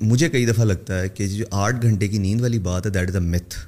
مجھے 0.00 0.28
کئی 0.28 0.46
دفعہ 0.46 0.64
لگتا 0.64 1.00
ہے 1.00 1.08
کہ 1.08 1.28
جو 1.28 1.44
آٹھ 1.50 1.76
گھنٹے 1.82 2.08
کی 2.08 2.18
نیند 2.18 2.40
والی 2.40 2.58
بات 2.58 2.86
ہے 2.86 2.90
دیٹ 2.90 3.08
از 3.08 3.16
اے 3.16 3.20
متھ 3.20 3.58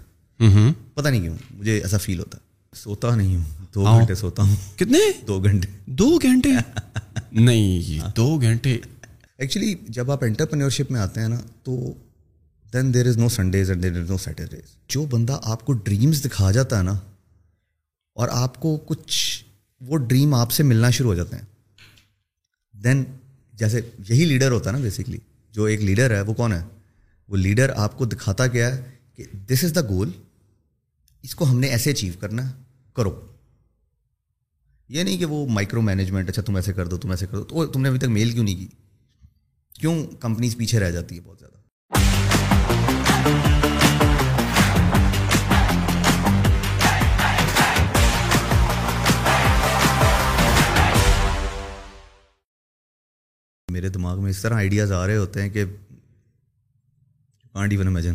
پتہ 0.95 1.09
نہیں 1.09 1.21
کیوں 1.21 1.37
مجھے 1.51 1.79
ایسا 1.79 1.99
فیل 1.99 2.19
ہوتا 2.19 2.39
ہے۔ 2.39 2.49
سوتا 2.77 3.15
نہیں 3.15 3.37
ہوں 3.37 3.45
دو 3.75 3.85
گھنٹے 3.85 4.15
سوتا 4.15 4.43
ہوں۔ 4.43 4.57
کتنے؟ 4.77 4.99
دو 5.27 5.41
گھنٹے۔ 5.41 5.69
دو 5.87 6.19
گھنٹے؟ 6.23 6.49
نہیں 7.33 8.01
دو 8.17 8.41
گھنٹے۔ 8.41 8.79
ایکچولی 9.39 9.75
جب 9.89 10.11
آپ 10.11 10.25
انٹرپرینورشپ 10.25 10.91
میں 10.91 11.01
آتے 11.01 11.21
ہیں 11.21 11.29
نا 11.29 11.37
تو 11.63 11.93
then 12.73 12.95
there 12.95 13.07
is 13.07 13.17
no 13.17 13.29
Sundays 13.29 13.71
and 13.71 13.83
there 13.83 14.01
is 14.01 14.11
no 14.11 14.19
Saturdays 14.19 14.61
جو 14.89 15.07
بندہ 15.07 15.39
آپ 15.43 15.65
کو 15.67 15.73
ڈریمز 15.73 16.25
دکھا 16.25 16.51
جاتا 16.51 16.79
ہے 16.79 16.83
نا 16.83 16.93
اور 18.15 18.29
آپ 18.33 18.61
کو 18.61 18.77
کچھ 18.77 19.45
وہ 19.81 19.99
ڈریم 19.99 20.35
آپ 20.35 20.53
سے 20.53 20.63
ملنا 20.63 20.91
شروع 20.91 21.11
ہو 21.11 21.15
جاتے 21.15 21.37
ہیں۔ 21.37 21.43
دین 22.73 23.05
جیسے 23.53 23.81
یہی 24.09 24.25
لیڈر 24.25 24.51
ہوتا 24.51 24.71
ہے 24.71 24.77
نا 24.77 24.83
بیسکلی 24.83 25.19
جو 25.51 25.65
ایک 25.65 25.81
لیڈر 25.81 26.11
ہے، 26.11 26.21
وہ 26.21 26.35
کون 26.35 26.53
ہے؟ 26.53 26.63
وہ 27.29 27.37
لیڈر 27.37 27.73
آپ 27.77 27.99
کو 27.99 28.05
دکھاتا 28.05 28.47
کیا 28.47 28.77
ہے 28.77 28.91
کہ 29.15 29.25
دس 29.33 29.65
از 29.65 29.75
دا 29.75 29.81
گول 29.81 30.11
اس 31.23 31.35
کو 31.35 31.51
ہم 31.51 31.61
نے 31.61 31.67
ایسے 31.67 31.91
اچیو 31.91 32.13
کرنا 32.21 32.49
ہے 32.49 32.55
کرو۔ 32.95 33.27
یہ 34.89 35.03
نہیں 35.03 35.19
کہ 35.19 35.25
وہ 35.25 35.47
مائکرو 35.49 35.81
مینجمنٹ 35.81 36.29
اچھا 36.29 36.43
تم 36.43 36.57
ایسے 36.57 36.73
کر 36.73 36.87
دو، 36.87 36.97
تم 36.97 37.11
ایسے 37.11 37.27
کر 37.27 37.39
دو۔ 37.39 37.45
تو 37.45 37.67
تم 37.67 37.83
نے 37.83 37.89
ابھی 37.89 37.99
تک 37.99 38.05
میل 38.05 38.31
کیوں 38.31 38.45
نہیں 38.45 38.57
کی؟ 38.57 38.69
کیوں 39.75 40.07
کمپنیز 40.21 40.57
پیچھے 40.57 40.81
رہ 40.81 40.91
جاتی 40.91 41.17
ہے 41.17 41.21
بہت 41.21 41.39
زیادہ؟ 41.39 41.59
میرے 53.69 53.89
دماغ 53.89 54.23
میں 54.23 54.31
اس 54.31 54.39
طرح 54.43 54.55
آئیڈیاز 54.55 54.93
آ 54.93 55.07
رہے 55.07 55.17
ہوتے 55.17 55.43
ہیں 55.43 55.49
کہ 55.49 55.65
کانٹ 57.55 57.73
ایون 57.73 57.87
امیجن 57.87 58.15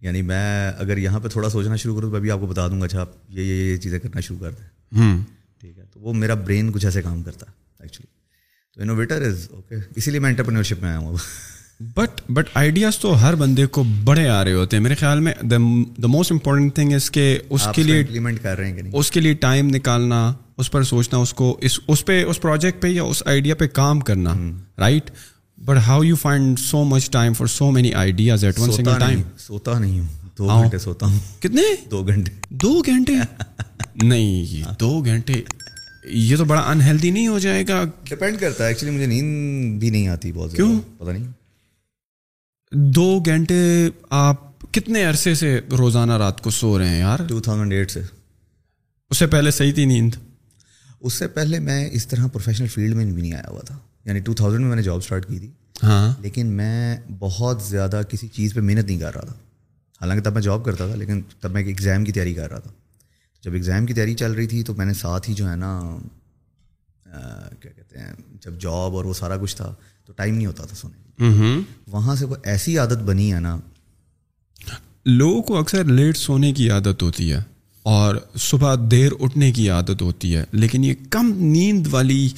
یعنی 0.00 0.22
میں 0.22 0.72
اگر 0.78 0.96
یہاں 0.96 1.20
پہ 1.20 1.28
تھوڑا 1.28 1.48
سوچنا 1.48 1.76
شروع 1.76 1.94
کروں 1.94 2.08
تو 2.08 2.12
میں 2.12 2.20
بھی 2.20 2.30
آپ 2.30 2.40
کو 2.40 2.46
بتا 2.46 2.68
دوں 2.68 2.80
گا 2.80 2.84
اچھا 2.84 3.00
آپ 3.00 3.08
یہ 3.28 3.42
یہ 3.42 3.62
یہ 3.64 3.76
چیزیں 3.76 3.98
کرنا 3.98 4.20
شروع 4.20 4.38
کر 4.38 4.50
دیں۔ 4.50 5.16
ٹھیک 5.60 5.78
ہے 5.78 5.84
تو 5.92 6.00
وہ 6.00 6.12
میرا 6.12 6.34
برین 6.34 6.72
کچھ 6.72 6.84
ایسے 6.84 7.02
کام 7.02 7.22
کرتا 7.22 7.46
ہے 7.46 7.52
ایکچولی 7.80 8.06
تو 8.74 8.82
انوویٹر 8.82 9.22
از 9.22 9.48
اوکے 9.50 9.74
اسی 9.96 10.10
لیے 10.10 10.20
میں 10.20 10.30
انٹرپرینورشپ 10.30 10.82
میں 10.82 10.90
آیا 10.90 10.98
ہوں 10.98 11.16
بٹ 11.94 12.20
بٹ 12.30 12.48
آئیڈیاز 12.54 12.98
تو 12.98 13.22
ہر 13.22 13.34
بندے 13.34 13.66
کو 13.66 13.82
بڑے 14.04 14.28
آ 14.28 14.44
رہے 14.44 14.52
ہوتے 14.52 14.76
ہیں۔ 14.76 14.82
میرے 14.82 14.94
خیال 14.94 15.20
میں 15.20 15.32
the 15.42 16.06
most 16.06 16.32
important 16.32 16.74
thing 16.74 16.92
is 16.92 17.10
کہ 17.10 17.38
اس 17.50 17.68
کے 17.74 17.82
لیے 17.82 17.98
امپلیمنٹ 18.00 18.42
کر 18.42 18.56
رہے 18.58 18.72
ہیں 18.72 18.90
اس 18.92 19.10
کے 19.10 19.20
لیے 19.20 19.34
ٹائم 19.34 19.66
نکالنا 19.66 20.32
اس 20.58 20.70
پر 20.70 20.82
سوچنا 20.82 21.18
اس 21.18 21.34
کو 21.34 21.58
اس 21.60 21.80
اس 21.88 22.04
پہ 22.04 22.24
اس 22.24 22.40
پروجیکٹ 22.40 22.82
پہ 22.82 22.88
یا 22.88 23.02
اس 23.02 23.22
آئیڈیا 23.26 23.54
پہ 23.54 23.66
کام 23.66 24.00
کرنا 24.00 24.34
right 24.78 25.10
but 25.64 25.76
how 25.76 26.02
you 26.02 26.16
find 26.16 26.58
so 26.58 26.84
much 26.84 27.10
time 27.10 27.32
for 27.32 27.46
so 27.46 27.70
many 27.70 27.94
ideas 27.94 28.44
at 28.44 28.58
one 28.58 28.72
single 28.72 28.98
time 28.98 29.22
سوتا 29.38 29.78
نہیں 29.78 30.00
ہوں 30.00 30.08
دو 30.38 30.46
گھنٹے 30.46 30.78
سوتا 30.78 31.06
ہوں۔ 31.06 31.18
کتنے؟ 31.40 31.62
دو 31.90 32.02
گھنٹے۔ 32.02 32.32
دو 32.50 32.82
گھنٹے؟ 32.86 33.12
نہیں 34.02 34.62
دو 34.80 35.02
گھنٹے 35.04 35.42
یہ 36.04 36.36
تو 36.36 36.44
بڑا 36.44 36.60
انہیلدی 36.60 37.10
نہیں 37.10 37.26
ہو 37.26 37.38
جائے 37.38 37.64
گا۔ 37.68 37.84
ڈپینڈ 38.04 38.40
کرتا 38.40 38.64
ہے 38.64 38.68
ایکچولی 38.68 38.92
مجھے 38.92 39.06
نیند 39.06 39.80
بھی 39.80 39.90
نہیں 39.90 40.08
آتی 40.08 40.32
بہت 40.32 40.56
کیوں؟ 40.56 40.80
پتہ 40.98 41.10
نہیں۔ 41.10 41.24
دو 42.72 43.20
گھنٹے 43.26 43.88
آپ 44.10 44.60
کتنے 44.72 45.04
عرصے 45.04 45.34
سے 45.34 45.60
روزانہ 45.78 46.12
رات 46.12 46.40
کو 46.40 46.50
سو 46.50 46.78
رہے 46.78 46.88
ہیں 46.88 46.98
یار؟ 46.98 47.18
ٹو 47.28 47.40
تھاؤزینڈ 47.40 47.72
ایٹ 47.72 47.90
سے۔ 47.90 48.00
اس 49.10 49.18
سے 49.18 49.26
پہلے 49.26 49.50
صحیح 49.50 49.72
تھی 49.72 49.84
نیند۔ 49.84 50.14
اس 51.00 51.12
سے 51.12 51.28
پہلے 51.28 51.58
میں 51.58 51.88
اس 51.92 52.06
طرح 52.06 52.26
پروفیشنل 52.26 52.68
فیلڈ 52.68 52.94
میں 52.94 53.04
بھی 53.04 53.22
نہیں 53.22 53.34
آیا 53.34 53.48
ہوا 53.48 53.60
تھا۔ 53.60 53.78
یعنی 54.04 54.20
ٹو 54.20 54.34
تھاؤزینڈ 54.34 54.60
میں 54.60 54.68
میں 54.68 54.76
نے 54.76 54.82
جاب 54.82 54.96
اسٹارٹ 54.96 55.28
کی 55.28 55.38
تھی۔ 55.38 55.50
ہاں۔ 55.82 56.14
لیکن 56.20 56.46
میں 56.46 56.96
بہت 57.18 57.62
زیادہ 57.62 58.00
کسی 58.08 58.28
چیز 58.28 58.54
پہ 58.54 58.60
محنت 58.60 58.84
نہیں 58.84 58.98
کر 58.98 59.14
رہا 59.14 59.24
تھا۔ 59.24 59.34
حالانکہ 60.00 60.24
تب 60.24 60.32
میں 60.32 60.42
جاب 60.42 60.64
کرتا 60.64 60.86
تھا 60.86 60.96
لیکن 60.96 61.22
تب 61.40 61.50
میں 61.50 61.62
ایک 61.62 61.68
ایگزام 61.68 62.04
کی 62.04 62.12
تیاری 62.12 62.34
کر 62.34 62.50
رہا 62.50 62.58
تھا۔ 62.58 62.70
جب 63.42 63.52
ایگزام 63.52 63.86
کی 63.86 63.94
تیاری 63.94 64.14
چل 64.14 64.32
رہی 64.32 64.46
تھی 64.46 64.62
تو 64.62 64.74
میں 64.74 64.86
نے 64.86 64.94
ساتھ 64.94 65.30
ہی 65.30 65.34
جو 65.34 65.50
ہے 65.50 65.56
نا 65.56 65.98
کیا 67.60 67.70
کہتے 67.70 67.98
ہیں 67.98 68.12
جب 68.40 68.60
جاب 68.60 68.96
اور 68.96 69.04
وہ 69.04 69.14
سارا 69.14 69.36
کچھ 69.36 69.56
تھا 69.56 69.74
تو 70.04 70.12
ٹائم 70.12 70.34
نہیں 70.34 70.46
ہوتا 70.46 70.64
تھا 70.64 70.76
سونے 70.76 71.04
وہاں 71.86 72.14
سے 72.14 72.24
وہ 72.24 72.36
ایسی 72.42 72.78
عادت 72.78 73.02
بنی 73.02 73.34
ہے 73.34 73.40
نا۔ 73.40 73.58
لوگوں 75.06 75.42
کو 75.42 75.58
اکثر 75.58 75.84
لیٹ 75.84 76.16
سونے 76.16 76.52
کی 76.52 76.70
عادت 76.70 77.02
ہوتی 77.02 77.32
ہے۔ 77.32 77.53
اور 77.84 78.16
صبح 78.38 78.74
دیر 78.90 79.12
اٹھنے 79.20 79.52
کی 79.52 79.70
عادت 79.70 80.02
ہوتی 80.02 80.36
ہے 80.36 80.44
لیکن 80.52 80.84
یہ 80.84 80.94
کم 81.10 81.32
نیند 81.36 81.86
والی 81.90 82.28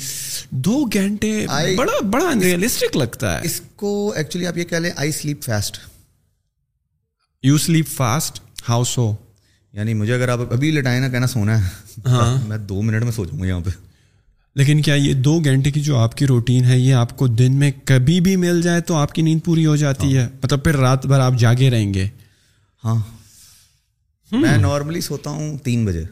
دو 0.50 0.84
گھنٹے 0.84 1.46
بڑا 1.76 2.06
بڑا 2.10 2.32
ریئلسٹک 2.42 2.96
لگتا 2.96 3.36
ہے۔ 3.36 3.40
اس 3.44 3.60
کو 3.76 4.12
ایکچولی 4.16 4.46
آپ 4.46 4.58
یہ 4.58 4.64
کہہ 4.64 4.76
لیں 4.76 4.90
I 4.96 5.12
sleep 5.12 5.42
fast 5.42 5.78
you 7.42 7.58
sleep 7.58 7.88
fast 7.88 8.40
how 8.68 8.84
so 8.84 9.14
یعنی 9.72 9.94
مجھے 9.94 10.14
اگر 10.14 10.28
آپ 10.28 10.38
ابھی 10.52 10.70
لٹائیں 10.70 11.00
نا 11.00 11.08
کہنا 11.08 11.26
سونا 11.26 11.64
ہے۔ 11.64 11.70
ہاں۔ 12.06 12.48
میں 12.48 12.58
دو 12.58 12.82
منٹ 12.82 13.02
میں 13.02 13.12
سو 13.12 13.24
جاؤں 13.24 13.40
گا 13.40 13.46
یہاں 13.46 13.60
پہ۔ 13.60 13.70
لیکن 14.54 14.82
کیا 14.82 14.94
یہ 14.94 15.14
دو 15.14 15.40
گھنٹے 15.40 15.70
کی 15.70 15.80
جو 15.80 15.98
آپ 15.98 16.16
کی 16.16 16.26
روٹین 16.26 16.64
ہے 16.64 16.78
یہ 16.78 16.94
آپ 16.94 17.16
کو 17.16 17.26
دن 17.26 17.52
میں 17.52 17.70
کبھی 17.84 18.20
بھی 18.20 18.36
مل 18.36 18.62
جائے 18.62 18.80
تو 18.80 18.94
آپ 18.94 19.12
کی 19.12 19.22
نیند 19.22 19.40
پوری 19.44 19.66
ہو 19.66 19.76
جاتی 19.76 20.16
ہے؟ 20.16 20.28
مطلب 20.42 20.64
پھر 20.64 20.76
رات 20.76 21.06
بھر 21.06 21.20
آپ 21.20 21.32
جاگے 21.38 21.70
رہیں 21.70 21.94
گے۔ 21.94 22.08
ہاں۔ 22.84 23.02
میں 24.32 24.58
نارملی 24.58 25.00
سوتا 25.00 25.30
ہوں 25.30 25.58
تین 25.58 25.86
بجے۔ 25.86 26.04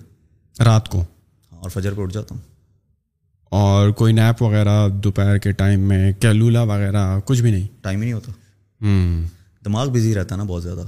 رات 0.64 0.88
کو۔ 0.88 1.00
ہاں 1.52 1.58
اور 1.58 1.70
فجر 1.70 1.92
پہ 1.94 2.02
اٹھ 2.02 2.14
جاتا 2.14 2.34
ہوں۔ 2.34 2.42
اور 3.48 3.91
کوئی 3.91 4.12
نیپ 4.12 4.42
وغیرہ 4.42 4.88
دوپہر 4.88 5.38
کے 5.38 5.52
ٹائم 5.52 5.80
میں 5.80 6.12
کیلولا 6.12 6.62
وغیرہ 6.62 7.20
کچھ 7.25 7.42
بھی 7.42 7.50
نہیں۔ 7.50 7.69
ٹائم 7.80 7.98
ہی 7.98 8.04
نہیں 8.04 8.12
ہوتا۔ 8.12 8.32
ہوں 8.82 9.25
دماغ 9.64 9.88
بزی 9.88 10.14
رہتا 10.14 10.34
ہے 10.34 10.38
نا 10.38 10.44
بہت 10.44 10.62
زیادہ۔ 10.62 10.82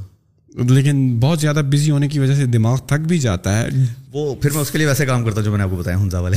لیکن 0.72 1.20
بہت 1.20 1.40
زیادہ 1.40 1.62
بزی 1.72 1.90
ہونے 1.90 2.08
کی 2.08 2.18
وجہ 2.18 2.34
سے 2.34 2.46
دماغ 2.46 2.78
تھک 2.78 3.00
بھی 3.00 3.18
جاتا 3.18 3.62
ہے۔ 3.62 3.68
وہ 4.12 4.34
پھر 4.34 4.50
میں 4.50 4.60
اس 4.60 4.70
کے 4.70 4.78
لیے 4.78 4.86
ویسے 4.86 5.06
کام 5.06 5.24
کرتا 5.24 5.36
ہوں 5.36 5.44
جو 5.44 5.50
میں 5.50 5.58
نے 5.58 5.64
آپ 5.64 5.70
کو 5.70 5.76
بتایا 5.76 6.00
ہنزا 6.00 6.20
والے۔ 6.20 6.36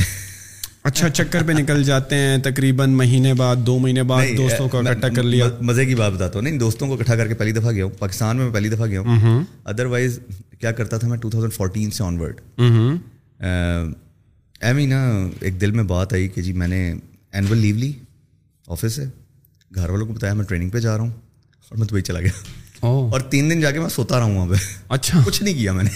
اچھا 0.82 1.08
چکر 1.08 1.42
پہ 1.46 1.52
نکل 1.52 1.84
جاتے 1.84 2.16
ہیں۔ 2.16 2.38
تقریباً 2.38 2.90
مہینے 2.90 3.34
بعد 3.34 3.56
دو 3.56 3.78
مہینے 3.78 4.02
بعد 4.02 4.26
دوستوں 4.36 4.68
کو 4.68 4.78
اکٹھا 4.78 5.08
کر 5.08 5.22
لیا۔ 5.22 5.46
مزے 5.60 5.86
کی 5.86 5.94
بات 5.94 6.12
بتاتا 6.12 6.38
ہوں۔ 6.38 6.42
نہیں 6.42 6.58
دوستوں 6.58 6.88
کو 6.88 6.94
اکٹھا 6.94 7.16
کر 7.16 7.28
کے 7.28 7.34
پہلی 7.34 7.52
دفعہ 7.52 7.72
گیا 7.72 7.84
ہوں 7.84 7.92
پاکستان 7.98 8.36
میں 8.36 8.44
میں 8.44 8.54
پہلی 8.54 8.68
دفعہ 8.68 8.86
گیا 8.86 9.00
ہوں۔ 9.00 9.44
ادر 9.64 9.84
وائز 9.84 10.20
کیا 10.60 10.72
کرتا 10.72 10.98
تھا 10.98 11.08
میں 11.08 11.18
ٹو 11.18 11.30
تھاؤزینڈ 11.30 11.52
فورٹین 11.52 11.90
سے 11.90 12.04
آن 12.04 12.20
ورڈ 12.20 12.40
ایم 14.60 14.76
ہی 14.76 14.86
نا 14.86 15.28
ایک 15.40 15.60
دل 15.60 15.70
میں 15.70 15.84
بات 15.84 16.12
آئی 16.12 16.28
کہ 16.28 16.42
جی 16.42 16.52
میں 16.52 16.68
نے 16.68 16.94
اینول 17.32 17.58
لیو 17.58 17.76
لی 17.76 17.92
آفس 18.66 18.92
سے 18.92 19.04
گھر 19.74 19.90
والوں 19.90 20.06
کو 20.06 20.12
بتایا 20.12 20.34
میں 20.34 20.44
ٹریننگ 20.44 20.70
پہ 20.70 20.78
جا 20.78 20.96
رہا 20.96 21.00
ہوں 21.00 21.10
اور 21.68 21.78
میں 21.78 21.86
دبئی 21.86 22.02
چلا 22.02 22.20
گیا۔ 22.20 22.30
اور 22.82 23.20
تین 23.20 23.50
دن 23.50 23.60
جا 23.60 23.70
کے 23.70 23.80
میں 23.80 23.88
سوتا 23.88 24.16
رہا 24.16 24.24
ہوں 24.24 24.36
وہاں 24.36 24.48
پہ۔ 24.48 24.54
اچھا۔ 24.88 25.20
کچھ 25.26 25.42
نہیں 25.42 25.54
کیا 25.54 25.72
میں 25.72 25.84
نے۔ 25.84 25.90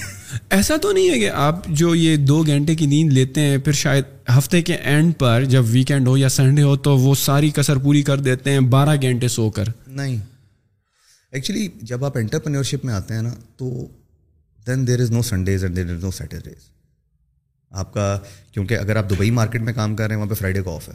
ایسا 0.50 0.76
تو 0.76 0.92
نہیں 0.92 1.10
ہے 1.10 1.18
کہ 1.18 1.30
آپ 1.30 1.66
جو 1.66 1.94
یہ 1.94 2.16
دو 2.16 2.42
گھنٹے 2.46 2.74
کی 2.74 2.86
نیند 2.86 3.12
لیتے 3.12 3.40
ہیں 3.40 3.58
پھر 3.58 3.72
شاید 3.72 4.04
ہفتے 4.38 4.62
کے 4.62 4.74
اینڈ 4.74 5.12
پر 5.18 5.44
جب 5.44 5.64
ویکینڈ 5.66 6.08
ہو 6.08 6.16
یا 6.16 6.28
سنڈے 6.28 6.62
ہو 6.62 6.76
تو 6.76 6.98
وہ 6.98 7.14
ساری 7.14 7.50
کسر 7.50 7.76
پوری 7.76 8.02
کر 8.02 8.20
دیتے 8.20 8.50
ہیں 8.50 8.60
بارہ 8.60 8.96
گھنٹے 9.02 9.28
سو 9.28 9.50
کر۔ 9.50 9.64
نہیں۔ 9.86 10.16
ایکچولی 11.32 11.68
جب 11.82 12.04
آپ 12.04 12.18
انٹرپرینورشپ 12.18 12.84
میں 12.84 12.94
آتے 12.94 13.14
ہیں 13.14 13.22
نا 13.22 13.34
تو 13.56 13.88
then 14.66 14.86
there 14.86 15.00
is 15.00 15.10
no 15.10 15.22
Sundays 15.22 15.64
and 15.64 15.76
there 15.76 15.94
is 15.94 16.04
no 16.04 16.10
Saturdays 16.10 16.68
آپ 17.70 17.94
کا 17.94 18.20
کیونکہ 18.52 18.78
اگر 18.78 18.96
آپ 18.96 19.10
دبئی 19.10 19.30
مارکیٹ 19.30 19.60
میں 19.60 19.72
کام 19.72 19.96
کر 19.96 20.06
رہے 20.06 20.14
ہیں 20.14 20.22
وہاں 20.22 20.30
پہ 20.30 20.34
فرائیڈے 20.34 20.62
کو 20.62 20.74
آف 20.74 20.88
ہے۔ 20.88 20.94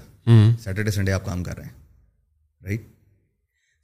سیٹرڈے 0.63 0.91
سنڈے 0.91 1.11
آپ 1.11 1.25
کام 1.25 1.43
کر 1.43 1.57
رہے 1.57 1.65
ہیں۔ 1.65 1.73
رائٹ 2.63 2.81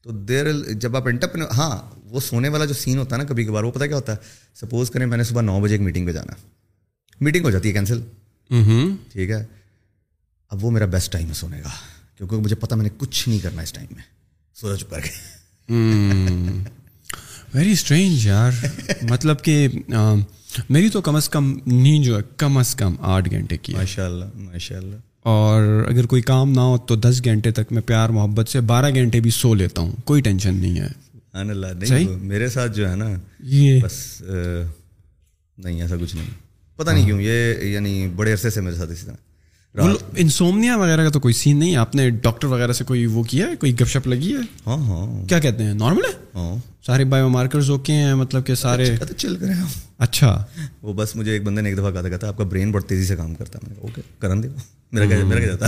تو 0.02 0.12
دیر 0.12 0.46
جب 0.74 0.96
آپ 0.96 1.08
انٹرپرینور 1.08 1.50
ہاں 1.50 2.00
وہ 2.04 2.20
سونے 2.20 2.50
والا 2.50 2.66
جو 2.66 2.74
سین 2.74 2.98
ہوتا 2.98 3.16
ہے 3.16 3.22
نا 3.22 3.28
کبھی 3.28 3.46
کبھار 3.46 3.64
وہ 3.64 3.72
پتہ 3.72 3.86
کیا 3.86 3.96
ہوتا 3.96 4.12
ہے؟ 4.12 4.18
سپوز 4.56 4.90
کریں 4.90 5.06
میں 5.06 5.18
نے 5.18 5.24
صبح 5.24 5.42
نو 5.42 5.60
بجے 5.60 5.74
ایک 5.74 5.82
میٹنگ 5.82 6.06
پہ 6.06 6.12
جانا 6.12 6.34
میٹنگ 7.22 7.46
ہو 7.46 7.52
جاتی 7.52 7.68
ہے 7.68 7.74
کینسل 7.74 8.02
ٹھیک 9.12 9.30
ہے؟ 9.30 9.46
اب 10.50 10.66
وہ 10.66 10.72
میرا 10.72 10.86
بیسٹ 10.86 11.12
ٹائم 11.12 11.28
ہے 11.28 11.34
سونے 11.34 11.62
کا۔ 11.62 11.70
کیونکہ 12.18 12.36
مجھے 12.36 12.56
پتا 12.56 12.76
میں 12.76 12.84
نے 12.84 12.90
کچھ 12.98 13.30
نہیں 13.30 13.40
کرنا 13.40 13.62
اس 13.62 13.74
ٹائم 13.74 13.88
میں۔ 13.92 14.04
سو 14.56 14.76
چپ 14.76 14.90
کر 14.90 15.00
کے 15.00 15.10
ویری 17.56 17.72
اسٹرینج 17.72 18.26
یار 18.26 18.52
مطلب 19.10 19.42
کہ 19.42 19.68
میری 20.70 20.90
تو 20.90 21.02
کم 21.02 21.16
از 21.16 21.30
کم 21.30 21.58
نیند 21.66 22.06
جو 22.06 22.18
ہے 22.18 22.22
کم 22.38 22.58
از 22.58 22.76
کم 22.76 22.96
آٹھ 23.00 23.30
گھنٹے 23.32 23.58
کی 23.58 23.74
ماشاء 23.74 24.06
اللہ 24.06 24.26
ماشاء 24.36 24.78
اللہ 24.78 24.96
اور 25.24 25.86
اگر 25.90 26.06
کوئی 26.06 26.22
کام 26.22 26.52
نہ 26.52 26.60
ہو 26.60 26.78
تو 26.78 26.96
دس 26.96 27.22
گھنٹے 27.26 27.52
تک 27.52 27.72
میں 27.72 27.82
پیار 27.82 28.10
محبت 28.10 28.50
سے 28.50 28.62
بارہ 28.62 28.94
گھنٹے 28.96 29.20
بھی 29.20 29.32
سو 29.32 29.54
لیتا 29.54 29.82
ہوں. 29.82 29.92
کوئی 30.06 30.22
ٹینشن 30.22 30.56
نہیں 30.56 30.80
ہے. 30.80 30.88
اللہ 31.34 31.68
نہیں 31.82 32.06
میرے 32.06 32.50
ساتھ 32.50 32.76
جو 32.78 32.90
ہے 32.90 32.96
نا 32.96 33.10
یہ 33.40 33.82
بس 33.84 34.22
نہیں 35.58 35.82
ایسا 35.82 35.96
کچھ 36.02 36.16
نہیں۔ 36.16 36.30
پتہ 36.76 36.92
نہیں 36.92 37.06
کیوں 37.06 37.22
یہ 37.22 37.66
یعنی 37.66 38.08
بڑے 38.16 38.32
عرصے 38.32 38.50
سے 38.50 38.62
میرے 38.62 38.76
ساتھ 38.76 38.92
اسی 38.92 39.06
طرح۔ 39.06 39.16
انسومنیا 39.78 40.78
وغیرہ 40.78 41.04
کا 41.04 41.10
تو 41.10 41.20
کوئی 41.20 41.34
سین 41.34 41.60
نہیں 41.60 41.76
آپ 41.76 41.96
نے 41.96 42.10
ڈاکٹر 42.10 42.48
وغیرہ 42.48 42.72
سے 42.72 42.84
کوئی 42.84 43.06
وہ 43.06 43.24
کیا 43.24 43.48
ہے؟ 43.48 43.56
کوئی 43.56 43.80
گپ 43.80 43.88
شپ 43.88 44.08
لگی 44.08 44.34
ہے؟ 44.34 44.42
ہاں 44.68 44.78
ہاں۔ 44.78 45.28
کیا 45.28 45.40
کہتے 45.40 45.64
ہیں؟ 45.64 45.74
نارمل 45.74 46.02
ہے؟ 46.06 46.18
ہاں۔ 46.36 46.56
سارے 46.86 47.04
بایو 47.04 47.30
مارکرز 47.30 47.70
اوکے 47.70 47.94
ہیں 47.94 48.14
مطلب 48.14 48.46
کہ 48.46 48.56
سارے 48.56 48.96
چل 49.18 49.36
کریں 49.36 49.54
اچھا۔ 49.98 50.46
وہ 50.82 50.94
بس 50.94 51.16
مجھے 51.16 51.32
ایک 51.32 51.44
بندے 51.44 51.62
نے 51.62 51.70
ایک 51.70 51.78
دفعہ 51.78 51.92
کہا 51.92 52.18
تھا 52.18 52.28
آپ 52.28 52.38
کا 52.38 52.44
برین 52.44 52.72
بہت 52.72 52.90
تیزی 52.90 53.06
سے 53.06 53.16
کام 53.16 53.36
کرتا 53.36 53.60
ہے۔ 53.60 53.68
میں 53.68 53.78
اوکے 53.82 54.02
کرن 54.20 54.44
دے 54.44 54.48
میرا 54.92 55.06
کیا 55.06 55.26
میرا 55.26 55.40
کیا 55.40 55.48
جاتا؟ 55.48 55.68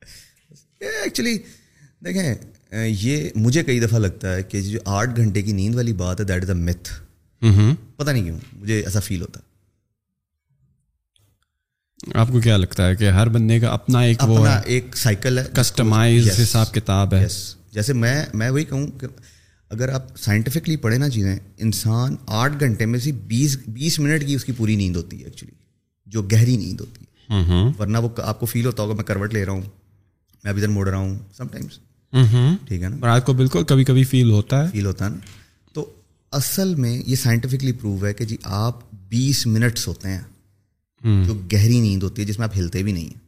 ایکچولی 0.80 1.38
دیکھیں 2.04 2.34
یہ 2.86 3.30
مجھے 3.36 3.64
کئی 3.64 3.80
دفعہ 3.80 3.98
لگتا 3.98 4.34
ہے 4.34 4.42
کہ 4.42 4.60
جو 4.60 4.78
آٹھ 4.84 5.16
گھنٹے 5.16 5.42
کی 5.42 5.52
نیند 5.52 5.74
والی 5.74 5.92
بات 5.92 6.20
ہے 6.20 6.24
دیٹ 6.24 6.42
از 6.42 6.50
اے 6.50 6.56
متھ 6.56 6.92
پتہ 7.96 8.10
نہیں 8.10 8.24
کیوں 8.24 8.38
مجھے 8.52 8.80
ایسا 8.80 9.00
فیل 9.00 9.20
ہوتا 9.20 9.40
ہے۔ 9.40 9.45
آپ 12.14 12.28
کو 12.28 12.40
کیا 12.40 12.56
لگتا 12.56 12.88
ہے 12.88 12.96
کہ 12.96 13.10
ہر 13.10 13.28
بندے 13.28 13.60
کا 13.60 13.68
اپنا 13.68 14.00
ایک 14.00 14.18
وہ 14.22 14.46
ایک 14.64 14.96
سائیکل 14.96 15.38
ہے 15.38 15.44
کسٹمائز 15.52 16.40
حساب 16.42 16.74
کتاب 16.74 17.14
ہے۔ 17.14 17.26
جیسے 17.72 17.92
میں 17.92 18.26
میں 18.34 18.50
وہی 18.50 18.64
کہوں 18.64 18.86
کہ 18.86 19.06
اگر 19.70 19.88
آپ 19.88 20.16
سائنٹیفکلی 20.16 20.76
پڑھیں 20.76 20.98
نا 20.98 21.08
چیزیں 21.08 21.36
انسان 21.58 22.16
آٹھ 22.26 22.52
گھنٹے 22.60 22.86
میں 22.86 22.98
سے 22.98 23.12
بیس 23.12 23.58
بیس 23.68 23.98
منٹ 23.98 24.26
کی 24.26 24.34
اس 24.34 24.44
کی 24.44 24.52
پوری 24.52 24.76
نیند 24.76 24.96
ہوتی 24.96 25.18
ہے 25.18 25.24
ایکچولی 25.24 25.54
جو 26.06 26.22
گہری 26.22 26.56
نیند 26.56 26.80
ہوتی 26.80 27.04
ہے۔ 27.04 27.36
ورنہ 27.78 27.98
وہ 27.98 28.08
آپ 28.22 28.40
کو 28.40 28.46
فیل 28.46 28.66
ہوتا 28.66 28.82
ہوگا 28.82 28.94
میں 28.94 29.04
کروٹ 29.04 29.34
لے 29.34 29.44
رہا 29.44 29.52
ہوں 29.52 29.62
میں 30.44 30.50
اب 30.52 30.56
ادھر 30.56 30.68
موڑ 30.68 30.88
رہا 30.88 30.96
ہوں 30.96 31.18
سم 31.36 31.48
ٹائمس 31.48 31.78
ٹھیک 32.68 32.82
ہے 32.82 32.88
نا؟ 32.88 33.14
آپ 33.14 33.26
کو 33.26 33.32
بالکل 33.32 33.64
کبھی 33.64 33.84
کبھی 33.84 34.04
فیل 34.04 34.30
ہوتا 34.30 34.64
ہے۔ 34.64 34.70
فیل 34.70 34.86
ہوتا 34.86 35.04
ہے 35.04 35.10
نا۔ 35.10 35.16
تو 35.72 35.90
اصل 36.32 36.74
میں 36.74 37.02
یہ 37.06 37.16
سائنٹیفکلی 37.16 37.72
پروو 37.72 38.06
ہے 38.06 38.14
کہ 38.14 38.24
جی 38.24 38.36
آپ 38.42 38.80
بیس 39.08 39.46
منٹس 39.46 39.88
ہوتے 39.88 40.08
ہیں۔ 40.08 40.20
جو 41.26 41.34
گہری 41.52 41.80
نیند 41.80 42.02
ہوتی 42.02 42.22
ہے 42.22 42.26
جس 42.26 42.38
میں 42.38 42.46
آپ 42.46 42.56
ہلتے 42.56 42.82
بھی 42.82 42.92
نہیں 42.92 43.04
ہیں۔ 43.04 43.26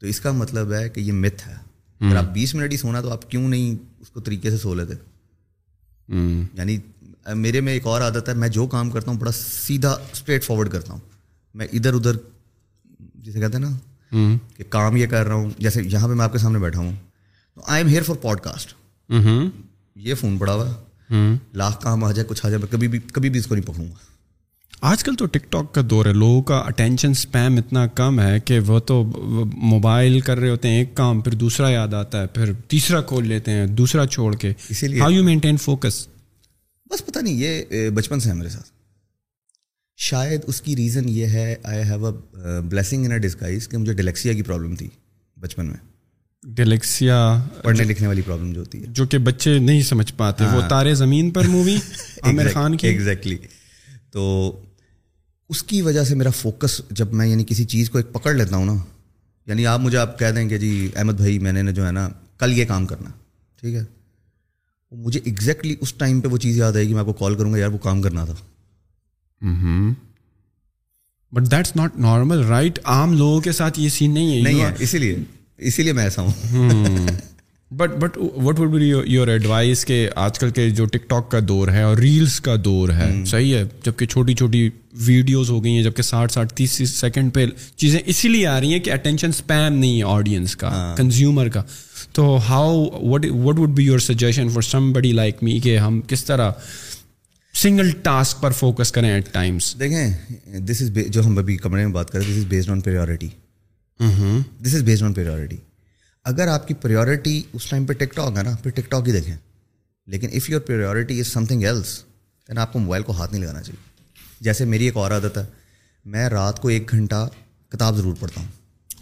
تو 0.00 0.06
اس 0.06 0.20
کا 0.20 0.32
مطلب 0.32 0.72
ہے 0.72 0.88
کہ 0.88 1.00
یہ 1.00 1.12
متھ 1.12 1.48
ہے۔ 1.48 1.54
اگر 2.00 2.16
آپ 2.16 2.24
بیس 2.24 2.54
منٹ 2.54 2.72
ہی 2.72 2.76
سونا 2.76 3.00
تو 3.00 3.10
آپ 3.10 3.30
کیوں 3.30 3.48
نہیں 3.48 3.76
اس 4.00 4.10
کو 4.10 4.20
طریقے 4.20 4.50
سے 4.50 4.56
سو 4.58 4.74
لیتے؟ 4.74 4.94
یعنی 6.54 6.78
میرے 7.34 7.60
میں 7.60 7.72
ایک 7.72 7.86
اور 7.86 8.00
عادت 8.00 8.28
ہے 8.28 8.34
میں 8.34 8.48
جو 8.48 8.66
کام 8.66 8.90
کرتا 8.90 9.10
ہوں 9.10 9.18
بڑا 9.18 9.32
سیدھا 9.32 9.96
اسٹریٹ 10.12 10.44
فارورڈ 10.44 10.70
کرتا 10.70 10.92
ہوں۔ 10.92 11.00
میں 11.54 11.66
ادھر 11.72 11.94
ادھر 11.94 12.16
جسے 13.14 13.40
کہتے 13.40 13.58
ہیں 13.58 13.64
نا 13.64 13.78
کہ 14.56 14.64
کام 14.68 14.96
یہ 14.96 15.06
کر 15.06 15.26
رہا 15.26 15.34
ہوں 15.34 15.50
جیسے 15.58 15.82
یہاں 15.82 16.08
پہ 16.08 16.12
میں 16.14 16.24
آپ 16.24 16.32
کے 16.32 16.38
سامنے 16.38 16.58
بیٹھا 16.58 16.80
ہوں۔ 16.80 16.92
تو 17.54 17.60
I 17.66 17.82
am 17.82 17.92
here 17.92 18.02
for 18.02 18.16
podcast 18.40 18.74
یہ 19.96 20.14
فون 20.14 20.38
پڑا 20.38 20.52
ہوا۔ 20.52 20.70
لاکھ 21.52 21.82
کام 21.82 22.04
آ 22.04 22.12
جائے 22.12 22.26
کچھ 22.28 22.46
آ 22.46 22.48
جائے 22.48 22.58
میں 22.58 22.72
کبھی 22.72 22.88
بھی 22.88 22.98
کبھی 22.98 23.30
بھی 23.30 23.38
اس 23.40 23.46
کو 23.46 23.54
نہیں 23.54 23.66
پکڑوں 23.66 23.88
گا۔ 23.88 23.94
آج 24.80 25.02
کل 25.04 25.14
تو 25.14 25.26
ٹک 25.26 25.50
ٹاک 25.50 25.74
کا 25.74 25.80
دور 25.90 26.06
ہے 26.06 26.12
لوگوں 26.12 26.42
کا 26.42 26.56
اٹینشن 26.58 27.10
اسپیم 27.10 27.56
اتنا 27.56 27.86
کم 27.86 28.20
ہے 28.20 28.40
کہ 28.40 28.58
وہ 28.60 28.78
تو 28.80 29.04
موبائل 29.54 30.20
کر 30.20 30.38
رہے 30.38 30.48
ہوتے 30.48 30.68
ہیں 30.68 30.78
ایک 30.78 30.94
کام 30.94 31.20
پھر 31.20 31.32
دوسرا 31.32 31.68
یاد 31.68 31.94
آتا 31.94 32.22
ہے 32.22 32.26
پھر 32.26 32.52
تیسرا 32.68 33.00
کھول 33.00 33.26
لیتے 33.28 33.50
ہیں 33.50 33.66
دوسرا 33.66 34.06
چھوڑ 34.06 34.36
کے۔ 34.36 34.52
اسی 34.68 34.88
لیے 34.88 35.00
ہاؤ 35.00 35.10
یو 35.10 35.24
مینٹین 35.24 35.56
فوکس 35.56 36.06
بس 36.90 37.06
پتہ 37.06 37.18
نہیں 37.18 37.34
یہ 37.34 37.90
بچپن 37.90 38.20
سے 38.20 38.28
ہے 38.28 38.34
میرے 38.34 38.48
ساتھ۔ 38.48 38.68
شاید 39.96 40.40
اس 40.46 40.60
کی 40.60 40.76
ریزن 40.76 41.08
یہ 41.08 41.26
ہے 41.26 41.54
I 41.62 41.82
have 41.82 42.06
a 42.06 42.12
blessing 42.60 43.04
in 43.04 43.12
a 43.12 43.18
disguise 43.18 43.68
کہ 43.68 43.78
مجھے 43.78 43.92
ڈلیکسیا 43.92 44.32
کی 44.32 44.42
پرابلم 44.42 44.74
تھی 44.74 44.88
بچپن 45.36 45.66
میں۔ 45.66 45.76
ڈلیکسیا 46.42 47.44
پڑھنے 47.62 47.84
لکھنے 47.84 48.06
والی 48.08 48.22
پرابلم 48.22 48.52
جو 48.52 48.60
ہوتی 48.60 48.80
ہے۔ 48.80 48.86
جو 48.88 49.06
کہ 49.06 49.18
بچے 49.18 49.58
نہیں 49.58 49.82
سمجھ 49.82 50.12
پاتے 50.16 50.44
وہ 50.44 50.60
ہاں۔ 50.60 50.68
تارے 50.68 50.94
زمین 50.94 51.30
پر 51.30 51.44
مووی 51.48 51.76
عامر 52.22 52.48
خان 52.52 52.76
کی۔ 52.76 52.86
ایگزیکٹلی 52.86 53.36
تو 54.10 54.52
اس 55.50 55.62
کی 55.62 55.82
وجہ 55.82 56.04
سے 56.04 56.14
میرا 56.14 56.30
فوکس 56.30 56.80
جب 56.90 57.12
میں 57.12 57.26
یعنی 57.26 57.44
کسی 57.44 57.64
چیز 57.64 57.90
کو 57.90 57.98
ایک 57.98 58.12
پکڑ 58.12 58.34
لیتا 58.34 58.56
ہوں 58.56 58.64
نا 58.64 58.74
یعنی 59.46 59.66
آپ 59.66 59.80
مجھے 59.80 59.98
آپ 59.98 60.18
کہہ 60.18 60.30
دیں 60.30 60.48
کہ 60.48 60.58
جی 60.58 60.88
احمد 60.96 61.12
بھائی 61.12 61.38
میں 61.38 61.52
نے 61.52 61.72
جو 61.72 61.86
ہے 61.86 61.92
نا 61.92 62.08
کل 62.38 62.58
یہ 62.58 62.64
کام 62.64 62.86
کرنا 62.86 63.10
ٹھیک 63.60 63.74
ہے؟ 63.74 63.84
مجھے 64.92 65.20
ایگزیکٹلی 65.24 65.76
اس 65.80 65.94
ٹائم 65.94 66.20
پہ 66.20 66.28
وہ 66.28 66.36
چیز 66.36 66.56
یاد 66.56 66.72
آئے 66.72 66.84
گی 66.84 66.92
میں 66.92 67.00
آپ 67.00 67.06
کو 67.06 67.12
کال 67.12 67.34
کروں 67.34 67.52
گا 67.52 67.58
یار 67.58 67.68
وہ 67.68 67.78
کام 67.78 68.02
کرنا 68.02 68.24
تھا۔ 68.24 68.34
But 71.32 71.50
that's 71.50 71.76
not 71.76 71.96
normal 71.96 72.44
right 72.44 72.78
عام 72.84 73.12
لوگوں 73.12 73.40
کے 73.40 73.52
ساتھ 73.52 73.80
یہ 73.80 73.88
سین 73.88 74.14
نہیں 74.14 74.36
ہے 74.36 74.40
نہیں 74.42 74.60
ہے 74.60 74.72
اسی 74.78 74.98
لیے 74.98 75.16
اسی 75.58 75.82
لیے 75.82 75.92
میں 75.92 76.04
ایسا 76.04 76.22
ہوں۔ 76.22 76.32
But 77.70 77.90
but 77.90 78.16
what 78.18 78.60
would 78.60 78.70
be 78.70 78.92
your 79.06 79.28
advice 79.28 79.84
کہ 79.84 80.08
آج 80.14 80.38
کل 80.38 80.50
کے 80.50 80.70
جو 80.70 80.84
ٹک 80.84 81.08
ٹاک 81.08 81.30
کا 81.30 81.38
دور 81.48 81.68
ہے 81.68 81.82
اور 81.82 81.96
ریلس 81.96 82.40
کا 82.40 82.54
دور 82.64 82.88
ہے 82.88 83.24
صحیح 83.26 83.54
ہے 83.54 83.64
جبکہ 83.84 84.06
چھوٹی 84.06 84.34
چھوٹی 84.34 84.70
ویڈیوز 84.92 85.50
ہو 85.50 85.64
گئی 85.64 85.72
ہیں 85.72 85.82
جبکہ 85.82 86.02
ساٹھ 86.02 86.32
ساٹھ 86.32 86.54
تیس 86.54 86.82
سیکنڈ 86.90 87.34
پہ 87.34 87.46
چیزیں 87.76 88.00
اسی 88.06 88.28
لیے 88.28 88.46
آ 88.46 88.60
رہی 88.60 88.72
ہیں 88.72 88.80
کہ 88.80 88.92
اٹینشن 88.92 89.28
اسپیم 89.28 89.74
نہیں 89.74 89.98
ہے 89.98 90.02
آڈینس 90.02 90.56
کا 90.56 90.94
کنزیومر۔ 90.96 91.48
کا 91.48 91.62
تو 92.12 92.38
how 92.48 92.84
what 93.02 93.26
what 93.30 93.58
would 93.58 93.68
be 93.68 93.84
your 93.84 93.98
suggestion 93.98 94.48
for 94.48 94.62
somebody 94.92 95.12
like 95.12 95.42
me 95.42 95.58
کہ 95.60 95.78
ہم 95.78 96.00
کس 96.00 96.24
طرح 96.24 96.50
سنگل 97.54 97.90
ٹاسک 97.90 98.40
پر 98.40 98.50
فوکس 98.50 98.92
کریں 98.92 99.10
ایٹ 99.10 99.32
ٹائمس 99.32 99.74
دیکھیں 99.78 100.58
دس 100.58 100.82
از 100.82 100.98
جو 101.08 101.26
ہم 101.26 101.38
ابھی 101.38 101.56
کمرے 101.56 101.84
میں 101.86 101.92
بات 101.92 102.10
کریں 102.10 102.24
this 102.24 102.38
is 102.38 102.44
based 102.48 102.70
on 102.70 102.80
پیریورٹی 102.80 103.28
this 104.60 104.74
is 104.74 104.82
based 104.82 105.02
آن 105.02 105.12
پیریورٹی 105.12 105.56
اگر 106.24 106.48
آپ 106.48 106.68
کی 106.68 106.74
پریورٹی 106.74 107.42
اس 107.52 107.66
ٹائم 107.66 107.84
پہ 107.84 107.92
ٹک 107.92 108.14
ٹاک 108.14 108.36
ہے 108.36 108.42
نا 108.42 108.50
پھر 108.62 108.70
ٹک 108.70 108.90
ٹاک 108.90 109.08
ہی 109.08 109.12
دیکھیں۔ 109.12 109.36
لیکن 110.06 110.28
if 110.32 110.50
your 110.50 110.60
priority 110.60 111.20
is 111.20 111.26
something 111.46 111.64
else 111.64 112.02
then 112.48 112.58
آپ 112.58 112.72
کو 112.72 112.78
موبائل 112.78 113.02
کو 113.02 113.12
ہاتھ 113.12 113.32
نہیں 113.32 113.42
لگانا 113.42 113.62
چاہیے۔ 113.62 113.90
جیسے 114.40 114.64
میری 114.64 114.84
ایک 114.84 114.96
اور 114.96 115.10
عادت 115.10 115.38
ہے 115.38 115.42
میں 116.04 116.28
رات 116.28 116.60
کو 116.60 116.68
ایک 116.68 116.90
گھنٹہ 116.90 117.28
کتاب 117.68 117.96
ضرور 117.96 118.14
پڑھتا 118.20 118.40
ہوں۔ 118.40 118.48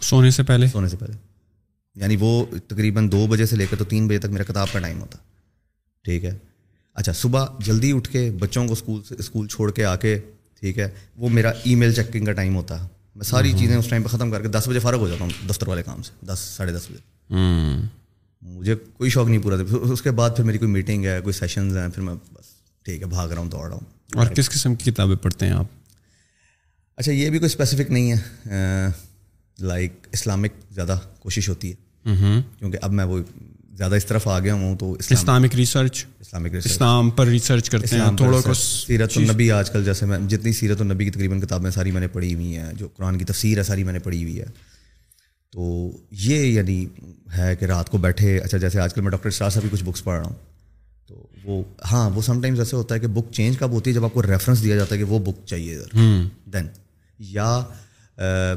سونے 0.01 0.31
سے 0.31 0.43
پہلے؟ 0.43 0.67
سونے 0.67 0.89
سے 0.89 0.97
پہلے۔ 0.97 1.13
یعنی 1.95 2.17
وہ 2.19 2.45
تقریباً 2.67 3.11
دو 3.11 3.27
بجے 3.27 3.45
سے 3.45 3.55
لے 3.55 3.65
کر 3.69 3.75
تو 3.77 3.85
تین 3.85 4.07
بجے 4.07 4.19
تک 4.19 4.25
میرا 4.25 4.43
کتاب 4.43 4.67
کا 4.71 4.79
ٹائم 4.79 5.01
ہوتا۔ 5.01 5.17
ٹھیک 6.03 6.25
ہے۔ 6.25 6.37
اچھا 6.93 7.13
صبح 7.13 7.45
جلدی 7.59 7.91
اٹھ 7.91 8.09
کے 8.09 8.31
بچوں 8.39 8.67
کو 8.67 8.73
اسکول 8.73 9.03
سے 9.03 9.15
اسکول 9.19 9.47
چھوڑ 9.47 9.71
کے 9.71 9.85
آ 9.85 9.95
کے 9.95 10.19
ٹھیک 10.59 10.79
ہے 10.79 10.89
وہ 11.17 11.29
میرا 11.29 11.49
ای 11.49 11.75
میل 11.75 11.93
چیکنگ 11.93 12.25
کا 12.25 12.31
ٹائم 12.31 12.55
ہوتا۔ 12.55 12.83
ہے 12.83 12.87
میں 13.15 13.25
ساری 13.25 13.53
چیزیں 13.59 13.75
اس 13.75 13.87
ٹائم 13.87 14.03
پہ 14.03 14.07
ختم 14.07 14.31
کر 14.31 14.41
کے 14.41 14.47
دس 14.47 14.67
بجے 14.67 14.79
فارغ 14.79 14.97
ہو 14.97 15.07
جاتا 15.07 15.23
ہوں 15.23 15.47
دفتر 15.49 15.67
والے 15.67 15.83
کام 15.83 16.01
سے 16.01 16.25
دس 16.25 16.39
ساڑھے 16.39 16.73
دس 16.73 16.87
بجے۔ 16.89 17.08
مجھے 18.41 18.75
کوئی 18.75 19.09
شوق 19.09 19.27
نہیں 19.27 19.39
پورا 19.39 19.55
تھا۔ 19.55 19.63
اس 19.81 20.01
کے 20.01 20.11
بعد 20.11 20.29
پھر 20.35 20.43
میری 20.43 20.57
کوئی 20.57 20.71
میٹنگ 20.71 21.05
ہے 21.05 21.19
کوئی 21.23 21.33
سیشنز 21.33 21.77
ہیں 21.77 21.87
پھر 21.89 22.03
میں 22.03 22.13
بس 22.13 22.45
ٹھیک 22.83 23.01
ہے 23.01 23.07
بھاگ 23.07 23.29
رہا 23.29 23.39
ہوں 23.39 23.49
دوڑ 23.49 23.67
رہا 23.67 23.73
ہوں۔ 23.73 23.85
اور 24.15 24.27
کس 24.27 24.49
قسم 24.49 24.75
کی 24.75 24.91
کتابیں 24.91 25.15
پڑھتے 25.15 25.45
ہیں 25.45 25.53
آپ؟ 25.53 25.65
اچھا 26.97 27.11
یہ 27.11 27.29
بھی 27.29 27.39
کوئی 27.39 27.45
اسپیسیفک 27.45 27.91
نہیں 27.91 28.11
ہے۔ 28.11 28.17
لائک 29.59 30.07
اسلامک 30.11 30.73
زیادہ 30.73 30.97
کوشش 31.19 31.49
ہوتی 31.49 31.71
ہے۔ 31.71 31.75
کیونکہ 32.59 32.77
اب 32.81 32.91
میں 32.91 33.05
وہ 33.05 33.19
زیادہ 33.73 33.95
اس 33.95 34.05
طرف 34.05 34.27
آ 34.27 34.39
گیا 34.39 34.53
ہوں 34.53 34.75
تو 34.75 34.97
اسلامک 35.09 35.55
ریسرچ 35.55 36.05
اسلامک 36.19 36.55
اسلام 36.65 37.09
پر 37.09 37.27
ریسرچ 37.27 37.69
کرتے 37.69 37.95
ہیں۔ 37.95 38.17
تھوڑا 38.17 38.53
سیرت 38.87 39.11
النبی 39.17 39.51
آج 39.51 39.71
کل 39.71 39.85
جیسے 39.85 40.05
میں 40.05 40.19
جتنی 40.19 40.53
سیرت 40.53 40.81
النبی 40.81 41.05
کی 41.05 41.11
تقریباً 41.11 41.39
کتابیں 41.39 41.71
ساری 41.71 41.91
میں 41.91 42.01
نے 42.01 42.07
پڑھی 42.07 42.33
ہوئی 42.33 42.57
ہیں 42.57 42.73
جو 42.73 42.87
قرآن 42.87 43.17
کی 43.17 43.25
تفسیر 43.25 43.57
ہے 43.57 43.63
ساری 43.63 43.83
میں 43.83 43.93
نے 43.93 43.99
پڑھی 43.99 44.23
ہوئی 44.23 44.39
ہے۔ 44.39 44.45
تو 45.53 45.91
یہ 46.11 46.45
یعنی 46.45 46.85
ہے 47.37 47.55
کہ 47.55 47.65
رات 47.65 47.89
کو 47.89 47.97
بیٹھے 47.97 48.37
اچھا 48.39 48.57
جیسے 48.57 48.79
آج 48.79 48.93
کل 48.93 49.01
میں 49.01 49.11
ڈاکٹر 49.11 49.29
شاہ 49.29 49.49
صاحب 49.49 49.63
کی 49.63 49.69
کچھ 49.71 49.83
بکس 49.83 50.03
پڑھ 50.03 50.19
رہا 50.19 50.27
ہوں 50.27 50.35
تو 51.07 51.27
وہ 51.43 51.63
ہاں 51.91 52.09
وہ 52.09 52.21
سم 52.21 52.41
ٹائمز 52.41 52.59
ایسے 52.59 52.75
ہوتا 52.75 52.95
ہے 52.95 52.99
کہ 52.99 53.07
بک 53.07 53.31
چینج 53.33 53.57
کب 53.57 53.71
ہوتی 53.71 53.89
ہے؟ 53.89 53.95
جب 53.95 54.05
آپ 54.05 54.13
کو 54.13 54.23
ریفرنس 54.23 54.63
دیا 54.63 54.75
جاتا 54.75 54.95
ہے 54.95 54.99
کہ 54.99 55.05
وہ 55.05 55.19
بک 55.19 55.45
چاہیے 55.45 55.77
ادھر۔ 55.77 56.27
دین 56.53 56.67
یا 57.19 57.63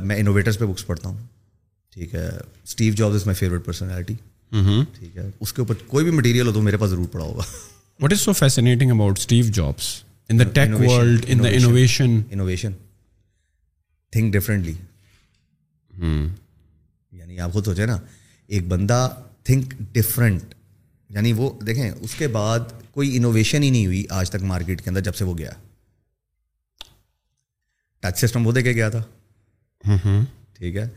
میں 0.02 0.16
انوویٹرس 0.16 0.58
پہ 0.58 0.64
بکس 0.64 0.86
پڑھتا 0.86 1.08
ہوں۔ 1.08 1.16
ٹھیک 1.96 2.14
ہے 2.14 2.28
Steve 2.64 2.94
Jobs 2.94 3.14
is 3.14 3.26
my 3.26 3.36
favourite 3.36 3.64
personality 3.64 4.14
ٹھیک 4.98 5.16
ہے 5.16 5.30
اس 5.40 5.52
کے 5.52 5.62
اوپر 5.62 5.74
کوئی 5.86 6.04
بھی 6.04 6.12
مٹیریل 6.12 6.46
ہو 6.46 6.52
تو 6.52 6.62
میرے 6.62 6.76
پاس 6.76 6.90
ضرور 6.90 7.06
پڑا 7.12 7.24
ہوگا۔ 7.24 7.42
What 8.00 8.12
is 8.12 8.20
so 8.20 8.32
fascinating 8.32 8.90
about 8.90 9.18
Steve 9.18 9.44
Jobs 9.52 9.88
in 10.28 10.38
the 10.38 10.44
tech 10.44 10.80
world 10.80 11.24
in 11.28 11.42
the 11.44 11.48
innovation 11.48 12.20
innovation 12.30 12.72
think 14.12 14.32
differently 14.34 14.74
یعنی 17.32 17.40
آپ 17.40 17.52
خود 17.52 17.64
سوچیں 17.64 17.86
نا 17.86 17.98
ایک 18.46 18.66
بندہ 18.66 19.08
تھنک 19.42 19.74
ڈفرینٹ 19.92 20.54
یعنی 21.10 21.32
وہ 21.32 21.50
دیکھیں 21.66 21.90
اس 21.90 22.14
کے 22.14 22.28
بعد 22.28 22.60
کوئی 22.90 23.16
انوویشن 23.16 23.62
ہی 23.62 23.70
نہیں 23.70 23.86
ہوئی 23.86 24.04
آج 24.10 24.30
تک 24.30 24.42
مارکیٹ 24.42 24.82
کے 24.82 24.90
اندر 24.90 25.00
جب 25.00 25.14
سے 25.14 25.24
وہ 25.24 25.38
گیا۔ 25.38 25.50
ٹچ 28.00 28.18
سسٹم 28.18 28.46
وہ 28.46 28.52
دے 28.52 28.62
کے 28.62 28.72
گیا 28.72 28.88
تھا۔ 28.88 29.02
ٹھیک 30.58 30.76
ہے۔ 30.76 30.88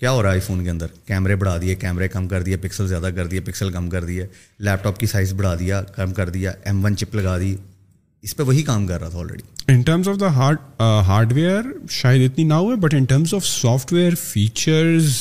کیا 0.00 0.10
ہو 0.10 0.22
رہا 0.22 0.28
ہے 0.28 0.32
آئی 0.32 0.40
فون 0.40 0.64
کے 0.64 0.70
اندر؟ 0.70 0.86
کیمرے 1.04 1.36
بڑھا 1.36 1.60
دیے 1.60 1.74
کیمرے 1.74 2.08
کم 2.08 2.28
کر 2.28 2.42
دیے 2.42 2.56
پکسل 2.56 2.88
زیادہ 2.88 3.10
کر 3.16 3.26
دیے 3.26 3.40
پکسل 3.40 3.72
کم 3.72 3.90
کر 3.90 4.04
دیے۔ 4.04 4.26
لیپ 4.58 4.84
ٹاپ 4.84 4.98
کی 4.98 5.06
سائز 5.06 5.32
بڑھا 5.32 5.54
دیا 5.54 5.82
کم 5.82 6.12
کر 6.12 6.28
دیا 6.28 6.52
ایم 6.64 6.84
ون 6.84 6.96
چپ 6.96 7.14
لگا 7.14 7.38
دی۔ 7.38 7.56
اس 8.22 8.36
پہ 8.36 8.42
وہی 8.42 8.62
کام 8.62 8.86
کر 8.86 9.00
رہا 9.00 9.08
تھا 9.08 9.18
already 9.18 9.72
in 9.72 9.82
terms 9.82 10.08
of 10.08 10.20
the 10.20 10.26
hard 10.26 10.56
hardware 11.32 11.62
شاید 11.90 12.30
اتنی 12.30 12.44
نہ 12.44 12.54
ہوئے 12.54 12.76
but 12.76 12.94
in 12.94 13.04
terms 13.04 13.34
of 13.34 13.46
software 13.92 14.14
features 14.14 15.16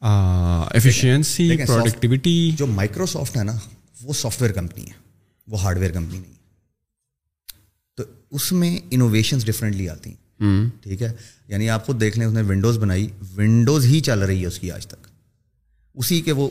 efficiency 0.00 1.56
productivity 1.66 2.50
جو 2.56 2.66
مائکروسافٹ 2.66 3.36
ہے 3.36 3.44
نا 3.44 3.52
وہ 4.02 4.12
سافٹ 4.12 4.42
ویئر 4.42 4.52
کمپنی 4.52 4.84
ہے 4.84 4.92
وہ 5.46 5.62
ہارڈ 5.62 5.78
ویئر 5.78 5.90
کمپنی 5.90 6.18
نہیں 6.18 6.32
تو 7.94 8.02
اس 8.30 8.52
میں 8.52 8.78
انوویشنس 8.90 9.46
ڈفرینٹلی 9.46 9.88
آتی 9.88 10.10
ہیں۔ 10.10 10.16
ٹھیک 10.82 11.02
ہے؟ 11.02 11.12
یعنی 11.48 11.70
آپ 11.70 11.86
خود 11.86 12.00
دیکھ 12.00 12.18
لیں 12.18 12.26
اس 12.26 12.34
نے 12.34 12.42
ونڈوز 12.42 12.78
بنائی۔ 12.78 13.08
ونڈوز 13.36 13.84
ہی 13.84 14.00
چل 14.00 14.18
رہی 14.18 14.40
ہے 14.42 14.46
اس 14.46 14.58
کی 14.58 14.70
آج 14.70 14.86
تک۔ 14.86 15.06
اسی 15.94 16.20
کے 16.20 16.32
وہ 16.32 16.48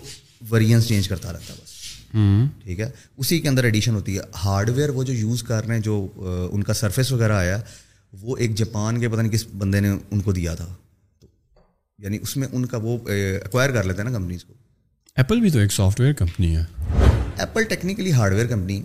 ویریئنس 0.50 0.88
چینج 0.88 1.08
کرتا 1.08 1.34
رہتا 1.34 1.54
ہے 1.54 1.60
بس۔ 1.64 1.72
ٹھیک 2.64 2.80
ہے؟ 2.80 2.90
اسی 3.18 3.40
کے 3.40 3.50
اندر 3.50 3.64
ایڈیشن 3.64 3.96
ہوتی 3.96 4.16
ہے۔ 4.16 4.22
ہارڈ 4.44 4.70
ویئر 4.70 4.90
وہ 4.90 5.04
جو 5.04 5.14
یوز 5.14 5.44
کر 5.44 5.66
رہے 5.66 5.76
ہیں 5.76 5.82
جو 5.82 6.08
ان 6.52 6.64
کا 6.64 6.74
سرفیس 6.74 7.12
وغیرہ 7.12 7.34
آیا 7.34 7.62
وہ 8.22 8.38
ایک 8.38 8.56
جاپان 8.56 9.00
کے 9.00 9.10
پتہ 9.10 9.22
نہیں 9.22 9.32
کس 9.32 9.46
بندے 9.58 9.80
نے 9.80 9.90
ان 10.12 10.22
کو 10.22 10.32
دیا 10.32 10.56
تھا۔ 10.56 10.74
یعنی 12.06 12.18
اس 12.22 12.38
میں 12.38 12.48
ان 12.52 12.66
کا 12.66 12.78
وہ 12.78 12.98
ایکوائر 13.10 13.70
کر 13.70 13.84
لیتے 13.84 14.02
ہیں 14.02 14.10
نا 14.10 14.18
کمپنیز 14.18 14.44
کو۔ 14.44 14.54
ایپل 15.16 15.40
بھی 15.40 15.50
تو 15.50 15.60
ایک 15.60 15.72
سافٹ 15.72 16.00
ویئر 16.00 16.14
کمپنی 16.14 16.58
ہے۔ 16.58 16.64
Apple 17.38 17.64
technically 17.64 18.12
hardware 18.34 18.46
company 18.46 18.84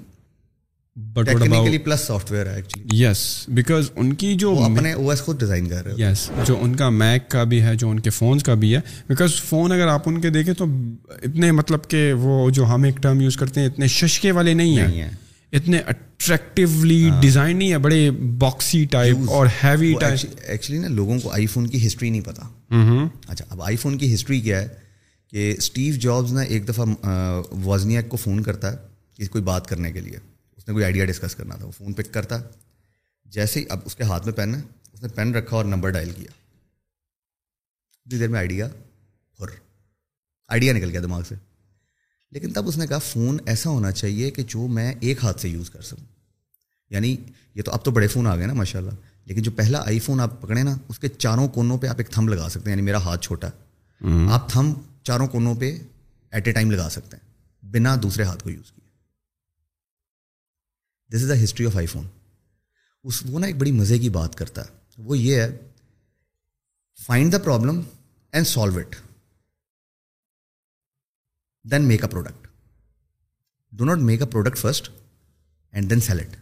but 0.97 1.27
technically 1.27 1.79
plus 1.79 2.00
software 2.33 2.47
ہے 2.47 2.55
ایکچولی 2.55 3.05
یس 3.05 3.45
بیکاز 3.49 3.91
ان 3.97 4.12
کی 4.12 4.35
جو 4.35 4.59
اپنے 4.62 4.93
او 4.93 5.11
ایس 5.11 5.21
خود 5.21 5.41
ڈیزائن 5.41 5.69
کر 5.69 5.85
رہے 5.85 5.93
ہیں۔ 5.93 6.12
یس 6.12 6.31
جو 6.45 6.57
ان 6.61 6.77
کا 6.77 6.89
میک 6.89 7.31
کا 7.31 7.45
بھی 7.45 7.62
ہے 7.62 7.77
جو 7.77 7.91
ان 7.91 8.00
کے 8.00 8.11
فونس 8.11 8.43
کا 8.43 8.55
بھی 8.55 8.75
ہے۔ 8.75 8.81
بیکاز 9.09 9.35
فون 9.35 9.73
اگر 9.73 9.87
آپ 9.89 10.03
ان 10.07 10.21
کے 10.21 10.31
دیکھیں 10.31 10.55
تو 10.55 10.65
اتنے 11.11 11.53
مطلب 11.53 11.79
کہ 11.89 12.12
وہ 12.12 12.50
جو 12.50 12.67
ہم 12.67 12.83
ایک 12.83 12.97
ٹرم 12.97 13.21
یوز 13.21 13.37
کرتے 13.37 13.61
ہیں 13.61 13.69
اتنے 13.69 13.87
ششکے 13.87 14.33
والے 14.33 14.55
نہیں 14.55 14.77
نہیں 14.77 14.95
ہیں 14.95 15.03
ہیں۔ 15.03 15.11
اتنے 15.52 15.78
اٹریکٹیولی 15.78 17.11
ڈیزائن 17.21 17.57
نہیں 17.57 17.73
ہے 17.73 17.78
بڑے 17.78 18.11
باکسی 18.38 18.85
ٹائپ 18.85 19.30
اور 19.30 19.47
ہیوی 19.62 19.95
ٹائپ 20.00 20.26
ایکچولی 20.42 20.78
نا 20.78 20.88
لوگوں 20.88 21.19
کو 21.21 21.30
آئی 21.30 21.47
فون 21.47 21.66
کی 21.66 21.87
ہسٹری 21.87 22.11
نہیں 22.11 22.21
پتا۔ 22.21 22.42
اچھا 23.28 23.45
اب 23.49 23.62
آئی 23.62 23.76
فون 23.76 23.99
کی 23.99 24.14
ہسٹری 24.14 24.40
کیا 24.40 24.61
ہے 24.62 24.69
کہ 25.33 25.54
اسٹیو 25.59 25.95
جابز 25.95 26.33
نے 26.33 26.45
ایک 26.45 26.69
دفعہ 26.69 26.87
وازنیا 27.64 28.02
کو 28.02 28.16
فون 28.16 28.42
کرتا 28.42 28.73
ہے 28.73 28.76
کہ 29.14 29.26
کوئی 29.26 29.45
بات 29.45 29.66
کرنے 29.66 29.92
کے 29.92 30.00
لیے۔ 30.00 30.19
اس 30.57 30.69
نے 30.69 30.73
کوئی 30.73 30.85
آئیڈیا 30.85 31.04
ڈسکس 31.04 31.35
کرنا 31.35 31.57
تھا 31.57 31.66
وہ 31.66 31.71
فون 31.71 31.92
پک 31.92 32.12
کرتا۔ 32.14 32.38
جیسے 33.26 33.61
ہی 33.61 33.64
اب 33.69 33.78
اس 33.85 33.97
کے 33.97 34.02
ہاتھ 34.02 34.26
میں 34.26 34.35
پین 34.35 34.54
ہے 34.54 34.61
اس 34.92 35.02
نے 35.02 35.09
پین 35.09 35.35
رکھا 35.35 35.57
اور 35.57 35.64
نمبر 35.64 35.90
ڈائل 35.90 36.11
کیا۔ 36.11 36.33
اتنی 38.07 38.19
دیر 38.19 38.28
میں 38.28 38.38
آئیڈیا 38.38 38.69
اور 39.38 39.49
آئیڈیا 40.50 40.73
نکل 40.73 40.90
گیا 40.90 41.00
دماغ 41.02 41.23
سے۔ 41.28 41.35
لیکن 42.31 42.53
تب 42.53 42.69
اس 42.69 42.77
نے 42.77 42.87
کہا 42.87 42.99
فون 42.99 43.39
ایسا 43.47 43.71
ہونا 43.71 43.91
چاہیے 43.93 44.31
کہ 44.31 44.43
جو 44.43 44.67
میں 44.69 44.95
ایک 45.01 45.25
ہاتھ 45.25 45.41
سے 45.41 45.49
یوز 45.49 45.71
کر 45.71 45.83
سکوں. 45.83 46.05
یعنی 46.91 47.17
یہ 47.55 47.63
تو 47.63 47.73
اب 47.73 47.85
تو 47.85 47.91
بڑے 47.91 48.07
فون 48.07 48.27
آ 48.27 48.37
گئے 48.37 48.47
نا 48.47 48.53
ماشاء 48.53 48.79
اللہ 48.79 48.91
لیکن 49.25 49.43
جو 49.43 49.51
پہلا 49.51 49.83
آئی 49.87 49.99
فون 49.99 50.21
آپ 50.21 50.41
پکڑے 50.41 50.63
نا 50.63 50.77
اس 50.89 50.99
کے 50.99 51.09
چاروں 51.09 51.49
کونوں 51.49 51.79
پہ 51.79 51.87
آپ 51.87 51.95
ایک 51.99 52.11
تھم 52.11 52.29
لگا 52.29 52.49
سکتے 52.49 52.65
ہیں 52.65 52.71
یعنی 52.71 52.83
میرا 52.83 52.99
ہاتھ 52.99 53.23
چھوٹا۔ 53.23 53.49
ہے 53.49 54.33
آپ 54.33 54.49
تھم 54.51 54.75
چاروں 55.03 55.27
کونوں 55.27 55.55
پہ 55.55 55.79
ایٹ 56.31 56.47
اے 56.47 56.53
ٹائم 56.53 56.71
لگا 56.71 56.89
سکتے 56.91 57.17
ہیں 57.17 57.67
بنا 57.67 57.97
دوسرے 58.03 58.23
ہاتھ 58.23 58.45
کو 58.45 58.51
یوز 58.51 58.73
کیے۔ 58.73 58.89
This 61.11 61.23
is 61.23 61.29
the 61.29 61.45
history 61.45 61.67
of 61.67 61.77
iPhone 61.87 62.07
اس 63.05 63.23
وہ 63.27 63.39
نا 63.39 63.47
ایک 63.47 63.57
بڑی 63.57 63.73
مزے 63.73 63.99
کی 63.99 64.09
بات 64.09 64.35
کرتا۔ 64.35 64.63
ہے 64.63 64.69
وہ 64.99 65.19
یہ 65.19 65.41
ہے 65.41 65.59
find 67.07 67.33
the 67.33 67.39
problem 67.39 67.81
and 68.33 68.47
solve 68.47 68.79
it 68.79 68.97
then 71.64 71.83
make 71.83 72.02
a 72.05 72.09
product 72.09 72.47
do 73.73 73.85
not 73.85 73.99
make 73.99 74.23
a 74.23 74.26
product 74.26 74.59
first 74.59 74.90
and 75.73 75.90
then 75.90 76.00
sell 76.00 76.21
it 76.21 76.37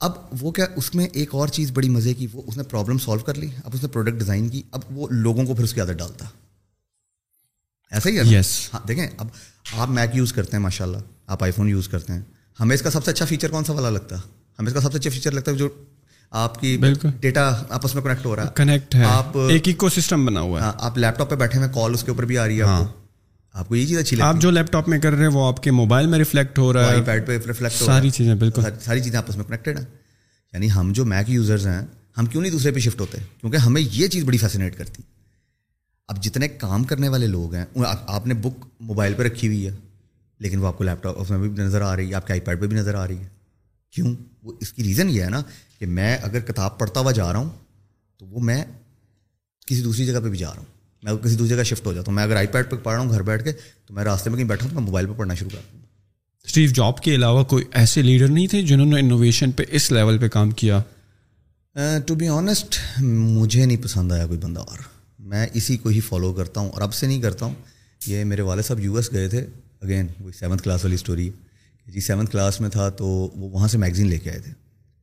اب 0.00 0.12
وہ 0.40 0.50
کیا 0.50 0.66
اس 0.76 0.94
میں 0.94 1.06
ایک 1.06 1.28
اور 1.32 1.48
چیز 1.48 1.70
بڑی 1.70 1.88
مزے 1.88 2.14
کی 2.14 2.26
وہ 2.32 2.42
اس 2.46 2.56
نے 2.56 2.62
پرابلم 2.62 2.98
سالو 2.98 3.18
کر 3.18 3.34
لی 3.34 3.48
اب 3.64 3.70
اس 3.74 3.82
نے 3.82 3.88
پروڈکٹ 3.88 4.14
ڈیزائن 4.14 4.48
کی 4.48 4.62
اب 4.70 4.80
وہ 4.90 5.08
لوگوں 5.10 5.44
کو 5.44 5.54
پھر 5.54 5.64
اس 5.64 5.74
کی 5.74 5.80
عادت 5.80 5.98
ڈالتا۔ 5.98 6.24
ایسا 7.90 8.08
ہی 8.08 8.18
ہے؟ 8.18 8.22
Yes. 8.22 8.68
ہاں 8.74 8.86
دیکھیں 8.88 9.06
اب 9.18 9.26
آپ 9.72 9.88
میک 9.88 10.16
یوز 10.16 10.32
کرتے 10.32 10.56
ہیں 10.56 10.62
ماشاء 10.62 10.84
اللہ 10.84 10.98
آپ 11.26 11.42
آئی 11.42 11.52
فون 11.52 11.68
یوز 11.68 11.88
کرتے 11.88 12.12
ہیں۔ 12.12 12.22
ہمیں 12.60 12.76
اس 12.76 12.82
کا 12.82 12.90
سب 12.90 13.04
سے 13.04 13.10
اچھا 13.10 13.24
فیچر 13.24 13.50
کون 13.50 13.64
سا 13.64 13.72
والا 13.72 13.90
لگتا؟ 13.90 14.16
ہے 14.16 14.20
ہمیں 14.58 14.68
اس 14.68 14.74
کا 14.74 14.80
سب 14.80 14.92
سے 14.92 14.98
اچھا 14.98 15.10
فیچر 15.10 15.30
لگتا 15.30 15.50
ہے 15.50 15.56
جو 15.56 15.68
آپ 16.30 16.60
کی 16.60 16.76
بالکل. 16.76 17.08
ڈیٹا 17.20 17.62
آپس 17.68 17.94
میں 17.94 18.02
کنیکٹ 18.02 18.26
ہو 18.26 18.36
رہا 18.36 18.44
ہے۔ 18.44 18.48
کنیکٹ 18.54 18.94
ہے۔ 18.94 19.04
آپ 19.04 19.38
ایک 19.38 19.68
ایکو 19.68 19.88
سسٹم 19.88 20.26
بنا 20.26 20.40
ہوا 20.40 20.60
ہے۔ 20.60 20.64
ہاں، 20.64 20.72
آپ 20.76 20.98
لیپ 20.98 21.18
ٹاپ 21.18 21.30
پہ 21.30 21.34
بیٹھے 21.34 21.58
ہوئے 21.58 21.70
کال 21.74 21.94
اس 21.94 22.04
کے 22.04 22.10
اوپر 22.10 22.24
بھی 22.24 22.38
آ 22.38 22.46
رہی 22.46 22.58
ہے 22.58 22.62
آپ 22.62 22.78
کو۔ 22.78 23.00
آپ 23.52 23.68
کو 23.68 23.76
یہ 23.76 23.86
چیز 23.86 23.98
اچھی 23.98 24.20
آپ 24.20 24.36
جو 24.38 24.50
لیپ 24.50 24.72
ٹاپ 24.72 24.88
میں 24.88 24.98
کر 24.98 25.12
رہے 25.12 25.20
ہیں 25.20 25.34
وہ 25.34 25.46
آپ 25.48 25.62
کے 25.62 25.70
موبائل 25.70 26.06
میں 26.06 26.18
ریفلیکٹ 26.18 26.58
ہو 26.58 26.72
رہا 26.72 26.90
ہے۔ 26.92 27.02
پیڈ 27.02 27.26
پہ 27.26 27.38
ریفلیکٹ 27.46 27.74
ساری 27.76 28.10
چیزیں 28.10 28.34
بالکل۔ 28.34 28.62
ساری 28.80 29.00
چیزیں 29.00 29.18
آپس 29.18 29.36
میں 29.36 29.44
کنیکٹیڈ 29.44 29.78
ہیں۔ 29.78 29.86
یعنی 30.52 30.70
ہم 30.70 30.92
جو 30.92 31.04
میک 31.04 31.30
یوزرز 31.30 31.66
ہیں 31.66 31.80
ہم 32.18 32.26
کیوں 32.26 32.42
نہیں 32.42 32.52
دوسرے 32.52 32.72
پہ 32.72 32.78
شفٹ 32.78 33.00
ہوتے؟ 33.00 33.18
کیونکہ 33.40 33.56
ہمیں 33.56 33.82
یہ 33.92 34.06
چیز 34.06 34.24
بڑی 34.24 34.38
فیسینیٹ 34.38 34.78
کرتی۔ 34.78 35.02
اب 36.08 36.22
جتنے 36.22 36.48
کام 36.48 36.84
کرنے 36.84 37.08
والے 37.08 37.26
لوگ 37.26 37.54
ہیں 37.54 37.64
آپ 37.86 38.10
آپ 38.10 38.26
نے 38.26 38.34
بک 38.34 38.66
موبائل 38.80 39.14
پہ 39.14 39.22
رکھی 39.22 39.48
ہوئی 39.48 39.66
ہے 39.66 39.72
لیکن 40.38 40.58
وہ 40.58 40.66
آپ 40.66 40.78
کو 40.78 40.84
لیپ 40.84 41.02
ٹاپ 41.02 41.14
اس 41.18 41.30
میں 41.30 41.38
بھی 41.38 41.62
نظر 41.64 41.80
آ 41.82 41.96
رہی 41.96 42.10
ہے 42.10 42.14
آپ 42.14 42.26
کے 42.26 42.32
آئی 42.32 42.40
پیڈ 42.40 42.60
پہ 42.60 42.66
بھی 42.66 42.76
نظر 42.76 42.94
آ 42.94 43.08
رہی 43.08 43.18
ہے۔ 43.18 43.28
کیوں؟ 43.90 44.14
وہ 44.42 44.52
اس 44.60 44.72
کی 44.72 44.84
ریزن 44.84 45.10
یہ 45.10 45.22
ہے 45.22 45.30
نا 45.30 45.42
کہ 45.80 45.86
میں 45.86 46.16
اگر 46.22 46.40
کتاب 46.40 46.78
پڑھتا 46.78 47.00
ہوا 47.00 47.12
جا 47.12 47.32
رہا 47.32 47.38
ہوں 47.38 47.50
تو 48.18 48.26
وہ 48.26 48.40
میں 48.40 48.64
کسی 49.66 49.82
دوسری 49.82 50.06
جگہ 50.06 50.20
پہ 50.20 50.28
بھی 50.28 50.38
جا 50.38 50.50
رہا 50.50 50.58
ہوں۔ 50.58 50.64
میں 51.02 51.12
کسی 51.16 51.36
دوسری 51.36 51.56
جگہ 51.56 51.62
شفٹ 51.62 51.86
ہو 51.86 51.92
جاتا 51.92 52.06
ہوں 52.06 52.14
میں 52.14 52.24
اگر 52.24 52.36
آئی 52.36 52.46
پیڈ 52.46 52.70
پہ 52.70 52.76
پڑھ 52.76 52.94
رہا 52.94 53.02
ہوں 53.02 53.10
گھر 53.10 53.22
بیٹھ 53.22 53.44
کے 53.44 53.52
تو 53.86 53.94
میں 53.94 54.04
راستے 54.04 54.30
میں 54.30 54.36
کہیں 54.36 54.48
بیٹھا 54.48 54.64
ہوں 54.64 54.70
تو 54.70 54.80
میں 54.80 54.86
موبائل 54.86 55.06
پہ 55.06 55.12
پڑھنا 55.12 55.34
شروع 55.34 55.50
کر 55.50 55.60
دوں۔ 55.72 55.80
اسٹیو 56.44 56.70
جاب 56.74 57.00
کے 57.00 57.14
علاوہ 57.14 57.44
کوئی 57.44 57.64
ایسے 57.72 58.02
لیڈر 58.02 58.28
نہیں 58.28 58.46
تھے 58.46 58.62
جنہوں 58.62 58.86
نے 58.86 59.00
انوویشن 59.00 59.50
پہ 59.50 59.62
اس 59.68 59.92
لیول 59.92 60.18
پہ 60.18 60.28
کام 60.28 60.50
کیا؟ 60.50 60.82
ٹو 62.06 62.14
بی 62.14 62.28
آنیسٹ 62.28 62.78
مجھے 63.02 63.66
نہیں 63.66 63.82
پسند 63.82 64.12
آیا 64.12 64.26
کوئی 64.26 64.38
بندہ 64.38 64.60
اور۔ 64.60 64.78
میں 65.18 65.46
اسی 65.54 65.76
کو 65.76 65.88
ہی 65.88 66.00
فالو 66.00 66.32
کرتا 66.32 66.60
ہوں 66.60 66.70
اور 66.70 66.82
اب 66.82 66.94
سے 66.94 67.06
نہیں 67.06 67.22
کرتا 67.22 67.46
ہوں۔ 67.46 67.54
یہ 68.06 68.24
میرے 68.24 68.42
والد 68.42 68.62
صاحب 68.62 68.80
یو 68.80 68.96
ایس 68.96 69.12
گئے 69.12 69.28
تھے۔ 69.28 69.46
اگین 69.80 70.06
وہی 70.20 70.32
سیونتھ 70.38 70.62
کلاس 70.62 70.84
والی 70.84 70.94
اسٹوری 70.94 71.28
ہے۔ 71.28 71.90
جی 71.92 72.00
سیونتھ 72.00 72.32
کلاس 72.32 72.60
میں 72.60 72.70
تھا 72.70 72.88
تو 72.88 73.06
وہ 73.06 73.50
وہاں 73.50 73.68
سے 73.68 73.78
میگزین 73.78 74.06
لے 74.06 74.18
کے 74.18 74.30
آئے 74.30 74.38
تھے۔ 74.38 74.52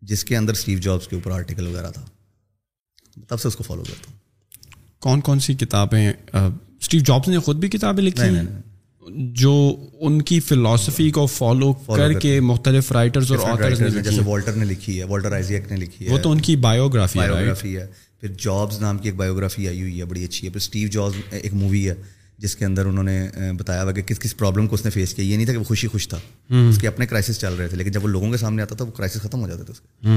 جس 0.08 0.24
کے 0.26 0.38
اندر 0.38 0.54
اسٹیو 0.54 0.80
جابس 0.80 1.08
کے 1.08 1.16
اوپر 1.16 1.32
آرٹیکل 1.32 1.68
وغیرہ 1.68 1.92
تھا۔ 1.92 2.06
تب 3.28 3.40
سے 3.40 3.48
اس 3.48 3.56
کو 3.56 3.64
فالو 3.64 3.84
کرتا 3.84 4.12
ہوں۔ 4.12 4.18
کون 5.00 5.22
کون 5.22 5.40
سی 5.40 5.54
کتابیں 5.54 6.14
اسٹیو 6.34 7.02
جابس 7.06 7.28
نے 7.28 7.40
خود 7.40 7.56
بھی 7.56 7.70
کتابیں 7.70 8.04
لکھی 8.04 8.24
ہیں؟ 8.24 8.44
جو 9.34 9.76
ان 10.00 10.22
کی 10.22 10.40
فلاسفی 10.40 11.12
کو 11.12 11.26
فالو 11.26 11.74
کر 11.74 12.14
کے 12.14 12.40
مختلف 12.40 12.92
رائٹرز 12.92 13.32
اور 13.32 13.50
آتھرز 13.50 13.82
نے 13.82 13.90
جیسے 13.90 14.22
والٹر 14.26 14.54
نے 14.54 14.66
لکھی 14.66 15.00
ہے 15.00 15.04
والٹر 15.04 15.32
آئزیک 15.32 15.72
نے 15.72 15.78
لکھی 15.78 16.08
ہے۔ 16.08 16.14
وہ 16.14 16.18
تو 16.18 16.32
ان 16.32 16.42
کی 16.42 16.56
بایوگرافی 16.56 17.20
ہے؟ 17.20 17.32
بایوگرافی 17.32 17.78
ہے۔ 17.78 17.88
پھر 18.22 18.30
جابز 18.40 18.82
نام 18.82 18.98
کی 18.98 19.10
ایک 19.10 19.16
بایوگرافی 19.16 19.68
آئی 19.68 19.82
ہوئی 19.82 20.00
ہے 20.00 20.06
بڑی 20.06 20.24
اچھی 20.24 20.48
ہے۔ 20.48 20.52
پھر 20.52 20.62
اسٹیو 20.62 20.88
جابز 20.88 21.14
ایک 21.32 21.54
مووی 21.54 21.90
ہے۔ 21.90 21.96
جس 22.38 22.56
کے 22.56 22.66
اندر 22.66 22.86
انہوں 22.86 23.04
نے 23.04 23.30
بتایا 23.58 23.84
ہوا 23.84 23.92
کہ 23.92 24.02
کس 24.02 24.20
کس 24.20 24.38
پرابلم 24.38 24.68
کو 24.68 24.76
اس 24.76 24.86
نے 24.86 24.92
فیس 24.92 25.14
کیا۔ 25.14 25.26
یہ 25.26 25.36
نہیں 25.36 25.46
تھا 25.46 25.54
کہ 25.54 25.60
وہ 25.60 25.64
خوشی 25.64 25.88
خوش 25.88 26.08
تھا۔ 26.08 26.18
اس 26.70 26.78
کے 26.78 26.88
اپنے 26.88 27.06
کرائسس 27.06 27.40
چل 27.40 27.54
رہے 27.54 27.68
تھے 27.68 27.78
لیکن 27.78 27.92
جب 27.92 28.04
وہ 28.04 28.10
لوگوں 28.10 28.32
کے 28.32 28.38
سامنے 28.38 28.62
آتا 28.62 28.76
تھا 28.76 28.86
وہ 28.86 28.92
کرائسس 28.92 29.22
ختم 29.22 29.42
ہو 29.42 29.48
جاتے 29.48 29.64
تھے 29.64 29.74
اس 29.74 29.80
کے۔ 29.80 30.08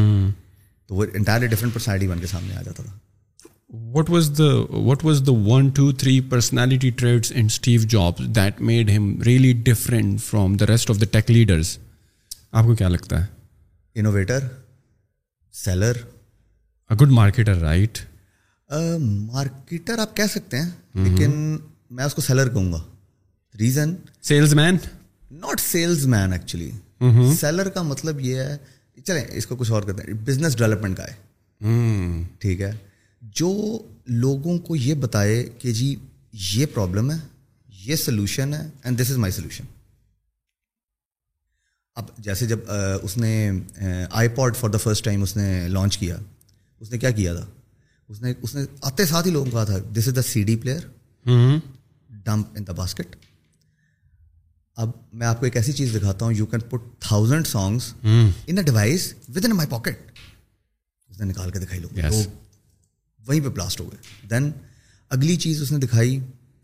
تو 0.87 0.95
وہ 0.95 1.05
انٹائرلی 1.15 1.47
ڈفرنٹ 1.47 1.75
پرسنالٹی 1.75 2.09
بن 2.09 2.21
کے 2.21 2.27
سامنے 2.27 2.57
آ 2.57 2.63
جاتا 2.63 2.83
تھا۔ 2.83 2.99
What 3.77 4.15
was 4.15 4.25
the 4.43 4.57
what 4.87 5.11
was 5.11 5.19
the 5.31 5.49
one, 5.49 5.65
two, 5.65 5.89
three 5.89 6.19
personality 6.19 6.89
traits 7.05 7.37
in 7.37 7.43
Steve 7.43 7.83
Jobs 7.97 8.27
that 8.27 8.69
made 8.69 8.99
him 8.99 9.05
really 9.05 9.53
different 9.55 10.11
from 10.11 10.45
the 10.45 10.67
rest 10.67 10.95
of 10.95 10.97
the 10.97 11.07
tech 11.17 11.35
leaders? 11.35 11.63
آپ 12.53 12.65
کو 12.65 12.75
کیا 12.75 12.89
لگتا 12.89 13.21
ہے؟ 13.21 13.27
Innovator 13.95 14.39
seller 15.53 15.93
good 16.93 17.19
marketer, 17.19 17.63
right? 17.63 18.09
Marketer 18.99 19.99
آپ 19.99 20.17
کہہ 20.17 20.27
سکتے 20.31 20.57
ہیں 20.57 20.71
لیکن 20.95 21.59
میں 21.91 22.05
اس 22.05 22.15
کو 22.15 22.23
سیلر 22.23 22.49
کہوں 22.49 22.73
گا. 22.73 22.83
Reason 23.55 23.95
Salesman? 24.25 24.77
Not 25.33 25.61
salesman 26.07 26.33
actually 26.33 26.71
seller 27.41 27.69
کا 27.69 27.83
مطلب 27.83 28.21
یہ 28.21 28.37
ہے 28.37 28.57
چلیں 29.07 29.25
اس 29.29 29.47
کو 29.47 29.57
کچھ 29.57 29.71
اور 29.71 29.83
کرتے 29.83 30.03
ہیں. 30.03 30.19
بزنس 30.27 30.57
ڈیولپمنٹ 30.59 30.97
کا 30.97 31.05
ہے. 31.05 31.15
Hmm. 31.61 32.23
ٹھیک 32.39 32.61
ہے؟ 32.61 32.71
جو 33.23 33.51
لوگوں 34.07 34.59
کو 34.59 34.77
یہ 34.77 34.95
بتائے 35.01 35.43
کہ 35.59 35.73
جی 35.73 35.95
یہ 36.55 36.67
پرابلم 36.75 37.11
ہے 37.11 37.17
یہ 37.69 37.97
سلوشن 37.97 38.55
ہے 38.55 38.69
and 38.83 39.01
this 39.01 39.11
is 39.11 39.17
my 39.17 39.33
solution 39.33 39.65
اب 41.97 42.09
جیسے 42.19 42.47
جب 42.47 42.59
اس 43.03 43.17
نے 43.19 43.51
iPod 44.37 44.57
for 44.57 44.71
the 44.71 44.79
first 44.79 45.05
time 45.05 45.23
اس 45.23 45.37
نے 45.37 45.67
لانچ 45.69 45.99
کیا 45.99 46.17
اس 46.81 46.91
نے 46.91 46.99
کیا 46.99 47.11
کیا 47.11 47.35
تھا؟ 47.35 47.47
اس 48.09 48.23
نے 48.23 48.33
اس 48.43 48.55
نے 48.55 48.65
آتے 48.83 49.07
ساتھ 49.07 49.27
ہی 49.27 49.33
لوگوں 49.33 49.51
کو 49.51 49.57
کہا 49.57 49.65
تھا 49.65 49.79
this 49.97 50.09
is 50.09 50.17
the 50.17 50.23
C 50.23 50.43
D 50.43 50.57
player. 50.57 50.87
Dump 52.31 52.49
in 52.57 52.67
the 52.67 52.73
basket 52.73 53.17
اب 54.77 54.91
میں 55.13 55.27
آپ 55.27 55.39
کو 55.39 55.45
ایک 55.45 55.57
ایسی 55.57 55.73
چیز 55.73 55.95
دکھاتا 55.97 56.25
ہوں 56.25 56.33
you 56.33 56.47
can 56.47 56.61
put 56.61 56.81
thousand 56.99 57.47
songs 57.47 57.95
in 58.03 58.31
a 58.47 58.63
device 58.63 59.15
within 59.45 59.57
my 59.57 59.69
pocket 59.71 60.13
اس 61.11 61.21
نے 61.21 61.27
نکال 61.27 61.51
کے 61.51 61.59
دکھائی 61.59 61.81
لوگ 61.81 61.99
Yes. 61.99 62.11
لوگ 62.11 62.25
وہیں 63.27 63.41
پہ 63.41 63.49
بلاسٹ 63.49 63.81
ہو 63.81 63.93
گئے۔ 63.93 64.27
دین 64.31 64.51
اگلی 65.11 65.37
چیز 65.37 65.63
اس 65.63 65.73
نے 65.73 65.79
دکھائی۔ 65.79 66.19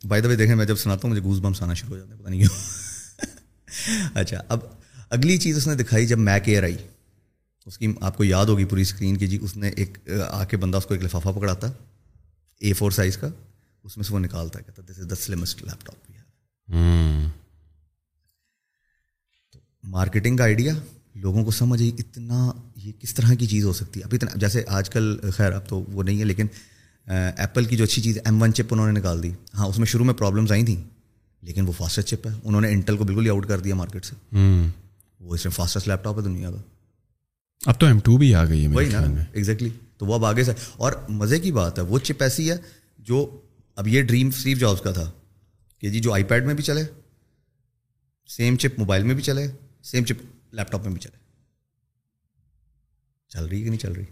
بائی 0.09 0.23
دا 0.23 0.29
وے 0.29 0.37
دیکھیں 0.37 0.55
میں 0.55 0.65
جب 0.65 0.77
سناتا 0.77 1.01
ہوں 1.03 1.11
مجھے 1.11 1.23
گوز 1.23 1.41
بمس 1.41 1.63
آنا 1.63 1.75
شروع 1.75 1.93
ہو 1.93 1.99
جاتے 1.99 2.13
ہیں 2.13 2.21
پتہ 2.21 2.29
نہیں 2.29 2.41
کیوں۔ 2.41 2.55
اچھا 4.15 4.43
اب 4.49 4.61
اگلی 5.11 5.39
چیز 5.39 5.57
اس 5.57 5.67
نے 5.67 5.75
دکھائی 5.75 6.07
جب 6.07 6.19
میک 6.19 6.49
ایئر 6.49 6.63
آئی۔ 6.63 6.77
اس 7.67 7.79
کی 7.79 7.93
آپ 8.01 8.17
کو 8.17 8.25
یاد 8.25 8.47
ہوگی 8.47 8.65
پوری 8.65 8.83
اسکرین 8.83 9.17
کی۔ 9.17 9.27
جی 9.27 9.39
اس 9.43 9.57
نے 9.57 9.69
ایک 9.69 9.99
آ 10.31 10.45
کے 10.45 10.57
بندہ 10.57 10.79
اس 10.79 10.87
کو 10.87 10.95
ایک 10.95 11.03
لفافہ 11.03 11.29
پکڑاتا 11.29 11.67
اے 12.61 12.73
فور 12.73 12.91
سائز 12.91 13.17
کا۔ 13.17 13.29
اس 13.87 13.97
میں 13.97 14.05
سے 14.05 14.15
وہ 14.15 14.19
نکالتا 14.19 14.59
ہے 14.59 14.65
کہتا 14.65 14.83
this 14.91 14.99
is 14.99 15.11
the 15.11 15.15
slimmest 15.15 15.63
laptop 15.87 15.95
Hmm. 16.69 17.27
Marketing 19.85 20.37
کا 20.37 20.45
آئیڈیا 20.45 20.73
لوگوں 21.15 21.45
کو 21.45 21.51
سمجھ 21.51 21.81
آئی 21.83 21.91
اتنا 21.99 22.51
یہ 22.77 22.93
کس 23.01 23.15
طرح 23.15 23.35
کی 23.35 23.47
چیز 23.47 23.65
ہو 23.65 23.73
سکتی 23.73 24.01
ہے۔ 24.01 24.05
اب 24.05 24.15
اتنا 24.15 24.31
جیسے 24.35 24.63
آج 24.69 24.91
کل 24.91 25.31
خیر 25.31 25.53
اب 25.53 25.69
تو 25.69 25.85
وہ 25.93 26.03
نہیں 26.03 26.19
ہے 26.19 26.25
لیکن 26.25 26.47
ایپل 27.37 27.65
کی 27.65 27.77
جو 27.77 27.85
اچھی 27.85 28.03
چیز 28.03 28.19
ایم 28.25 28.43
ون 28.43 28.53
چپ 28.53 28.73
انہوں 28.73 28.93
نے 28.93 29.01
نکال 29.01 29.23
دی۔ 29.23 29.31
ہاں 29.55 29.67
اس 29.67 29.79
میں 29.79 29.87
شروع 29.87 30.05
میں 30.05 30.15
پرابلمس 30.15 30.53
آئی 30.53 30.65
تھیں 30.65 30.83
لیکن 31.43 31.67
وہ 31.67 31.73
فاسٹسٹ 31.73 32.09
چپ 32.09 32.27
ہے۔ 32.27 32.33
انہوں 32.45 32.61
نے 32.61 32.71
انٹل 32.71 32.97
کو 32.97 33.05
بالکل 33.05 33.25
ہی 33.25 33.31
آؤٹ 33.31 33.49
کر 33.49 33.61
دیا 33.61 33.75
مارکیٹ 33.75 34.05
سے. 34.05 34.15
وہ 35.21 35.35
اس 35.35 35.45
میں 35.45 35.53
فاسٹسٹ 35.53 35.89
لیپ 35.89 36.05
ٹاپ 36.05 36.19
ہے 36.19 36.25
دنیا 36.25 36.51
کا۔ 36.51 36.63
اب 37.67 37.81
تو 37.81 37.87
ایم 37.87 37.99
ٹو 37.99 38.17
بھی 38.17 38.35
آ 38.35 38.45
گئی 38.45 38.63
ہے 38.63 38.69
وہی 38.69 38.89
نا 38.89 38.99
ایگزیکٹلی 39.33 39.71
تو 39.99 40.07
وہ 40.07 40.15
اب 40.15 40.25
آگے 40.25 40.45
سے 40.45 40.53
اور 40.77 40.93
مزے 41.09 41.41
کی 41.41 41.53
بات 41.53 41.79
ہے 41.79 41.85
وہ 41.85 41.99
چپ 41.99 42.23
ایسی 42.23 42.51
ہے 42.51 42.57
جو 42.99 43.41
اب 43.77 43.89
یہ 43.89 44.03
ڈریم 44.03 44.29
اسٹیو 44.29 44.59
جابس 44.59 44.81
کا 44.81 44.93
تھا 44.93 45.11
کہ 45.83 45.91
جی 45.91 46.01
جو 46.01 46.13
آئی 46.13 46.25
پیڈ 46.25 46.47
میں 46.47 46.55
بھی 46.55 46.65
چلے 46.65 46.83
سیم 48.29 48.57
چپ 48.57 48.79
موبائل 48.79 49.03
میں 49.03 49.15
بھی 49.15 49.23
چلے 49.23 49.47
سیم 49.83 50.05
چپ 50.05 50.23
لیپ 50.53 50.71
ٹاپ 50.71 50.85
میں 50.85 50.93
بھی 50.93 51.01
چلے۔ 51.01 51.19
چل 53.31 53.45
رہی 53.45 53.63
کہ 53.63 53.69
نہیں 53.69 53.79
چل 53.79 53.93
رہی؟ 53.93 54.05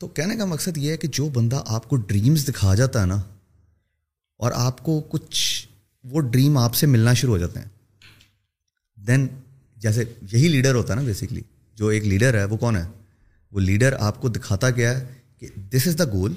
تو 0.00 0.08
کہنے 0.08 0.36
کا 0.36 0.44
مقصد 0.44 0.76
یہ 0.78 0.90
ہے 0.90 0.96
کہ 0.96 1.08
جو 1.08 1.28
بندہ 1.28 1.62
آپ 1.66 1.88
کو 1.88 1.96
ڈریمز 1.96 2.46
دکھا 2.48 2.74
جاتا 2.74 3.00
ہے 3.00 3.06
نا، 3.06 3.16
اور 4.40 4.52
آپ 4.54 4.82
کو 4.84 5.00
کچھ 5.08 5.66
وہ 6.04 6.20
ڈریم 6.20 6.58
آپ 6.58 6.74
سے 6.74 6.86
ملنا 6.86 7.14
شروع 7.14 7.32
ہو 7.32 7.38
جاتے 7.38 7.60
ہیں۔ 7.60 7.68
دین 8.98 9.26
جیسے 9.76 10.04
یہی 10.32 10.48
لیڈر 10.48 10.74
ہوتا 10.74 10.92
ہے 10.92 10.98
نا 10.98 11.04
بیسکلی 11.06 11.40
جو 11.78 11.88
ایک 11.88 12.04
لیڈر 12.04 12.38
ہے، 12.38 12.44
وہ 12.44 12.56
کون 12.56 12.76
ہے؟ 12.76 12.86
وہ 13.52 13.60
لیڈر 13.60 13.96
آپ 14.00 14.20
کو 14.20 14.28
دکھاتا 14.28 14.70
کیا 14.70 14.98
ہے 14.98 15.06
کہ 15.38 15.48
دس 15.70 15.86
از 15.86 15.98
دا 15.98 16.04
گول 16.04 16.34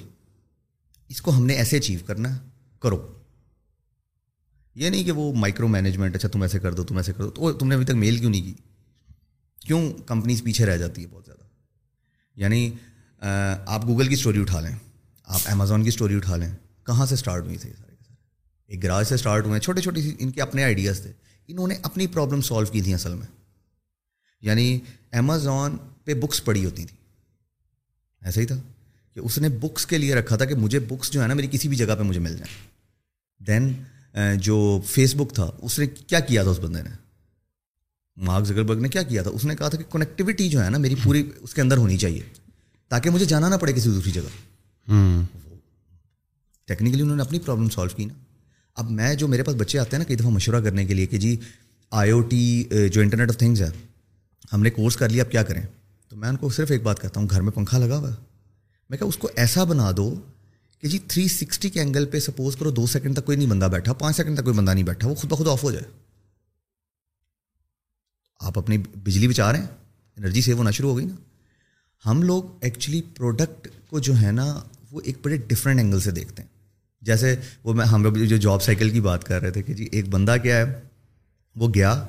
اس 1.11 1.21
کو 1.21 1.37
ہم 1.37 1.45
نے 1.45 1.53
ایسے 1.53 1.77
اچیو 1.77 1.99
کرنا 2.05 2.37
کرو۔ 2.79 3.21
یہ 4.75 4.89
نہیں 4.89 5.03
کہ 5.03 5.11
وہ 5.11 5.33
مائکرو 5.33 5.67
مینجمنٹ 5.67 6.15
اچھا 6.15 6.29
تم 6.29 6.41
ایسے 6.41 6.59
کر 6.59 6.73
دو، 6.73 6.83
تم 6.83 6.97
ایسے 6.97 7.13
کر 7.13 7.23
دو۔ 7.23 7.29
تو 7.29 7.53
تم 7.53 7.67
نے 7.67 7.75
ابھی 7.75 7.85
تک 7.85 7.91
میل 7.91 8.17
کیوں 8.17 8.29
نہیں 8.29 8.41
کی؟ 8.41 8.53
کیوں 9.59 9.93
کمپنیز 9.93 10.43
پیچھے 10.43 10.65
رہ 10.65 10.77
جاتی 10.77 11.01
ہے 11.01 11.07
بہت 11.07 11.25
زیادہ؟ 11.25 11.43
یعنی 12.35 12.71
آپ 13.65 13.85
گوگل 13.85 14.07
کی 14.07 14.13
اسٹوری 14.13 14.41
اٹھا 14.41 14.61
لیں، 14.61 14.75
آپ 15.23 15.39
امیزون 15.45 15.83
کی 15.83 15.87
اسٹوری 15.87 16.15
اٹھا 16.15 16.35
لیں۔ 16.35 16.55
کہاں 16.85 17.05
سے 17.05 17.13
اسٹارٹ 17.13 17.43
ہوئی 17.43 17.57
تھے 17.57 17.73
سارے 17.77 17.95
کے 17.95 18.03
سارے 18.03 18.25
ایک 18.67 18.83
گراج 18.83 19.07
سے 19.07 19.15
اسٹارٹ 19.15 19.43
ہوئے 19.43 19.53
ہیں، 19.53 19.61
چھوٹے 19.61 19.81
چھوٹے 19.81 20.01
ان 20.19 20.31
کے 20.31 20.41
اپنے 20.41 20.63
آئیڈیاز 20.63 21.01
تھے۔ 21.01 21.11
انہوں 21.47 21.67
نے 21.67 21.75
اپنی 21.83 22.07
پرابلم 22.07 22.41
سالو 22.41 22.65
کی 22.65 22.81
تھیں 22.81 22.93
اصل 22.93 23.15
میں۔ 23.15 23.27
یعنی 24.41 24.79
امیزون 25.11 25.77
پہ 26.05 26.13
بکس 26.13 26.45
پڑھی 26.45 26.65
ہوتی 26.65 26.85
تھیں 26.85 26.97
ایسا 28.21 28.41
ہی 28.41 28.45
تھا۔ 28.45 28.70
کہ 29.15 29.19
اس 29.19 29.37
نے 29.37 29.49
بکس 29.61 29.85
کے 29.85 29.97
لیے 29.97 30.15
رکھا 30.15 30.35
تھا 30.35 30.45
کہ 30.45 30.55
مجھے 30.55 30.79
بکس 30.79 31.11
جو 31.11 31.21
ہے 31.23 31.27
نا 31.27 31.33
میری 31.33 31.47
کسی 31.51 31.67
بھی 31.67 31.77
جگہ 31.77 31.95
پہ 31.97 32.03
مجھے 32.03 32.19
مل 32.19 32.37
جائیں۔ 32.37 32.55
دین 33.41 33.73
جو 34.37 34.81
فیس 34.87 35.15
بک 35.15 35.33
تھا 35.35 35.49
اس 35.61 35.77
نے 35.79 35.87
کیا 35.87 36.19
کیا 36.19 36.43
تھا 36.43 36.51
اس 36.51 36.59
بندے 36.59 36.81
نے؟ 36.83 36.89
مارک 38.17 38.45
زکربرگ 38.45 38.81
نے 38.81 38.89
کیا 38.89 39.03
کیا 39.03 39.21
تھا؟ 39.23 39.31
اس 39.31 39.45
نے 39.45 39.55
کہا 39.55 39.69
تھا 39.69 39.77
کہ 39.77 39.91
کنیکٹیوٹی 39.91 40.49
جو 40.49 40.63
ہے 40.63 40.69
نا 40.69 40.77
میری 40.77 40.95
پوری 41.03 41.23
اس 41.39 41.53
کے 41.53 41.61
اندر 41.61 41.77
ہونی 41.77 41.97
چاہیے 41.97 42.21
تاکہ 42.91 43.09
مجھے 43.09 43.25
جانا 43.25 43.49
نہ 43.49 43.55
پڑے 43.55 43.73
کسی 43.73 43.89
دوسری 43.89 44.11
جگہ۔ 44.11 44.91
ٹیکنیکلی 46.67 47.01
انہوں 47.01 47.15
نے 47.15 47.21
اپنی 47.21 47.39
پرابلم 47.39 47.69
سالو 47.69 47.95
کی 47.95 48.05
نا۔ 48.05 48.13
اب 48.77 48.91
میں 48.91 49.13
جو 49.15 49.27
میرے 49.27 49.43
پاس 49.43 49.55
بچے 49.55 49.79
آتے 49.79 49.89
ہیں 49.91 49.99
نا 49.99 50.07
کئی 50.07 50.15
دفعہ 50.15 50.29
مشورہ 50.29 50.61
کرنے 50.63 50.85
کے 50.85 50.93
لیے 50.93 51.05
کہ 51.05 51.17
جی 51.17 51.35
آئی 51.91 52.11
او 52.11 52.21
ٹی 52.21 52.63
جو 52.93 53.01
انٹرنیٹ 53.01 53.29
آف 53.29 53.37
تھنگز 53.37 53.61
ہے 53.61 53.69
ہم 54.53 54.61
نے 54.63 54.69
کورس 54.69 54.95
کر 54.97 55.09
لیا 55.09 55.23
اب 55.23 55.31
کیا 55.31 55.43
کریں؟ 55.43 55.61
تو 56.09 56.15
میں 56.15 56.29
ان 56.29 56.37
کو 56.37 56.49
صرف 56.49 56.71
ایک 56.71 56.83
بات 56.83 57.01
کہتا 57.01 57.19
ہوں 57.19 57.27
گھر 57.29 57.41
میں 57.41 57.51
پنکھا 57.51 57.77
لگا 57.77 57.97
ہوا 57.97 58.09
ہے۔ 58.09 58.30
میں 58.91 58.97
کہا، 58.97 59.07
اس 59.07 59.17
کو 59.17 59.29
ایسا 59.35 59.63
بنا 59.63 59.91
دو 59.97 60.15
کہ 60.79 60.87
جی 60.87 60.99
تھری 61.07 61.27
سکسٹی 61.27 61.69
کے 61.69 61.79
اینگل 61.79 62.05
پہ 62.05 62.19
سپوز 62.19 62.55
کرو، 62.55 62.71
دو 62.71 62.87
سیکنڈ 62.87 63.17
تک 63.17 63.25
کوئی 63.25 63.37
نہیں 63.37 63.49
بندہ 63.49 63.65
بیٹھا، 63.65 63.93
پانچ 63.93 64.17
سیکنڈ 64.17 64.37
تک 64.37 64.43
کوئی 64.43 64.57
بندہ 64.57 64.71
نہیں 64.71 64.83
بیٹھا، 64.83 65.07
وہ 65.07 65.15
خود 65.15 65.29
بخود 65.29 65.47
آف 65.47 65.63
ہو 65.63 65.71
جائے۔ 65.71 65.83
آپ 68.39 68.57
اپنی 68.57 68.77
بجلی 68.77 69.27
بچا 69.27 69.51
رہے 69.51 69.59
ہیں 69.59 69.65
انرجی 70.17 70.41
سیو 70.41 70.57
ہونا 70.57 70.71
شروع 70.71 70.89
ہو 70.89 70.97
گئی 70.97 71.05
نا۔ 71.05 71.15
ہم 72.09 72.23
لوگ 72.23 72.43
ایکچولی 72.61 73.01
پروڈکٹ 73.01 73.67
کو 73.87 73.99
جو 73.99 74.13
ہے 74.21 74.31
نا، 74.31 74.63
وہ 74.91 75.01
ایک 75.03 75.17
بڑے 75.23 75.37
ڈفرینٹ 75.37 75.79
اینگل 75.79 75.99
سے 75.99 76.11
دیکھتے 76.11 76.41
ہیں۔ 76.41 76.49
جیسے 77.01 77.35
وہ 77.63 77.73
میں، 77.73 77.85
ہم 77.85 78.03
لوگ 78.03 78.13
جو 78.13 78.37
جاب 78.37 78.63
سائیکل 78.63 78.89
کی 78.89 79.01
بات 79.01 79.23
کر 79.23 79.41
رہے 79.41 79.51
تھے 79.51 79.63
کہ 79.63 79.73
جی 79.73 79.89
ایک 79.91 80.09
بندہ 80.09 80.35
کیا 80.43 80.57
ہے، 80.57 80.81
وہ 81.55 81.67
گیا 81.73 82.07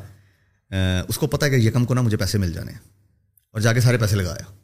اس 1.08 1.18
کو 1.18 1.26
پتا 1.26 1.48
کہ 1.48 1.54
یکم 1.54 1.84
کو 1.84 1.94
نا 1.94 2.00
مجھے 2.00 2.16
پیسے 2.16 2.38
مل 2.38 2.52
جانے 2.52 2.72
ہیں۔ 2.72 2.78
اور 3.50 3.60
جا 3.60 3.72
کے 3.72 3.80
سارے 3.80 3.98
پیسے 3.98 4.16
لگایا۔ 4.16 4.61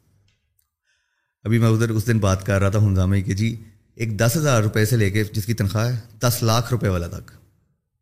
ابھی 1.43 1.59
میں 1.59 1.69
ادھر 1.69 1.89
اس 1.89 2.07
دن 2.07 2.19
بات 2.19 2.45
کر 2.45 2.61
رہا 2.61 2.69
تھا 2.69 2.79
ہنگامے 2.79 3.21
کہ 3.21 3.33
جی 3.33 3.63
ایک 3.95 4.19
دس 4.19 4.31
ہزار 4.35 4.63
روپے 4.63 4.85
سے 4.85 4.97
لے 4.97 5.11
کے 5.11 5.23
جس 5.23 5.45
کی 5.45 5.53
تنخواہ 5.53 5.93
ہے 5.93 5.99
دس 6.19 6.37
لاکھ 6.41 6.71
روپے 6.71 6.87
والا 6.87 7.07
تک۔ 7.07 7.31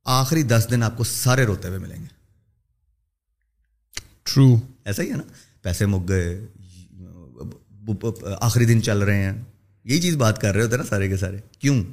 آخری 0.05 0.43
دس 0.43 0.67
دن 0.71 0.83
آپ 0.83 0.97
کو 0.97 1.03
سارے 1.03 1.45
روتے 1.45 1.67
ہوئے 1.67 1.79
ملیں 1.79 1.99
گے۔ 1.99 2.05
ٹرو 4.23 4.59
ایسا 4.85 5.03
ہی 5.03 5.11
ہے 5.11 5.15
نا؟ 5.15 5.23
پیسے 5.61 5.85
مک 5.85 6.09
گئے 6.09 6.45
آخری 8.39 8.65
دن 8.65 8.81
چل 8.81 8.97
رہے 8.99 9.23
ہیں۔ 9.23 9.41
یہی 9.83 10.01
چیز 10.01 10.15
بات 10.15 10.41
کر 10.41 10.55
رہے 10.55 10.63
ہوتے 10.63 10.77
نا 10.77 10.83
سارے 10.83 11.07
کے 11.07 11.17
سارے۔ 11.17 11.37
کیوں؟ 11.59 11.83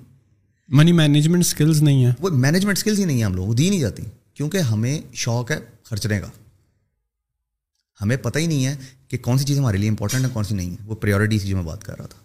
منی 0.69 0.92
مینجمنٹ 0.92 1.40
اسکلز 1.40 1.83
نہیں 1.83 2.07
ہے 2.07 2.12
وہ 2.21 2.31
مینجمنٹ 2.31 2.77
اسکلز 2.77 3.01
ہی 3.01 3.05
نہیں 3.05 3.16
ہیں 3.16 3.25
ہم 3.25 3.35
لوگ 3.35 3.55
دی 3.55 3.71
نہیں 3.71 3.81
جاتی۔ 3.81 4.03
کیونکہ 4.35 4.59
ہمیں 4.59 5.01
شوق 5.12 5.51
ہے 5.51 5.59
خرچنے 5.83 6.21
کا۔ 6.21 6.27
ہمیں 8.01 8.16
پتہ 8.16 8.38
ہی 8.38 8.47
نہیں 8.47 8.66
ہے 8.66 8.77
کہ 9.16 9.22
کون 9.22 9.38
سی 9.38 9.44
چیز 9.44 9.59
ہمارے 9.59 9.77
لیے 9.77 9.88
امپورٹنٹ 9.88 10.24
ہے، 10.24 10.31
کون 10.33 10.44
سی 10.44 10.55
نہیں 10.55 10.70
ہے۔ 10.70 10.77
وہ 10.85 10.94
پریورٹیز 10.94 11.42
کی 11.42 11.48
جو 11.48 11.57
میں 11.57 11.64
بات 11.64 11.85
کر 11.85 11.98
رہا 11.98 12.07
تھا۔ 12.07 12.18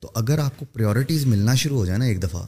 تو 0.00 0.12
اگر 0.14 0.38
آپ 0.38 0.58
کو 0.58 0.64
پریورٹیز 0.64 1.26
ملنا 1.26 1.54
شروع 1.54 1.78
ہو 1.78 1.86
جائے 1.86 1.98
نا 1.98 2.04
ایک 2.04 2.22
دفعہ، 2.22 2.46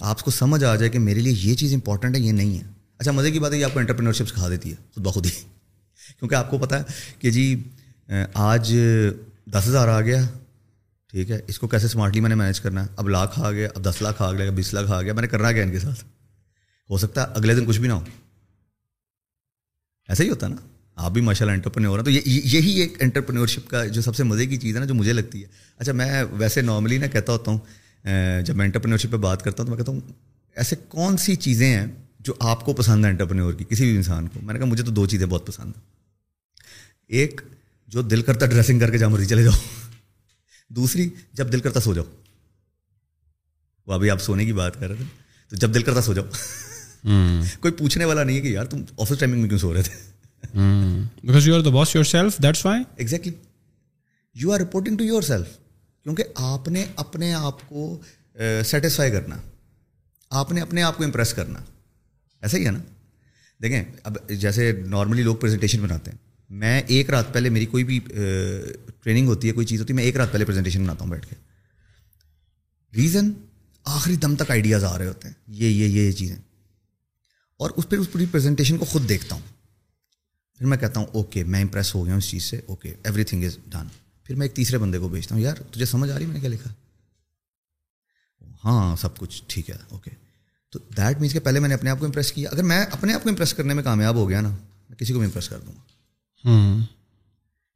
آپ 0.00 0.22
کو 0.22 0.30
سمجھ 0.30 0.64
آ 0.64 0.76
جائے 0.76 0.90
کہ 0.90 0.98
میرے 0.98 1.20
لیے 1.20 1.32
یہ 1.32 1.54
چیز 1.54 1.74
امپورٹنٹ 1.74 2.16
ہے، 2.16 2.20
یہ 2.20 2.32
نہیں 2.32 2.58
ہے۔ 2.58 2.64
اچھا 2.98 3.12
مزے 3.12 3.30
کی 3.30 3.38
بات 3.38 3.52
ہے 3.52 3.58
یہ 3.58 3.64
آپ 3.64 3.72
کو 3.72 3.78
انٹرپرینورشپ 3.78 4.28
سکھا 4.28 4.48
دیتی 4.48 4.70
ہے، 4.70 4.76
خود 4.94 5.04
بخود 5.04 5.26
ہی۔ 5.26 5.30
کیونکہ 6.18 6.34
آپ 6.34 6.50
کو 6.50 6.58
پتہ 6.58 6.74
ہے 6.74 6.82
کہ 7.18 7.30
جی 7.30 7.62
آج 8.34 8.76
دس 9.46 9.66
ہزار 9.66 9.88
آ 9.88 10.00
گیا، 10.00 10.22
ٹھیک 11.10 11.30
ہے، 11.30 11.40
اس 11.46 11.58
کو 11.58 11.68
کیسے 11.68 11.86
اسمارٹلی 11.86 12.20
میں 12.20 12.28
نے 12.28 12.34
مینیج 12.34 12.60
کرنا 12.60 12.82
ہے؟ 12.82 12.88
اب 12.96 13.08
لاکھ 13.08 13.40
آ 13.40 13.50
گیا، 13.50 13.68
اب 13.74 13.84
دس 13.84 14.02
لاکھ 14.02 14.22
آ 14.22 14.32
گیا 14.32 14.50
بیس 14.50 14.74
لاکھ 14.74 14.90
آ 14.90 15.02
گیا، 15.02 15.12
میں 15.12 15.22
نے 15.22 15.28
کرنا 15.28 15.52
کیا 15.52 15.62
ان 15.62 15.70
کے 15.70 15.78
ساتھ؟ 15.78 16.04
ہو 16.90 16.98
سکتا 16.98 17.22
ہے 17.22 17.26
اگلے 17.34 17.54
دن 17.54 17.64
کچھ 17.66 17.80
بھی 17.80 17.88
نہ 17.88 17.92
ہو۔ 17.92 18.04
ایسا 20.08 20.24
ہی 20.24 20.28
ہوتا 20.28 20.46
ہے 20.46 20.50
نا؟ 20.50 20.75
آپ 20.96 21.12
بھی 21.12 21.20
ماشاء 21.20 21.46
اللہ 21.46 21.54
انٹرپرینور 21.54 21.98
ہیں 21.98 22.04
تو 22.04 22.10
یہی 22.10 22.80
ایک 22.80 23.02
انٹرپرینورشپ 23.02 23.70
کا 23.70 23.86
جو 23.86 24.02
سب 24.02 24.16
سے 24.16 24.24
مزے 24.24 24.46
کی 24.46 24.56
چیز 24.56 24.74
ہے 24.74 24.80
نا 24.80 24.86
جو 24.86 24.94
مجھے 24.94 25.12
لگتی 25.12 25.42
ہے۔ 25.42 25.48
اچھا 25.78 25.92
میں 25.92 26.24
ویسے 26.30 26.60
نارملی 26.60 26.98
نا 26.98 27.06
کہتا 27.06 27.32
ہوتا 27.32 27.50
ہوں 27.50 27.58
جب 28.42 28.56
میں 28.56 28.64
انٹرپرینورشپ 28.64 29.10
پہ 29.10 29.16
بات 29.16 29.42
کرتا 29.42 29.62
ہوں 29.62 29.66
تو 29.66 29.70
میں 29.70 29.78
کہتا 29.78 29.92
ہوں 29.92 30.00
ایسے 30.56 30.76
کون 30.88 31.16
سی 31.16 31.34
چیزیں 31.34 31.76
ہیں 31.76 31.86
جو 32.18 32.34
آپ 32.40 32.64
کو 32.64 32.72
پسند 32.72 33.04
ہے 33.04 33.10
انٹرپرینور 33.10 33.52
کی 33.52 33.64
کسی 33.64 33.84
بھی 33.84 33.96
انسان 33.96 34.28
کو؟ 34.28 34.40
میں 34.42 34.54
نے 34.54 34.60
کہا 34.60 34.66
مجھے 34.66 34.84
تو 34.84 34.90
دو 34.90 35.06
چیزیں 35.06 35.26
بہت 35.26 35.46
پسند 35.46 35.66
ہیں۔ 35.66 35.82
ایک 37.06 37.40
جو 37.88 38.02
دل 38.02 38.22
کرتا 38.22 38.46
ڈریسنگ 38.46 38.80
کر 38.80 38.98
کے 38.98 39.06
مرضی 39.06 39.26
چلے 39.26 39.42
جاؤ۔ 39.42 39.58
دوسری 40.68 41.10
جب 41.32 41.52
دل 41.52 41.60
کرتا 41.60 41.80
سو 41.80 41.94
جاؤ۔ 41.94 42.04
وہ 43.86 43.92
ابھی 43.92 44.10
آپ 44.10 44.22
سونے 44.22 44.44
کی 44.44 44.52
بات 44.52 44.80
کر 44.80 44.88
رہے 44.88 44.96
تھے 44.96 45.04
تو 45.50 45.56
جب 45.56 45.74
دل 45.74 45.82
کرتا 45.82 46.02
سو 46.02 46.14
جاؤ۔ 46.14 46.24
کوئی 47.60 47.72
پوچھنے 47.72 48.04
والا 48.04 48.24
نہیں 48.24 48.36
ہے 48.36 48.40
کہ 48.40 48.48
یار 48.48 48.64
تم 48.64 48.82
آفس 48.98 49.18
ٹائمنگ 49.18 49.40
میں 49.40 49.48
کیوں 49.48 49.58
سو 49.58 49.74
رہے 49.74 49.82
تھے؟ 49.82 50.15
Because 50.44 51.48
you 51.48 51.54
are 51.54 51.60
the 51.60 51.70
boss 51.70 51.94
yourself 52.04 52.38
that's 52.38 52.66
why 52.66 52.82
exactly 52.96 53.32
you 54.36 54.52
are 54.52 54.60
reporting 54.60 54.98
to 54.98 55.04
yourself 55.22 55.56
کیونکہ 56.06 56.24
آپ 56.34 56.68
نے 56.68 56.84
اپنے 56.96 57.32
آپ 57.34 57.68
کو 57.68 57.98
سیٹسفائی 58.64 59.10
کرنا 59.10 59.36
آپ 60.30 60.52
نے 60.52 60.60
اپنے 60.60 60.82
آپ 60.82 60.96
کو 60.96 61.04
امپریس 61.04 61.34
کرنا 61.34 61.60
ایسا 62.42 62.56
ہی 62.56 62.66
ہے 62.66 62.70
نا 62.70 62.78
دیکھیں 63.60 63.82
اب 64.04 64.16
جیسے 64.28 64.72
نارملی 64.86 65.22
لوگ 65.22 65.36
پریزنٹیشن 65.36 65.80
بناتے 65.80 66.10
ہیں 66.10 66.18
میں 66.50 66.80
ایک 66.86 67.10
رات 67.10 67.32
پہلے 67.32 67.48
میری 67.48 67.66
کوئی 67.66 67.84
بھی 67.84 67.98
ٹریننگ 69.02 69.28
ہوتی 69.28 69.48
ہے 69.48 69.52
کوئی 69.52 69.66
چیز 69.66 69.80
ہوتی 69.80 69.92
ہے 69.92 69.96
میں 69.96 70.04
ایک 70.04 70.16
رات 70.16 70.32
پہلے 70.32 70.44
پریزنٹیشن 70.44 70.82
بناتا 70.82 71.04
ہوں 71.04 71.10
بیٹھ 71.10 71.26
کے 71.26 71.36
ریزن 72.92 73.30
آخری 73.84 74.16
دم 74.16 74.34
تک 74.36 74.50
آئیڈیاز 74.50 74.84
آ 74.84 74.98
رہے 74.98 75.06
ہوتے 75.06 75.28
ہیں 75.28 75.34
یہ 75.48 75.68
یہ 75.68 75.86
یہ 75.86 76.12
چیزیں 76.12 76.36
اور 77.60 77.70
اس 77.76 77.88
پہ 77.88 77.96
اس 77.96 78.12
پوری 78.12 78.26
پریزنٹیشن 78.26 78.76
کو 78.76 78.84
خود 78.84 79.08
دیکھتا 79.08 79.34
ہوں 79.34 79.55
پھر 80.58 80.66
میں 80.66 80.78
کہتا 80.78 81.00
ہوں 81.00 81.06
اوکے 81.06 81.44
میں 81.44 81.62
امپریس 81.62 81.94
ہو 81.94 82.04
گیا 82.04 82.12
ہوں 82.12 82.18
اس 82.18 82.28
چیز 82.28 82.44
سے 82.44 82.60
okay 82.66 82.94
every 83.04 83.24
thing 83.24 83.44
is 83.44 83.58
done 83.66 83.86
پھر 84.24 84.34
میں 84.34 84.46
ایک 84.46 84.54
تیسرے 84.54 84.78
بندے 84.78 84.98
کو 84.98 85.08
بھیجتا 85.08 85.34
ہوں 85.34 85.42
یار 85.42 85.54
تجھے 85.54 85.84
سمجھ 85.84 86.10
آ 86.10 86.18
رہی 86.18 86.26
میں 86.26 86.34
نے 86.34 86.40
کیا 86.40 86.48
لکھا؟ 86.48 86.72
ہاں 88.64 88.96
سب 88.96 89.16
کچھ 89.16 89.42
ٹھیک 89.46 89.70
ہے 89.70 89.76
اوکے 89.88 90.10
تو 90.70 90.78
دیٹ 90.96 91.20
مینس 91.20 91.32
کہ 91.32 91.40
پہلے 91.40 91.60
میں 91.60 91.68
نے 91.68 91.74
اپنے 91.74 91.90
آپ 91.90 91.98
کو 91.98 92.06
امپریس 92.06 92.32
کیا۔ 92.32 92.50
اگر 92.52 92.62
میں 92.62 92.86
اپنے 92.90 93.14
آپ 93.14 93.22
کو 93.22 93.28
امپریس 93.28 93.54
کرنے 93.54 93.74
میں 93.74 93.82
کامیاب 93.82 94.14
ہو 94.14 94.28
گیا 94.28 94.40
نا 94.40 94.48
میں 94.88 94.96
کسی 94.96 95.12
کو 95.12 95.18
بھی 95.18 95.26
امپریس 95.26 95.48
کر 95.48 95.58
دوں 95.58 95.72
گا۔ 95.72 95.82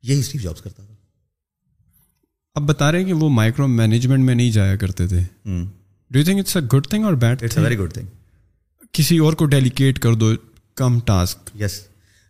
یہی 0.02 0.18
اسٹیو 0.18 0.40
جابس 0.40 0.60
کرتا 0.62 0.84
تھا۔ 0.84 0.94
اب 2.54 2.62
بتا 2.62 2.92
رہے 2.92 2.98
ہیں 2.98 3.06
کہ 3.06 3.12
وہ 3.12 3.30
مائکرو 3.30 3.66
مینجمنٹ 3.66 4.24
میں 4.24 4.34
نہیں 4.34 4.50
جایا 4.50 4.76
کرتے 4.76 5.06
تھے۔ 5.06 5.20
Do 6.10 6.18
you 6.18 6.24
think 6.24 6.38
it's 6.38 6.56
a 6.56 6.76
good 6.76 6.86
thing 6.86 7.04
اور 7.04 7.12
bad 7.12 7.42
it's 7.42 7.58
a 7.58 7.62
very 7.62 7.78
good 7.78 7.92
thing 7.92 8.06
کسی 8.92 9.18
اور 9.18 9.32
کو 9.32 9.46
ڈیلیکیٹ 9.46 9.98
کر 9.98 10.14
دو 10.14 10.32
کم 10.74 11.00
ٹاسک 11.00 11.50
یس 11.60 11.80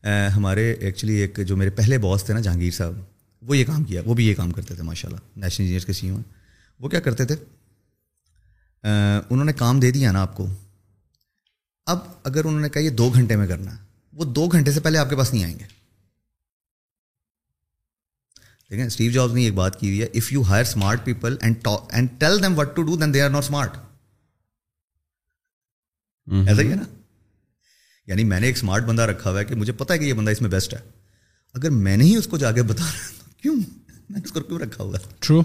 ہمارے 0.04 0.72
ایکچولی 0.72 1.14
ایک 1.14 1.40
جو 1.46 1.56
میرے 1.56 1.70
پہلے 1.70 1.98
باس 1.98 2.24
تھے 2.24 2.34
نا 2.34 2.40
جہانگیر 2.40 2.70
صاحب 2.70 2.94
وہ 3.42 3.56
یہ 3.56 3.64
کام 3.64 3.84
کیا 3.84 4.02
وہ 4.06 4.14
بھی 4.14 4.26
یہ 4.28 4.34
کام 4.34 4.50
کرتے 4.50 4.74
تھے 4.74 4.82
ماشاء 4.82 5.08
اللہ 5.08 5.20
نیشنل 5.36 5.64
انجینئر 5.64 5.86
کے 5.86 5.92
سی 5.92 6.08
او 6.08 6.18
وہ 6.80 6.88
کیا 6.88 7.00
کرتے 7.00 7.24
تھے؟ 7.24 7.36
انہوں 9.30 9.44
نے 9.44 9.52
کام 9.52 9.80
دے 9.80 9.90
دیا 9.90 10.12
نا 10.12 10.20
آپ 10.22 10.36
کو۔ 10.36 10.46
اب 11.86 11.98
اگر 12.24 12.44
انہوں 12.44 12.60
نے 12.60 12.68
کہا 12.68 12.82
یہ 12.82 12.90
دو 12.90 13.10
گھنٹے 13.10 13.36
میں 13.36 13.46
کرنا 13.46 13.72
ہے 13.72 13.84
وہ 14.12 14.24
دو 14.24 14.46
گھنٹے 14.46 14.72
سے 14.72 14.80
پہلے 14.80 14.98
آپ 14.98 15.10
کے 15.10 15.16
پاس 15.16 15.32
نہیں 15.32 15.44
آئیں 15.44 15.58
گے۔ 15.58 15.64
دیکھیں 18.70 18.86
اسٹیو 18.86 19.10
جابس 19.12 19.34
نے 19.34 19.42
ایک 19.42 19.54
بات 19.54 19.80
کی 19.80 19.88
ہوئی 19.88 20.00
ہے 20.00 20.06
if 20.06 20.32
you 20.32 20.42
hire 20.42 20.64
smart 20.64 21.04
people 21.04 21.36
and 21.40 21.68
and 21.90 22.08
tell 22.18 22.42
them 22.42 22.58
what 22.58 22.76
to 22.76 22.82
do 22.82 22.96
then 22.96 23.14
they 23.14 23.22
are 23.22 23.30
not 23.30 23.42
smart 23.42 23.76
ایسا 26.46 26.62
ہی 26.62 26.70
ہے 26.70 26.74
نا؟ 26.74 26.99
یعنی 28.10 28.24
میں 28.24 28.40
نے 28.40 28.46
ایک 28.46 28.56
اسمارٹ 28.56 28.84
بندہ 28.84 29.02
رکھا 29.02 29.30
ہوا 29.30 29.40
ہے 29.40 29.44
کہ 29.44 29.54
مجھے 29.54 29.72
پتا 29.72 29.94
ہے 29.94 29.98
کہ 29.98 30.04
یہ 30.04 30.12
بندہ 30.12 30.30
اس 30.30 30.40
میں 30.42 30.50
بیسٹ 30.50 30.74
ہے۔ 30.74 30.78
اگر 31.54 31.70
میں 31.70 31.96
نے 31.96 32.04
ہی 32.04 32.16
اس 32.16 32.26
کو 32.26 32.38
جا 32.38 32.52
کے 32.52 32.62
بتا 32.62 32.84
رہا 32.84 33.30
کیوں؟ 33.42 33.54
میں 33.54 34.18
نے 34.18 34.18
اس 34.24 34.32
کو 34.32 34.40
کیوں 34.40 34.58
رکھا 34.58 34.84
ہوا 34.84 34.98
ٹرو 35.20 35.42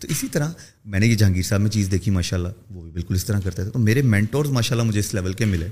تو 0.00 0.08
اسی 0.08 0.28
طرح 0.28 0.50
میں 0.84 1.00
نے 1.00 1.06
یہ 1.06 1.14
جہانگیر 1.14 1.42
صاحب 1.42 1.60
میں 1.60 1.70
چیز 1.70 1.90
دیکھی 1.90 2.10
ماشاء 2.10 2.36
اللہ 2.36 2.48
وہ 2.70 2.82
بھی 2.82 2.90
بالکل 2.90 3.14
اس 3.14 3.24
طرح 3.24 3.40
کرتے 3.40 3.62
تھے۔ 3.62 3.70
تو 3.70 3.78
میرے 3.78 4.02
مینٹورز 4.02 4.48
ماشاء 4.50 4.76
اللہ 4.76 4.88
مجھے 4.88 5.00
اس 5.00 5.14
لیول 5.14 5.32
کے 5.32 5.44
ملے۔ 5.44 5.66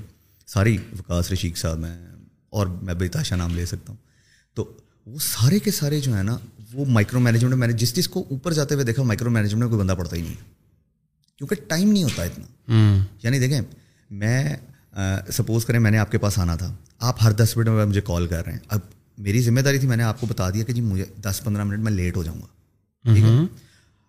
ساری 0.47 0.77
وکاس 0.99 1.31
رشیق 1.31 1.57
صاحب 1.57 1.85
ہیں 1.85 2.07
اور 2.49 2.67
میں 2.67 2.93
بیتاشا 2.93 3.35
نام 3.35 3.55
لے 3.55 3.65
سکتا 3.65 3.93
ہوں۔ 3.93 3.97
تو 4.53 4.77
وہ 5.05 5.19
سارے 5.19 5.59
کے 5.59 5.71
سارے 5.71 5.99
جو 5.99 6.15
ہیں 6.15 6.23
نا 6.23 6.37
وہ 6.73 6.85
مائکرو 6.85 7.19
مینجمنٹ 7.19 7.53
میں 7.53 7.67
نے 7.67 7.73
جس 7.73 7.95
چیز 7.95 8.07
کو 8.07 8.23
اوپر 8.31 8.53
جاتے 8.53 8.73
ہوئے 8.73 8.85
دیکھا 8.85 9.03
مائکرو 9.03 9.29
مینجمنٹ 9.29 9.61
میں 9.61 9.69
کوئی 9.69 9.79
بندہ 9.79 9.91
پڑتا 9.91 10.15
ہی 10.15 10.21
نہیں 10.21 10.33
کیونکہ 11.37 11.55
ٹائم 11.67 11.91
نہیں 11.91 12.03
ہوتا 12.03 12.23
اتنا۔ 12.23 12.45
یعنی 13.23 13.39
دیکھیں 13.39 13.61
میں 14.09 14.57
سپوز 15.31 15.65
کریں 15.65 15.79
میں 15.79 15.91
نے 15.91 15.97
آپ 15.97 16.11
کے 16.11 16.17
پاس 16.17 16.39
آنا 16.39 16.55
تھا۔ 16.55 16.75
آپ 16.99 17.23
ہر 17.23 17.31
دس 17.31 17.57
منٹ 17.57 17.67
میں 17.69 17.85
مجھے 17.85 18.01
کال 18.01 18.27
کر 18.27 18.45
رہے 18.45 18.51
ہیں۔ 18.51 18.59
اب 18.67 18.79
میری 19.17 19.41
ذمہ 19.41 19.59
داری 19.59 19.79
تھی 19.79 19.87
میں 19.87 19.97
نے 19.97 20.03
آپ 20.03 20.19
کو 20.21 20.27
بتا 20.27 20.49
دیا 20.49 20.63
کہ 20.63 20.73
جی 20.73 20.81
مجھے 20.81 21.05
دس 21.21 21.41
پندرہ 21.43 21.63
منٹ 21.63 21.83
میں 21.83 21.91
لیٹ 21.91 22.15
ہو 22.15 22.23
جاؤں 22.23 22.41
گا۔ 22.41 23.13
ٹھیک 23.13 23.23
ہے؟ 23.23 23.35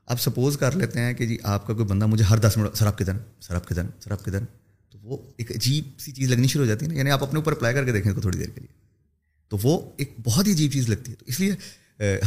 اب 0.06 0.20
سپوز 0.20 0.56
کر 0.56 0.76
لیتے 0.76 1.00
ہیں 1.00 1.14
کہ 1.14 1.26
جی 1.26 1.38
آپ 1.42 1.66
کا 1.66 1.74
کوئی 1.74 1.86
بندہ 1.86 2.06
مجھے 2.06 2.24
ہر 2.24 2.38
دس 2.38 2.56
منٹ 2.56 2.76
سر 2.76 2.86
آپ 2.86 2.98
کدھر 2.98 3.12
سر 3.40 3.54
آپ 3.54 3.68
کدھر 3.68 3.82
سر 4.00 4.12
آپ 4.12 4.24
کدھر 4.24 4.38
تو 4.90 4.98
وہ 5.02 5.18
ایک 5.36 5.50
عجیب 5.50 6.00
سی 6.00 6.12
چیز 6.12 6.30
لگنی 6.30 6.46
شروع 6.46 6.64
ہو 6.64 6.68
جاتی 6.68 6.86
ہے 6.86 6.90
نا 6.90 6.98
یعنی 6.98 7.10
آپ 7.10 7.22
اپنے 7.22 7.38
اوپر 7.38 7.52
اپلائی 7.52 7.74
کر 7.74 7.84
کے 7.84 7.92
دیکھیں 7.92 8.14
کو 8.14 8.20
تھوڑی 8.20 8.38
دیر 8.38 8.46
کے 8.46 8.60
لیے۔ 8.60 8.74
تو 9.48 9.58
وہ 9.62 9.90
ایک 9.96 10.14
بہت 10.24 10.46
ہی 10.46 10.52
عجیب 10.52 10.72
چیز 10.72 10.88
لگتی 10.88 11.10
ہے۔ 11.10 11.16
تو 11.16 11.24
اس 11.28 11.40
لیے 11.40 11.54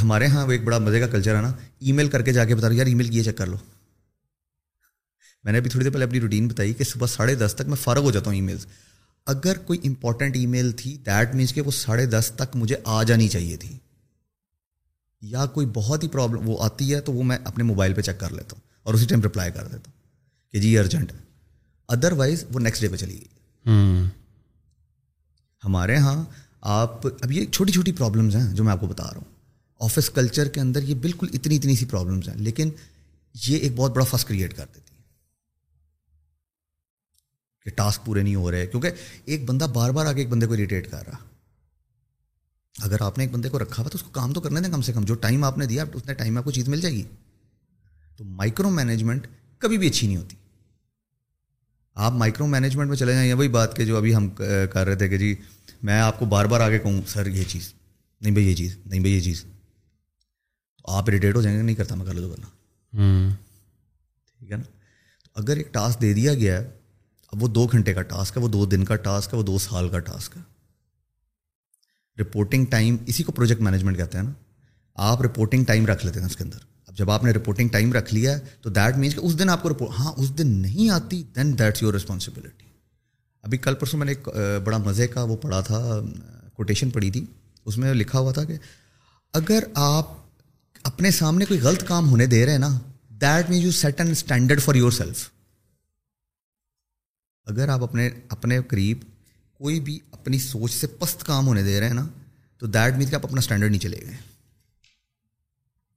ہمارے 0.01 0.25
یہاں 0.25 0.45
وہ 0.45 0.51
ایک 0.51 0.63
بڑا 0.63 0.77
مزے 0.77 0.99
کا 0.99 1.07
کلچر 1.07 1.35
ہے 1.35 1.41
نا۔ 1.41 1.51
ای 1.79 1.91
میل 1.91 2.07
کر 2.07 2.21
کے 2.21 2.33
جا 2.33 2.45
کے 2.45 2.55
بتا 2.55 2.69
رہا 2.69 2.75
یار 2.75 2.85
ای 2.85 2.95
میل 2.95 3.07
کیے 3.07 3.23
چیک 3.23 3.37
کر 3.37 3.47
لو۔ 3.47 3.55
میں 5.43 5.51
نے 5.51 5.57
ابھی 5.57 5.69
تھوڑی 5.69 5.83
دیر 5.83 5.93
پہلے 5.93 6.05
اپنی 6.05 6.19
روٹین 6.19 6.47
بتائی 6.47 6.73
کہ 6.73 6.83
صبح 6.83 7.07
ساڑھے 7.07 7.35
دس 7.35 7.55
تک 7.55 7.67
میں 7.67 7.75
فارغ 7.75 8.01
ہو 8.01 8.11
جاتا 8.11 8.25
ہوں 8.25 8.35
ای 8.35 8.41
میلس 8.41 8.65
اگر 9.25 9.57
کوئی 9.57 9.79
امپورٹنٹ 9.83 10.35
ای 10.35 10.45
میل 10.45 10.71
تھی 10.71 10.97
دیٹ 10.97 11.35
مینس 11.35 11.53
کہ 11.53 11.61
وہ 11.61 11.71
ساڑھے 11.71 12.05
دس 12.05 12.31
تک 12.35 12.55
مجھے 12.55 12.75
آ 12.83 13.03
جانی 13.03 13.27
چاہیے 13.27 13.57
تھی۔ 13.57 13.77
یا 15.21 15.45
کوئی 15.45 15.67
بہت 15.73 16.03
ہی 16.03 16.07
پرابلم 16.07 16.49
وہ 16.49 16.57
آتی 16.63 16.93
ہے 16.93 17.01
تو 17.01 17.13
وہ 17.13 17.23
میں 17.23 17.37
اپنے 17.43 17.63
موبائل 17.63 17.93
پہ 17.93 18.01
چیک 18.01 18.19
کر 18.19 18.29
لیتا 18.29 18.55
ہوں 18.55 18.61
اور 18.83 18.93
اسی 18.93 19.05
ٹائم 19.05 19.21
رپلائی 19.21 19.51
کر 19.51 19.63
دیتا 19.63 19.91
ہوں 19.91 19.93
کہ 20.51 20.59
جی 20.59 20.77
ارجنٹ 20.77 21.11
ہے 21.13 21.17
ادر 21.87 22.11
وائز 22.11 22.45
وہ 22.53 22.59
نیکسٹ 22.59 22.81
ڈے 22.81 22.87
پہ 22.87 22.95
چلی 22.95 23.13
گئی۔ 23.13 23.27
ہمارے 25.63 25.93
یہاں 25.93 26.23
آپ 26.61 27.07
اب 27.07 27.31
یہ 27.31 27.45
چھوٹی 27.45 27.71
چھوٹی 27.71 27.91
پرابلمس 27.91 28.35
ہیں 28.35 28.53
جو 28.53 28.63
میں 28.63 28.71
آپ 28.71 28.79
کو 28.79 28.87
بتا 28.87 29.03
رہا 29.03 29.17
ہوں۔ 29.17 29.33
آفس 29.79 30.09
کلچر 30.09 30.47
کے 30.47 30.61
اندر 30.61 30.83
یہ 30.83 30.95
بالکل 30.95 31.27
اتنی 31.33 31.55
اتنی 31.55 31.75
سی 31.75 31.85
پرابلمس 31.85 32.27
ہیں 32.27 32.35
لیکن 32.35 32.69
یہ 33.47 33.57
ایک 33.57 33.71
بہت 33.75 33.91
بڑا 33.91 34.05
فسٹ 34.05 34.27
کریٹ 34.27 34.53
کر 34.53 34.65
دیتی 34.65 34.79
ہے 34.79 34.82
کہ 37.63 37.71
ٹاسک 37.71 38.05
پورے 38.05 38.23
نہیں 38.23 38.35
ہو 38.35 38.51
رہے 38.51 38.67
کیونکہ 38.67 38.89
ایک 39.25 39.45
بندہ 39.45 39.63
بار 39.63 39.91
بار 39.91 40.05
آگے 40.05 40.19
ایک 40.19 40.29
بندے 40.29 40.47
کو 40.47 40.53
اریٹیٹ 40.53 40.91
کر 40.91 41.05
رہا۔ 41.07 41.17
اگر 42.81 43.01
آپ 43.01 43.17
نے 43.17 43.23
ایک 43.23 43.33
بندے 43.33 43.49
کو 43.49 43.59
رکھا 43.59 43.83
ہوا 43.83 43.89
تو 43.89 43.95
اس 43.95 44.03
کو 44.03 44.09
کام 44.09 44.33
تو 44.33 44.41
کرنے 44.41 44.61
دیں 44.61 44.69
کم 44.69 44.81
سے 44.81 44.93
کم 44.93 45.03
جو 45.03 45.15
ٹائم 45.15 45.43
آپ 45.43 45.57
نے 45.57 45.65
دیا 45.65 45.83
اتنے 45.93 46.13
ٹائم 46.13 46.33
میں 46.33 46.39
آپ 46.39 46.45
کو 46.45 46.51
چیز 46.51 46.69
مل 46.69 46.81
جائے 46.81 46.95
گی۔ 46.95 47.03
تو 48.17 48.23
مائکرو 48.23 48.69
مینجمنٹ 48.69 49.27
کبھی 49.57 49.77
بھی 49.77 49.87
اچھی 49.87 50.07
نہیں 50.07 50.17
ہوتی۔ 50.17 50.35
آپ 51.93 52.11
مائکرو 52.11 52.47
مینجمنٹ 52.47 52.89
میں 52.89 52.97
چلے 52.97 53.13
جائیں 53.13 53.29
یہ 53.29 53.33
وہی 53.33 53.47
بات 53.47 53.75
کہ 53.77 53.85
جو 53.85 53.97
ابھی 53.97 54.15
ہم 54.15 54.29
کر 54.71 54.85
رہے 54.85 54.95
تھے 54.95 55.09
کہ 55.09 55.17
جی 55.17 55.35
میں 55.83 55.99
آپ 55.99 56.19
کو 56.19 56.25
بار 56.25 56.45
بار 56.45 56.61
آگے 56.61 56.79
کہوں 56.79 57.01
سر 57.07 57.27
یہ 57.27 57.43
چیز 57.43 57.73
نہیں 58.21 58.33
بھائی 58.33 58.47
یہ 58.47 58.55
چیز 58.55 58.77
نہیں 58.85 58.99
بھائی 58.99 59.13
یہ 59.13 59.19
چیز۔ 59.19 59.43
تو 60.77 60.91
آپ 60.91 61.03
اریٹیٹ 61.07 61.35
ہو 61.35 61.41
جائیں 61.41 61.57
گے 61.57 61.63
نہیں 61.63 61.75
کرتا 61.75 61.95
میں 61.95 62.05
کر 62.05 62.13
لوں 62.13 62.29
کرنا 62.29 62.47
ٹھیک 64.39 64.51
ہے 64.51 64.57
نا؟ 64.57 64.63
تو 65.23 65.29
اگر 65.35 65.57
ایک 65.57 65.73
ٹاسک 65.73 66.01
دے 66.01 66.13
دیا 66.13 66.33
گیا 66.33 66.61
ہے 66.61 66.69
اب 67.33 67.43
وہ 67.43 67.47
دو 67.47 67.65
گھنٹے 67.67 67.93
کا 67.93 68.01
ٹاسک 68.01 68.37
ہے، 68.37 68.41
وہ 68.41 68.47
دو 68.47 68.65
دن 68.65 68.83
کا 68.85 68.95
ٹاسک 68.95 69.33
ہے، 69.33 69.37
وہ 69.37 69.43
دو 69.43 69.57
سال 69.57 69.89
کا 69.89 69.99
ٹاسک 69.99 70.37
ہے۔ 70.37 70.41
رپورٹنگ 72.17 72.65
ٹائم 72.65 72.97
اسی 73.05 73.23
کو 73.23 73.31
پروجیکٹ 73.31 73.61
مینجمنٹ 73.61 73.97
کہتے 73.97 74.17
ہیں 74.17 74.25
نا۔ 74.25 74.31
آپ 74.97 75.21
رپورٹنگ 75.21 75.63
ٹائم 75.63 75.85
رکھ 75.85 76.05
لیتے 76.05 76.19
ہیں 76.19 76.27
اس 76.27 76.35
کے 76.35 76.43
اندر۔ 76.43 76.57
اب 76.87 76.97
جب 76.97 77.11
آپ 77.11 77.23
نے 77.23 77.31
رپورٹنگ 77.31 77.69
ٹائم 77.69 77.93
رکھ 77.93 78.13
لیا 78.13 78.37
تو 78.61 78.69
دیٹ 78.69 78.97
مینس 78.97 79.15
کہ 79.15 79.19
اس 79.19 79.39
دن 79.39 79.49
آپ 79.49 79.61
کو 79.63 79.69
رپورٹ 79.69 79.99
ہاں 79.99 80.11
اس 80.17 80.37
دن 80.37 80.47
نہیں 80.47 80.89
آتی 80.89 81.23
دین 81.35 81.57
دیٹس 81.59 81.81
یور 81.83 81.93
رسپانسبلٹی 81.93 82.65
ابھی 83.43 83.57
کل 83.57 83.75
پرسوں 83.75 83.99
میں 83.99 84.05
نے 84.05 84.11
ایک 84.11 84.27
بڑا 84.63 84.77
مزے 84.77 85.07
کا 85.07 85.23
وہ 85.23 85.37
پڑھا 85.37 85.61
تھا 85.61 85.79
کوٹیشن 86.53 86.89
پڑھی 86.89 87.11
تھی۔ 87.11 87.25
اس 87.65 87.77
میں 87.77 87.93
لکھا 87.93 88.19
ہوا 88.19 88.31
تھا 88.31 88.43
کہ 88.43 88.57
اگر 89.33 89.63
آپ 89.73 90.11
اپنے 90.83 91.11
سامنے 91.11 91.45
کوئی 91.45 91.59
غلط 91.59 91.83
کام 91.87 92.09
ہونے 92.09 92.25
دے 92.25 92.45
رہے 92.45 92.51
ہیں 92.51 92.59
نا 92.59 92.79
that 93.21 93.49
means 93.49 93.63
you 93.63 93.71
set 93.71 94.01
an 94.01 94.11
standard 94.11 94.61
for 94.61 94.75
yourself 94.91 95.29
اگر 97.45 97.69
آپ 97.69 97.83
اپنے 97.83 98.09
اپنے 98.29 98.59
قریب 98.67 98.99
کوئی 99.53 99.79
بھی 99.79 99.99
اپنی 100.11 100.39
سوچ 100.39 100.73
سے 100.73 100.87
پست 100.87 101.23
کام 101.23 101.47
ہونے 101.47 101.63
دے 101.63 101.79
رہے 101.79 101.87
ہیں 101.87 101.93
نا، 101.93 102.07
تو 102.57 102.67
دیٹ 102.67 102.93
مینس 102.93 103.09
کہ 103.09 103.15
آپ 103.15 103.25
اپنا 103.25 103.39
اسٹینڈرڈ 103.39 103.71
نہیں 103.71 103.81
چلے 103.81 103.99
گئے۔ 104.01 104.17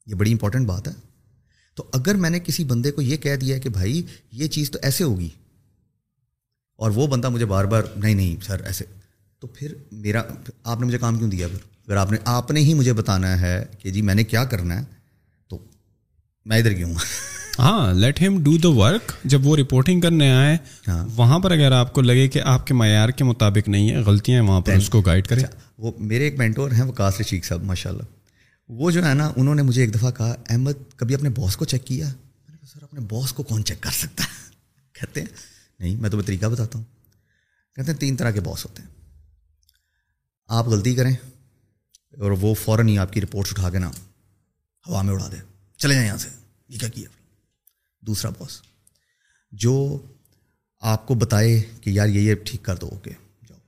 یہ 0.07 0.15
بڑی 0.15 0.33
امپورٹنٹ 0.33 0.67
بات 0.67 0.89
ہے۔ 0.89 0.93
تو 1.75 1.91
اگر 1.93 2.15
میں 2.15 2.31
نے 2.31 2.41
کسی 2.41 2.65
بندے 2.65 2.91
کو 2.91 3.03
یہ 3.03 3.17
کہہ 3.17 3.37
دیا 3.37 3.57
ہے 3.57 3.61
کہ 3.61 3.69
بھائی، 3.69 4.03
یہ 4.33 4.49
چیز 4.49 4.71
تو 4.71 4.79
ایسے 4.83 5.05
ہوگی۔ 5.05 5.29
اور 6.77 6.91
وہ 6.91 7.07
بندہ 7.07 7.29
مجھے 7.29 7.47
بار 7.47 7.65
بار، 7.65 7.83
نہیں 7.97 8.15
نہیں، 8.15 8.45
سر، 8.45 8.61
ایسے۔ 8.61 8.85
تو 9.41 9.47
پھر 9.47 9.75
میرا، 9.93 10.23
آپ 10.65 10.81
نے 10.81 10.87
مجھے 10.87 10.99
کام 10.99 11.19
کیوں 11.19 11.31
دیا 11.31 11.49
پھر؟ 11.49 11.59
اگر 11.87 11.97
آپ 11.97 12.13
نے 12.13 12.19
آپ 12.25 12.51
نے 12.51 12.61
ہی 12.61 12.75
مجھے 12.75 12.93
بتانا 12.93 13.41
ہے 13.41 13.65
کہ 13.79 13.91
جی 13.91 14.03
میں 14.03 14.15
نے 14.15 14.25
کیا 14.25 14.45
کرنا 14.45 14.81
ہے، 14.81 14.85
تو 15.49 15.59
میں 16.45 16.59
ادھر 16.59 16.73
کیوں 16.73 16.95
ہاں 17.59 17.95
let 17.95 18.23
him 18.23 18.43
do 18.43 18.59
the 18.59 18.69
work 18.69 19.13
جب 19.25 19.47
وہ 19.47 19.57
رپورٹنگ 19.57 20.01
کرنے 20.01 20.31
آئے 20.33 20.57
ہاں۔ 20.89 21.09
وہاں 21.17 21.39
پر 21.39 21.51
اگر 21.51 21.73
آپ 21.73 21.93
کو 21.93 22.01
لگے 22.03 22.29
کہ 22.29 22.41
آپ 22.41 22.67
کے 22.67 22.75
معیار 22.75 23.09
کے 23.09 23.25
مطابق 23.25 23.69
نہیں 23.69 23.91
ہے 23.91 23.97
غلطیاں 23.97 24.43
وہاں 24.43 24.61
پر 24.61 24.73
اس 24.73 24.89
کو 24.89 25.01
گائڈ 25.01 25.27
کریں۔ 25.27 25.45
اچھا، 25.45 25.59
وہ 25.79 25.93
میرے 25.99 26.25
ایک 26.25 26.39
مینٹور 26.39 26.71
ہیں 26.71 26.85
وکاس 26.85 27.21
رشیق 27.21 27.45
صاحب 27.45 27.63
ماشاء 27.63 27.91
اللہ 27.91 28.03
وہ 28.69 28.91
جو 28.91 29.05
ہے 29.07 29.15
نا 29.15 29.33
انہوں 29.37 29.55
نے 29.55 29.63
مجھے 29.63 29.83
ایک 29.83 29.95
دفعہ 29.95 30.11
کہا 30.11 30.35
احمد 30.49 30.73
کبھی 30.97 31.15
اپنے 31.15 31.29
باس 31.29 31.57
کو 31.57 31.65
چیک 31.65 31.87
کیا؟ 31.87 32.07
میں 32.07 32.15
نے 32.49 32.57
کہا 32.57 32.69
سر 32.73 32.83
اپنے 32.83 33.01
باس 33.01 33.33
کو 33.33 33.43
کون 33.43 33.65
چیک 33.65 33.81
کر 33.81 33.91
سکتا 33.91 34.25
ہے؟ 34.25 34.51
کہتے 35.01 35.21
ہیں 35.21 35.29
نہیں 35.79 35.97
میں 35.97 36.11
تمہیں 36.11 36.27
طریقہ 36.27 36.47
بتاتا 36.47 36.79
ہوں۔ 36.79 36.85
کہتے 37.77 37.93
ہیں 37.93 37.99
تین 37.99 38.17
طرح 38.17 38.31
کے 38.31 38.41
باس 38.41 38.65
ہوتے 38.65 38.83
ہیں۔ 38.83 38.89
آپ 40.49 40.67
غلطی 40.67 40.95
کریں 40.95 41.13
اور 42.19 42.31
وہ 42.31 42.55
فوراً 42.55 42.89
ہی 42.89 42.99
آپ 42.99 43.13
کی 43.13 43.21
رپورٹس 43.21 43.53
اٹھا 43.53 43.71
کے 43.71 43.79
نا 43.79 43.91
ہوا 44.89 45.03
میں 45.03 45.15
اڑا 45.15 45.29
دے۔ 45.33 45.37
چلے 45.77 45.95
جائیں 45.95 46.09
یہاں 46.09 46.19
سے۔ 46.19 46.29
یہ 46.69 46.79
کیا 46.79 46.89
کیا؟ 46.89 47.09
دوسرا 48.07 48.31
باس 48.39 48.61
جو 49.53 50.03
آپ 50.81 51.07
کو 51.07 51.15
بتائے 51.15 51.63
کہ 51.81 51.91
یار 51.91 52.09
یہ 52.09 52.21
یہ 52.21 52.35
ٹھیک 52.45 52.63
کر 52.63 52.77
دو 52.77 52.87
اوکے 52.87 53.11
جاؤ 53.49 53.59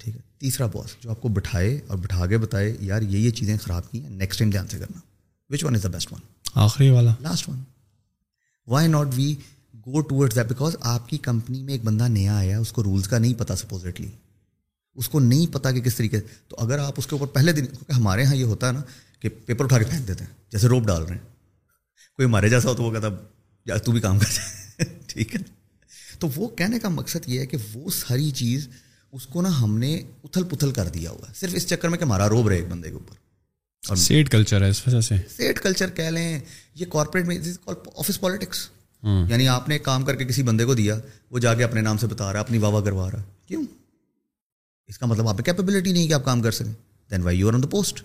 ٹھیک 0.00 0.16
ہے۔ 0.16 0.20
تیسرا 0.38 0.66
باس 0.66 0.90
جو 1.00 1.10
آپ 1.10 1.20
کو 1.20 1.28
بٹھائے 1.28 1.80
اور 1.86 1.98
بٹھا 1.98 2.26
کے 2.26 2.38
بتائے 2.38 2.76
یار 2.80 3.02
یہ 3.02 3.18
یہ 3.18 3.30
چیزیں 3.30 3.56
خراب 3.56 3.90
کی 3.90 4.02
ہیں 4.02 4.10
نیکسٹ 4.10 4.38
ٹائم 4.38 4.50
دھیان 4.50 4.66
سے 4.66 4.78
کرنا۔ 4.78 5.00
Which 5.50 5.64
one 5.64 5.74
is 5.74 5.82
the 5.82 5.88
best 5.88 6.12
one 6.12 6.20
آخری 6.54 6.90
والا۔ 6.90 7.14
Last 7.20 7.48
one 7.48 7.62
why 8.66 8.88
not 8.88 9.06
we 9.14 9.34
go 9.74 10.00
towards 10.00 10.36
that 10.36 10.46
because 10.46 10.76
آپ 10.80 11.08
کی 11.08 11.18
کمپنی 11.18 11.62
میں 11.62 11.74
ایک 11.74 11.84
بندہ 11.84 12.08
نیا 12.08 12.36
آیا 12.36 12.58
اس 12.58 12.72
کو 12.72 12.82
رولس 12.82 13.08
کا 13.08 13.18
نہیں 13.18 13.34
پتا 13.34 13.56
سپوزٹلی 13.56 14.08
اس 14.94 15.08
کو 15.08 15.20
نہیں 15.20 15.52
پتا 15.52 15.72
کہ 15.72 15.80
کس 15.80 15.94
طریقے 15.94 16.20
تو 16.48 16.56
اگر 16.58 16.78
آپ 16.78 16.92
اس 16.96 17.06
کے 17.06 17.16
اوپر 17.16 17.26
پہلے 17.26 17.52
دن 17.52 17.66
کیونکہ 17.66 17.92
ہمارے 17.92 18.22
یہاں 18.22 18.34
یہ 18.34 18.44
ہوتا 18.44 18.66
ہے 18.66 18.72
نا 18.72 18.80
کہ 19.20 19.28
پیپر 19.28 19.64
اٹھا 19.64 19.78
کے 19.78 19.84
پھینک 19.84 20.08
دیتے 20.08 20.24
ہیں 20.24 20.32
جیسے 20.50 20.68
روپ 20.68 20.84
ڈال 20.84 21.02
رہے 21.02 21.16
ہیں۔ 21.16 21.22
کوئی 22.16 22.28
ہمارے 22.28 22.48
جیسا 22.48 22.68
ہو 22.68 22.74
تو 22.74 22.82
وہ 22.82 22.92
کہتا 22.92 23.08
یا 23.68 23.76
تو 23.76 23.92
بھی 23.92 24.00
کام 24.00 24.18
کر 24.18 24.26
جائے۔ 24.34 24.84
ٹھیک 25.06 25.34
ہے۔ 25.34 25.40
تو 26.18 26.28
وہ 26.36 26.48
کہنے 26.48 26.78
کا 26.78 26.88
مقصد 26.88 27.16
یہ 27.26 27.40
ہے 27.40 27.46
کہ 27.46 27.56
وہ 27.72 27.90
ساری 27.90 28.30
چیز 28.30 28.68
اس 29.12 29.26
کو 29.26 29.42
نا 29.42 29.60
ہم 29.62 29.78
نے 29.78 30.02
اتھل 30.24 30.42
پتھل 30.44 30.70
کر 30.70 30.88
دیا 30.88 31.10
ہوا 31.10 31.32
صرف 31.34 31.50
اس 31.54 31.66
چکر 31.66 31.88
میں 31.88 31.98
کہ 31.98 32.04
ہمارا 32.04 32.28
روب 32.28 32.48
رہے 32.48 32.56
ایک 32.56 32.68
بندے 32.68 32.88
کے 32.88 32.94
اوپر۔ 32.94 33.14
سیٹ 33.96 34.28
کلچر 34.28 34.62
ہے 34.62 34.68
اس 34.68 34.86
وجہ 34.86 35.00
سے۔ 35.00 35.14
سیٹ 35.36 35.60
کلچر 35.60 35.90
کہہ 35.90 36.04
لیں 36.04 36.40
یہ 36.74 36.86
کارپوریٹ 36.86 37.26
میں 37.26 37.38
آفس 37.96 38.20
پالیٹکس 38.20 38.68
یعنی 39.02 39.48
آپ 39.48 39.68
نے 39.68 39.78
کام 39.78 40.04
کر 40.04 40.14
کے 40.14 40.24
کسی 40.24 40.42
بندے 40.42 40.64
کو 40.64 40.74
دیا 40.74 40.98
وہ 41.30 41.38
جا 41.38 41.54
کے 41.54 41.64
اپنے 41.64 41.80
نام 41.80 41.98
سے 41.98 42.06
بتا 42.06 42.24
رہا 42.24 42.32
ہے 42.32 42.44
اپنی 42.44 42.58
واہ 42.58 42.70
واہ 42.70 42.82
کروا 42.84 43.10
رہا 43.10 43.18
ہے۔ 43.18 43.24
کیوں؟ 43.46 43.64
اس 44.86 44.98
کا 44.98 45.06
مطلب 45.06 45.28
آپ 45.28 45.34
میں 45.34 45.44
کیپیبلٹی 45.44 45.92
نہیں 45.92 46.08
کہ 46.08 46.12
آپ 46.12 46.24
کام 46.24 46.42
کر 46.42 46.50
سکیں۔ 46.50 46.72
Then 47.10 47.22
why 47.22 47.38
you 47.38 47.48
are 47.48 47.54
on 47.54 47.62
the 47.62 47.66
post 47.66 48.02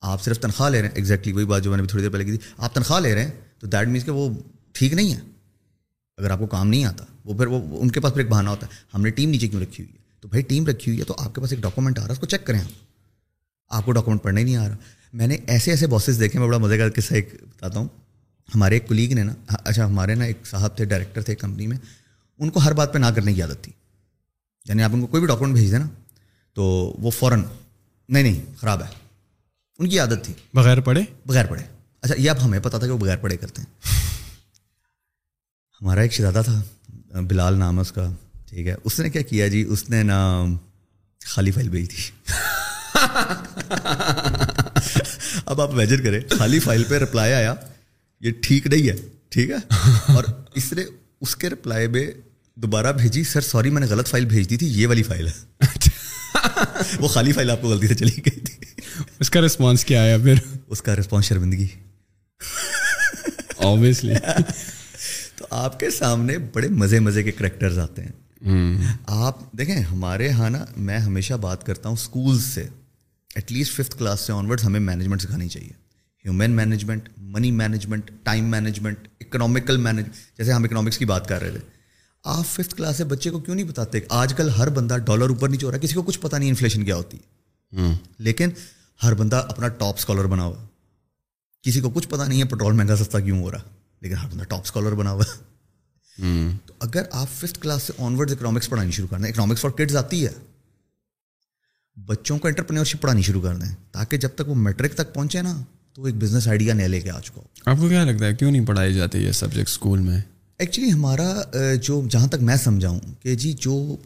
آپ 0.00 0.22
صرف 0.24 0.40
تنخواہ 0.40 0.70
لے 0.70 0.80
رہے 0.80 0.88
ہیں۔ 0.88 0.94
ایگزیکٹلی 0.94 1.32
وہی 1.32 1.44
بات 1.44 1.64
جو 1.64 1.70
میں 1.70 1.78
نے 1.78 1.86
تھوڑی 1.86 2.04
دیر 2.04 2.10
پہلے 2.10 2.24
کی 2.24 2.30
تھی۔ 2.30 2.38
آپ 2.58 2.74
تنخواہ 2.74 3.00
لے 3.00 3.14
رہے 3.14 3.24
ہیں 3.24 3.30
تو 3.60 3.66
دیٹ 3.66 3.88
مینس 3.88 4.04
کہ 4.04 4.10
وہ 4.10 4.34
ٹھیک 4.72 4.92
نہیں 4.92 5.14
ہے۔ 5.14 5.20
اگر 6.16 6.30
آپ 6.30 6.38
کو 6.38 6.46
کام 6.46 6.68
نہیں 6.68 6.84
آتا 6.84 7.04
وہ 7.24 7.38
پھر 7.38 7.46
وہ 7.46 7.82
ان 7.82 7.90
کے 7.90 8.00
پاس 8.00 8.12
پھر 8.12 8.20
ایک 8.20 8.30
بہانہ 8.30 8.48
ہوتا 8.48 8.66
ہے 8.66 8.72
ہم 8.94 9.02
نے 9.02 9.10
ٹیم 9.10 9.30
نیچے 9.30 9.48
کیوں 9.48 9.62
رکھی 9.62 9.84
ہوئی 9.84 9.94
ہے؟ 9.94 10.00
تو 10.20 10.28
بھائی 10.28 10.42
ٹیم 10.42 10.66
رکھی 10.66 10.90
ہوئی 10.90 11.00
ہے 11.00 11.04
تو 11.04 11.14
آپ 11.18 11.34
کے 11.34 11.40
پاس 11.40 11.52
ایک 11.52 11.60
ڈاکومنٹ 11.62 11.98
آ 11.98 12.00
رہا 12.00 12.06
ہے 12.06 12.12
اس 12.12 12.18
کو 12.18 12.26
چیک 12.26 12.46
کریں 12.46 12.60
آپ۔ 12.60 12.70
آپ 13.68 13.84
کو 13.84 13.92
ڈاکومنٹ 13.92 14.22
پڑھنا 14.22 14.40
ہی 14.40 14.44
نہیں 14.44 14.56
آ 14.56 14.68
رہا۔ 14.68 14.76
میں 15.12 15.26
نے 15.26 15.36
ایسے 15.46 15.70
ایسے 15.70 15.86
باسز 15.86 16.20
دیکھے 16.20 16.38
میں 16.38 16.46
بڑا 16.46 16.58
مزے 16.58 16.78
کا 16.78 16.88
قصہ 16.96 17.14
ایک 17.14 17.34
بتاتا 17.42 17.78
ہوں۔ 17.78 17.88
ہمارے 18.54 18.74
ایک 18.74 18.88
کلیگ 18.88 19.12
نے 19.12 19.22
نا 19.22 19.34
اچھا 19.48 19.86
ہمارے 19.86 20.14
نا 20.14 20.24
ایک 20.24 20.46
صاحب 20.46 20.76
تھے 20.76 20.84
ڈائریکٹر 20.84 21.22
تھے 21.22 21.34
کمپنی 21.34 21.66
میں۔ 21.66 21.76
ان 22.38 22.50
کو 22.50 22.60
ہر 22.60 22.72
بات 22.72 22.92
پہ 22.92 22.98
نہ 22.98 23.06
کرنے 23.06 23.34
کی 23.34 23.42
عادت 23.42 23.64
تھی۔ 23.64 23.72
یعنی 24.64 24.82
آپ 24.82 24.90
ان 24.94 25.00
کو 25.00 25.06
کوئی 25.06 25.20
بھی 25.20 25.26
ڈاکومنٹ 25.26 25.54
بھیج 25.54 25.70
دیں 25.70 25.78
نا 25.78 25.88
تو 26.54 26.62
وہ 26.98 27.10
فوراً 27.10 27.42
نہیں 28.08 28.22
نہیں 28.22 28.40
خراب 28.56 28.82
ہے۔ 28.82 28.88
ان 29.78 29.88
کی 29.88 29.98
عادت 29.98 30.24
تھی۔ 30.24 30.34
بغیر 30.54 30.80
پڑھے؟ 30.80 31.02
بغیر 31.26 31.46
پڑھے۔ 31.46 31.79
اچھا 32.02 32.14
یہ 32.18 32.30
اب 32.30 32.44
ہمیں 32.44 32.60
پتا 32.60 32.78
تھا 32.78 32.86
کہ 32.86 32.92
وہ 32.92 32.98
بغیر 32.98 33.16
پڑھے 33.16 33.36
کرتے 33.36 33.62
ہیں۔ 33.62 33.68
ہمارا 35.82 36.00
ایک 36.00 36.12
شہزادہ 36.12 36.42
تھا 36.44 36.62
بلال 37.20 37.54
نام 37.58 37.76
ہے 37.76 37.80
اس 37.80 37.92
کا 37.92 38.10
ٹھیک 38.48 38.66
ہے۔ 38.66 38.74
اس 38.84 39.00
نے 39.00 39.10
کیا 39.10 39.22
کیا 39.22 39.48
جی؟ 39.48 39.62
اس 39.68 39.90
نے 39.90 40.02
نا 40.02 40.44
خالی 41.26 41.50
فائل 41.50 41.68
بھیج 41.68 41.90
تھی 41.90 42.32
اب 45.46 45.60
آپ 45.60 45.74
میجر 45.74 46.00
کریں 46.02 46.20
خالی 46.38 46.58
فائل 46.58 46.84
پہ 46.84 46.94
رپلائی 46.94 47.32
آیا 47.32 47.54
یہ 48.20 48.30
ٹھیک 48.42 48.66
نہیں 48.66 48.88
ہے 48.88 48.96
ٹھیک 49.28 49.50
ہے؟ 49.50 49.56
اور 50.12 50.24
اس 50.54 50.72
نے 50.72 50.82
اس 51.20 51.36
کے 51.36 51.48
رپلائی 51.50 51.88
میں 51.88 52.10
دوبارہ 52.54 52.92
بھیجی 52.92 53.24
سر 53.24 53.40
سوری 53.40 53.70
میں 53.70 53.80
نے 53.80 53.86
غلط 53.86 54.08
فائل 54.08 54.24
بھیج 54.24 54.50
دی 54.50 54.56
تھی 54.56 54.66
یہ 54.66 54.86
والی 54.86 55.02
فائل 55.02 55.28
ہے۔ 55.28 55.66
وہ 56.98 57.08
خالی 57.08 57.32
فائل 57.32 57.50
آپ 57.50 57.62
کو 57.62 57.68
غلطی 57.68 57.86
سے 57.86 57.94
چلی 57.94 58.16
گئی 58.16 58.40
تھی۔ 58.40 58.82
اس 59.20 59.30
کا 59.30 59.40
رسپانس 59.40 59.84
کیا 59.84 60.02
آیا 60.02 60.18
پھر؟ 60.18 60.34
اس 60.66 60.82
کا 60.82 60.96
رسپانس 60.96 61.24
شرمندگی۔ 61.24 61.66
اوبیسلی 63.56 64.14
تو 65.36 65.46
آپ 65.50 65.80
کے 65.80 65.90
سامنے 65.90 66.38
بڑے 66.38 66.68
مزے 66.68 67.00
مزے 67.00 67.22
کے 67.22 67.32
کریکٹرز 67.32 67.78
آتے 67.78 68.02
ہیں. 68.02 68.12
آپ 69.06 69.52
دیکھیں 69.52 69.76
ہمارے 69.76 70.26
یہاں 70.26 70.50
نا 70.50 70.64
میں 70.76 70.98
ہمیشہ 70.98 71.34
بات 71.34 71.66
کرتا 71.66 71.88
ہوں 71.88 71.96
اسکولس 71.96 72.42
سے. 72.42 72.68
ایٹ 73.34 73.52
لیسٹ 73.52 73.76
ففتھ 73.76 73.96
کلاس 73.96 74.20
سے 74.20 74.32
آنورڈ 74.32 74.60
ہمیں 74.64 74.80
مینجمنٹ 74.80 75.22
سکھانی 75.22 75.48
چاہیے. 75.48 75.72
Human 76.24 76.50
management 76.50 77.08
money 77.16 77.50
management 77.50 78.10
time 78.22 78.44
management 78.44 79.08
economical 79.20 79.76
manage 79.76 80.06
جیسے 80.38 80.52
ہم 80.52 80.64
اکنامکس 80.64 80.98
کی 80.98 81.04
بات 81.04 81.28
کر 81.28 81.40
رہے 81.40 81.50
تھے. 81.50 81.60
آپ 82.24 82.46
ففتھ 82.46 82.74
کلاس 82.74 82.96
سے 82.96 83.04
بچے 83.04 83.30
کو 83.30 83.40
کیوں 83.40 83.56
نہیں 83.56 83.66
بتاتے؟ 83.66 84.00
آج 84.08 84.34
کل 84.34 84.48
ہر 84.48 84.68
بندہ 84.68 84.96
ڈالر 84.96 85.28
اوپر 85.28 85.48
نہیں 85.48 85.60
چو 85.60 85.70
رہا 85.70 85.78
کسی 85.78 85.94
کو 85.94 86.02
کچھ 86.02 86.20
پتا 86.20 86.38
نہیں 86.38 86.48
انفلیشن 86.48 86.84
کیا 86.84 86.96
ہوتی 86.96 87.16
ہے. 87.16 87.92
لیکن 88.18 88.50
ہر 89.04 89.14
بندہ 89.14 89.36
اپنا 89.48 89.68
ٹاپ 89.68 89.94
اسکالر 89.98 90.24
بنا 90.24 90.44
ہوا 90.44 90.66
کسی 91.64 91.80
کو 91.80 91.90
کچھ 91.90 92.08
پتا 92.08 92.26
نہیں 92.26 92.42
ہے 92.42 92.46
پیٹرول 92.48 92.72
مہنگا 92.72 92.96
سستا 92.96 93.20
کیوں 93.20 93.40
ہو 93.42 93.50
رہا 93.50 93.62
لیکن 94.02 94.14
ہر 94.14 94.28
بندہ 94.28 94.44
ٹاپ 94.44 94.60
اسکالر 94.64 94.94
بنا 94.94 95.10
ہوا۔ 95.10 95.24
تو 96.66 96.74
اگر 96.80 97.02
آپ 97.12 97.28
ففتھ 97.30 97.58
کلاس 97.60 97.82
سے 97.82 97.92
آنورڈ 97.98 98.30
اکنامکس 98.30 98.68
پڑھانی 98.70 98.90
شروع 98.90 99.08
کر 99.08 99.18
دیں 99.18 99.28
اکنامکس 99.28 99.60
فار 99.60 99.70
کڈز 99.70 99.96
آتی 99.96 100.24
ہے۔ 100.26 100.32
بچوں 101.96 102.38
کو 102.38 102.48
انٹرپرینورشپ 102.48 103.00
پڑھانی 103.00 103.22
شروع 103.22 103.40
کر 103.42 103.56
دیں 103.56 103.74
تاکہ 103.92 104.16
جب 104.16 104.28
تک 104.34 104.48
وہ 104.48 104.54
میٹرک 104.54 104.94
تک 104.94 105.12
پہنچے 105.14 105.42
نا 105.42 105.54
تو 105.94 106.04
ایک 106.04 106.14
بزنس 106.14 106.48
آئیڈیا 106.48 106.74
نیا 106.74 106.86
لے 106.86 107.00
کے 107.00 107.10
آ 107.10 107.20
چکا 107.20 107.40
آپ 107.66 107.76
کو 107.80 107.88
کیا 107.88 108.04
لگتا 108.04 108.26
ہے 108.26 108.34
کیوں 108.34 108.50
نہیں 108.50 108.66
پڑھائی 108.66 108.94
جاتی 108.94 109.18
یہ 109.18 109.32
سبجیکٹ 109.32 109.68
اسکول 109.68 109.98
میں؟ 109.98 110.20
ایکچولی 110.58 110.92
ہمارا 110.92 111.32
جو 111.82 112.02
جہاں 112.10 112.26
تک 112.26 112.42
میں 112.42 112.56
سمجھاؤں 112.56 112.98
کہ 113.22 113.34
جی 113.34 113.52
جو 113.52 113.96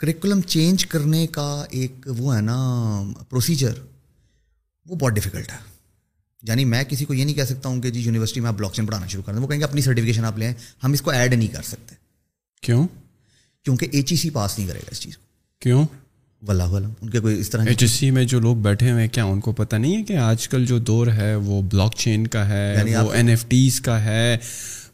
کریکولم 0.00 0.40
چینج 0.42 0.86
کرنے 0.86 1.26
کا 1.26 1.64
ایک 1.70 2.08
وہ 2.18 2.34
ہے 2.36 2.40
نا 2.40 2.56
پروسیجر 3.28 3.72
وہ 4.86 4.96
بہت 4.96 5.12
ڈیفیکلٹ 5.12 5.52
ہے۔ 5.52 5.75
یعنی 6.48 6.64
میں 6.64 6.84
کسی 6.84 7.04
کو 7.04 7.14
یہ 7.14 7.24
نہیں 7.24 7.34
کہہ 7.34 7.44
سکتا 7.44 7.68
ہوں 7.68 7.80
کہ 7.82 7.90
جی 7.90 8.00
یونیورسٹی 8.00 8.40
میں 8.40 8.48
آپ 8.48 8.54
بلاک 8.54 8.72
چین 8.72 8.86
پڑھانا 8.86 9.06
شروع 9.06 9.22
کر 9.22 9.32
دیں 9.32 9.42
وہ 9.42 9.46
کہیں 9.46 9.58
گے 9.58 9.64
اپنی 9.64 9.80
سرٹیفکیشن 9.80 10.24
آپ 10.24 10.38
لیں 10.38 10.52
ہم 10.84 10.92
اس 10.92 11.02
کو 11.02 11.10
ایڈ 11.10 11.34
نہیں 11.34 11.48
کر 11.48 11.62
سکتے۔ 11.62 11.94
کیوں؟ 12.62 12.86
کیونکہ 13.66 13.86
ایچ 13.92 14.12
ای 14.12 14.16
سی 14.16 14.30
پاس 14.30 14.58
نہیں 14.58 14.68
کرے 14.68 14.78
گا 14.78 14.88
اس 14.90 15.00
چیز 15.00 15.16
کو۔ 15.16 15.24
کیوں؟ 15.62 15.84
واللہ 16.42 16.62
علم 16.62 16.90
ان 17.02 17.10
کے 17.10 17.20
کوئی 17.20 17.38
اس 17.40 17.50
طرح 17.50 17.64
ایچ 17.66 17.84
سی 17.84 18.10
میں 18.10 18.24
جو 18.24 18.40
لوگ 18.40 18.56
بیٹھے 18.56 18.90
ہوئے 18.90 19.02
ہیں 19.02 19.08
کیا 19.08 19.24
ان 19.24 19.40
کو 19.40 19.52
پتہ 19.52 19.76
نہیں 19.76 19.96
ہے 19.96 20.02
کہ 20.02 20.16
آج 20.16 20.48
کل 20.48 20.64
جو 20.66 20.78
دور 20.78 21.06
ہے 21.06 21.34
وہ 21.34 21.62
بلاک 21.62 21.94
چین 21.94 22.26
کا 22.26 22.48
ہے 22.48 22.74
یعنی 22.76 22.94
وہ 22.96 23.12
این 23.12 23.28
ایف 23.28 23.46
ٹیز 23.48 23.80
کا 23.80 24.04
ہے 24.04 24.36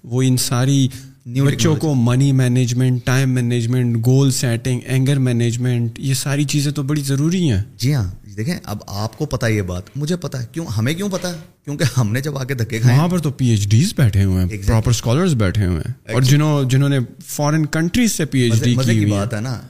وہ 0.04 0.22
ان 0.22 0.36
ساری 0.36 0.88
بچوں 1.26 1.76
کو 1.76 1.94
money 1.94 2.32
management 2.32 3.06
time 3.06 3.30
management 3.30 4.06
goal 4.06 4.30
setting 4.30 4.80
anger 4.84 5.18
management 5.18 5.98
یہ 5.98 6.14
ساری 6.14 6.44
چیزیں 6.44 6.72
تو 6.72 6.82
بڑی 6.82 7.02
ضروری 7.02 7.50
ہیں۔ 7.50 7.62
جی 7.76 7.94
ہاں 7.94 8.10
دیکھیں 8.36 8.54
اب 8.64 8.78
آپ 8.86 9.18
کو 9.18 9.26
پتا 9.26 9.46
یہ 9.46 9.62
بات 9.62 9.82
مجھے 9.96 10.16
پتا 10.16 10.40
ہے 10.40 10.46
کیوں 10.52 10.66
ہمیں 10.66 10.94
کیوں 10.94 11.08
پتا؟ 11.08 11.28
ہے 11.28 11.38
کیونکہ 11.64 11.84
ہم 11.96 12.12
نے 12.12 12.20
جب 12.20 12.38
آ 12.38 12.44
کے 12.44 12.54
دھکے 12.54 12.78
کھائے 12.78 12.96
وہاں 12.96 13.08
پر 13.08 13.18
تو 13.18 13.30
پی 13.30 13.46
ایچ 13.46 13.68
ڈیز 13.68 13.94
بیٹھے 13.96 14.24
ہوئے 14.24 14.44
ہیں 14.44 14.62
پراپر 14.66 14.90
اسکالرز 14.90 15.34
بیٹھے 15.34 15.66
ہوئے 15.66 15.80
ہیں۔ 15.88 16.14
اور 16.14 16.22
جنہوں 16.22 16.64
جنہوں 16.64 16.88
نے 16.88 16.98
فارن 17.26 17.66
کنٹریز 17.66 18.12
سے 18.12 18.24
پی 18.24 18.40
ایچ 18.40 18.62
ڈی 18.64 18.74
کی 18.74 19.06
بات 19.06 19.34
ہے 19.34 19.40
نا۔ 19.40 19.60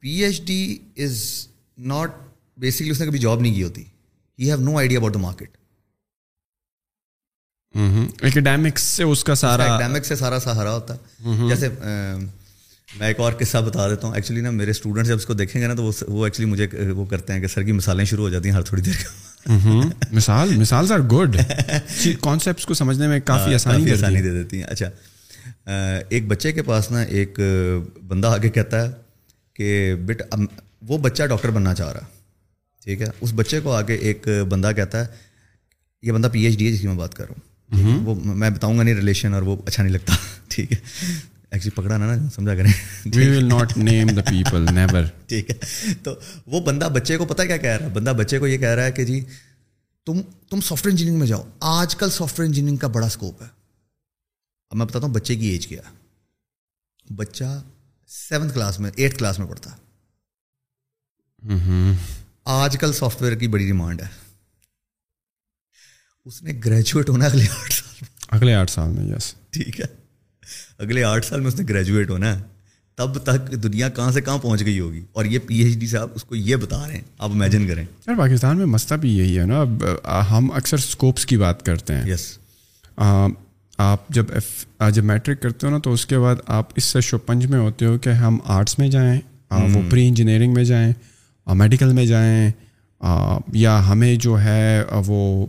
P 0.00 0.10
H 0.10 0.42
D 0.44 0.76
is 0.96 1.22
not 1.78 2.10
basically 2.58 2.90
اس 2.90 3.00
نے 3.00 3.06
کبھی 3.06 3.18
جاب 3.18 3.40
نہیں 3.40 3.54
کی 3.54 3.62
ہوتی۔ 3.62 3.82
He 4.38 4.50
have 4.50 4.60
no 4.60 4.78
idea 4.78 4.98
about 4.98 5.14
the 5.14 5.18
market 5.18 5.56
academics 7.74 8.82
سے 8.82 9.02
اس 9.04 9.24
کا 9.24 9.34
سارا 9.34 9.64
اکیڈیمک 9.64 10.04
سے 10.06 10.16
سارا 10.16 10.38
سہارا 10.40 10.72
ہوتا 10.74 10.94
ہے. 10.94 11.48
جیسے 11.48 11.68
میں 12.88 13.06
ایک 13.08 13.20
اور 13.20 13.32
قصہ 13.38 13.58
بتا 13.66 13.88
دیتا 13.88 14.06
ہوں. 14.06 14.14
ایکچولی 14.14 14.40
نا 14.40 14.50
میرے 14.50 14.70
اسٹوڈنٹ 14.70 15.06
جب 15.06 15.16
اس 15.16 15.26
کو 15.26 15.34
دیکھیں 15.34 15.60
گے 15.62 15.66
نا 15.66 15.74
تو 15.74 15.90
وہ 16.08 16.24
ایکچولی 16.24 16.48
مجھے 16.50 16.66
وہ 16.90 17.04
کرتے 17.06 17.32
ہیں 17.32 17.40
کہ 17.40 17.46
سر 17.48 17.62
کی 17.62 17.72
مثالیں 17.72 18.04
شروع 18.04 18.24
ہو 18.24 18.30
جاتی 18.30 18.48
ہیں 18.48 18.56
ہر 18.56 18.62
تھوڑی 18.62 18.82
دیر 18.82 18.96
مثال 20.12 20.56
مثال 20.56 20.92
آر 20.92 21.00
گڈ 21.12 21.36
کانسیپٹس 22.22 22.66
کو 22.66 22.74
سمجھنے 22.74 23.06
میں 23.08 23.20
کافی 23.24 23.54
آسانی 23.54 23.92
آسانی 23.92 24.22
دے 24.22 24.32
دیتی 24.32 24.58
ہیں. 24.58 24.64
اچھا. 24.64 24.90
ایک 26.08 26.26
بچے 26.28 26.52
کے 26.52 26.62
پاس 26.62 26.90
نا 26.90 27.00
ایک 27.00 27.38
بندہ 28.08 28.26
آگے 28.28 28.48
کہتا 28.50 28.82
ہے 28.82 28.90
کہ 29.56 29.94
بیٹ 30.06 30.22
وہ 30.88 30.98
بچہ 30.98 31.22
ڈاکٹر 31.28 31.50
بننا 31.50 31.74
چاہ 31.74 31.92
رہا. 31.92 32.06
ٹھیک 32.84 33.02
ہے؟ 33.02 33.06
اس 33.20 33.32
بچے 33.36 33.60
کو 33.60 33.72
آگے 33.72 33.94
ایک 33.94 34.28
بندہ 34.48 34.72
کہتا 34.76 35.00
ہے 35.00 35.06
یہ 36.02 36.12
بندہ 36.12 36.28
پی 36.32 36.44
ایچ 36.44 36.58
ڈی 36.58 36.66
ہے 36.66 36.72
جس 36.72 36.80
کی 36.80 36.86
میں 36.88 36.96
بات 36.96 37.14
کر 37.14 37.24
رہا 37.24 37.34
ہوں. 37.34 37.48
وہ 37.78 38.14
میں 38.24 38.50
بتاؤں 38.50 38.78
گا 38.78 38.82
نہیں 38.82 38.94
ریلیشن 38.94 39.34
اور 39.34 39.42
وہ 39.42 39.56
اچھا 39.66 39.82
نہیں 39.82 39.92
لگتا۔ 39.92 40.12
ٹھیک 40.48 40.72
ہے۔ 40.72 40.76
ایکچولی 41.50 41.70
پکڑا 41.70 41.96
نا 41.96 42.28
سمجھا 42.34 42.54
کریں۔ 42.54 42.72
We 43.14 43.36
will 43.36 43.44
not 43.44 43.76
name 43.76 44.08
the 44.08 44.22
people 44.22 44.66
never 44.74 45.02
ٹھیک 45.26 45.50
ہے۔ 45.50 45.56
تو 46.02 46.14
وہ 46.46 46.60
بندہ 46.60 46.88
بچے 46.94 47.16
کو 47.16 47.24
پتہ 47.24 47.42
کیا 47.42 47.56
کہہ 47.56 47.70
رہا 47.70 47.86
ہے؟ 47.86 47.90
بندہ 47.90 48.10
بچے 48.10 48.38
کو 48.38 48.46
یہ 48.46 48.58
کہہ 48.58 48.68
رہا 48.68 48.84
ہے 48.84 48.92
کہ 48.92 49.04
جی 49.04 49.24
تم 50.06 50.20
تم 50.50 50.60
سافٹ 50.60 50.86
ویئر 50.86 50.92
انجینئرنگ 50.92 51.18
میں 51.18 51.26
جاؤ۔ 51.26 51.42
آج 51.60 51.96
کل 51.96 52.10
سافٹ 52.10 52.40
ویئر 52.40 52.48
انجینئرنگ 52.48 52.76
کا 52.76 52.88
بڑا 52.88 53.06
اسکوپ 53.06 53.42
ہے۔ 53.42 53.46
اب 54.70 54.76
میں 54.76 54.86
بتاتا 54.86 55.06
ہوں 55.06 55.14
بچے 55.14 55.36
کی 55.36 55.46
ایج 55.46 55.66
کیا 55.66 55.82
بچہ 57.16 57.62
سیونتھ 58.08 58.54
کلاس 58.54 58.80
میں 58.80 58.90
ایٹھ 58.96 59.16
کلاس 59.18 59.38
میں 59.38 59.46
پڑھتا۔ 59.46 59.70
آج 62.44 62.78
کل 62.78 62.92
سافٹ 62.92 63.22
ویئر 63.22 63.34
کی 63.34 63.48
بڑی 63.48 63.66
ڈیمانڈ 63.66 64.00
ہے۔ 64.02 64.29
اس 66.30 66.42
نے 66.42 66.52
گریجویٹ 66.64 67.08
ہونا 67.08 67.24
اگلے 67.24 67.42
آٹھ 67.42 67.72
سال 67.72 68.04
اگلے 68.30 68.54
آٹھ 68.54 68.70
سال 68.70 68.88
میں 68.90 69.16
یس 69.16 69.34
ٹھیک 69.50 69.80
ہے۔ 69.80 69.84
اگلے 70.78 71.04
آٹھ 71.04 71.26
سال 71.26 71.40
میں 71.40 71.48
اس 71.48 71.60
نے 71.60 71.66
گریجویٹ 71.68 72.10
ہونا 72.10 72.38
ہے۔ 72.38 72.42
تب 72.94 73.18
تک 73.18 73.62
دنیا 73.62 73.88
کہاں 73.88 74.12
سے 74.12 74.20
کہاں 74.20 74.38
پہنچ 74.38 74.64
گئی 74.64 74.80
ہوگی؟ 74.80 75.04
اور 75.12 75.24
یہ 75.24 75.38
پی 75.38 75.58
ایچ 75.58 75.76
ڈی 75.76 75.86
صاحب 75.86 76.08
اس 76.14 76.24
کو 76.24 76.36
یہ 76.36 76.56
بتا 76.56 76.88
رہے 76.88 76.94
ہیں 76.94 77.02
آپ 77.18 77.30
امیجن 77.30 77.68
کریں۔ 77.68 77.84
یار 78.06 78.18
پاکستان 78.18 78.56
میں 78.56 78.66
مسئلہ 78.66 78.98
بھی 78.98 79.18
یہی 79.18 79.38
ہے 79.38 79.46
نا۔ 79.46 79.60
اب 79.60 79.84
ہم 80.30 80.50
اکثر 80.52 80.78
اسکوپس 80.78 81.26
کی 81.26 81.36
بات 81.36 81.62
کرتے 81.66 81.94
ہیں۔ 81.94 82.10
یس 82.10 82.38
آپ 83.78 84.08
جب 84.08 84.24
ایف 84.32 84.66
جب 84.94 85.04
میٹرک 85.04 85.42
کرتے 85.42 85.66
ہو 85.66 85.72
نا 85.72 85.78
تو 85.78 85.92
اس 85.92 86.06
کے 86.06 86.18
بعد 86.18 86.36
آپ 86.46 86.68
اس 86.76 86.84
سے 86.84 87.00
شوپنج 87.00 87.46
میں 87.46 87.58
ہوتے 87.58 87.86
ہو 87.86 87.98
کہ 87.98 88.08
ہم 88.08 88.38
آرٹس 88.44 88.78
میں 88.78 88.88
جائیں 88.88 89.20
وہ 89.50 89.90
پری 89.90 90.08
انجینئرنگ 90.08 90.54
میں 90.54 90.64
جائیں 90.64 90.92
میڈیکل 91.46 91.92
میں 91.92 92.06
جائیں 92.06 92.50
یا 93.52 93.88
ہمیں 93.88 94.16
جو 94.16 94.40
ہے 94.40 94.82
وہ 95.06 95.46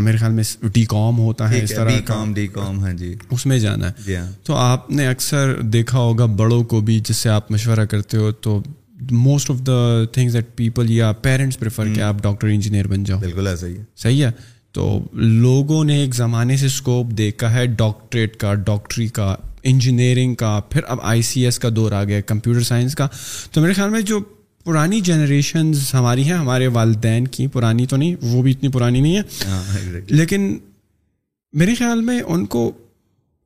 میرے 0.00 0.16
خیال 0.16 0.32
میں 0.32 0.44
ڈی 0.62 0.84
کام 0.84 1.18
ہوتا 1.18 1.50
ہے 1.50 1.62
اس 1.62 1.70
طرح 1.70 1.90
کام 2.04 2.34
ڈی 2.34 2.46
کام 2.46 2.80
ہاں 2.80 2.92
جی۔ 2.92 3.14
اس 3.30 3.46
میں 3.46 3.58
جانا 3.58 3.90
جی 4.06 4.12
ہے 4.12 4.20
ہاں۔ 4.20 4.30
تو 4.42 4.54
آپ 4.54 4.90
نے 4.90 5.06
اکثر 5.06 5.60
دیکھا 5.62 5.98
ہوگا 5.98 6.24
بڑوں 6.24 6.64
کو 6.64 6.80
بھی 6.80 7.00
جس 7.00 7.16
سے 7.16 7.28
آپ 7.28 7.50
مشورہ 7.50 7.84
کرتے 7.84 8.16
ہو 8.16 8.32
تو 8.32 8.62
most 9.10 9.50
of 9.50 9.58
the 9.58 10.04
things 10.12 10.32
that 10.32 10.56
people 10.56 10.90
یا 10.90 11.12
پیرنٹس 11.12 11.58
پریفر 11.58 11.88
کہ 11.94 12.00
آپ 12.00 12.22
ڈاکٹر 12.22 12.46
انجینئر 12.46 12.86
بن 12.86 13.04
جاؤ۔ 13.04 13.18
بالکل 13.18 13.46
ایسا 13.46 13.66
ہی 13.66 13.76
ہے۔ 13.78 13.84
صحیح 13.96 14.24
ہے؟ 14.24 14.30
تو 14.72 15.00
لوگوں 15.12 15.84
نے 15.84 15.96
ایک 15.96 16.14
زمانے 16.14 16.56
سے 16.56 16.66
اسکوپ 16.66 17.10
دیکھا 17.10 17.54
ہے 17.54 17.66
ڈاکٹریٹ 17.66 18.36
کا 18.36 18.54
ڈاکٹری 18.54 19.08
کا 19.08 19.36
انجینئرنگ 19.62 20.34
کا 20.34 20.60
پھر 20.70 20.80
اب 20.88 20.98
آئی 21.02 21.22
سی 21.22 21.44
ایس 21.44 21.58
کا 21.58 21.68
دور 21.76 21.92
آ 21.92 22.04
گیا 22.04 22.20
کمپیوٹر 22.20 22.60
سائنس 22.60 22.94
کا۔ 22.94 23.08
تو 23.52 23.60
میرے 23.60 23.72
خیال 23.72 23.90
میں 23.90 24.00
جو 24.00 24.20
پرانی 24.64 25.00
جنریشنز 25.00 25.94
ہماری 25.94 26.24
ہیں 26.24 26.32
ہمارے 26.32 26.66
والدین 26.66 27.28
کی 27.28 27.46
پرانی 27.46 27.86
تو 27.86 27.96
نہیں 27.96 28.16
وہ 28.22 28.42
بھی 28.42 28.50
اتنی 28.50 28.68
پرانی 28.68 29.00
نہیں 29.00 29.16
ہے 29.16 29.22
لیکن 30.08 30.58
میرے 31.52 31.74
خیال 31.74 32.00
میں 32.00 32.20
ان 32.20 32.46
کو 32.46 32.72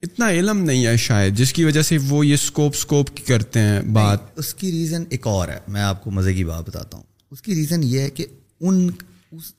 اتنا 0.02 0.31
علم 0.31 0.59
نہیں 0.59 0.87
ہے 0.87 0.96
شاید 0.96 1.37
جس 1.37 1.52
کی 1.52 1.64
وجہ 1.64 1.83
سے 1.83 1.98
وہ 2.09 2.26
یہ 2.26 2.35
اسکوپ 2.35 2.72
اسکوپ 2.76 3.16
کی 3.16 3.22
کرتے 3.22 3.61
ہیں 3.61 3.81
بات۔ 3.83 4.18
اس 4.37 4.54
کی 4.54 4.72
ریزن 4.72 5.04
ایک 5.11 5.26
اور 5.26 5.48
ہے 5.48 5.59
میں 5.68 5.81
آپ 5.81 6.04
کو 6.04 6.11
مزے 6.11 6.35
کی 6.35 6.44
بات 6.44 6.68
بتاتا 6.68 6.96
ہوں۔ 6.96 7.04
اس 7.31 7.42
کی 7.42 7.54
ریزن 7.54 7.83
یہ 7.83 8.00
ہے 8.00 8.11
کہ 8.11 8.26
ان 8.61 8.88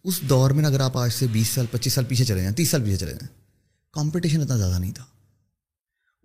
اس 0.04 0.22
دور 0.22 0.52
میں 0.52 0.65
اگر 0.65 0.80
آپ 0.80 0.98
آج 0.98 1.12
سے 1.12 1.28
بیس 1.32 1.48
سال 1.48 1.65
پچیس 1.72 1.93
سال 1.93 2.06
پیچھے 2.06 2.26
چلے 2.26 2.41
جائیں 2.41 2.56
تیس 2.56 2.69
سال 2.69 2.82
پیچھے 2.82 2.98
چلے 2.98 3.12
جائیں 3.12 3.28
کمپٹیشن 3.93 4.41
اتنا 4.41 4.58
زیادہ 4.58 4.80
نہیں 4.80 4.91
تھا۔ 4.91 5.04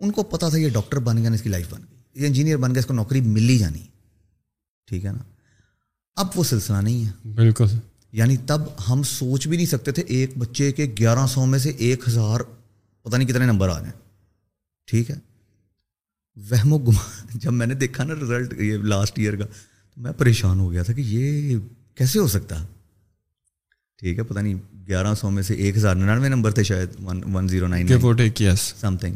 ان 0.01 0.11
کو 0.11 0.23
پتا 0.23 0.49
تھا 0.49 0.59
یہ 0.59 0.69
ڈاکٹر 0.69 0.99
بن 0.99 1.19
گیا 1.19 1.29
نا 1.29 1.35
اس 1.35 1.43
کی 1.43 1.49
لائف 1.49 1.67
بن 1.71 1.81
گئی 1.81 2.23
یہ 2.23 2.27
انجینئر 2.27 2.57
بن 2.57 2.71
گیا 2.71 2.81
اس 2.81 2.87
کو 2.87 2.95
نوکری 2.95 3.21
مل 3.21 3.49
ہی 3.49 3.59
جانی 3.59 3.79
ٹھیک 4.89 5.05
ہے 5.07 5.11
نا؟ 5.11 5.23
اب 6.17 6.27
وہ 6.35 6.45
سلسلہ 6.45 6.77
نہیں 6.77 7.05
ہے۔ 7.05 7.29
بالکل۔ 7.35 7.65
یعنی 8.13 8.37
تب 8.37 8.61
ہم 8.89 9.03
سوچ 9.03 9.49
بھی 9.49 9.57
نہیں 9.57 9.67
سکتے 9.67 9.93
تھے 9.93 10.03
ایک 10.07 10.31
بچے 10.39 10.73
کے 10.73 10.95
گیارہ 10.99 11.27
سو 11.27 11.47
میں 11.47 11.59
سے 11.59 11.71
ایک 11.79 12.09
ہزار 12.09 12.41
پتہ 13.03 13.17
نہیں 13.17 13.29
کتنے 13.29 13.47
نمبر 13.47 13.69
آ 13.69 13.81
ہیں 13.85 13.93
ٹھیک 14.87 15.11
ہے؟ 15.11 15.17
وہم 16.37 16.73
و 16.73 16.79
گما 16.79 17.03
جب 17.35 17.53
میں 17.53 17.67
نے 17.67 17.75
دیکھا 17.75 18.05
نا 18.05 18.15
رزلٹ 18.15 18.55
یہ 18.61 18.77
لاسٹ 18.77 19.19
ایئر 19.19 19.37
کا 19.37 19.45
تو 19.47 20.01
میں 20.01 20.13
پریشان 20.13 20.61
ہو 20.61 20.73
گیا 20.73 20.83
تھا 20.83 20.93
کہ 20.93 21.01
یہ 21.01 21.59
کیسے 21.95 22.19
ہو 22.19 22.27
سکتا؟ 22.27 22.65
ٹھیک 23.99 24.19
ہے 24.19 24.23
پتہ 24.23 24.39
نہیں 24.39 24.55
گیارہ 24.89 25.15
سو 25.15 25.31
میں 25.31 25.43
سے 25.43 25.55
ایک 25.55 25.77
ہزار 25.77 25.95
ننانوے 25.95 26.29
نمبر 26.29 26.51
تھے 26.51 26.63
شاید 26.63 26.89
one 27.05 27.23
one 27.35 27.49
zero 27.49 27.67
nine 27.67 27.89
something 28.97 29.15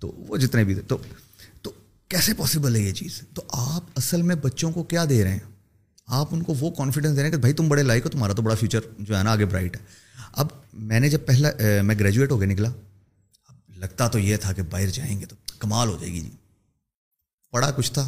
تو 0.00 0.12
وہ 0.28 0.36
جتنے 0.36 0.64
بھی 0.64 0.74
تھے 0.74 0.82
تو 0.82 0.98
کیسے 2.10 2.32
پاسبل 2.34 2.76
ہے 2.76 2.80
یہ 2.80 2.92
چیز؟ 2.92 3.20
تو 3.34 3.42
آپ 3.52 3.84
اصل 3.96 4.22
میں 4.22 4.34
بچوں 4.34 4.72
کو 4.72 4.82
کیا 4.82 5.04
دے 5.08 5.24
رہے 5.24 5.30
ہیں؟ 5.30 5.38
آپ 6.06 6.26
ان 6.30 6.42
کو 6.42 6.54
وہ 6.60 6.70
کانفیڈینس 6.70 7.16
دیں 7.16 7.30
کہ 7.30 7.36
بھائی 7.36 7.54
تم 7.54 7.68
بڑے 7.68 7.82
لائق 7.82 8.04
ہو 8.04 8.10
تمہارا 8.10 8.32
تو 8.32 8.42
بڑا 8.42 8.54
فیوچر 8.54 8.80
جو 8.98 9.18
ہے 9.18 9.22
نا 9.22 9.30
آگے 9.30 9.44
برائٹ 9.44 9.76
ہے۔ 9.76 9.82
اب 10.32 10.46
میں 10.72 11.00
نے 11.00 11.08
جب 11.08 11.18
پہلا 11.26 11.48
میں 11.82 11.94
گریجویٹ 12.00 12.30
ہو 12.30 12.38
کے 12.38 12.46
نکلا 12.46 12.68
اب 12.68 13.78
لگتا 13.78 14.08
تو 14.08 14.18
یہ 14.18 14.36
تھا 14.36 14.52
کہ 14.52 14.62
باہر 14.62 14.86
جائیں 14.86 15.20
گے 15.20 15.26
تو 15.26 15.36
کمال 15.58 15.88
ہو 15.88 15.96
جائے 16.00 16.12
گی 16.12 16.20
جی۔ 16.20 16.30
پڑھا 17.50 17.70
کچھ 17.70 17.92
تھا 17.92 18.02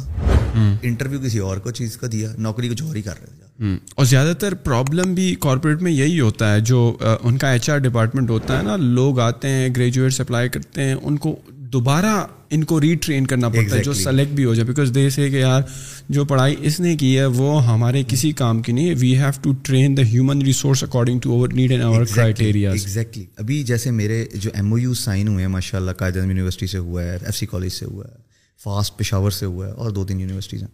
انٹرویو 0.81 1.19
کسی 1.25 1.39
اور 1.39 1.57
کو 1.57 1.71
چیز 1.71 1.97
کا 1.97 2.07
دیا 2.11 2.31
نوکری 2.37 2.69
کچھ 2.69 2.83
اور 2.83 2.95
ہی 2.95 3.01
کر 3.01 3.19
رہے 3.19 3.25
تھے۔ 3.25 3.77
اور 3.95 4.05
زیادہ 4.05 4.33
تر 4.39 4.53
پرابلم 4.53 5.13
بھی 5.13 5.35
کارپوریٹ 5.35 5.81
میں 5.81 5.91
یہی 5.91 6.19
ہوتا 6.19 6.53
ہے 6.53 6.59
جو 6.59 6.97
ان 7.21 7.37
کا 7.37 7.49
ایچ 7.49 7.69
آر 7.69 7.77
ڈپارٹمنٹ 7.77 8.29
ہوتا 8.29 8.57
ہے 8.57 8.63
نا 8.63 8.75
لوگ 8.75 9.19
آتے 9.19 9.47
ہیں 9.47 9.69
گریجویٹس 9.75 10.21
اپلائی 10.21 10.49
کرتے 10.49 10.83
ہیں 10.83 10.93
ان 10.93 11.17
کو 11.17 11.35
دوبارہ 11.49 12.25
ان 12.53 12.63
کو 12.63 12.81
ری 12.81 12.95
ٹرین 12.95 13.27
کرنا 13.27 13.49
پڑتا 13.49 13.75
ہے 13.75 13.83
جو 13.83 13.93
سلیکٹ 13.93 14.31
بھی 14.31 14.45
ہو 14.45 14.53
جائے 14.53 14.67
بیکاز 14.67 14.91
دے 14.95 15.09
سے 15.09 15.29
کہ 15.29 15.35
یار 15.35 15.61
جو 16.09 16.25
پڑھائی 16.25 16.55
اس 16.59 16.79
نے 16.79 16.95
کی 16.95 17.17
ہے 17.17 17.25
وہ 17.25 17.65
ہمارے 17.67 18.03
کسی 18.07 18.31
کام 18.31 18.61
کی 18.61 18.71
نہیں 18.71 18.89
ہے۔ 18.89 18.93
We 18.99 19.17
have 19.17 19.29
to 19.41 19.53
train 19.63 19.97
the 19.97 20.01
human 20.01 20.41
resource 20.41 20.83
according 20.83 21.19
to 21.19 21.31
our 21.31 21.49
need 21.49 21.71
and 21.71 21.83
our 21.83 22.05
criteria 22.15 22.71
exactly 22.71 23.25
ابھی 23.37 23.63
جیسے 23.63 23.91
میرے 23.91 24.25
جو 24.33 24.49
ایم 24.53 24.71
او 24.71 24.77
یو 24.77 24.93
سائن 24.93 25.27
ہوئے 25.27 25.39
ہیں 25.39 25.51
ماشاء 25.51 25.77
اللہ 25.77 25.91
قائد 25.91 26.17
اعظم 26.17 26.29
یونیورسٹی 26.29 26.67
سے 26.67 26.77
ہوا 26.77 27.03
ہے 27.03 27.17
ایف 27.25 27.35
سی 27.35 27.45
کالج 27.45 27.71
سے 27.71 27.85
ہوا 27.85 28.05
ہے 28.07 28.15
فاسٹ 28.63 28.97
پشاور 28.97 29.31
سے 29.31 29.45
ہوا 29.45 29.67
ہے 29.67 29.71
اور 29.71 29.91
دو 29.91 30.05
تین 30.05 30.19
یونیورسٹیز 30.19 30.61
ہیں۔ 30.61 30.69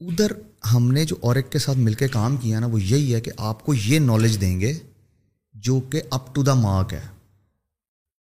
ادھر 0.00 0.32
ہم 0.74 0.92
نے 0.92 1.04
جو 1.04 1.16
اور 1.20 1.36
ایک 1.36 1.52
کے 1.52 1.58
ساتھ 1.58 1.78
مل 1.78 1.94
کے 1.94 2.08
کام 2.08 2.36
کیا 2.36 2.60
نا 2.60 2.66
وہ 2.66 2.82
یہی 2.82 3.14
ہے 3.14 3.20
کہ 3.20 3.30
آپ 3.36 3.64
کو 3.64 3.74
یہ 3.74 3.98
نالج 3.98 4.40
دیں 4.40 4.60
گے 4.60 4.74
جو 5.54 5.80
کہ 5.80 6.00
اپ 6.10 6.34
ٹو 6.34 6.42
دا 6.42 6.54
مارک 6.54 6.92
ہے۔ 6.92 7.15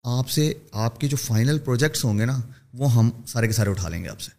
آپ 0.04 0.30
سے 0.30 0.52
آپ 0.72 1.00
کے 1.00 1.08
جو 1.08 1.16
فائنل 1.16 1.58
پروجیکٹس 1.58 2.04
ہوں 2.04 2.18
گے 2.18 2.24
نا 2.24 2.40
وہ 2.74 2.94
ہم 2.94 3.10
سارے 3.26 3.46
کے 3.46 3.52
سارے 3.52 3.70
اٹھا 3.70 3.88
لیں 3.88 4.04
گے 4.04 4.08
آپ 4.08 4.20
سے۔ 4.20 4.30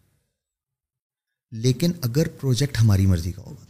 لیکن 1.51 1.91
اگر 2.01 2.27
پروجیکٹ 2.27 2.77
ہماری 2.81 3.05
مرضی 3.05 3.31
کا 3.31 3.41
ہوگا 3.41 3.63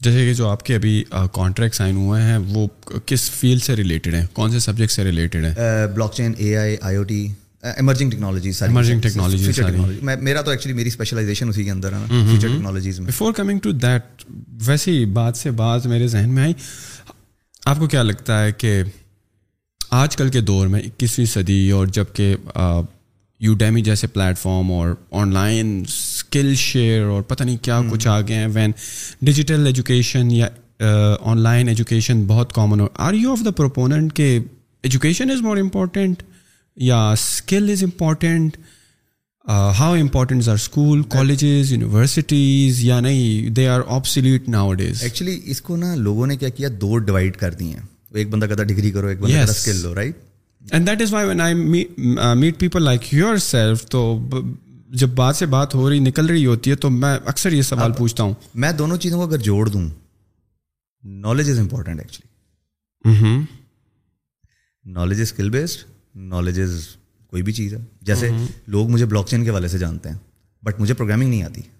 جیسے 0.00 0.26
کہ 0.26 0.34
جو 0.34 0.48
آپ 0.48 0.64
کے 0.66 0.74
ابھی 0.74 1.04
کانٹریکٹ 1.32 1.74
سائن 1.74 1.96
ہوئے 1.96 2.22
ہیں 2.22 2.38
وہ 2.38 2.66
کس 3.06 3.30
فیلڈ 3.30 3.62
سے 3.62 3.76
ریلیٹڈ 3.76 4.14
ہیں؟ 4.14 4.26
کون 4.32 4.50
سے 4.50 4.58
سبجیکٹ 4.58 4.92
سے 4.92 5.04
ریلیٹڈ 5.04 5.44
ہیں؟ 5.44 5.54
Blockchain 6.14 6.32
A 6.36 6.56
I 6.56 6.76
I 6.80 6.96
O 6.96 7.02
T 7.02 7.28
emerging 7.62 8.10
technology 8.10 8.50
emerging 8.60 9.00
technology 9.00 9.96
میرا 10.20 10.42
تو 10.42 10.50
ایکچولی 10.50 10.74
میری 10.74 10.88
اسپیشلائزیشن 10.88 11.48
اسی 11.48 11.64
کے 11.64 11.70
اندر 11.70 11.92
ہے 11.92 11.98
فیوچر 12.08 12.48
ٹیکنالوجیز 12.48 13.00
میں۔ 13.00 13.08
بفور 13.08 13.32
کمنگ 13.32 13.58
ٹو 13.58 13.72
دیٹ 13.72 14.24
ویسی 14.66 15.04
بات 15.04 15.36
سے 15.36 15.50
بات 15.50 15.86
میرے 15.86 16.08
ذہن 16.08 16.34
میں 16.34 16.42
آئی۔ 16.42 16.52
آپ 17.66 17.78
کو 17.78 17.86
کیا 17.86 18.02
لگتا 18.02 18.42
ہے 18.44 18.52
کہ 18.52 18.82
آج 19.92 20.16
کل 20.16 20.28
کے 20.28 20.40
دور 20.40 20.66
میں 20.66 20.80
اکیسویں 20.80 21.26
صدی 21.26 21.70
اور 21.70 21.86
جبکہ 21.86 22.36
یو 23.40 23.54
ڈیمی 23.54 23.80
جیسے 23.80 24.06
پلیٹ 24.06 24.38
فارم 24.38 24.72
اور 24.72 24.88
آن 25.10 25.32
لائن 25.32 25.82
اسکل 25.88 26.54
شیئر 26.54 27.04
اور 27.04 27.22
پتہ 27.22 27.44
نہیں 27.44 27.56
کیا 27.62 27.80
کچھ 27.90 28.08
آ 28.08 28.20
گئے 28.20 28.36
ہیں 28.36 28.46
وین 28.54 28.72
ڈیجیٹل 29.22 29.66
ایجوکیشن 29.66 30.30
یا 30.30 30.46
آن 31.20 31.38
لائن 31.38 31.68
ایجوکیشن 31.68 32.24
بہت 32.26 32.52
common 32.52 32.80
who. 32.80 32.86
Are 32.98 33.14
you 33.14 33.32
of 33.32 33.44
the 33.44 33.50
proponent 33.50 34.14
کہ 34.16 34.38
ایجوکیشن 34.82 35.30
از 35.30 35.40
مور 35.40 35.56
امپورٹنٹ 35.56 36.22
یا 36.76 37.10
skill 37.10 37.70
is 37.70 37.84
important 37.84 38.56
how 39.78 39.94
important 39.94 40.48
are 40.48 40.54
school 40.54 41.02
colleges 41.02 41.72
universities 41.72 42.84
یا 42.84 43.00
نہیں؟ 43.00 43.50
They 43.50 43.68
are 43.68 43.80
obsolete 43.86 44.48
nowadays 44.74 45.02
actually 45.02 45.40
اس 45.44 45.62
کو 45.62 45.76
نا 45.76 45.94
لوگوں 45.94 46.26
نے 46.26 46.36
کیا 46.36 46.48
کیا؟ 46.48 46.68
دو 46.80 46.98
ڈیوائڈ 46.98 47.36
کر 47.36 47.54
دی 47.54 47.72
ہیں۔ 47.74 47.91
ایک 48.14 48.28
بندہ 48.30 48.46
کہتا 48.46 48.62
ڈگری 48.62 48.90
کرو 48.90 49.06
ایک 49.06 49.20
بندہ 49.20 49.32
کہتا 49.32 49.52
skill 49.52 49.80
love 49.82 49.94
right 49.94 50.16
and 50.62 50.86
that 50.86 51.02
is 51.02 51.12
why 51.12 51.26
when 51.28 51.40
I 51.40 51.54
meet 52.34 52.58
people 52.58 52.82
like 52.82 53.12
yourself 53.36 53.84
تو 53.86 54.20
جب 54.90 55.08
بات 55.08 55.36
سے 55.36 55.46
بات 55.46 55.74
ہو 55.74 55.88
رہی 55.90 55.98
نکل 55.98 56.26
رہی 56.26 56.46
ہوتی 56.46 56.70
ہے 56.70 56.76
تو 56.76 56.90
میں 56.90 57.16
اکثر 57.24 57.52
یہ 57.52 57.62
سوال 57.62 57.92
پوچھتا 57.92 58.22
ہوں 58.22 58.34
میں 58.54 58.72
دونوں 58.72 58.96
چیزوں 58.96 59.18
کو 59.18 59.26
اگر 59.26 59.38
جوڑ 59.38 59.68
دوں 59.68 59.88
knowledge 61.04 61.50
is 61.50 61.58
important 61.58 62.00
actually 62.00 63.38
knowledge 64.86 65.20
is 65.20 65.20
skill 65.20 65.50
based 65.50 65.86
knowledge 66.16 66.60
is 66.60 66.86
کوئی 67.32 67.42
بھی 67.42 67.52
چیز 67.52 67.74
ہے 67.74 67.78
جیسے 68.00 68.28
لوگ 68.66 68.88
مجھے 68.88 69.06
بلاک 69.06 69.28
چین 69.28 69.44
کے 69.44 69.50
والے 69.50 69.68
سے 69.68 69.78
جانتے 69.78 70.08
ہیں 70.08 70.16
بٹ 70.62 70.80
مجھے 70.80 70.94
پروگرامنگ 70.94 71.28
نہیں 71.28 71.42
آتی 71.42 71.60
I 71.60 71.70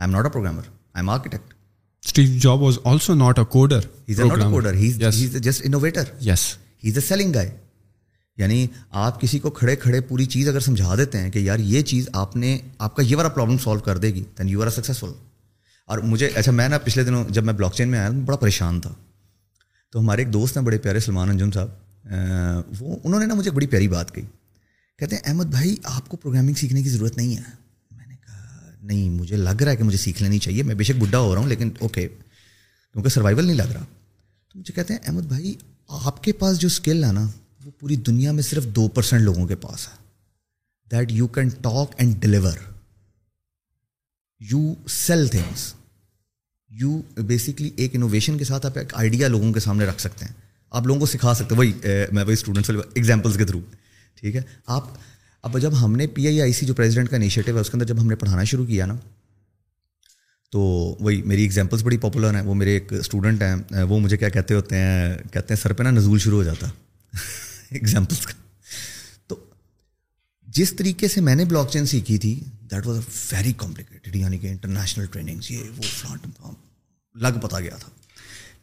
am 0.00 0.10
not 0.10 0.24
a 0.24 0.30
programmer 0.30 0.62
I 0.62 1.00
am 1.00 1.10
architect 1.10 1.54
selling 7.00 7.32
guy 7.34 7.56
یعنی 8.36 8.66
آپ 8.90 9.20
کسی 9.20 9.38
کو 9.38 9.50
کھڑے 9.50 9.76
کھڑے 9.76 10.00
پوری 10.00 10.26
چیز 10.26 10.48
اگر 10.48 10.60
سمجھا 10.60 10.94
دیتے 10.96 11.18
ہیں 11.18 11.30
کہ 11.30 11.38
یار 11.38 11.58
یہ 11.58 11.82
چیز 11.82 12.08
آپ 12.12 12.36
نے 12.36 12.58
آپ 12.78 12.96
کا 12.96 13.02
یہ 13.02 13.16
والا 13.16 13.28
پرابلم 13.28 13.58
سالو 13.58 13.80
کر 13.80 13.98
دے 13.98 14.14
گی 14.14 14.24
then 14.38 14.48
you 14.48 14.60
are 14.60 14.66
a 14.66 14.72
successful 14.72 15.08
اور 15.86 15.98
مجھے 15.98 16.30
اچھا 16.34 16.52
میں 16.52 16.68
نا 16.68 16.78
پچھلے 16.78 17.04
دنوں 17.04 17.24
جب 17.28 17.44
میں 17.44 17.54
بلاک 17.54 17.74
چین 17.74 17.88
میں 17.88 17.98
آیا 17.98 18.10
بڑا 18.10 18.36
پریشان 18.36 18.80
تھا۔ 18.80 18.94
تو 19.92 20.00
ہمارے 20.00 20.22
ایک 20.22 20.32
دوست 20.32 20.56
ہیں 20.56 20.64
بڑے 20.64 20.78
پیارے 20.78 21.00
سلمان 21.00 21.30
انجم 21.30 21.50
صاحب 21.50 21.68
وہ 22.80 22.96
انہوں 23.04 23.20
نے 23.20 23.26
نا 23.26 23.34
مجھے 23.34 23.50
بڑی 23.50 23.66
پیاری 23.66 23.88
بات 23.88 24.14
کہی۔ 24.14 24.22
کہتے 24.98 25.16
ہیں 25.16 25.22
احمد 25.26 25.44
بھائی 25.44 25.76
آپ 25.84 26.08
کو 26.08 26.16
پروگرامنگ 26.16 26.54
سیکھنے 26.54 26.82
کی 26.82 26.88
ضرورت 26.88 27.16
نہیں 27.16 27.36
ہے۔ 27.36 27.63
نہیں، 28.84 29.10
مجھے 29.10 29.36
لگ 29.36 29.62
رہا 29.62 29.72
ہے 29.72 29.76
کہ 29.76 29.84
مجھے 29.84 29.98
سیکھ 29.98 30.22
لینی 30.22 30.38
چاہیے۔ 30.38 30.62
میں 30.62 30.74
بے 30.74 30.84
شک 30.84 31.02
بڈھا 31.02 31.18
ہو 31.18 31.34
رہا 31.34 31.42
ہوں، 31.42 31.48
لیکن 31.48 31.70
اوکے 31.80 32.08
کیونکہ 32.08 33.08
سروائول 33.08 33.44
نہیں 33.44 33.56
لگ 33.56 33.62
رہا۔ 33.62 33.84
تو 34.48 34.58
مجھے 34.58 34.74
کہتے 34.74 34.94
ہیں، 34.94 35.00
احمد 35.06 35.22
بھائی، 35.22 35.54
آپ 35.88 36.22
کے 36.22 36.32
پاس 36.32 36.58
جو 36.58 36.66
اسکل 36.66 37.04
ہے 37.04 37.12
نا، 37.12 37.28
وہ 37.64 37.70
پوری 37.78 37.96
دنیا 37.96 38.32
میں 38.32 38.42
صرف 38.42 38.64
دو 38.64 38.88
پرسینٹ 38.88 39.22
لوگوں 39.22 39.46
کے 39.46 39.56
پاس 39.56 39.88
ہے۔ 39.88 40.04
That 40.90 41.12
you 41.12 41.26
can 41.26 41.48
talk 41.48 41.94
and 41.96 42.22
deliver 42.22 42.52
you 44.40 44.74
sell 44.88 45.26
things 45.26 45.74
you 46.70 47.02
basically 47.16 47.70
ایک 47.76 47.96
انوویشن 47.96 48.38
کے 48.38 48.44
ساتھ 48.44 48.66
آپ 48.66 48.78
ایک 48.78 48.94
آئیڈیا 48.94 49.28
لوگوں 49.28 49.52
کے 49.52 49.60
سامنے 49.60 49.84
رکھ 49.84 50.00
سکتے 50.00 50.24
ہیں۔ 50.24 50.32
آپ 50.70 50.86
لوگوں 50.86 51.00
کو 51.00 51.06
سکھا 51.06 51.34
سکتے 51.34 51.54
ہیں۔ 51.54 51.58
وہی، 51.58 51.72
میں 52.12 52.24
وہی 52.24 52.32
اسٹوڈنٹس 52.32 52.70
ایگزامپلس 52.94 53.36
کے 53.36 53.44
تھرو 53.44 53.60
ٹھیک 54.14 54.36
ہے؟ 54.36 54.42
آپ 54.66 54.88
اب 55.44 55.58
جب 55.58 55.84
ہم 55.84 55.96
نے 55.96 56.06
پی 56.06 56.26
آئی 56.26 56.42
آئی 56.42 56.52
سی 56.52 56.66
جو 56.66 56.74
پریزیڈنٹ 56.74 57.10
کا 57.10 57.16
انیشیٹو 57.16 57.54
ہے، 57.54 57.60
اس 57.60 57.66
کے 57.66 57.76
اندر 57.76 57.86
جب 57.86 58.00
ہم 58.00 58.06
نے 58.06 58.16
پڑھانا 58.16 58.44
شروع 58.44 58.66
کیا 58.66 58.86
نا، 58.86 58.94
تو 60.50 60.60
وہی 61.00 61.22
میری 61.22 61.42
ایگزامپلس 61.42 61.82
بڑی 61.82 61.96
پاپولر 61.96 62.34
ہیں، 62.34 62.42
وہ 62.42 62.54
میرے 62.54 62.72
ایک 62.72 62.92
اسٹوڈنٹ 62.92 63.42
ہیں، 63.42 63.82
وہ 63.82 64.00
مجھے 64.00 64.16
کیا 64.16 64.28
کہتے 64.28 64.54
ہوتے 64.54 64.76
ہیں، 64.76 65.16
کہتے 65.32 65.54
ہیں 65.54 65.60
سر 65.62 65.72
پہ 65.72 65.82
نا 65.82 65.90
نزول 65.90 66.18
شروع 66.18 66.38
ہو 66.38 66.44
جاتا۔ 66.44 66.66
ایگزامپلس 67.70 68.26
کا۔ 68.26 68.32
تو 69.26 69.44
جس 70.46 70.72
طریقے 70.72 71.08
سے 71.08 71.20
میں 71.20 71.34
نے 71.34 71.44
بلاک 71.44 71.70
چین 71.70 71.86
سیکھی 71.86 72.18
تھی 72.18 72.44
that 72.70 72.86
was 72.86 72.98
a 72.98 73.36
very 73.36 73.52
complicated 73.52 74.16
یعنی 74.16 74.38
کہ 74.38 74.46
انٹرنیشنل 74.46 75.06
ٹریننگس 75.06 75.50
یہ 75.50 75.58
وہ 75.76 75.82
فلانٹ 75.82 76.42
لگ 77.14 77.40
پتا 77.42 77.60
گیا 77.60 77.76
تھا۔ 77.76 77.88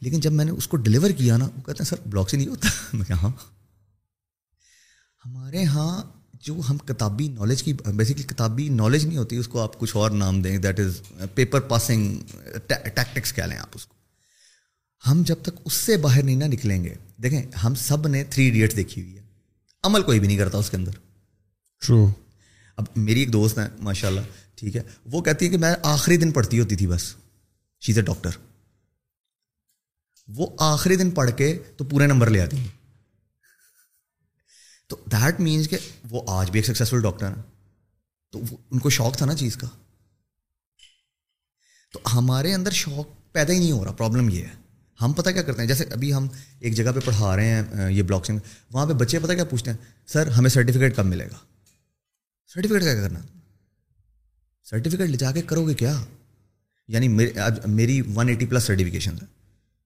لیکن 0.00 0.20
جب 0.20 0.32
میں 0.32 0.44
نے 0.44 0.50
اس 0.50 0.68
کو 0.68 0.76
ڈلیور 0.76 1.10
کیا 1.10 1.36
نا، 1.36 1.44
وہ 1.44 1.62
کہتے 1.66 1.82
ہیں، 1.82 1.84
سر 1.84 1.96
بلاک 2.06 2.28
چین 2.28 2.40
نہیں 2.40 2.50
ہوتا؟ 2.50 2.68
میں 2.92 3.06
کہا 3.06 3.22
ہاں۔ 3.22 3.30
ہمارے 5.26 5.60
یہاں 5.60 6.21
جو 6.42 6.54
ہم 6.70 6.78
کتابی 6.78 7.28
نالج 7.28 7.62
کی 7.62 7.72
بیسکلی 7.72 8.22
کتابی 8.22 8.68
نالج 8.68 9.04
نہیں 9.06 9.18
ہوتی 9.18 9.36
اس 9.36 9.48
کو 9.48 9.60
آپ 9.60 9.78
کچھ 9.78 9.96
اور 9.96 10.10
نام 10.10 10.40
دیں 10.42 10.56
that 10.58 10.80
is 10.80 11.00
paper 11.34 11.60
passing 11.60 12.18
tactics 12.66 13.32
کہہ 13.32 13.42
لیں 13.42 13.58
آپ 13.58 13.68
اس 13.74 13.86
کو۔ 13.86 13.94
ہم 15.10 15.22
جب 15.26 15.36
تک 15.42 15.60
اس 15.64 15.72
سے 15.72 15.96
باہر 15.96 16.22
نہیں 16.22 16.36
نہ 16.36 16.44
نکلیں 16.44 16.84
گے 16.84 16.94
دیکھیں 17.22 17.42
ہم 17.64 17.74
سب 17.74 18.08
نے 18.08 18.24
تھری 18.24 18.44
ایڈیٹس 18.44 18.76
دیکھی 18.76 19.02
ہوئی 19.02 19.16
ہے۔ 19.16 19.22
عمل 19.84 20.02
کوئی 20.02 20.20
بھی 20.20 20.28
نہیں 20.28 20.38
کرتا 20.38 20.58
اس 20.58 20.70
کے 20.70 20.76
اندر۔ 20.76 20.92
ٹرو 21.82 22.06
اب 22.76 22.84
میری 22.96 23.20
ایک 23.20 23.32
دوست 23.32 23.58
ہے 23.58 23.68
ماشاء 23.80 24.08
اللہ 24.08 24.20
ٹھیک 24.54 24.76
ہے 24.76 24.82
وہ 25.04 25.22
کہتی 25.22 25.46
ہے 25.46 25.50
کہ 25.50 25.58
میں 25.58 25.74
آخری 25.82 26.16
دن 26.16 26.30
پڑھتی 26.30 26.60
ہوتی 26.60 26.76
تھی 26.76 26.86
بس۔ 26.86 27.14
شیز 27.82 27.98
اے 27.98 28.04
ڈاکٹر 28.04 28.30
وہ 30.28 30.46
آخری 30.58 30.96
دن 30.96 31.10
پڑھ 31.10 31.30
کے 31.36 31.58
تو 31.76 31.84
پورے 31.84 32.06
نمبر 32.06 32.30
لے 32.30 32.40
آتی 32.40 32.56
ہیں۔ 32.56 32.68
تو 34.92 35.04
دیٹ 35.12 35.40
مینس 35.40 35.68
کہ 35.68 35.78
وہ 36.10 36.22
آج 36.26 36.50
بھی 36.50 36.58
ایک 36.58 36.66
سکسیزفل 36.66 37.02
ڈاکٹر 37.02 37.28
ہیں۔ 37.28 37.42
تو 38.30 38.40
ان 38.70 38.78
کو 38.78 38.90
شوق 38.90 39.16
تھا 39.16 39.26
نا 39.26 39.34
چیز 39.34 39.56
کا۔ 39.56 39.66
تو 41.92 42.00
ہمارے 42.14 42.54
اندر 42.54 42.70
شوق 42.70 43.32
پیدا 43.32 43.52
ہی 43.52 43.58
نہیں 43.58 43.72
ہو 43.72 43.84
رہا۔ 43.84 43.92
پرابلم 43.92 44.28
یہ 44.28 44.44
ہے۔ 44.44 44.50
ہم 45.02 45.12
پتہ 45.12 45.30
کیا 45.30 45.42
کرتے 45.42 45.60
ہیں؟ 45.60 45.68
جیسے 45.68 45.84
ابھی 45.84 46.14
ہم 46.14 46.26
ایک 46.60 46.74
جگہ 46.74 46.92
پہ 46.92 47.00
پڑھا 47.04 47.36
رہے 47.36 47.46
ہیں 47.46 47.90
یہ 47.90 48.02
بلاکسنگ 48.02 48.38
وہاں 48.72 48.86
پہ 48.86 48.92
بچے 48.92 49.18
پتہ 49.18 49.32
کیا 49.32 49.44
پوچھتے 49.44 49.70
ہیں؟ 49.70 49.78
سر 50.06 50.26
ہمیں 50.26 50.50
سرٹیفکیٹ 50.50 50.96
کب 50.96 51.04
ملے 51.04 51.26
گا؟ 51.26 51.36
سرٹیفکیٹ 52.54 52.82
کیا 52.82 52.94
کرنا؟ 52.94 53.20
سرٹیفکیٹ 54.64 55.08
لے 55.08 55.16
جا 55.16 55.32
کے 55.32 55.42
کرو 55.42 55.68
گے 55.68 55.74
کیا؟ 55.74 56.04
یعنی 56.88 57.08
میری 57.66 58.02
ون 58.14 58.28
ایٹی 58.28 58.46
پلس 58.46 58.64
سرٹیفکیشن 58.64 59.14
ہے 59.14 59.26